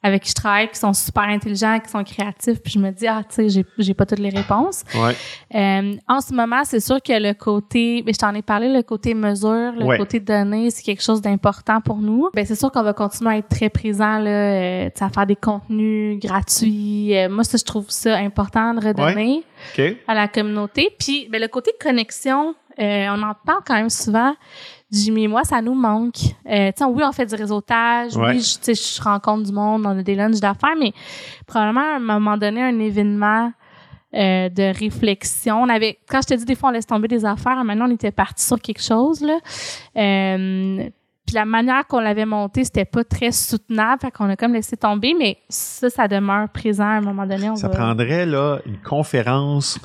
avec 0.01 0.23
qui 0.23 0.31
je 0.31 0.35
travaille 0.37 0.69
qui 0.69 0.79
sont 0.79 0.93
super 0.93 1.25
intelligents, 1.25 1.81
qui 1.81 1.91
sont 1.91 2.05
créatifs, 2.05 2.63
puis 2.63 2.75
je 2.75 2.79
me 2.79 2.93
dis, 2.93 3.09
ah, 3.09 3.21
tu 3.29 3.35
sais, 3.35 3.49
j'ai, 3.49 3.65
j'ai 3.79 3.95
pas 3.95 4.07
toutes 4.07 4.21
les 4.21 4.29
réponses. 4.29 4.85
Ouais. 4.95 5.13
Euh, 5.57 5.97
en 6.07 6.21
ce 6.21 6.33
moment, 6.33 6.63
c'est 6.63 6.79
sûr 6.79 7.03
que 7.03 7.13
le 7.21 7.35
côté, 7.35 8.03
ben, 8.03 8.15
je 8.15 8.19
t'en 8.21 8.33
ai 8.33 8.43
parlé, 8.43 8.73
le 8.73 8.83
côté 8.85 9.13
mesure, 9.15 9.73
le 9.77 9.85
Ouais. 9.85 9.99
côté 9.99 10.21
données, 10.21 10.71
c'est 10.71 10.85
quelque 10.85 11.03
chose 11.03 11.21
d'important 11.21 11.81
pour 11.81 11.97
nous. 11.97 12.29
Ben, 12.33 12.47
c'est 12.47 12.55
sûr 12.55 12.71
qu'on 12.71 12.85
va 12.85 12.93
continuer 12.93 13.33
à 13.33 13.37
être 13.39 13.49
très 13.49 13.71
présent 13.71 14.19
là, 14.21 14.31
euh, 14.31 14.85
tu 14.85 15.01
sais, 15.01 15.05
à 15.05 15.09
faire 15.09 15.27
des 15.27 15.35
contenus 15.35 16.21
gratuits. 16.21 17.17
Euh, 17.17 17.29
moi, 17.29 17.43
ça, 17.43 17.59
je 17.59 17.65
trouve 17.65 17.87
ça 17.91 18.19
important 18.19 18.75
de 18.75 18.87
redonner 18.87 19.43
OK. 19.77 19.83
à 20.07 20.15
la 20.15 20.29
communauté. 20.29 20.91
Puis, 21.01 21.27
ben, 21.29 21.41
le 21.43 21.49
côté 21.49 21.73
connexion, 21.83 22.55
euh, 22.79 23.07
on 23.11 23.21
en 23.25 23.35
parle 23.45 23.63
quand 23.67 23.75
même 23.75 23.91
souvent. 23.91 24.37
Jimmy 24.91 25.29
moi, 25.29 25.45
ça 25.45 25.61
nous 25.61 25.75
manque. 25.75 26.17
Euh, 26.51 26.71
oui, 26.89 27.03
on 27.05 27.13
fait 27.13 27.27
du 27.27 27.35
réseautage. 27.35 28.17
Ouais. 28.17 28.37
Oui, 28.37 28.41
je, 28.41 28.73
je 28.73 29.03
rencontre 29.03 29.45
du 29.45 29.53
monde, 29.53 29.83
on 29.85 29.99
a 29.99 30.03
des 30.03 30.15
lunchs 30.15 30.41
d'affaires, 30.41 30.77
mais 30.79 30.93
probablement 31.47 31.81
à 31.93 31.97
un 31.97 32.01
moment 32.01 32.37
donné, 32.37 32.63
un 32.63 32.79
événement 32.79 33.53
euh, 34.15 34.49
de 34.49 34.79
réflexion. 34.79 35.63
On 35.63 35.69
avait, 35.69 35.99
quand 36.09 36.23
je 36.23 36.29
te 36.29 36.35
dis 36.35 36.47
des 36.47 36.55
fois, 36.55 36.71
on 36.71 36.73
laisse 36.73 36.87
tomber 36.87 37.09
des 37.09 37.25
affaires, 37.27 37.63
maintenant 37.65 37.87
on 37.89 37.95
était 37.95 38.11
parti 38.11 38.43
sur 38.45 38.59
quelque 38.61 38.83
chose 38.83 39.21
là. 39.21 39.39
Euh, 39.97 40.89
puis 41.27 41.35
la 41.35 41.45
manière 41.45 41.87
qu'on 41.87 42.01
l'avait 42.01 42.25
monté, 42.25 42.65
c'était 42.65 42.87
pas 42.87 43.05
très 43.05 43.33
soutenable, 43.33 44.01
fait 44.01 44.11
qu'on 44.11 44.31
a 44.31 44.37
comme 44.37 44.55
laissé 44.55 44.79
tomber, 44.79 45.15
mais 45.19 45.37
ça, 45.51 45.91
ça 45.91 46.09
demeure 46.09 46.49
présent 46.49 46.85
à 46.87 46.93
un 46.93 47.01
moment 47.03 47.27
donné. 47.27 47.51
On 47.51 47.57
Ça 47.57 47.69
va... 47.69 47.77
prendrait 47.77 48.25
là 48.25 48.61
une 48.65 48.79
conférence 48.79 49.79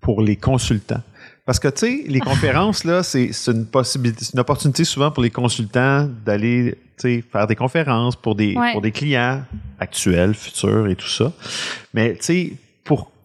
pour 0.00 0.20
les 0.20 0.34
consultants. 0.34 1.02
Parce 1.46 1.58
que, 1.58 1.68
tu 1.68 1.78
sais, 1.80 2.04
les 2.06 2.20
conférences, 2.30 2.84
là, 2.84 3.02
c'est 3.02 3.30
une 3.48 3.66
possibilité, 3.66 4.24
c'est 4.24 4.32
une 4.34 4.40
opportunité 4.40 4.84
souvent 4.84 5.10
pour 5.10 5.22
les 5.22 5.30
consultants 5.30 6.08
d'aller, 6.24 6.78
tu 6.98 7.02
sais, 7.18 7.24
faire 7.30 7.46
des 7.46 7.56
conférences 7.56 8.16
pour 8.16 8.34
des, 8.34 8.54
Ouais. 8.56 8.72
pour 8.72 8.80
des 8.80 8.92
clients 8.92 9.42
actuels, 9.78 10.34
futurs 10.34 10.88
et 10.88 10.96
tout 10.96 11.08
ça. 11.08 11.32
Mais, 11.92 12.14
tu 12.16 12.22
sais, 12.22 12.52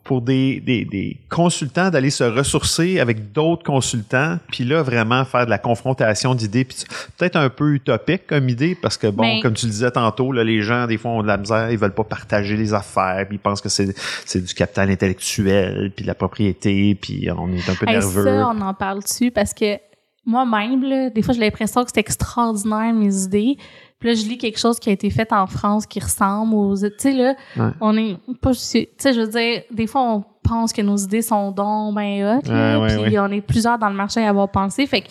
pour, 0.10 0.22
des, 0.24 0.60
des, 0.60 0.86
des 0.86 1.18
consultants 1.30 1.92
d'aller 1.92 2.10
se 2.10 2.24
ressourcer 2.24 3.00
avec 3.00 3.32
d'autres 3.32 3.62
consultants, 3.64 4.40
puis 4.52 4.64
là, 4.64 4.82
vraiment 4.82 5.24
faire 5.24 5.46
de 5.46 5.52
la 5.52 5.60
confrontation 5.60 6.34
d'idées, 6.34 6.66
puis 6.66 6.78
peut-être 7.16 7.36
un 7.36 7.50
peu 7.50 7.74
utopique 7.76 8.26
comme 8.26 8.50
idée, 8.50 8.74
parce 8.74 8.98
que, 8.98 9.06
bon, 9.06 9.22
Mais- 9.22 9.40
comme 9.42 9.54
tu 9.54 9.68
le 9.68 9.72
disais 9.72 9.92
tantôt, 9.92 10.32
là, 10.32 10.44
les 10.44 10.64
gens, 10.64 10.88
des 10.88 10.98
fois, 10.98 11.12
ont 11.12 11.22
de 11.22 11.28
la 11.28 11.38
misère, 11.38 11.70
ils 11.70 11.78
veulent 11.78 11.94
pas 11.94 12.04
partager 12.04 12.58
les 12.58 12.74
affaires, 12.74 13.24
puis 13.28 13.36
ils 13.38 13.40
pensent 13.40 13.62
que 13.62 13.70
c'est 13.70 13.94
c'est 14.26 14.44
du 14.44 14.52
capital 14.56 14.90
intellectuel, 14.90 15.92
puis 15.96 16.02
de 16.04 16.08
la 16.08 16.16
propriété, 16.16 16.96
puis 17.00 17.30
on 17.32 17.52
est 17.54 17.70
un 17.70 17.76
peu 17.76 17.86
Hey, 17.88 17.94
nerveux. 18.00 18.24
ça, 18.26 18.48
on 18.50 18.62
en 18.62 18.74
parle 18.74 19.04
dessus 19.04 19.30
parce 19.30 19.54
que 19.54 19.78
moi-même, 20.26 20.84
là, 20.84 21.10
des 21.12 21.22
fois, 21.22 21.36
j'ai 21.36 21.40
l'impression 21.42 21.84
que 21.84 21.92
c'est 21.94 22.00
extraordinaire, 22.00 22.94
mes 22.94 23.16
idées. 23.24 23.58
Puis 24.00 24.10
là, 24.10 24.16
je 24.16 24.24
lis 24.28 24.38
quelque 24.38 24.58
chose 24.60 24.80
qui 24.80 24.90
a 24.90 24.94
été 24.94 25.10
fait 25.10 25.32
en 25.34 25.46
France 25.46 25.86
qui 25.86 26.00
ressemble 26.00 26.56
aux... 26.56 26.76
Tu 26.78 26.90
sais, 26.98 27.12
là, 27.12 27.36
Ouais. 27.58 27.72
on 27.82 27.98
est 27.98 28.16
pas... 28.42 28.52
Tu 28.52 28.58
sais, 28.98 29.14
je 29.14 29.20
veux 29.22 29.28
dire, 29.28 29.64
des 29.72 29.88
fois, 29.88 30.02
on 30.02 30.24
pense 30.42 30.72
que 30.72 30.82
nos 30.82 30.96
idées 30.98 31.22
sont 31.22 31.52
donc 31.52 31.96
ben 31.96 32.24
hot, 32.40 32.50
là, 32.50 32.80
Ouais, 32.80 32.88
puis 33.04 33.10
ouais. 33.18 33.20
on 33.20 33.28
est 33.32 33.42
plusieurs 33.42 33.78
dans 33.78 33.90
le 33.90 33.96
marché 33.96 34.24
à 34.26 34.30
avoir 34.30 34.50
pensé. 34.50 34.86
Fait 34.88 35.02
que 35.02 35.08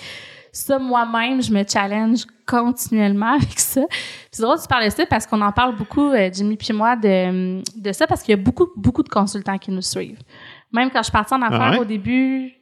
ça, 0.53 0.79
moi-même, 0.79 1.43
je 1.43 1.53
me 1.53 1.63
challenge 1.69 2.25
continuellement 2.47 3.33
avec 3.37 3.59
ça. 3.59 3.83
Puis 3.89 3.99
c'est 4.33 4.43
drôle 4.43 4.57
que 4.57 4.63
tu 4.63 4.69
parles 4.69 4.87
de 4.87 4.91
ça 4.91 5.05
parce 5.07 5.27
qu'on 5.27 5.41
en 5.43 5.53
parle 5.53 5.77
beaucoup, 5.77 6.09
euh, 6.11 6.31
Jimmy 6.33 6.57
puis 6.57 6.73
moi, 6.73 6.97
de, 6.97 7.61
de 7.79 7.93
ça 7.93 8.07
parce 8.07 8.23
qu'il 8.23 8.35
y 8.37 8.41
a 8.41 8.43
beaucoup, 8.43 8.69
beaucoup 8.75 9.03
de 9.03 9.09
consultants 9.11 9.59
qui 9.59 9.71
nous 9.71 9.83
suivent. 9.83 10.19
Même 10.73 10.91
quand 10.91 11.03
je 11.03 11.11
partais 11.11 11.35
en 11.35 11.43
affaires 11.43 11.73
Ah 11.75 11.81
au 11.81 11.85
début, 11.85 12.53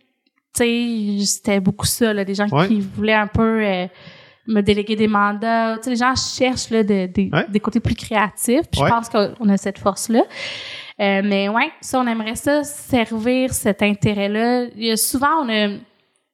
tu 0.54 0.64
sais, 0.64 1.24
c'était 1.24 1.60
beaucoup 1.60 1.86
ça, 1.86 2.12
là, 2.12 2.24
des 2.24 2.34
gens 2.34 2.48
Ouais. 2.50 2.66
qui 2.68 2.80
voulaient 2.80 3.14
un 3.14 3.26
peu 3.28 3.62
euh, 3.64 3.86
me 4.48 4.60
déléguer 4.60 4.96
des 4.96 5.08
mandats. 5.08 5.76
Tu 5.78 5.84
sais, 5.84 5.90
les 5.90 5.96
gens 5.96 6.14
cherchent 6.14 6.70
là, 6.70 6.82
de- 6.82 7.06
de- 7.06 7.34
Ouais. 7.34 7.46
des 7.48 7.60
côtés 7.60 7.80
plus 7.80 7.94
créatifs. 7.94 8.62
Puis 8.70 8.80
Ouais. 8.82 8.88
je 8.88 8.92
pense 8.94 9.08
qu'on 9.08 9.48
a 9.48 9.56
cette 9.56 9.78
force-là. 9.78 10.22
Euh, 11.00 11.20
mais 11.24 11.48
ouais, 11.48 11.70
ça, 11.80 12.00
on 12.00 12.06
aimerait 12.06 12.36
ça 12.36 12.64
servir 12.64 13.52
cet 13.52 13.82
intérêt-là. 13.82 14.64
Il 14.76 14.84
y 14.86 14.90
a 14.92 14.96
souvent, 14.96 15.42
on 15.42 15.48
a, 15.50 15.68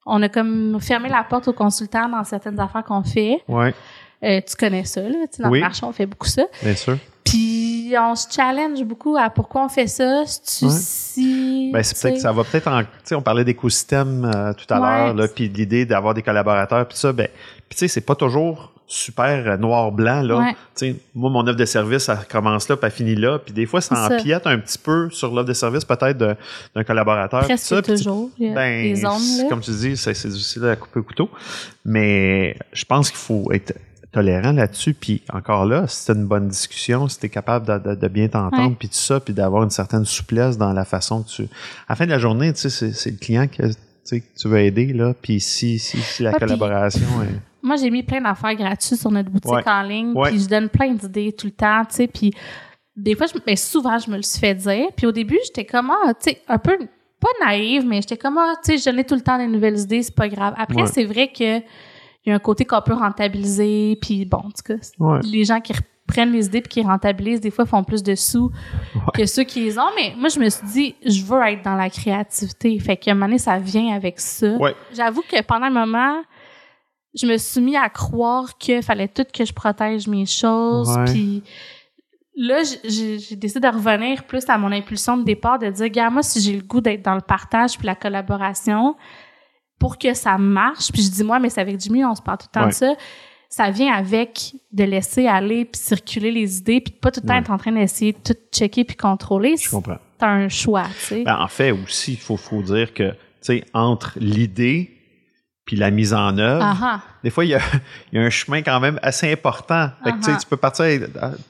on 0.06 0.22
a 0.22 0.28
comme 0.28 0.78
fermé 0.80 1.08
la 1.08 1.24
porte 1.24 1.48
aux 1.48 1.52
consultants 1.52 2.08
dans 2.08 2.22
certaines 2.24 2.60
affaires 2.60 2.84
qu'on 2.84 3.02
fait. 3.02 3.38
Ouais, 3.48 3.74
Euh, 4.24 4.40
tu 4.48 4.54
connais 4.54 4.84
ça, 4.84 5.00
là. 5.00 5.08
Tu 5.28 5.38
sais, 5.38 5.42
dans 5.42 5.48
Oui. 5.50 5.58
le 5.58 5.64
marché, 5.64 5.84
on 5.84 5.90
fait 5.90 6.06
beaucoup 6.06 6.28
ça. 6.28 6.44
bien 6.62 6.76
sûr. 6.76 6.96
Puis 7.24 7.92
on 7.98 8.14
se 8.14 8.28
challenge 8.30 8.82
beaucoup 8.84 9.16
à 9.16 9.30
pourquoi 9.30 9.64
on 9.64 9.68
fait 9.68 9.88
ça. 9.88 10.22
C'est-tu 10.26 10.66
Ouais. 10.66 10.70
si... 10.72 11.70
Ben, 11.72 11.82
c'est 11.82 12.00
peut-être 12.00 12.14
tu 12.16 12.20
ça 12.20 12.30
va 12.30 12.44
peut-être 12.44 12.68
en. 12.68 12.82
Tu 12.82 12.86
sais, 13.02 13.14
on 13.16 13.22
parlait 13.22 13.42
d'écosystème 13.44 14.24
euh, 14.32 14.52
tout 14.52 14.72
à 14.72 14.80
Ouais. 14.80 14.86
l'heure, 15.06 15.14
là, 15.14 15.26
puis 15.26 15.48
l'idée 15.48 15.86
d'avoir 15.86 16.14
des 16.14 16.22
collaborateurs, 16.22 16.86
puis 16.86 16.96
ça, 16.96 17.12
ben, 17.12 17.26
puis 17.72 17.78
tu 17.78 17.88
sais, 17.88 17.88
c'est 17.88 18.02
pas 18.02 18.14
toujours 18.14 18.72
super 18.86 19.46
euh, 19.46 19.56
noir-blanc, 19.56 20.20
là. 20.22 20.36
Ouais. 20.38 20.52
Tu 20.52 20.56
sais, 20.92 20.96
moi, 21.14 21.30
mon 21.30 21.46
offre 21.46 21.56
de 21.56 21.64
service, 21.64 22.02
ça 22.02 22.16
commence 22.30 22.68
là, 22.68 22.76
puis 22.76 22.84
elle 22.86 22.92
finit 22.92 23.14
là, 23.14 23.38
puis 23.38 23.54
des 23.54 23.64
fois, 23.64 23.80
ça 23.80 24.06
empiète 24.06 24.46
un 24.46 24.58
petit 24.58 24.76
peu 24.76 25.08
sur 25.10 25.32
l'offre 25.32 25.48
de 25.48 25.54
service, 25.54 25.84
peut-être, 25.86 26.18
d'un 26.18 26.84
collaborateur. 26.84 27.40
Presque 27.44 27.64
ça, 27.64 27.80
tu- 27.80 27.92
toujours. 27.92 28.28
A 28.38 28.54
Ben, 28.54 28.94
là. 29.00 29.16
comme 29.48 29.60
tu 29.62 29.70
dis, 29.70 29.96
c'est 29.96 30.12
difficile 30.28 30.66
à 30.66 30.76
couper 30.76 31.00
au 31.00 31.02
couteau. 31.04 31.30
Mais 31.84 32.56
je 32.74 32.84
pense 32.84 33.10
qu'il 33.10 33.18
faut 33.18 33.50
être 33.52 33.72
tolérant 34.12 34.52
là-dessus. 34.52 34.92
Puis 34.92 35.22
encore 35.32 35.64
là, 35.64 35.86
si 35.88 36.04
c'est 36.04 36.12
une 36.12 36.26
bonne 36.26 36.48
discussion, 36.48 37.08
si 37.08 37.18
tu 37.18 37.26
es 37.26 37.28
capable 37.30 37.66
de, 37.66 37.90
de- 37.90 37.94
de 37.98 38.08
bien 38.08 38.28
t'entendre, 38.28 38.76
puis 38.78 38.88
tout 38.88 38.94
ça, 38.94 39.20
puis 39.20 39.32
d'avoir 39.32 39.62
une 39.62 39.70
certaine 39.70 40.04
souplesse 40.04 40.58
dans 40.58 40.72
la 40.74 40.84
façon 40.84 41.22
que 41.22 41.28
tu... 41.30 41.42
À 41.44 41.46
la 41.90 41.96
fin 41.96 42.04
de 42.04 42.10
la 42.10 42.18
journée, 42.18 42.52
tu 42.52 42.68
sais, 42.68 42.92
c'est 42.92 43.10
le 43.10 43.16
client 43.16 43.46
que, 43.48 43.62
tu 43.68 43.74
sais, 44.04 44.20
que 44.20 44.26
tu 44.38 44.48
veux 44.48 44.58
aider, 44.58 44.92
là. 44.92 45.14
Puis 45.20 45.40
si, 45.40 45.78
si, 45.78 45.98
si 46.02 46.22
la 46.22 46.32
puis- 46.32 46.40
collaboration 46.40 47.06
est... 47.22 47.40
Moi, 47.62 47.76
j'ai 47.76 47.90
mis 47.90 48.02
plein 48.02 48.20
d'affaires 48.20 48.54
gratuites 48.54 48.98
sur 48.98 49.10
notre 49.10 49.30
boutique 49.30 49.52
Ouais. 49.52 49.62
en 49.66 49.82
ligne. 49.82 50.14
Puis 50.24 50.40
je 50.40 50.48
donne 50.48 50.68
plein 50.68 50.92
d'idées 50.92 51.32
tout 51.32 51.46
le 51.46 51.52
temps, 51.52 51.84
tu 51.88 51.94
sais. 51.96 52.06
Puis 52.08 52.32
des 52.96 53.14
fois, 53.14 53.26
je, 53.26 53.38
ben, 53.46 53.56
souvent, 53.56 53.98
je 53.98 54.10
me 54.10 54.16
le 54.16 54.22
suis 54.22 54.38
fait 54.40 54.54
dire. 54.54 54.86
Puis 54.96 55.06
au 55.06 55.12
début, 55.12 55.38
j'étais 55.44 55.64
comme, 55.64 55.90
ah, 55.90 56.12
tu 56.14 56.30
sais, 56.30 56.42
un 56.48 56.58
peu, 56.58 56.76
pas 57.20 57.28
naïve, 57.46 57.86
mais 57.86 58.00
j'étais 58.02 58.16
comme, 58.16 58.36
ah, 58.38 58.54
tu 58.64 58.72
sais, 58.72 58.78
je 58.78 58.84
donnais 58.84 59.04
tout 59.04 59.14
le 59.14 59.20
temps 59.20 59.38
des 59.38 59.46
nouvelles 59.46 59.78
idées, 59.78 60.02
c'est 60.02 60.14
pas 60.14 60.28
grave. 60.28 60.54
Après, 60.58 60.82
Ouais. 60.82 60.86
c'est 60.88 61.04
vrai 61.04 61.28
que 61.28 61.58
il 62.24 62.28
y 62.28 62.32
a 62.32 62.34
un 62.36 62.38
côté 62.40 62.64
qu'on 62.64 62.80
peut 62.82 62.94
rentabiliser. 62.94 63.96
Puis 64.00 64.24
bon, 64.24 64.38
en 64.38 64.50
tout 64.50 64.62
cas, 64.64 64.74
Ouais. 64.98 65.20
les 65.24 65.44
gens 65.44 65.60
qui 65.60 65.72
prennent 66.06 66.32
les 66.32 66.46
idées 66.46 66.60
puis 66.60 66.68
qui 66.68 66.82
rentabilisent, 66.82 67.40
des 67.40 67.50
fois, 67.50 67.64
font 67.64 67.82
plus 67.84 68.02
de 68.02 68.14
sous 68.14 68.50
que 69.14 69.24
ceux 69.24 69.44
qui 69.44 69.60
les 69.60 69.78
ont. 69.78 69.88
Mais 69.96 70.14
moi, 70.18 70.28
je 70.28 70.38
me 70.38 70.48
suis 70.50 70.66
dit, 70.66 70.94
je 71.06 71.24
veux 71.24 71.40
être 71.42 71.64
dans 71.64 71.74
la 71.74 71.88
créativité. 71.90 72.78
Fait 72.80 72.96
qu'à 72.96 73.12
un 73.12 73.14
moment 73.14 73.26
donné, 73.26 73.38
ça 73.38 73.58
vient 73.58 73.94
avec 73.94 74.20
ça. 74.20 74.52
Ouais. 74.56 74.74
J'avoue 74.94 75.22
que 75.22 75.40
pendant 75.42 75.66
un 75.66 75.70
moment, 75.70 76.22
je 77.14 77.26
me 77.26 77.36
suis 77.36 77.60
mis 77.60 77.76
à 77.76 77.88
croire 77.88 78.56
qu'il 78.58 78.82
fallait 78.82 79.08
tout 79.08 79.24
que 79.32 79.44
je 79.44 79.52
protège 79.52 80.06
mes 80.08 80.26
choses. 80.26 80.96
Puis 81.06 81.42
là, 82.36 82.62
j'ai 82.84 83.18
j'ai 83.18 83.36
décidé 83.36 83.60
de 83.60 83.74
revenir 83.74 84.24
plus 84.24 84.44
à 84.48 84.56
mon 84.58 84.72
impulsion 84.72 85.16
de 85.16 85.24
départ, 85.24 85.58
de 85.58 85.68
dire, 85.70 85.88
gars, 85.90 86.10
moi, 86.10 86.22
si 86.22 86.40
j'ai 86.40 86.56
le 86.56 86.62
goût 86.62 86.80
d'être 86.80 87.02
dans 87.04 87.14
le 87.14 87.20
partage 87.20 87.76
puis 87.76 87.86
la 87.86 87.94
collaboration, 87.94 88.96
pour 89.78 89.98
que 89.98 90.14
ça 90.14 90.38
marche, 90.38 90.90
puis 90.92 91.02
je 91.02 91.10
dis 91.10 91.24
moi, 91.24 91.38
mais 91.38 91.50
c'est 91.50 91.60
avec 91.60 91.80
Jimmy, 91.80 92.04
on 92.04 92.14
se 92.14 92.22
parle 92.22 92.38
tout 92.38 92.46
le 92.54 92.60
temps 92.60 92.66
Ouais. 92.66 92.70
de 92.70 92.74
ça, 92.74 92.94
ça 93.48 93.70
vient 93.70 93.92
avec 93.92 94.54
de 94.72 94.84
laisser 94.84 95.26
aller 95.26 95.64
puis 95.66 95.80
circuler 95.80 96.30
les 96.30 96.56
idées 96.58 96.80
puis 96.80 96.94
de 96.94 96.98
pas 96.98 97.10
tout 97.10 97.20
le 97.22 97.26
temps 97.28 97.34
Ouais. 97.34 97.40
être 97.40 97.50
en 97.50 97.58
train 97.58 97.72
d'essayer 97.72 98.12
de 98.12 98.18
tout 98.24 98.38
checker 98.52 98.84
puis 98.84 98.96
contrôler. 98.96 99.56
Je 99.58 99.68
comprends. 99.68 99.98
C'est 100.18 100.24
un 100.26 100.48
choix, 100.48 100.84
tu 101.00 101.04
sais. 101.06 101.22
Ben, 101.24 101.36
en 101.38 101.48
fait, 101.48 101.72
aussi, 101.72 102.12
il 102.12 102.18
faut, 102.18 102.36
faut 102.36 102.62
dire 102.62 102.94
que, 102.94 103.10
tu 103.10 103.16
sais, 103.42 103.64
entre 103.74 104.12
l'idée 104.20 104.91
puis 105.64 105.76
la 105.76 105.90
mise 105.90 106.12
en 106.12 106.36
œuvre. 106.38 106.62
Ah 106.64 106.76
ah. 106.82 107.00
Des 107.22 107.30
fois, 107.30 107.44
il 107.44 107.50
y, 107.50 107.54
a, 107.54 107.60
il 108.12 108.18
y 108.18 108.22
a 108.22 108.24
un 108.26 108.30
chemin 108.30 108.62
quand 108.62 108.80
même 108.80 108.98
assez 109.00 109.30
important. 109.32 109.90
Fait 110.02 110.10
que, 110.10 110.16
tu 110.16 110.22
sais, 110.24 110.32
Uh-huh. 110.32 110.40
tu 110.40 110.46
peux 110.48 110.56
partir 110.56 110.84
avec- 110.86 111.02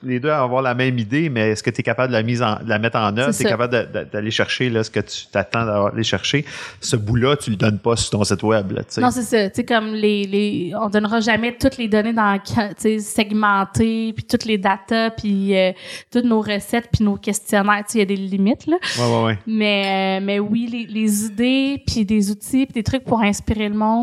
les 0.03 0.21
deux 0.21 0.29
à 0.29 0.43
avoir 0.43 0.61
la 0.61 0.75
même 0.75 0.99
idée, 0.99 1.31
mais 1.31 1.51
est-ce 1.53 1.63
que 1.63 1.71
tu 1.71 1.81
es 1.81 1.83
capable 1.83 2.09
de 2.09 2.13
la, 2.19 2.23
mise 2.23 2.43
en, 2.43 2.57
de 2.57 2.69
la 2.69 2.79
mettre 2.79 2.99
en 2.99 3.17
œuvre? 3.17 3.35
Tu 3.35 3.43
es 3.47 3.49
capable 3.49 3.89
d'aller 4.13 4.31
chercher 4.31 4.69
là, 4.69 4.85
ce 4.85 4.91
que 4.91 5.01
tu 5.01 5.27
t'attends 5.33 5.65
d'aller 5.65 6.03
chercher. 6.03 6.45
Ce 6.83 6.95
bout-là, 6.97 7.37
tu 7.37 7.51
le 7.51 7.57
donnes 7.57 7.79
pas 7.79 7.97
sur 7.97 8.11
ton 8.11 8.25
site 8.25 8.43
web. 8.43 8.73
Là, 8.73 8.83
tu 8.85 8.91
sais. 8.91 9.01
Non, 9.01 9.11
c'est 9.11 9.23
ça. 9.23 9.49
Tu 9.49 9.57
sais, 9.57 9.65
comme 9.65 9.95
les, 9.95 10.27
les, 10.27 10.73
on 10.79 10.91
donnera 10.91 11.21
jamais 11.21 11.57
toutes 11.59 11.79
les 11.79 11.89
données 11.89 12.13
dans, 12.13 12.39
tu 12.39 12.53
sais, 12.77 12.99
segmentées, 12.99 14.13
puis 14.15 14.25
toutes 14.25 14.45
les 14.45 14.59
datas, 14.59 15.11
puis 15.11 15.57
euh, 15.57 15.73
toutes 16.11 16.25
nos 16.25 16.41
recettes, 16.43 16.89
puis 16.93 17.03
nos 17.05 17.17
questionnaires. 17.17 17.83
Tu 17.87 17.93
sais, 17.93 17.99
il 17.99 18.01
y 18.01 18.03
a 18.03 18.07
des 18.07 18.17
limites, 18.17 18.67
là. 18.67 18.77
Ouais, 18.99 19.05
ouais, 19.17 19.25
ouais. 19.25 19.39
Mais, 19.47 20.19
euh, 20.21 20.25
mais 20.25 20.39
oui, 20.39 20.69
les, 20.71 20.87
les 20.87 21.25
idées, 21.25 21.83
puis 21.87 22.05
des 22.05 22.31
outils, 22.31 22.67
puis 22.67 22.75
des 22.75 22.83
trucs 22.83 23.05
pour 23.05 23.23
inspirer 23.23 23.69
le 23.71 23.75
monde, 23.75 24.02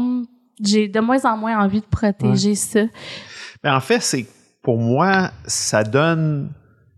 j'ai 0.63 0.87
de 0.87 0.99
moins 0.99 1.23
en 1.25 1.37
moins 1.37 1.57
envie 1.63 1.81
de 1.81 1.85
protéger 1.85 2.55
ça. 2.55 2.81
Mais 3.63 3.69
en 3.69 3.79
fait, 3.79 4.01
c'est 4.01 4.25
pour 4.61 4.77
moi, 4.77 5.31
ça 5.45 5.83
donne. 5.83 6.51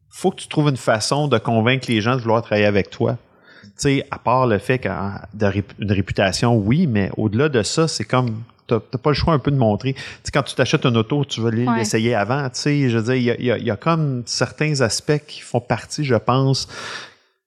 faut 0.09 0.31
que 0.31 0.35
tu 0.41 0.47
trouves 0.47 0.69
une 0.69 0.77
façon 0.77 1.27
de 1.27 1.37
convaincre 1.37 1.85
les 1.89 2.01
gens 2.01 2.15
de 2.15 2.21
vouloir 2.21 2.41
travailler 2.41 2.65
avec 2.65 2.89
toi. 2.89 3.17
Tu 3.63 3.69
sais, 3.77 4.07
à 4.11 4.17
part 4.19 4.45
le 4.47 4.57
fait 4.57 4.77
qu'une 4.79 5.91
réputation, 5.91 6.55
oui, 6.57 6.85
mais 6.87 7.09
au-delà 7.17 7.49
de 7.49 7.63
ça, 7.63 7.87
c'est 7.87 8.03
comme. 8.03 8.43
T'as 8.67 8.79
pas 8.79 9.09
le 9.09 9.15
choix 9.15 9.33
un 9.33 9.39
peu 9.39 9.51
de 9.51 9.57
montrer. 9.57 9.93
Tu 9.93 9.99
sais, 10.23 10.31
quand 10.33 10.43
tu 10.43 10.55
t'achètes 10.55 10.85
une 10.85 10.95
auto, 10.95 11.25
tu 11.25 11.41
veux 11.41 11.49
Ouais. 11.51 11.77
l'essayer 11.77 12.15
avant. 12.15 12.43
Tu 12.49 12.59
sais, 12.59 12.89
je 12.89 12.97
veux 12.97 13.03
dire, 13.03 13.15
il 13.15 13.23
y 13.23 13.31
a, 13.31 13.35
il 13.37 13.45
y 13.45 13.51
a- 13.51 13.57
il 13.57 13.65
y 13.65 13.71
a 13.71 13.75
comme 13.75 14.23
certains 14.25 14.79
aspects 14.81 15.21
qui 15.27 15.41
font 15.41 15.59
partie, 15.59 16.05
je 16.05 16.15
pense, 16.15 16.69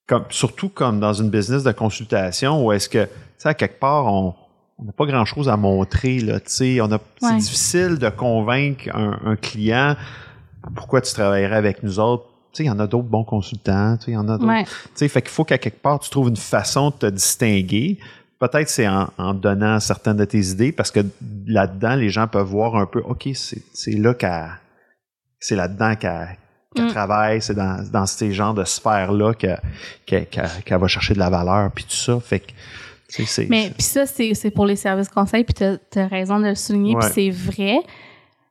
comme, 0.07 0.24
surtout 0.28 0.68
comme 0.68 1.00
dans 1.00 1.14
une 1.14 1.30
business 1.30 1.62
de 1.62 1.72
consultation 1.72 2.62
où 2.66 2.72
est-ce 2.72 2.90
que, 2.90 3.05
tu 3.05 3.11
sais, 3.38 3.48
à 3.48 3.55
quelque 3.55 3.80
part, 3.80 4.05
on 4.07 4.34
on 4.78 4.84
n'a 4.84 4.92
pas 4.92 5.06
grand-chose 5.06 5.48
à 5.48 5.56
montrer, 5.56 6.18
là, 6.20 6.40
tu 6.40 6.46
sais. 6.50 6.80
On 6.80 6.90
a, 6.92 6.98
c'est 7.20 7.36
difficile 7.36 7.98
de 7.98 8.08
convaincre 8.08 8.88
un, 8.94 9.18
un 9.24 9.36
client 9.36 9.96
pourquoi 10.74 11.00
tu 11.00 11.12
travaillerais 11.12 11.56
avec 11.56 11.82
nous 11.82 11.98
autres. 12.00 12.24
Tu 12.52 12.58
sais, 12.58 12.64
il 12.64 12.66
y 12.68 12.70
en 12.70 12.78
a 12.80 12.86
d'autres 12.86 13.08
bons 13.08 13.24
consultants, 13.24 13.96
tu 13.98 14.06
sais, 14.06 14.10
il 14.12 14.14
y 14.14 14.16
en 14.16 14.28
a 14.28 14.38
d'autres. 14.38 14.46
Ouais. 14.48 14.64
Tu 14.64 14.70
sais, 14.94 15.08
fait 15.08 15.20
qu'il 15.22 15.30
faut 15.30 15.44
qu'à 15.44 15.58
quelque 15.58 15.80
part, 15.82 15.98
tu 16.00 16.08
trouves 16.10 16.28
une 16.28 16.36
façon 16.36 16.90
de 16.90 16.94
te 16.96 17.06
distinguer. 17.06 17.98
Peut-être 18.38 18.68
c'est 18.68 18.88
en, 18.88 19.08
en 19.18 19.32
donnant 19.34 19.78
certaines 19.80 20.16
de 20.16 20.24
tes 20.24 20.40
idées, 20.40 20.72
parce 20.72 20.90
que 20.90 21.00
là-dedans, 21.46 21.94
les 21.96 22.10
gens 22.10 22.26
peuvent 22.26 22.46
voir 22.46 22.76
un 22.76 22.86
peu, 22.86 23.00
OK, 23.00 23.28
c'est, 23.34 23.62
c'est 23.72 23.92
là 23.92 24.14
qu'elle, 24.14 24.50
c'est 25.38 25.56
là-dedans 25.56 25.94
qu'elle, 25.96 26.36
qu'elle 26.74 26.86
Mm. 26.86 26.90
travaille, 26.90 27.40
c'est 27.42 27.54
dans, 27.54 27.84
dans 27.92 28.06
ces 28.06 28.32
genres 28.32 28.54
de 28.54 28.64
sphères-là 28.64 29.34
que- 29.34 29.46
qu'elle, 30.06 30.26
qu'elle- 30.28 30.50
qu'elle 30.64 30.80
va 30.80 30.88
chercher 30.88 31.14
de 31.14 31.18
la 31.20 31.30
valeur, 31.30 31.70
puis 31.72 31.84
tout 31.84 31.90
ça. 31.94 32.18
Fait 32.20 32.40
que, 32.40 32.52
c'est... 33.26 33.48
Mais 33.48 33.70
puis 33.70 33.82
ça, 33.82 34.06
c'est 34.06 34.50
pour 34.54 34.66
les 34.66 34.76
services 34.76 35.08
conseils, 35.08 35.44
puis 35.44 35.54
t'as 35.54 35.76
as 36.02 36.06
raison 36.06 36.38
de 36.40 36.46
le 36.48 36.54
souligner, 36.54 36.94
puis 36.96 37.04
Ouais. 37.06 37.12
c'est 37.12 37.30
vrai. 37.30 37.78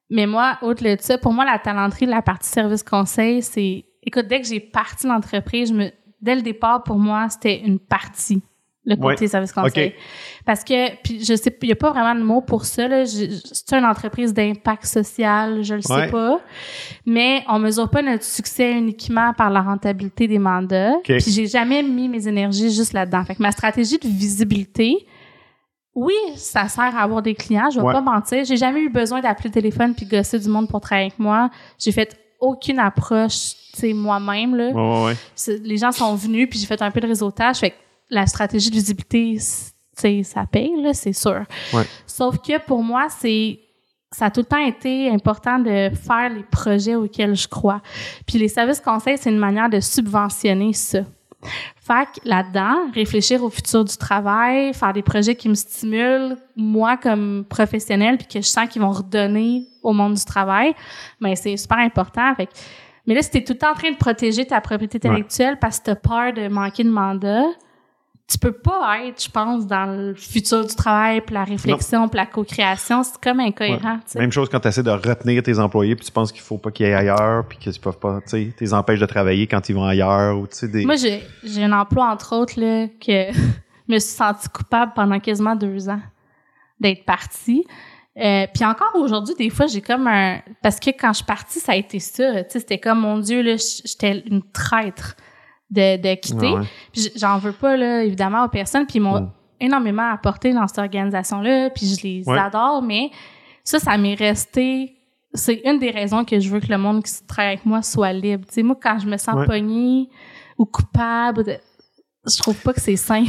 Mais 0.10 0.26
moi, 0.28 0.58
au-delà 0.62 0.96
de 0.96 1.02
ça, 1.02 1.18
pour 1.18 1.34
moi, 1.34 1.44
la 1.46 1.58
talenterie, 1.60 2.06
la 2.06 2.22
partie 2.22 2.50
service 2.50 2.84
conseil, 2.84 3.42
c'est... 3.42 3.86
Écoute, 4.04 4.28
dès 4.28 4.42
que 4.42 4.48
j'ai 4.48 4.60
parti 4.60 5.08
l'entreprise, 5.08 5.70
je 5.70 5.74
me... 5.74 5.92
dès 6.22 6.36
le 6.36 6.42
départ, 6.42 6.84
pour 6.84 6.98
moi, 7.00 7.28
c'était 7.30 7.60
une 7.62 7.80
partie, 7.80 8.42
le 8.86 8.96
côté 8.98 9.22
Ouais. 9.24 9.28
service 9.28 9.52
conseil. 9.54 9.88
OK. 9.88 9.94
Parce 10.46 10.64
que, 10.64 10.96
puis 11.04 11.24
je 11.24 11.36
sais, 11.36 11.56
il 11.62 11.66
n'y 11.68 11.72
a 11.72 11.76
pas 11.76 11.92
vraiment 11.92 12.16
de 12.16 12.24
mot 12.26 12.42
pour 12.42 12.66
ça. 12.66 13.06
C'est 13.06 13.72
une 13.78 13.86
entreprise 13.86 14.34
d'impact 14.34 14.86
social, 14.86 15.64
je 15.64 15.76
le 15.76 15.82
sais 15.82 16.08
pas. 16.10 16.42
Mais 17.06 17.44
on 17.48 17.60
mesure 17.60 17.90
pas 17.90 18.02
notre 18.02 18.24
succès 18.26 18.74
uniquement 18.74 19.32
par 19.34 19.50
la 19.50 19.62
rentabilité 19.62 20.28
des 20.28 20.40
mandats. 20.40 20.92
OK. 20.98 21.04
Puis 21.06 21.32
j'ai 21.32 21.48
jamais 21.48 21.82
mis 21.82 22.10
mes 22.10 22.28
énergies 22.28 22.72
juste 22.74 22.92
là-dedans. 22.94 23.24
Fait 23.24 23.36
que 23.36 23.42
ma 23.42 23.52
stratégie 23.52 23.98
de 23.98 24.08
visibilité, 24.08 25.06
oui, 25.96 26.16
ça 26.36 26.68
sert 26.68 26.96
à 26.98 27.04
avoir 27.04 27.22
des 27.22 27.36
clients, 27.36 27.70
je 27.70 27.80
vais 27.80 27.86
Ouais. 27.86 27.94
pas 27.94 28.02
mentir. 28.02 28.44
J'ai 28.44 28.58
jamais 28.58 28.80
eu 28.82 28.90
besoin 28.90 29.22
d'appeler 29.22 29.50
le 29.50 29.54
téléphone 29.54 29.94
puis 29.96 30.06
gosser 30.08 30.40
du 30.40 30.50
monde 30.50 30.68
pour 30.68 30.82
travailler 30.82 31.08
avec 31.08 31.20
moi. 31.20 31.50
J'ai 31.78 31.92
fait 31.92 32.18
aucune 32.40 32.80
approche, 32.80 33.52
tu 33.74 33.80
sais, 33.80 33.94
moi-même, 33.94 34.56
là. 34.56 35.14
Les 35.64 35.78
gens 35.78 35.92
sont 35.94 36.16
venus 36.16 36.50
puis 36.50 36.60
j'ai 36.60 36.66
fait 36.66 36.82
un 36.82 36.92
peu 36.92 37.00
de 37.00 37.08
réseautage 37.08 37.58
fait 37.60 37.70
que 37.70 37.76
la 38.10 38.26
stratégie 38.28 38.70
de 38.70 38.76
visibilité 38.76 39.38
tu 39.98 40.24
ça 40.24 40.46
paye 40.52 40.72
là 40.82 40.94
c'est 40.94 41.14
sûr 41.14 41.44
Ouais. 41.74 41.84
sauf 42.08 42.38
que 42.40 42.60
pour 42.60 42.84
moi 42.84 43.08
c'est 43.10 43.60
ça 44.12 44.26
a 44.26 44.32
tout 44.32 44.42
le 44.42 44.46
temps 44.46 44.64
été 44.66 45.10
important 45.10 45.58
de 45.60 45.90
faire 45.96 46.30
les 46.30 46.44
projets 46.44 46.96
auxquels 46.96 47.36
je 47.36 47.48
crois 47.48 47.82
puis 48.28 48.38
les 48.40 48.48
services 48.48 48.80
conseils 48.82 49.18
c'est 49.18 49.30
une 49.32 49.38
manière 49.40 49.70
de 49.70 49.80
subventionner 49.80 50.74
ça 50.74 51.00
fait 51.82 52.06
que 52.06 52.20
là-dedans, 52.30 52.90
réfléchir 52.94 53.44
au 53.44 53.50
futur 53.50 53.84
du 53.84 53.98
travail, 53.98 54.74
faire 54.74 54.94
des 54.94 55.02
projets 55.02 55.36
qui 55.36 55.50
me 55.50 55.56
stimulent, 55.56 56.38
moi 56.56 56.96
comme 56.96 57.44
professionnelle, 57.50 58.18
puis 58.18 58.28
que 58.28 58.40
je 58.42 58.48
sens 58.48 58.70
qu'ils 58.70 58.82
vont 58.82 58.92
redonner 58.92 59.68
au 59.82 59.92
monde 59.92 60.14
du 60.14 60.24
travail, 60.24 60.74
mais 61.20 61.36
c'est 61.36 61.58
super 61.58 61.80
important. 61.80 62.34
Fait 62.36 62.46
que- 62.46 62.54
mais 63.06 63.14
là, 63.14 63.22
si 63.22 63.30
t'es 63.30 63.44
tout 63.44 63.52
le 63.52 63.60
temps 63.60 63.72
en 63.72 63.76
train 63.76 63.92
de 63.92 63.98
protéger 63.98 64.46
ta 64.46 64.62
propriété 64.62 64.98
intellectuelle 65.06 65.58
parce 65.60 65.80
que 65.80 65.84
t'as 65.88 65.96
peur 65.96 66.32
de 66.32 66.48
manquer 66.48 66.86
de 66.86 66.90
mandat, 66.92 67.44
tu 68.28 68.38
peux 68.38 68.54
pas 68.54 69.06
être, 69.06 69.22
je 69.22 69.30
pense, 69.30 69.68
dans 69.68 69.86
le 69.86 70.14
futur 70.16 70.66
du 70.66 70.74
travail, 70.76 71.22
puis 71.22 71.34
la 71.34 71.44
réflexion, 71.44 72.08
puis 72.08 72.18
la 72.18 72.26
co-création. 72.26 73.04
C'est 73.04 73.22
comme 73.22 73.42
incohérent. 73.42 74.00
Même 74.16 74.32
chose 74.32 74.48
quand 74.50 74.62
tu 74.62 74.70
essaies 74.70 74.84
de 74.84 74.92
retenir 74.92 75.44
tes 75.44 75.60
employés, 75.60 75.96
puis 75.96 76.06
tu 76.06 76.12
penses 76.12 76.32
qu'il 76.32 76.42
faut 76.42 76.58
pas 76.58 76.72
qu'ils 76.72 76.86
aillent 76.88 77.10
ailleurs, 77.10 77.46
puis 77.48 77.58
qu'ils 77.58 77.78
peuvent 77.80 78.00
pas, 78.00 78.22
tu 78.22 78.30
sais, 78.30 78.54
t'es 78.58 78.74
empêches 78.74 79.00
de 79.00 79.06
travailler 79.06 79.46
quand 79.46 79.68
ils 79.68 79.76
vont 79.76 79.84
ailleurs, 79.84 80.38
ou 80.38 80.48
tu 80.48 80.56
sais, 80.56 80.68
des... 80.68 80.86
Moi, 80.86 80.96
j'ai 80.96 81.22
j'ai 81.44 81.64
un 81.64 81.74
emploi, 81.74 82.10
entre 82.10 82.36
autres, 82.36 82.60
là, 82.60 82.88
que 82.88 83.32
je 83.90 83.94
me 83.94 84.00
suis 84.00 84.16
sentie 84.16 84.50
coupable 84.50 84.94
pendant 84.96 85.20
quasiment 85.20 85.56
deux 85.56 85.90
ans 85.90 86.02
d'être 86.80 87.06
partie. 87.06 87.66
Euh, 88.18 88.46
puis 88.54 88.64
encore 88.64 88.96
aujourd'hui, 88.96 89.36
des 89.36 89.50
fois, 89.50 89.68
j'ai 89.68 89.82
comme 89.82 90.08
un... 90.08 90.40
Parce 90.62 90.80
que 90.80 90.92
quand 90.92 91.12
je 91.12 91.18
suis 91.18 91.26
partie, 91.26 91.60
ça 91.60 91.74
a 91.74 91.76
été 91.76 92.00
ça. 92.00 92.44
Tu 92.44 92.52
sais, 92.52 92.60
c'était 92.60 92.78
comme, 92.78 93.00
mon 93.00 93.20
Dieu, 93.20 93.42
là, 93.42 93.56
j'étais 93.58 94.24
une 94.28 94.44
traître 94.44 95.16
de, 95.74 95.98
de 96.02 96.16
quitter. 96.16 96.54
Puis 96.92 97.10
j'en 97.16 97.38
veux 97.38 97.52
pas, 97.52 97.76
là, 97.78 98.04
évidemment, 98.04 98.46
aux 98.46 98.50
personnes. 98.50 98.86
Puis 98.86 98.98
ils 98.98 99.02
m'ont 99.02 99.22
Mm. 99.22 99.30
énormément 99.60 100.10
apporté 100.12 100.54
dans 100.54 100.68
cette 100.68 100.80
organisation-là. 100.80 101.70
Puis 101.72 101.96
je 101.98 102.04
les 102.04 102.24
adore, 102.30 102.82
mais 102.82 103.10
ça, 103.64 103.80
ça 103.80 103.98
m'est 103.98 104.16
resté... 104.16 104.94
C'est 105.36 105.62
une 105.66 105.80
des 105.80 105.90
raisons 105.90 106.24
que 106.26 106.40
je 106.40 106.48
veux 106.48 106.60
que 106.60 106.68
le 106.70 106.78
monde 106.78 107.04
qui 107.04 107.12
travaille 107.26 107.54
avec 107.54 107.66
moi 107.66 107.82
soit 107.82 108.14
libre. 108.14 108.46
Tu 108.48 108.54
sais, 108.54 108.64
moi, 108.64 108.78
quand 108.80 109.00
je 109.00 109.08
me 109.08 109.18
sens 109.18 109.34
Ouais. 109.36 109.48
pognée 109.48 110.08
ou 110.60 110.66
coupable, 110.66 111.44
de- 111.44 111.58
je 112.28 112.38
trouve 112.38 112.56
pas 112.62 112.72
que 112.74 112.80
c'est 112.82 112.96
sain. 112.98 113.24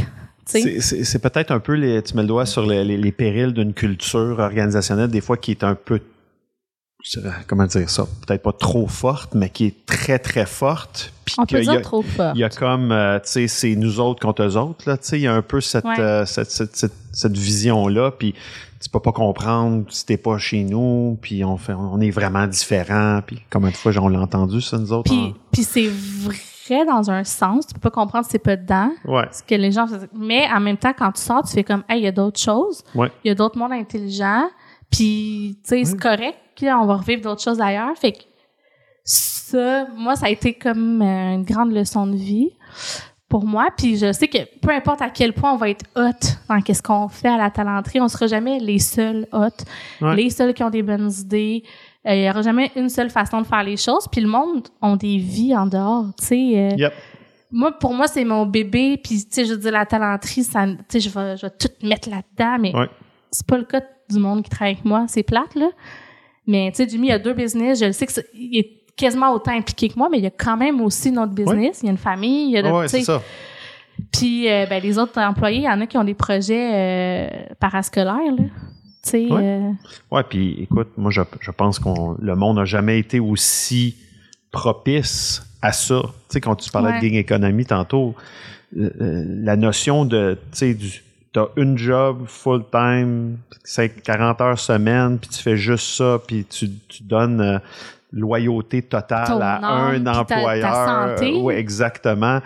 tu 0.46 0.60
sais. 0.82 1.02
C'est- 1.04 1.18
peut-être 1.18 1.50
un 1.50 1.60
peu, 1.60 1.72
les, 1.72 2.02
tu 2.02 2.14
mets 2.14 2.20
le 2.22 2.28
doigt 2.28 2.44
sur 2.44 2.66
les, 2.66 2.84
les- 2.84 2.98
les 2.98 3.10
périls 3.12 3.54
d'une 3.54 3.72
culture 3.72 4.36
organisationnelle, 4.38 5.08
des 5.08 5.22
fois 5.22 5.38
qui 5.38 5.52
est 5.52 5.64
un 5.64 5.74
peu, 5.74 5.98
comment 7.46 7.66
dire 7.66 7.88
ça, 7.90 8.04
peut-être 8.26 8.42
pas 8.42 8.52
trop 8.52 8.86
forte, 8.86 9.34
mais 9.34 9.50
qui 9.50 9.66
est 9.66 9.86
très, 9.86 10.18
très 10.18 10.46
forte. 10.46 11.12
Puis 11.24 11.34
On 11.38 11.46
peut 11.46 11.62
y 11.62 11.68
a- 11.68 11.80
trop 11.80 12.02
fort. 12.02 12.32
Il 12.34 12.40
y 12.40 12.44
a 12.44 12.48
comme, 12.48 12.92
euh, 12.92 13.18
tu 13.20 13.30
sais, 13.30 13.48
c'est 13.48 13.76
nous 13.76 14.00
autres 14.00 14.20
contre 14.20 14.42
eux 14.42 14.56
autres, 14.56 14.88
là, 14.88 14.96
tu 14.96 15.08
sais, 15.08 15.18
il 15.18 15.22
y 15.22 15.26
a 15.26 15.34
un 15.34 15.42
peu 15.42 15.60
cette, 15.60 15.84
Ouais. 15.84 15.98
euh, 16.00 16.24
cette, 16.26 16.50
cette, 16.50 16.76
cette, 16.76 16.92
cette 17.12 17.36
vision-là, 17.36 18.10
puis 18.12 18.34
tu 18.82 18.88
peux 18.90 19.00
pas 19.00 19.12
comprendre 19.12 19.84
si 19.88 20.04
t'es 20.04 20.16
pas 20.16 20.36
chez 20.38 20.62
nous, 20.64 21.18
puis 21.22 21.44
on 21.44 21.56
fait, 21.56 21.72
on 21.74 22.00
est 22.00 22.10
vraiment 22.10 22.46
différents, 22.46 23.20
puis 23.26 23.40
combien 23.50 23.70
de 23.70 23.76
fois 23.76 23.92
on 24.00 24.08
l'a 24.08 24.20
entendu, 24.20 24.60
ça, 24.60 24.78
nous 24.78 24.92
autres? 24.92 25.10
Puis, 25.10 25.34
puis 25.52 25.62
c'est 25.62 25.88
vrai 25.88 26.86
dans 26.86 27.10
un 27.10 27.24
sens. 27.24 27.66
Tu 27.66 27.74
peux 27.74 27.80
pas 27.80 27.90
comprendre 27.90 28.24
si 28.24 28.32
c'est 28.32 28.38
pas 28.38 28.56
dedans. 28.56 28.90
Ouais, 29.04 29.24
Ce 29.30 29.42
que 29.42 29.54
les 29.54 29.70
gens 29.70 29.86
faisaient. 29.86 30.08
Mais 30.18 30.46
en 30.50 30.60
même 30.60 30.78
temps, 30.78 30.94
quand 30.96 31.12
tu 31.12 31.20
sors, 31.20 31.42
tu 31.42 31.52
fais 31.52 31.64
comme, 31.64 31.84
hey, 31.90 32.00
il 32.00 32.04
y 32.04 32.06
a 32.08 32.12
d'autres 32.12 32.40
choses. 32.40 32.82
ouais. 32.94 33.10
Il 33.22 33.28
y 33.28 33.30
a 33.30 33.34
d'autres 33.34 33.58
mondes 33.58 33.72
intelligents. 33.72 34.48
Puis, 34.94 35.58
tu 35.64 35.68
sais, 35.68 35.84
c'est 35.84 35.96
correct. 36.00 36.38
là, 36.62 36.78
on 36.80 36.86
va 36.86 36.94
revivre 36.96 37.22
d'autres 37.22 37.42
choses 37.42 37.60
ailleurs. 37.60 37.96
Fait 37.96 38.12
que 38.12 38.18
ça, 39.04 39.86
moi, 39.96 40.16
ça 40.16 40.26
a 40.26 40.30
été 40.30 40.54
comme 40.54 41.02
euh, 41.02 41.34
une 41.34 41.44
grande 41.44 41.72
leçon 41.72 42.06
de 42.06 42.16
vie 42.16 42.50
pour 43.28 43.44
moi. 43.44 43.68
Puis 43.76 43.96
je 43.96 44.12
sais 44.12 44.28
que 44.28 44.38
peu 44.60 44.70
importe 44.70 45.02
à 45.02 45.10
quel 45.10 45.32
point 45.32 45.52
on 45.52 45.56
va 45.56 45.70
être 45.70 45.84
hot 45.96 46.26
dans 46.48 46.60
qu'est-ce 46.60 46.82
qu'on 46.82 47.08
fait 47.08 47.28
à 47.28 47.36
la 47.36 47.50
talenterie, 47.50 48.00
on 48.00 48.08
sera 48.08 48.26
jamais 48.26 48.58
les 48.60 48.78
seuls 48.78 49.26
hot, 49.32 49.48
Ouais. 50.00 50.16
les 50.16 50.30
seuls 50.30 50.54
qui 50.54 50.62
ont 50.62 50.70
des 50.70 50.82
bonnes 50.82 51.10
idées. 51.10 51.64
Euh, 52.06 52.14
Il 52.14 52.22
y 52.24 52.30
aura 52.30 52.42
jamais 52.42 52.70
une 52.76 52.88
seule 52.88 53.10
façon 53.10 53.40
de 53.40 53.46
faire 53.46 53.62
les 53.64 53.76
choses. 53.76 54.06
Puis 54.10 54.20
le 54.20 54.28
monde 54.28 54.68
ont 54.80 54.96
des 54.96 55.18
vies 55.18 55.56
en 55.56 55.66
dehors, 55.66 56.06
tu 56.18 56.24
sais. 56.26 56.52
euh, 56.56 56.76
Yep. 56.76 56.92
moi, 57.50 57.72
pour 57.72 57.92
moi, 57.94 58.06
c'est 58.06 58.24
mon 58.24 58.46
bébé. 58.46 58.98
Puis, 59.02 59.24
tu 59.24 59.28
sais, 59.30 59.44
je 59.44 59.54
dire, 59.54 59.72
la 59.72 59.86
talenterie, 59.86 60.44
ça, 60.44 60.66
tu 60.66 60.76
sais, 60.88 61.00
je 61.00 61.08
vais, 61.10 61.36
je 61.36 61.46
vais 61.46 61.52
tout 61.58 61.68
mettre 61.82 62.08
là-dedans. 62.10 62.58
Mais 62.60 62.74
Ouais. 62.76 62.88
c'est 63.30 63.46
pas 63.46 63.56
le 63.58 63.64
cas 63.64 63.80
du 64.10 64.18
monde 64.18 64.42
qui 64.42 64.50
travaille 64.50 64.74
avec 64.74 64.84
moi. 64.84 65.06
C'est 65.08 65.22
plate, 65.22 65.54
là. 65.54 65.70
Mais, 66.46 66.70
tu 66.74 66.82
sais, 66.82 66.88
Jimmy, 66.88 67.08
il 67.08 67.12
a 67.12 67.18
deux 67.18 67.32
business. 67.34 67.80
Je 67.80 67.86
le 67.86 67.92
sais 67.92 68.06
que 68.06 68.12
c'est- 68.12 68.28
il 68.34 68.58
est 68.58 68.70
quasiment 68.96 69.32
autant 69.32 69.52
impliqué 69.52 69.88
que 69.88 69.98
moi, 69.98 70.08
mais 70.10 70.18
il 70.18 70.24
y 70.24 70.26
a 70.26 70.30
quand 70.30 70.56
même 70.56 70.80
aussi 70.80 71.10
notre 71.10 71.32
business. 71.32 71.80
Il 71.82 71.86
y 71.86 71.88
a 71.88 71.92
une 71.92 71.98
famille. 71.98 72.46
Il 72.46 72.50
y 72.52 72.58
a 72.58 72.62
de- 72.62 72.68
Ouais, 72.70 72.84
tu 72.84 72.90
sais, 72.90 72.98
c'est 72.98 73.04
ça. 73.04 73.22
Puis, 74.12 74.48
euh, 74.50 74.66
ben, 74.68 74.82
les 74.82 74.98
autres 74.98 75.18
employés, 75.20 75.58
il 75.58 75.64
y 75.64 75.68
en 75.68 75.80
a 75.80 75.86
qui 75.86 75.96
ont 75.96 76.04
des 76.04 76.14
projets 76.14 76.70
euh, 76.74 77.28
parascolaires, 77.60 78.18
là. 78.36 78.44
Tu 79.02 79.10
sais, 79.10 79.26
Ouais. 79.32 79.40
euh, 79.42 79.70
Ouais, 80.10 80.22
puis 80.28 80.56
écoute, 80.62 80.88
moi, 80.96 81.10
je, 81.10 81.20
je 81.40 81.50
pense 81.50 81.78
qu'on 81.78 82.16
le 82.20 82.34
monde 82.36 82.56
n'a 82.56 82.64
jamais 82.64 82.98
été 82.98 83.20
aussi 83.20 83.96
propice 84.50 85.42
à 85.62 85.72
ça. 85.72 86.00
Tu 86.02 86.10
sais, 86.28 86.40
quand 86.40 86.56
tu 86.56 86.70
parlais 86.70 86.90
Ouais. 86.90 86.96
de 87.00 87.00
gig 87.04 87.16
economy 87.16 87.64
tantôt, 87.66 88.14
la 88.72 89.56
notion 89.56 90.04
de, 90.04 90.38
tu 90.52 90.58
sais, 90.58 90.74
du 90.74 91.02
as 91.40 91.48
une 91.56 91.76
job 91.78 92.24
full-time, 92.26 93.38
40 94.04 94.40
heures 94.40 94.58
semaine, 94.58 95.18
puis 95.18 95.28
tu 95.30 95.42
fais 95.42 95.56
juste 95.56 95.96
ça, 95.96 96.18
puis 96.26 96.44
tu, 96.44 96.68
tu 96.88 97.02
donnes 97.02 97.40
euh, 97.40 97.58
loyauté 98.12 98.82
totale 98.82 99.26
Ton 99.26 99.40
à 99.40 99.54
âme, 99.56 99.62
un 99.62 99.90
puis 99.94 100.04
ta- 100.04 100.12
ta 100.12 100.20
employeur. 100.36 100.74
santé. 101.16 101.34
oui, 101.40 101.54
exactement. 101.54 102.40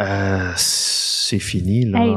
Euh, 0.00 0.52
c'est 0.56 1.38
fini, 1.40 1.84
là. 1.84 1.98
Hey, 2.00 2.16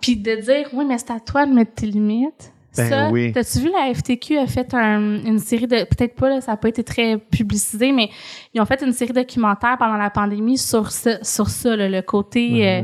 Puis 0.00 0.16
de 0.16 0.34
dire, 0.40 0.66
oui, 0.72 0.84
mais 0.86 0.98
c'est 0.98 1.12
à 1.12 1.20
toi 1.20 1.46
de 1.46 1.52
mettre 1.52 1.74
tes 1.74 1.86
limites. 1.86 2.52
Ben 2.76 2.88
ça, 2.88 3.08
oui. 3.10 3.32
t'as-tu 3.32 3.58
vu, 3.60 3.70
la 3.70 3.92
FTQ 3.94 4.38
a 4.38 4.46
fait 4.46 4.72
un- 4.74 5.24
une 5.24 5.38
série 5.38 5.66
de, 5.66 5.84
peut-être 5.84 6.14
pas, 6.14 6.28
là, 6.28 6.40
ça 6.40 6.52
n'a 6.52 6.56
pas 6.56 6.68
été 6.68 6.84
très 6.84 7.16
publicisé, 7.18 7.92
mais 7.92 8.10
ils 8.54 8.60
ont 8.60 8.64
fait 8.66 8.82
une 8.82 8.92
série 8.92 9.12
documentaire 9.12 9.76
pendant 9.78 9.96
la 9.96 10.10
pandémie 10.10 10.58
sur 10.58 10.90
ça, 10.90 11.22
sur 11.24 11.48
ça 11.48 11.74
là, 11.76 11.88
le 11.88 12.02
côté. 12.02 12.48
euh, 12.68 12.82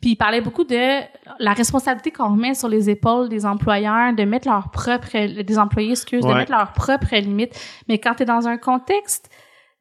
puis 0.00 0.10
ils 0.10 0.16
parlaient 0.16 0.40
beaucoup 0.40 0.64
de 0.64 1.00
la 1.38 1.52
responsabilité 1.52 2.10
qu'on 2.10 2.30
remet 2.32 2.54
sur 2.54 2.68
les 2.68 2.88
épaules 2.90 3.28
des 3.28 3.44
employeurs, 3.46 4.12
de 4.14 4.24
mettre 4.24 4.48
leurs 4.48 4.70
propres, 4.70 5.42
des 5.42 5.58
employés, 5.58 5.92
excuse, 5.92 6.22
de 6.22 6.28
mettre 6.38 6.52
leurs 6.52 6.72
propres 6.72 7.14
limites. 7.16 7.58
Mais 7.88 7.98
quand 7.98 8.14
tu 8.14 8.22
es 8.22 8.26
dans 8.26 8.46
un 8.48 8.56
contexte 8.56 9.28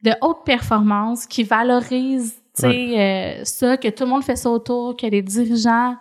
de 0.02 0.12
haute 0.22 0.44
performance 0.46 1.26
qui 1.26 1.44
valorise, 1.44 2.36
tu 2.56 2.62
sais, 2.62 3.00
euh, 3.00 3.44
ça, 3.44 3.78
que 3.78 3.88
tout 3.90 4.04
le 4.06 4.10
monde 4.10 4.24
fait 4.24 4.36
ça 4.36 4.50
autour, 4.50 4.96
que 4.98 5.06
les 5.08 5.22
dirigeants 5.22 5.96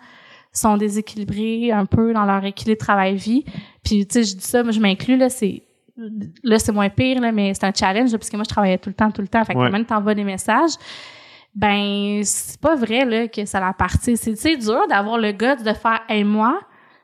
sont 0.59 0.77
déséquilibrés 0.77 1.71
un 1.71 1.85
peu 1.85 2.13
dans 2.13 2.25
leur 2.25 2.43
équilibre 2.45 2.79
travail-vie. 2.79 3.45
Puis, 3.83 4.05
tu 4.07 4.13
sais, 4.13 4.23
je 4.23 4.35
dis 4.37 4.45
ça, 4.45 4.63
moi, 4.63 4.71
je 4.71 4.79
m'inclus, 4.79 5.17
là, 5.17 5.29
c'est 5.29 5.63
là, 6.43 6.59
c'est 6.59 6.71
moins 6.71 6.87
pire, 6.89 7.19
là, 7.19 7.31
mais 7.33 7.53
c'est 7.53 7.65
un 7.65 7.73
challenge, 7.73 8.11
là, 8.11 8.17
parce 8.17 8.29
que 8.29 8.37
moi, 8.37 8.43
je 8.45 8.49
travaillais 8.49 8.77
tout 8.77 8.89
le 8.89 8.95
temps, 8.95 9.11
tout 9.11 9.21
le 9.21 9.27
temps. 9.27 9.43
Fait 9.43 9.53
que 9.53 9.59
Ouais. 9.59 9.69
même 9.69 9.83
t'envoies 9.85 10.15
des 10.15 10.23
messages, 10.23 10.71
ben, 11.55 12.21
c'est 12.23 12.59
pas 12.59 12.75
vrai, 12.75 13.05
là, 13.05 13.27
que 13.27 13.45
ça 13.45 13.59
la 13.59 13.73
partie. 13.73 14.15
C'est, 14.15 14.35
c'est 14.35 14.55
dur 14.57 14.87
d'avoir 14.87 15.17
le 15.17 15.31
guts 15.31 15.63
de 15.63 15.73
faire, 15.73 16.01
hey, 16.07 16.23
moi, 16.23 16.59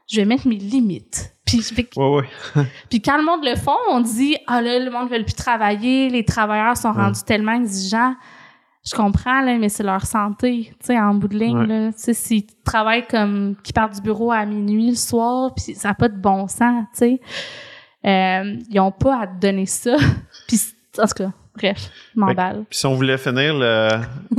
je 0.08 0.18
vais 0.18 0.26
mettre 0.26 0.48
mes 0.48 0.56
limites. 0.56 1.34
Puis, 1.46 1.62
je 1.62 1.74
vais- 1.76 1.90
Oui, 1.98 2.24
oui. 2.56 2.64
puis 2.90 3.02
quand 3.02 3.18
le 3.18 3.24
monde 3.26 3.44
le 3.44 3.56
font, 3.56 3.76
on 3.92 4.00
dit 4.02 4.36
ah 4.48 4.62
là 4.62 4.80
le 4.80 4.90
monde 4.90 5.10
veut 5.10 5.24
plus 5.24 5.34
travailler, 5.36 6.10
les 6.10 6.24
travailleurs 6.26 6.76
sont 6.78 6.92
rendus 6.92 7.22
tellement 7.26 7.54
exigeants. 7.54 8.16
Je 8.88 8.96
comprends 8.96 9.42
là, 9.42 9.58
mais 9.58 9.70
c'est 9.70 9.84
leur 9.84 10.06
santé, 10.06 10.70
tu 10.80 10.86
sais 10.88 11.00
en 11.00 11.16
bout 11.16 11.28
de 11.28 11.38
ligne 11.38 11.58
Ouais. 11.58 11.68
là, 11.68 11.88
tu 11.92 12.00
sais 12.00 12.14
s'ils 12.14 12.46
travaillent 12.64 13.08
comme 13.08 13.56
qui 13.64 13.74
partent 13.74 13.96
du 13.96 14.02
bureau 14.02 14.32
à 14.32 14.46
minuit 14.46 14.90
le 14.92 14.96
soir, 14.96 15.54
puis 15.56 15.74
ça 15.76 15.88
n'a 15.90 15.94
pas 15.96 16.08
de 16.10 16.18
bon 16.18 16.48
sens, 16.48 16.86
tu 16.94 17.00
sais. 17.00 17.22
Euh, 18.06 18.58
ils 18.70 18.80
ont 18.80 18.92
pas 18.92 19.22
à 19.22 19.28
te 19.28 19.40
donner 19.40 19.66
ça. 19.66 19.96
puis 20.48 20.60
en 21.00 21.08
tout 21.08 21.16
cas, 21.16 21.32
bref, 21.56 21.90
je 22.14 22.20
m'emballe. 22.20 22.66
Puis 22.70 22.78
si 22.78 22.86
on 22.86 22.94
voulait 22.94 23.18
finir 23.18 23.56
le, 23.58 23.90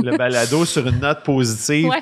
le 0.01 0.15
balado 0.17 0.63
sur 0.63 0.87
une 0.87 0.99
note 0.99 1.23
positive, 1.23 1.87
Ouais, 1.89 1.99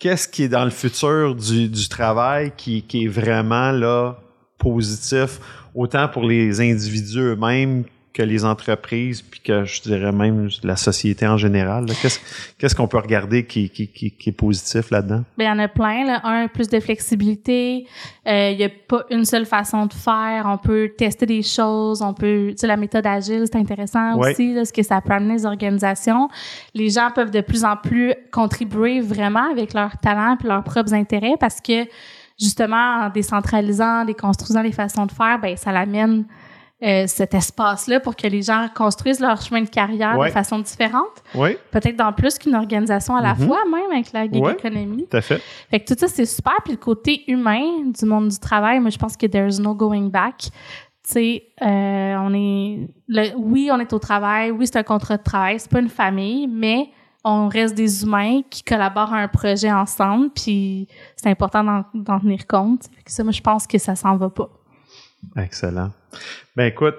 qu'est-ce 0.00 0.26
qui 0.28 0.42
est 0.42 0.48
dans 0.48 0.64
le 0.64 0.70
futur 0.70 1.36
du, 1.36 1.68
du 1.68 1.88
travail 1.88 2.52
qui, 2.56 2.82
qui 2.82 3.04
est 3.04 3.08
vraiment 3.08 3.70
là 3.70 4.16
positif, 4.58 5.38
autant 5.74 6.08
pour 6.08 6.24
les 6.24 6.60
individus 6.60 7.20
eux-mêmes 7.20 7.84
que 8.16 8.22
les 8.22 8.46
entreprises, 8.46 9.20
puis 9.20 9.40
que 9.40 9.64
je 9.66 9.82
dirais 9.82 10.10
même 10.10 10.48
la 10.62 10.76
société 10.76 11.26
en 11.26 11.36
général. 11.36 11.84
Qu'est-ce 12.58 12.74
qu'on 12.74 12.88
peut 12.88 12.96
regarder 12.96 13.44
qui, 13.44 13.68
qui, 13.68 13.88
qui, 13.88 14.10
qui 14.10 14.30
est 14.30 14.32
positif 14.32 14.90
là-dedans? 14.90 15.22
Ben, 15.36 15.44
il 15.44 15.48
y 15.48 15.50
en 15.50 15.58
a 15.58 15.68
plein. 15.68 16.06
Là. 16.06 16.20
Un, 16.24 16.48
plus 16.48 16.68
de 16.68 16.80
flexibilité. 16.80 17.86
Euh, 18.26 18.52
Il 18.52 18.58
y 18.58 18.64
a 18.64 18.70
pas 18.70 19.04
une 19.10 19.26
seule 19.26 19.44
façon 19.44 19.84
de 19.84 19.92
faire. 19.92 20.46
On 20.46 20.56
peut 20.56 20.92
tester 20.96 21.26
des 21.26 21.42
choses. 21.42 22.00
On 22.00 22.14
peut... 22.14 22.52
Tu 22.52 22.56
sais, 22.56 22.66
la 22.66 22.78
méthode 22.78 23.06
agile, 23.06 23.44
c'est 23.44 23.58
intéressant 23.58 24.16
Ouais. 24.16 24.30
aussi, 24.32 24.54
là, 24.54 24.64
ce 24.64 24.72
que 24.72 24.82
ça 24.82 25.02
peut 25.02 25.12
amener 25.12 25.34
les 25.34 25.44
organisations. 25.44 26.30
Les 26.72 26.88
gens 26.88 27.10
peuvent 27.14 27.30
de 27.30 27.42
plus 27.42 27.64
en 27.64 27.76
plus 27.76 28.14
contribuer 28.32 29.00
vraiment 29.00 29.50
avec 29.50 29.74
leurs 29.74 29.98
talents 29.98 30.38
et 30.42 30.46
leurs 30.46 30.64
propres 30.64 30.94
intérêts 30.94 31.34
parce 31.38 31.60
que, 31.60 31.86
justement, 32.40 33.04
en 33.04 33.10
décentralisant, 33.10 34.06
déconstruisant 34.06 34.62
les 34.62 34.72
façons 34.72 35.04
de 35.04 35.12
faire, 35.12 35.38
ben 35.38 35.54
ça 35.56 35.70
l'amène 35.70 36.24
euh, 36.82 37.04
cet 37.06 37.32
espace-là 37.32 38.00
pour 38.00 38.14
que 38.16 38.26
les 38.26 38.42
gens 38.42 38.66
construisent 38.74 39.20
leur 39.20 39.40
chemin 39.40 39.62
de 39.62 39.68
carrière 39.68 40.18
Ouais. 40.18 40.28
de 40.28 40.32
façon 40.32 40.58
différente. 40.58 41.22
Oui, 41.34 41.56
Peut-être 41.70 41.96
dans 41.96 42.12
plus 42.12 42.38
qu'une 42.38 42.54
organisation 42.54 43.16
à 43.16 43.22
la 43.22 43.34
Mhm. 43.34 43.46
fois, 43.46 43.58
même 43.64 43.90
avec 43.92 44.12
la 44.12 44.24
gig 44.24 44.42
Ouais. 44.44 44.52
economy. 44.52 45.06
tout 45.10 45.16
à 45.16 45.20
fait. 45.22 45.40
Fait 45.70 45.80
que 45.80 45.86
tout 45.94 45.98
ça, 45.98 46.06
c'est 46.08 46.26
super. 46.26 46.52
Puis 46.64 46.72
le 46.74 46.78
côté 46.78 47.24
humain 47.30 47.62
du 47.98 48.04
monde 48.04 48.28
du 48.28 48.38
travail, 48.38 48.78
moi, 48.80 48.90
je 48.90 48.98
pense 48.98 49.16
que 49.16 49.26
there's 49.26 49.58
no 49.58 49.74
going 49.74 50.08
back. 50.10 50.36
Tu 50.38 50.50
sais, 51.12 51.42
euh, 51.62 52.16
on 52.18 52.34
est... 52.34 52.88
le- 53.08 53.34
oui, 53.36 53.70
on 53.72 53.78
est 53.80 53.92
au 53.92 53.98
travail. 53.98 54.50
Oui, 54.50 54.66
c'est 54.66 54.76
un 54.78 54.82
contrat 54.82 55.16
de 55.16 55.22
travail. 55.22 55.58
C'est 55.60 55.70
pas 55.70 55.80
une 55.80 55.88
famille, 55.88 56.46
mais 56.46 56.90
on 57.24 57.48
reste 57.48 57.74
des 57.74 58.02
humains 58.02 58.42
qui 58.50 58.62
collaborent 58.62 59.14
à 59.14 59.18
un 59.18 59.28
projet 59.28 59.72
ensemble. 59.72 60.28
Puis 60.30 60.88
c'est 61.16 61.30
important 61.30 61.64
d'en, 61.64 61.84
d'en 61.94 62.20
tenir 62.20 62.46
compte. 62.46 62.82
Fait 62.96 63.02
que 63.04 63.10
ça, 63.12 63.22
moi, 63.24 63.32
je 63.32 63.40
pense 63.40 63.66
que 63.66 63.78
ça 63.78 63.94
s'en 63.94 64.16
va 64.16 64.28
pas. 64.30 64.48
Excellent. 65.36 65.90
Ben 66.56 66.66
écoute, 66.66 66.96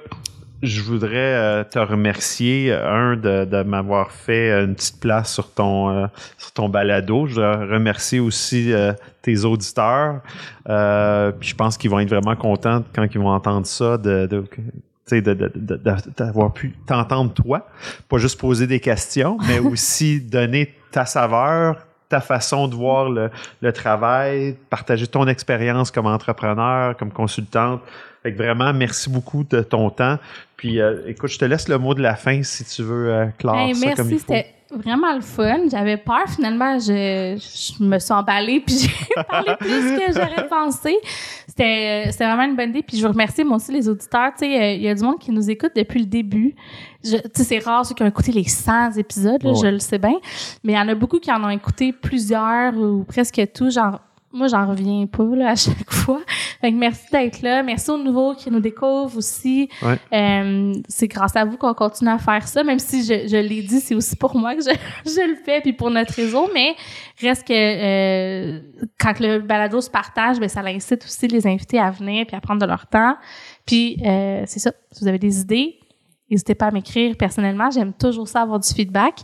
je 0.63 0.81
voudrais 0.81 1.15
euh, 1.15 1.63
te 1.63 1.77
remercier, 1.79 2.71
euh, 2.71 3.11
un, 3.13 3.15
de, 3.15 3.45
de 3.45 3.63
m'avoir 3.63 4.11
fait 4.11 4.51
euh, 4.51 4.65
une 4.65 4.75
petite 4.75 4.99
place 4.99 5.31
sur 5.33 5.51
ton, 5.53 5.89
euh, 5.89 6.07
sur 6.37 6.51
ton 6.51 6.67
balado. 6.69 7.27
Je 7.27 7.35
voudrais 7.35 7.65
remercier 7.65 8.19
aussi 8.19 8.73
euh, 8.73 8.93
tes 9.21 9.45
auditeurs. 9.45 10.21
Euh, 10.67 11.31
puis 11.31 11.49
je 11.49 11.55
pense 11.55 11.77
qu'ils 11.77 11.89
vont 11.91 11.99
être 11.99 12.09
vraiment 12.09 12.35
contents 12.35 12.83
quand 12.93 13.05
ils 13.11 13.19
vont 13.19 13.29
entendre 13.29 13.65
ça, 13.67 13.97
de, 13.97 14.25
de, 14.25 14.43
tu 14.51 14.61
sais, 15.05 15.21
de- 15.21 15.33
de- 15.33 15.51
de- 15.55 15.75
de- 15.77 15.95
d'avoir 16.17 16.51
pu 16.53 16.73
t'entendre 16.87 17.33
toi. 17.33 17.67
Pas 18.09 18.17
juste 18.17 18.39
poser 18.39 18.65
des 18.67 18.79
questions, 18.79 19.37
mais 19.47 19.59
aussi 19.59 20.21
donner 20.21 20.73
ta 20.91 21.05
saveur, 21.05 21.86
ta 22.09 22.21
façon 22.21 22.67
de 22.67 22.75
voir 22.75 23.09
le, 23.09 23.29
le 23.61 23.73
travail, 23.73 24.55
partager 24.69 25.07
ton 25.07 25.27
expérience 25.27 25.91
comme 25.91 26.05
entrepreneur, 26.05 26.95
comme 26.97 27.11
consultante. 27.11 27.81
Fait 28.23 28.33
que 28.33 28.37
vraiment, 28.37 28.73
merci 28.73 29.09
beaucoup 29.09 29.43
de 29.43 29.61
ton 29.61 29.89
temps. 29.89 30.17
Puis, 30.55 30.81
euh, 30.81 31.01
écoute, 31.07 31.29
je 31.29 31.37
te 31.37 31.45
laisse 31.45 31.67
le 31.67 31.77
mot 31.77 31.93
de 31.93 32.01
la 32.01 32.15
fin 32.15 32.41
si 32.43 32.65
tu 32.65 32.81
veux 32.81 33.11
euh, 33.11 33.25
clore 33.37 33.57
Hey, 33.57 33.73
merci, 33.79 34.19
c'était 34.19 34.53
vraiment 34.71 35.13
le 35.13 35.21
fun. 35.21 35.69
J'avais 35.69 35.97
peur, 35.97 36.27
finalement, 36.27 36.79
je, 36.79 37.37
je 37.37 37.83
me 37.83 37.99
suis 37.99 38.13
emballée 38.13 38.59
puis 38.59 38.75
j'ai 38.79 39.23
parlé 39.23 39.55
plus 39.59 39.69
que 39.69 40.13
j'aurais 40.13 40.47
pensé. 40.47 40.95
C'était 41.47 42.07
c'était 42.11 42.25
vraiment 42.25 42.43
une 42.43 42.55
bonne 42.55 42.69
idée. 42.69 42.83
Puis 42.83 42.97
je 42.97 43.05
vous 43.05 43.11
remercie, 43.11 43.43
moi 43.43 43.57
aussi, 43.57 43.71
les 43.71 43.87
auditeurs. 43.87 44.31
Tu 44.33 44.45
sais, 44.45 44.61
euh, 44.61 44.73
il 44.73 44.81
y 44.81 44.89
a 44.89 44.95
du 44.95 45.03
monde 45.03 45.19
qui 45.19 45.31
nous 45.31 45.49
écoute 45.49 45.71
depuis 45.75 45.99
le 45.99 46.07
début. 46.07 46.55
Je- 47.09 47.17
Tu 47.17 47.29
sais, 47.35 47.43
c'est 47.43 47.59
rare 47.59 47.85
ceux 47.85 47.95
qui 47.95 48.03
ont 48.03 48.07
écouté 48.07 48.31
les 48.31 48.43
100 48.47 48.91
épisodes, 48.97 49.41
là, 49.43 49.51
Ouais. 49.51 49.55
je 49.61 49.67
le 49.67 49.79
sais 49.79 49.97
bien. 49.99 50.15
Mais 50.63 50.73
il 50.73 50.75
y 50.75 50.79
en 50.79 50.87
a 50.89 50.95
beaucoup 50.95 51.19
qui 51.19 51.31
en 51.31 51.43
ont 51.43 51.49
écouté 51.49 51.91
plusieurs 51.93 52.75
ou 52.77 53.03
presque 53.03 53.41
tout. 53.53 53.69
Genre, 53.69 53.99
moi, 54.33 54.47
j'en 54.47 54.67
reviens 54.67 55.05
pas 55.07 55.23
là, 55.35 55.51
à 55.51 55.55
chaque 55.55 55.89
fois. 55.89 56.19
Fait 56.61 56.71
que 56.71 56.77
merci 56.77 57.05
d'être 57.11 57.41
là. 57.41 57.63
Merci 57.63 57.89
aux 57.91 57.97
nouveaux 57.97 58.33
qui 58.35 58.51
nous 58.51 58.59
découvrent 58.59 59.17
aussi. 59.17 59.69
Ouais. 59.81 59.97
Euh, 60.13 60.73
c'est 60.89 61.07
grâce 61.07 61.35
à 61.35 61.45
vous 61.45 61.55
qu'on 61.57 61.73
continue 61.73 62.09
à 62.09 62.17
faire 62.17 62.47
ça, 62.47 62.63
même 62.63 62.77
si 62.79 63.03
je, 63.03 63.27
je 63.27 63.37
l'ai 63.37 63.61
dit, 63.61 63.79
c'est 63.79 63.95
aussi 63.95 64.15
pour 64.15 64.35
moi 64.35 64.53
que 64.55 64.61
je, 64.61 64.69
je 65.05 65.27
le 65.29 65.35
fais, 65.45 65.61
puis 65.61 65.73
pour 65.73 65.89
notre 65.89 66.13
réseau, 66.13 66.49
mais 66.53 66.75
reste 67.21 67.47
que 67.47 67.53
euh, 67.53 68.59
quand 68.99 69.19
le 69.19 69.39
balado 69.39 69.79
se 69.81 69.89
partage, 69.89 70.39
ben 70.39 70.49
ça 70.49 70.61
incite 70.61 71.05
aussi 71.05 71.27
les 71.27 71.47
invités 71.47 71.79
à 71.79 71.89
venir 71.89 72.25
puis 72.27 72.35
à 72.35 72.41
prendre 72.41 72.61
de 72.61 72.65
leur 72.67 72.85
temps. 72.87 73.15
Puis 73.65 73.97
euh, 74.05 74.43
c'est 74.45 74.59
ça, 74.59 74.71
si 74.91 75.01
vous 75.03 75.07
avez 75.07 75.19
des 75.19 75.39
idées, 75.39 75.75
n'hésitez 76.29 76.55
pas 76.55 76.67
à 76.67 76.71
m'écrire 76.71 77.15
personnellement, 77.17 77.69
j'aime 77.71 77.93
toujours 77.93 78.27
ça 78.27 78.41
avoir 78.41 78.59
du 78.59 78.69
feedback. 78.73 79.15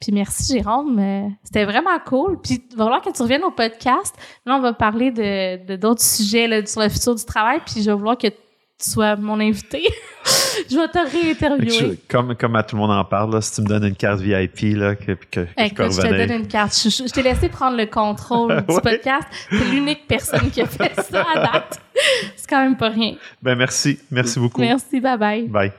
Puis 0.00 0.12
merci 0.12 0.52
Jérôme, 0.52 0.96
Euh, 1.00 1.28
c'était 1.42 1.64
vraiment 1.64 1.98
cool. 2.06 2.40
Puis 2.40 2.62
il 2.70 2.76
va 2.76 2.84
falloir 2.84 3.02
que 3.02 3.10
tu 3.10 3.20
reviennes 3.20 3.42
au 3.42 3.50
podcast. 3.50 4.14
Là, 4.46 4.56
on 4.56 4.60
va 4.60 4.72
parler 4.72 5.10
de 5.10 5.74
d'autres 5.76 6.02
sujets 6.02 6.46
là, 6.46 6.64
sur 6.66 6.80
le 6.82 6.88
futur 6.88 7.14
du 7.16 7.24
travail, 7.24 7.60
puis 7.66 7.82
je 7.82 7.90
vais 7.90 7.96
vouloir 7.96 8.16
que 8.16 8.28
tu 8.28 8.90
sois 8.90 9.16
mon 9.16 9.40
invité. 9.40 9.82
je 10.70 10.76
vais 10.76 10.86
te 10.86 10.98
réinterviewer. 10.98 11.98
comme, 12.08 12.36
comme 12.36 12.54
à 12.54 12.62
tout 12.62 12.76
le 12.76 12.82
monde 12.82 12.92
en 12.92 13.04
parle, 13.04 13.32
là, 13.34 13.40
si 13.40 13.52
tu 13.56 13.62
me 13.62 13.66
donnes 13.66 13.86
une 13.86 13.96
carte 13.96 14.20
VIP, 14.20 14.76
là, 14.76 14.94
que, 14.94 15.12
que, 15.14 15.16
que 15.32 15.40
je 15.40 15.44
peux 15.44 15.64
Écoute, 15.64 15.92
je 15.92 16.00
te 16.00 16.06
donne 16.28 16.42
une 16.42 16.46
carte. 16.46 16.74
Je, 16.74 17.10
t'ai 17.12 17.22
laissé 17.24 17.48
prendre 17.48 17.76
le 17.76 17.86
contrôle 17.86 18.64
du 18.68 18.74
Ouais. 18.76 18.80
podcast. 18.80 19.26
T'es 19.50 19.64
l'unique 19.72 20.06
personne 20.06 20.48
qui 20.52 20.60
a 20.60 20.66
fait 20.66 20.94
ça 20.94 21.26
à 21.34 21.40
date. 21.40 21.80
C'est 22.36 22.48
quand 22.48 22.62
même 22.62 22.76
pas 22.76 22.90
rien. 22.90 23.16
Ben 23.42 23.56
merci. 23.56 23.98
Merci 24.12 24.38
beaucoup. 24.38 24.60
Merci, 24.60 25.00
bye 25.00 25.18
bye. 25.18 25.48
Bye. 25.48 25.72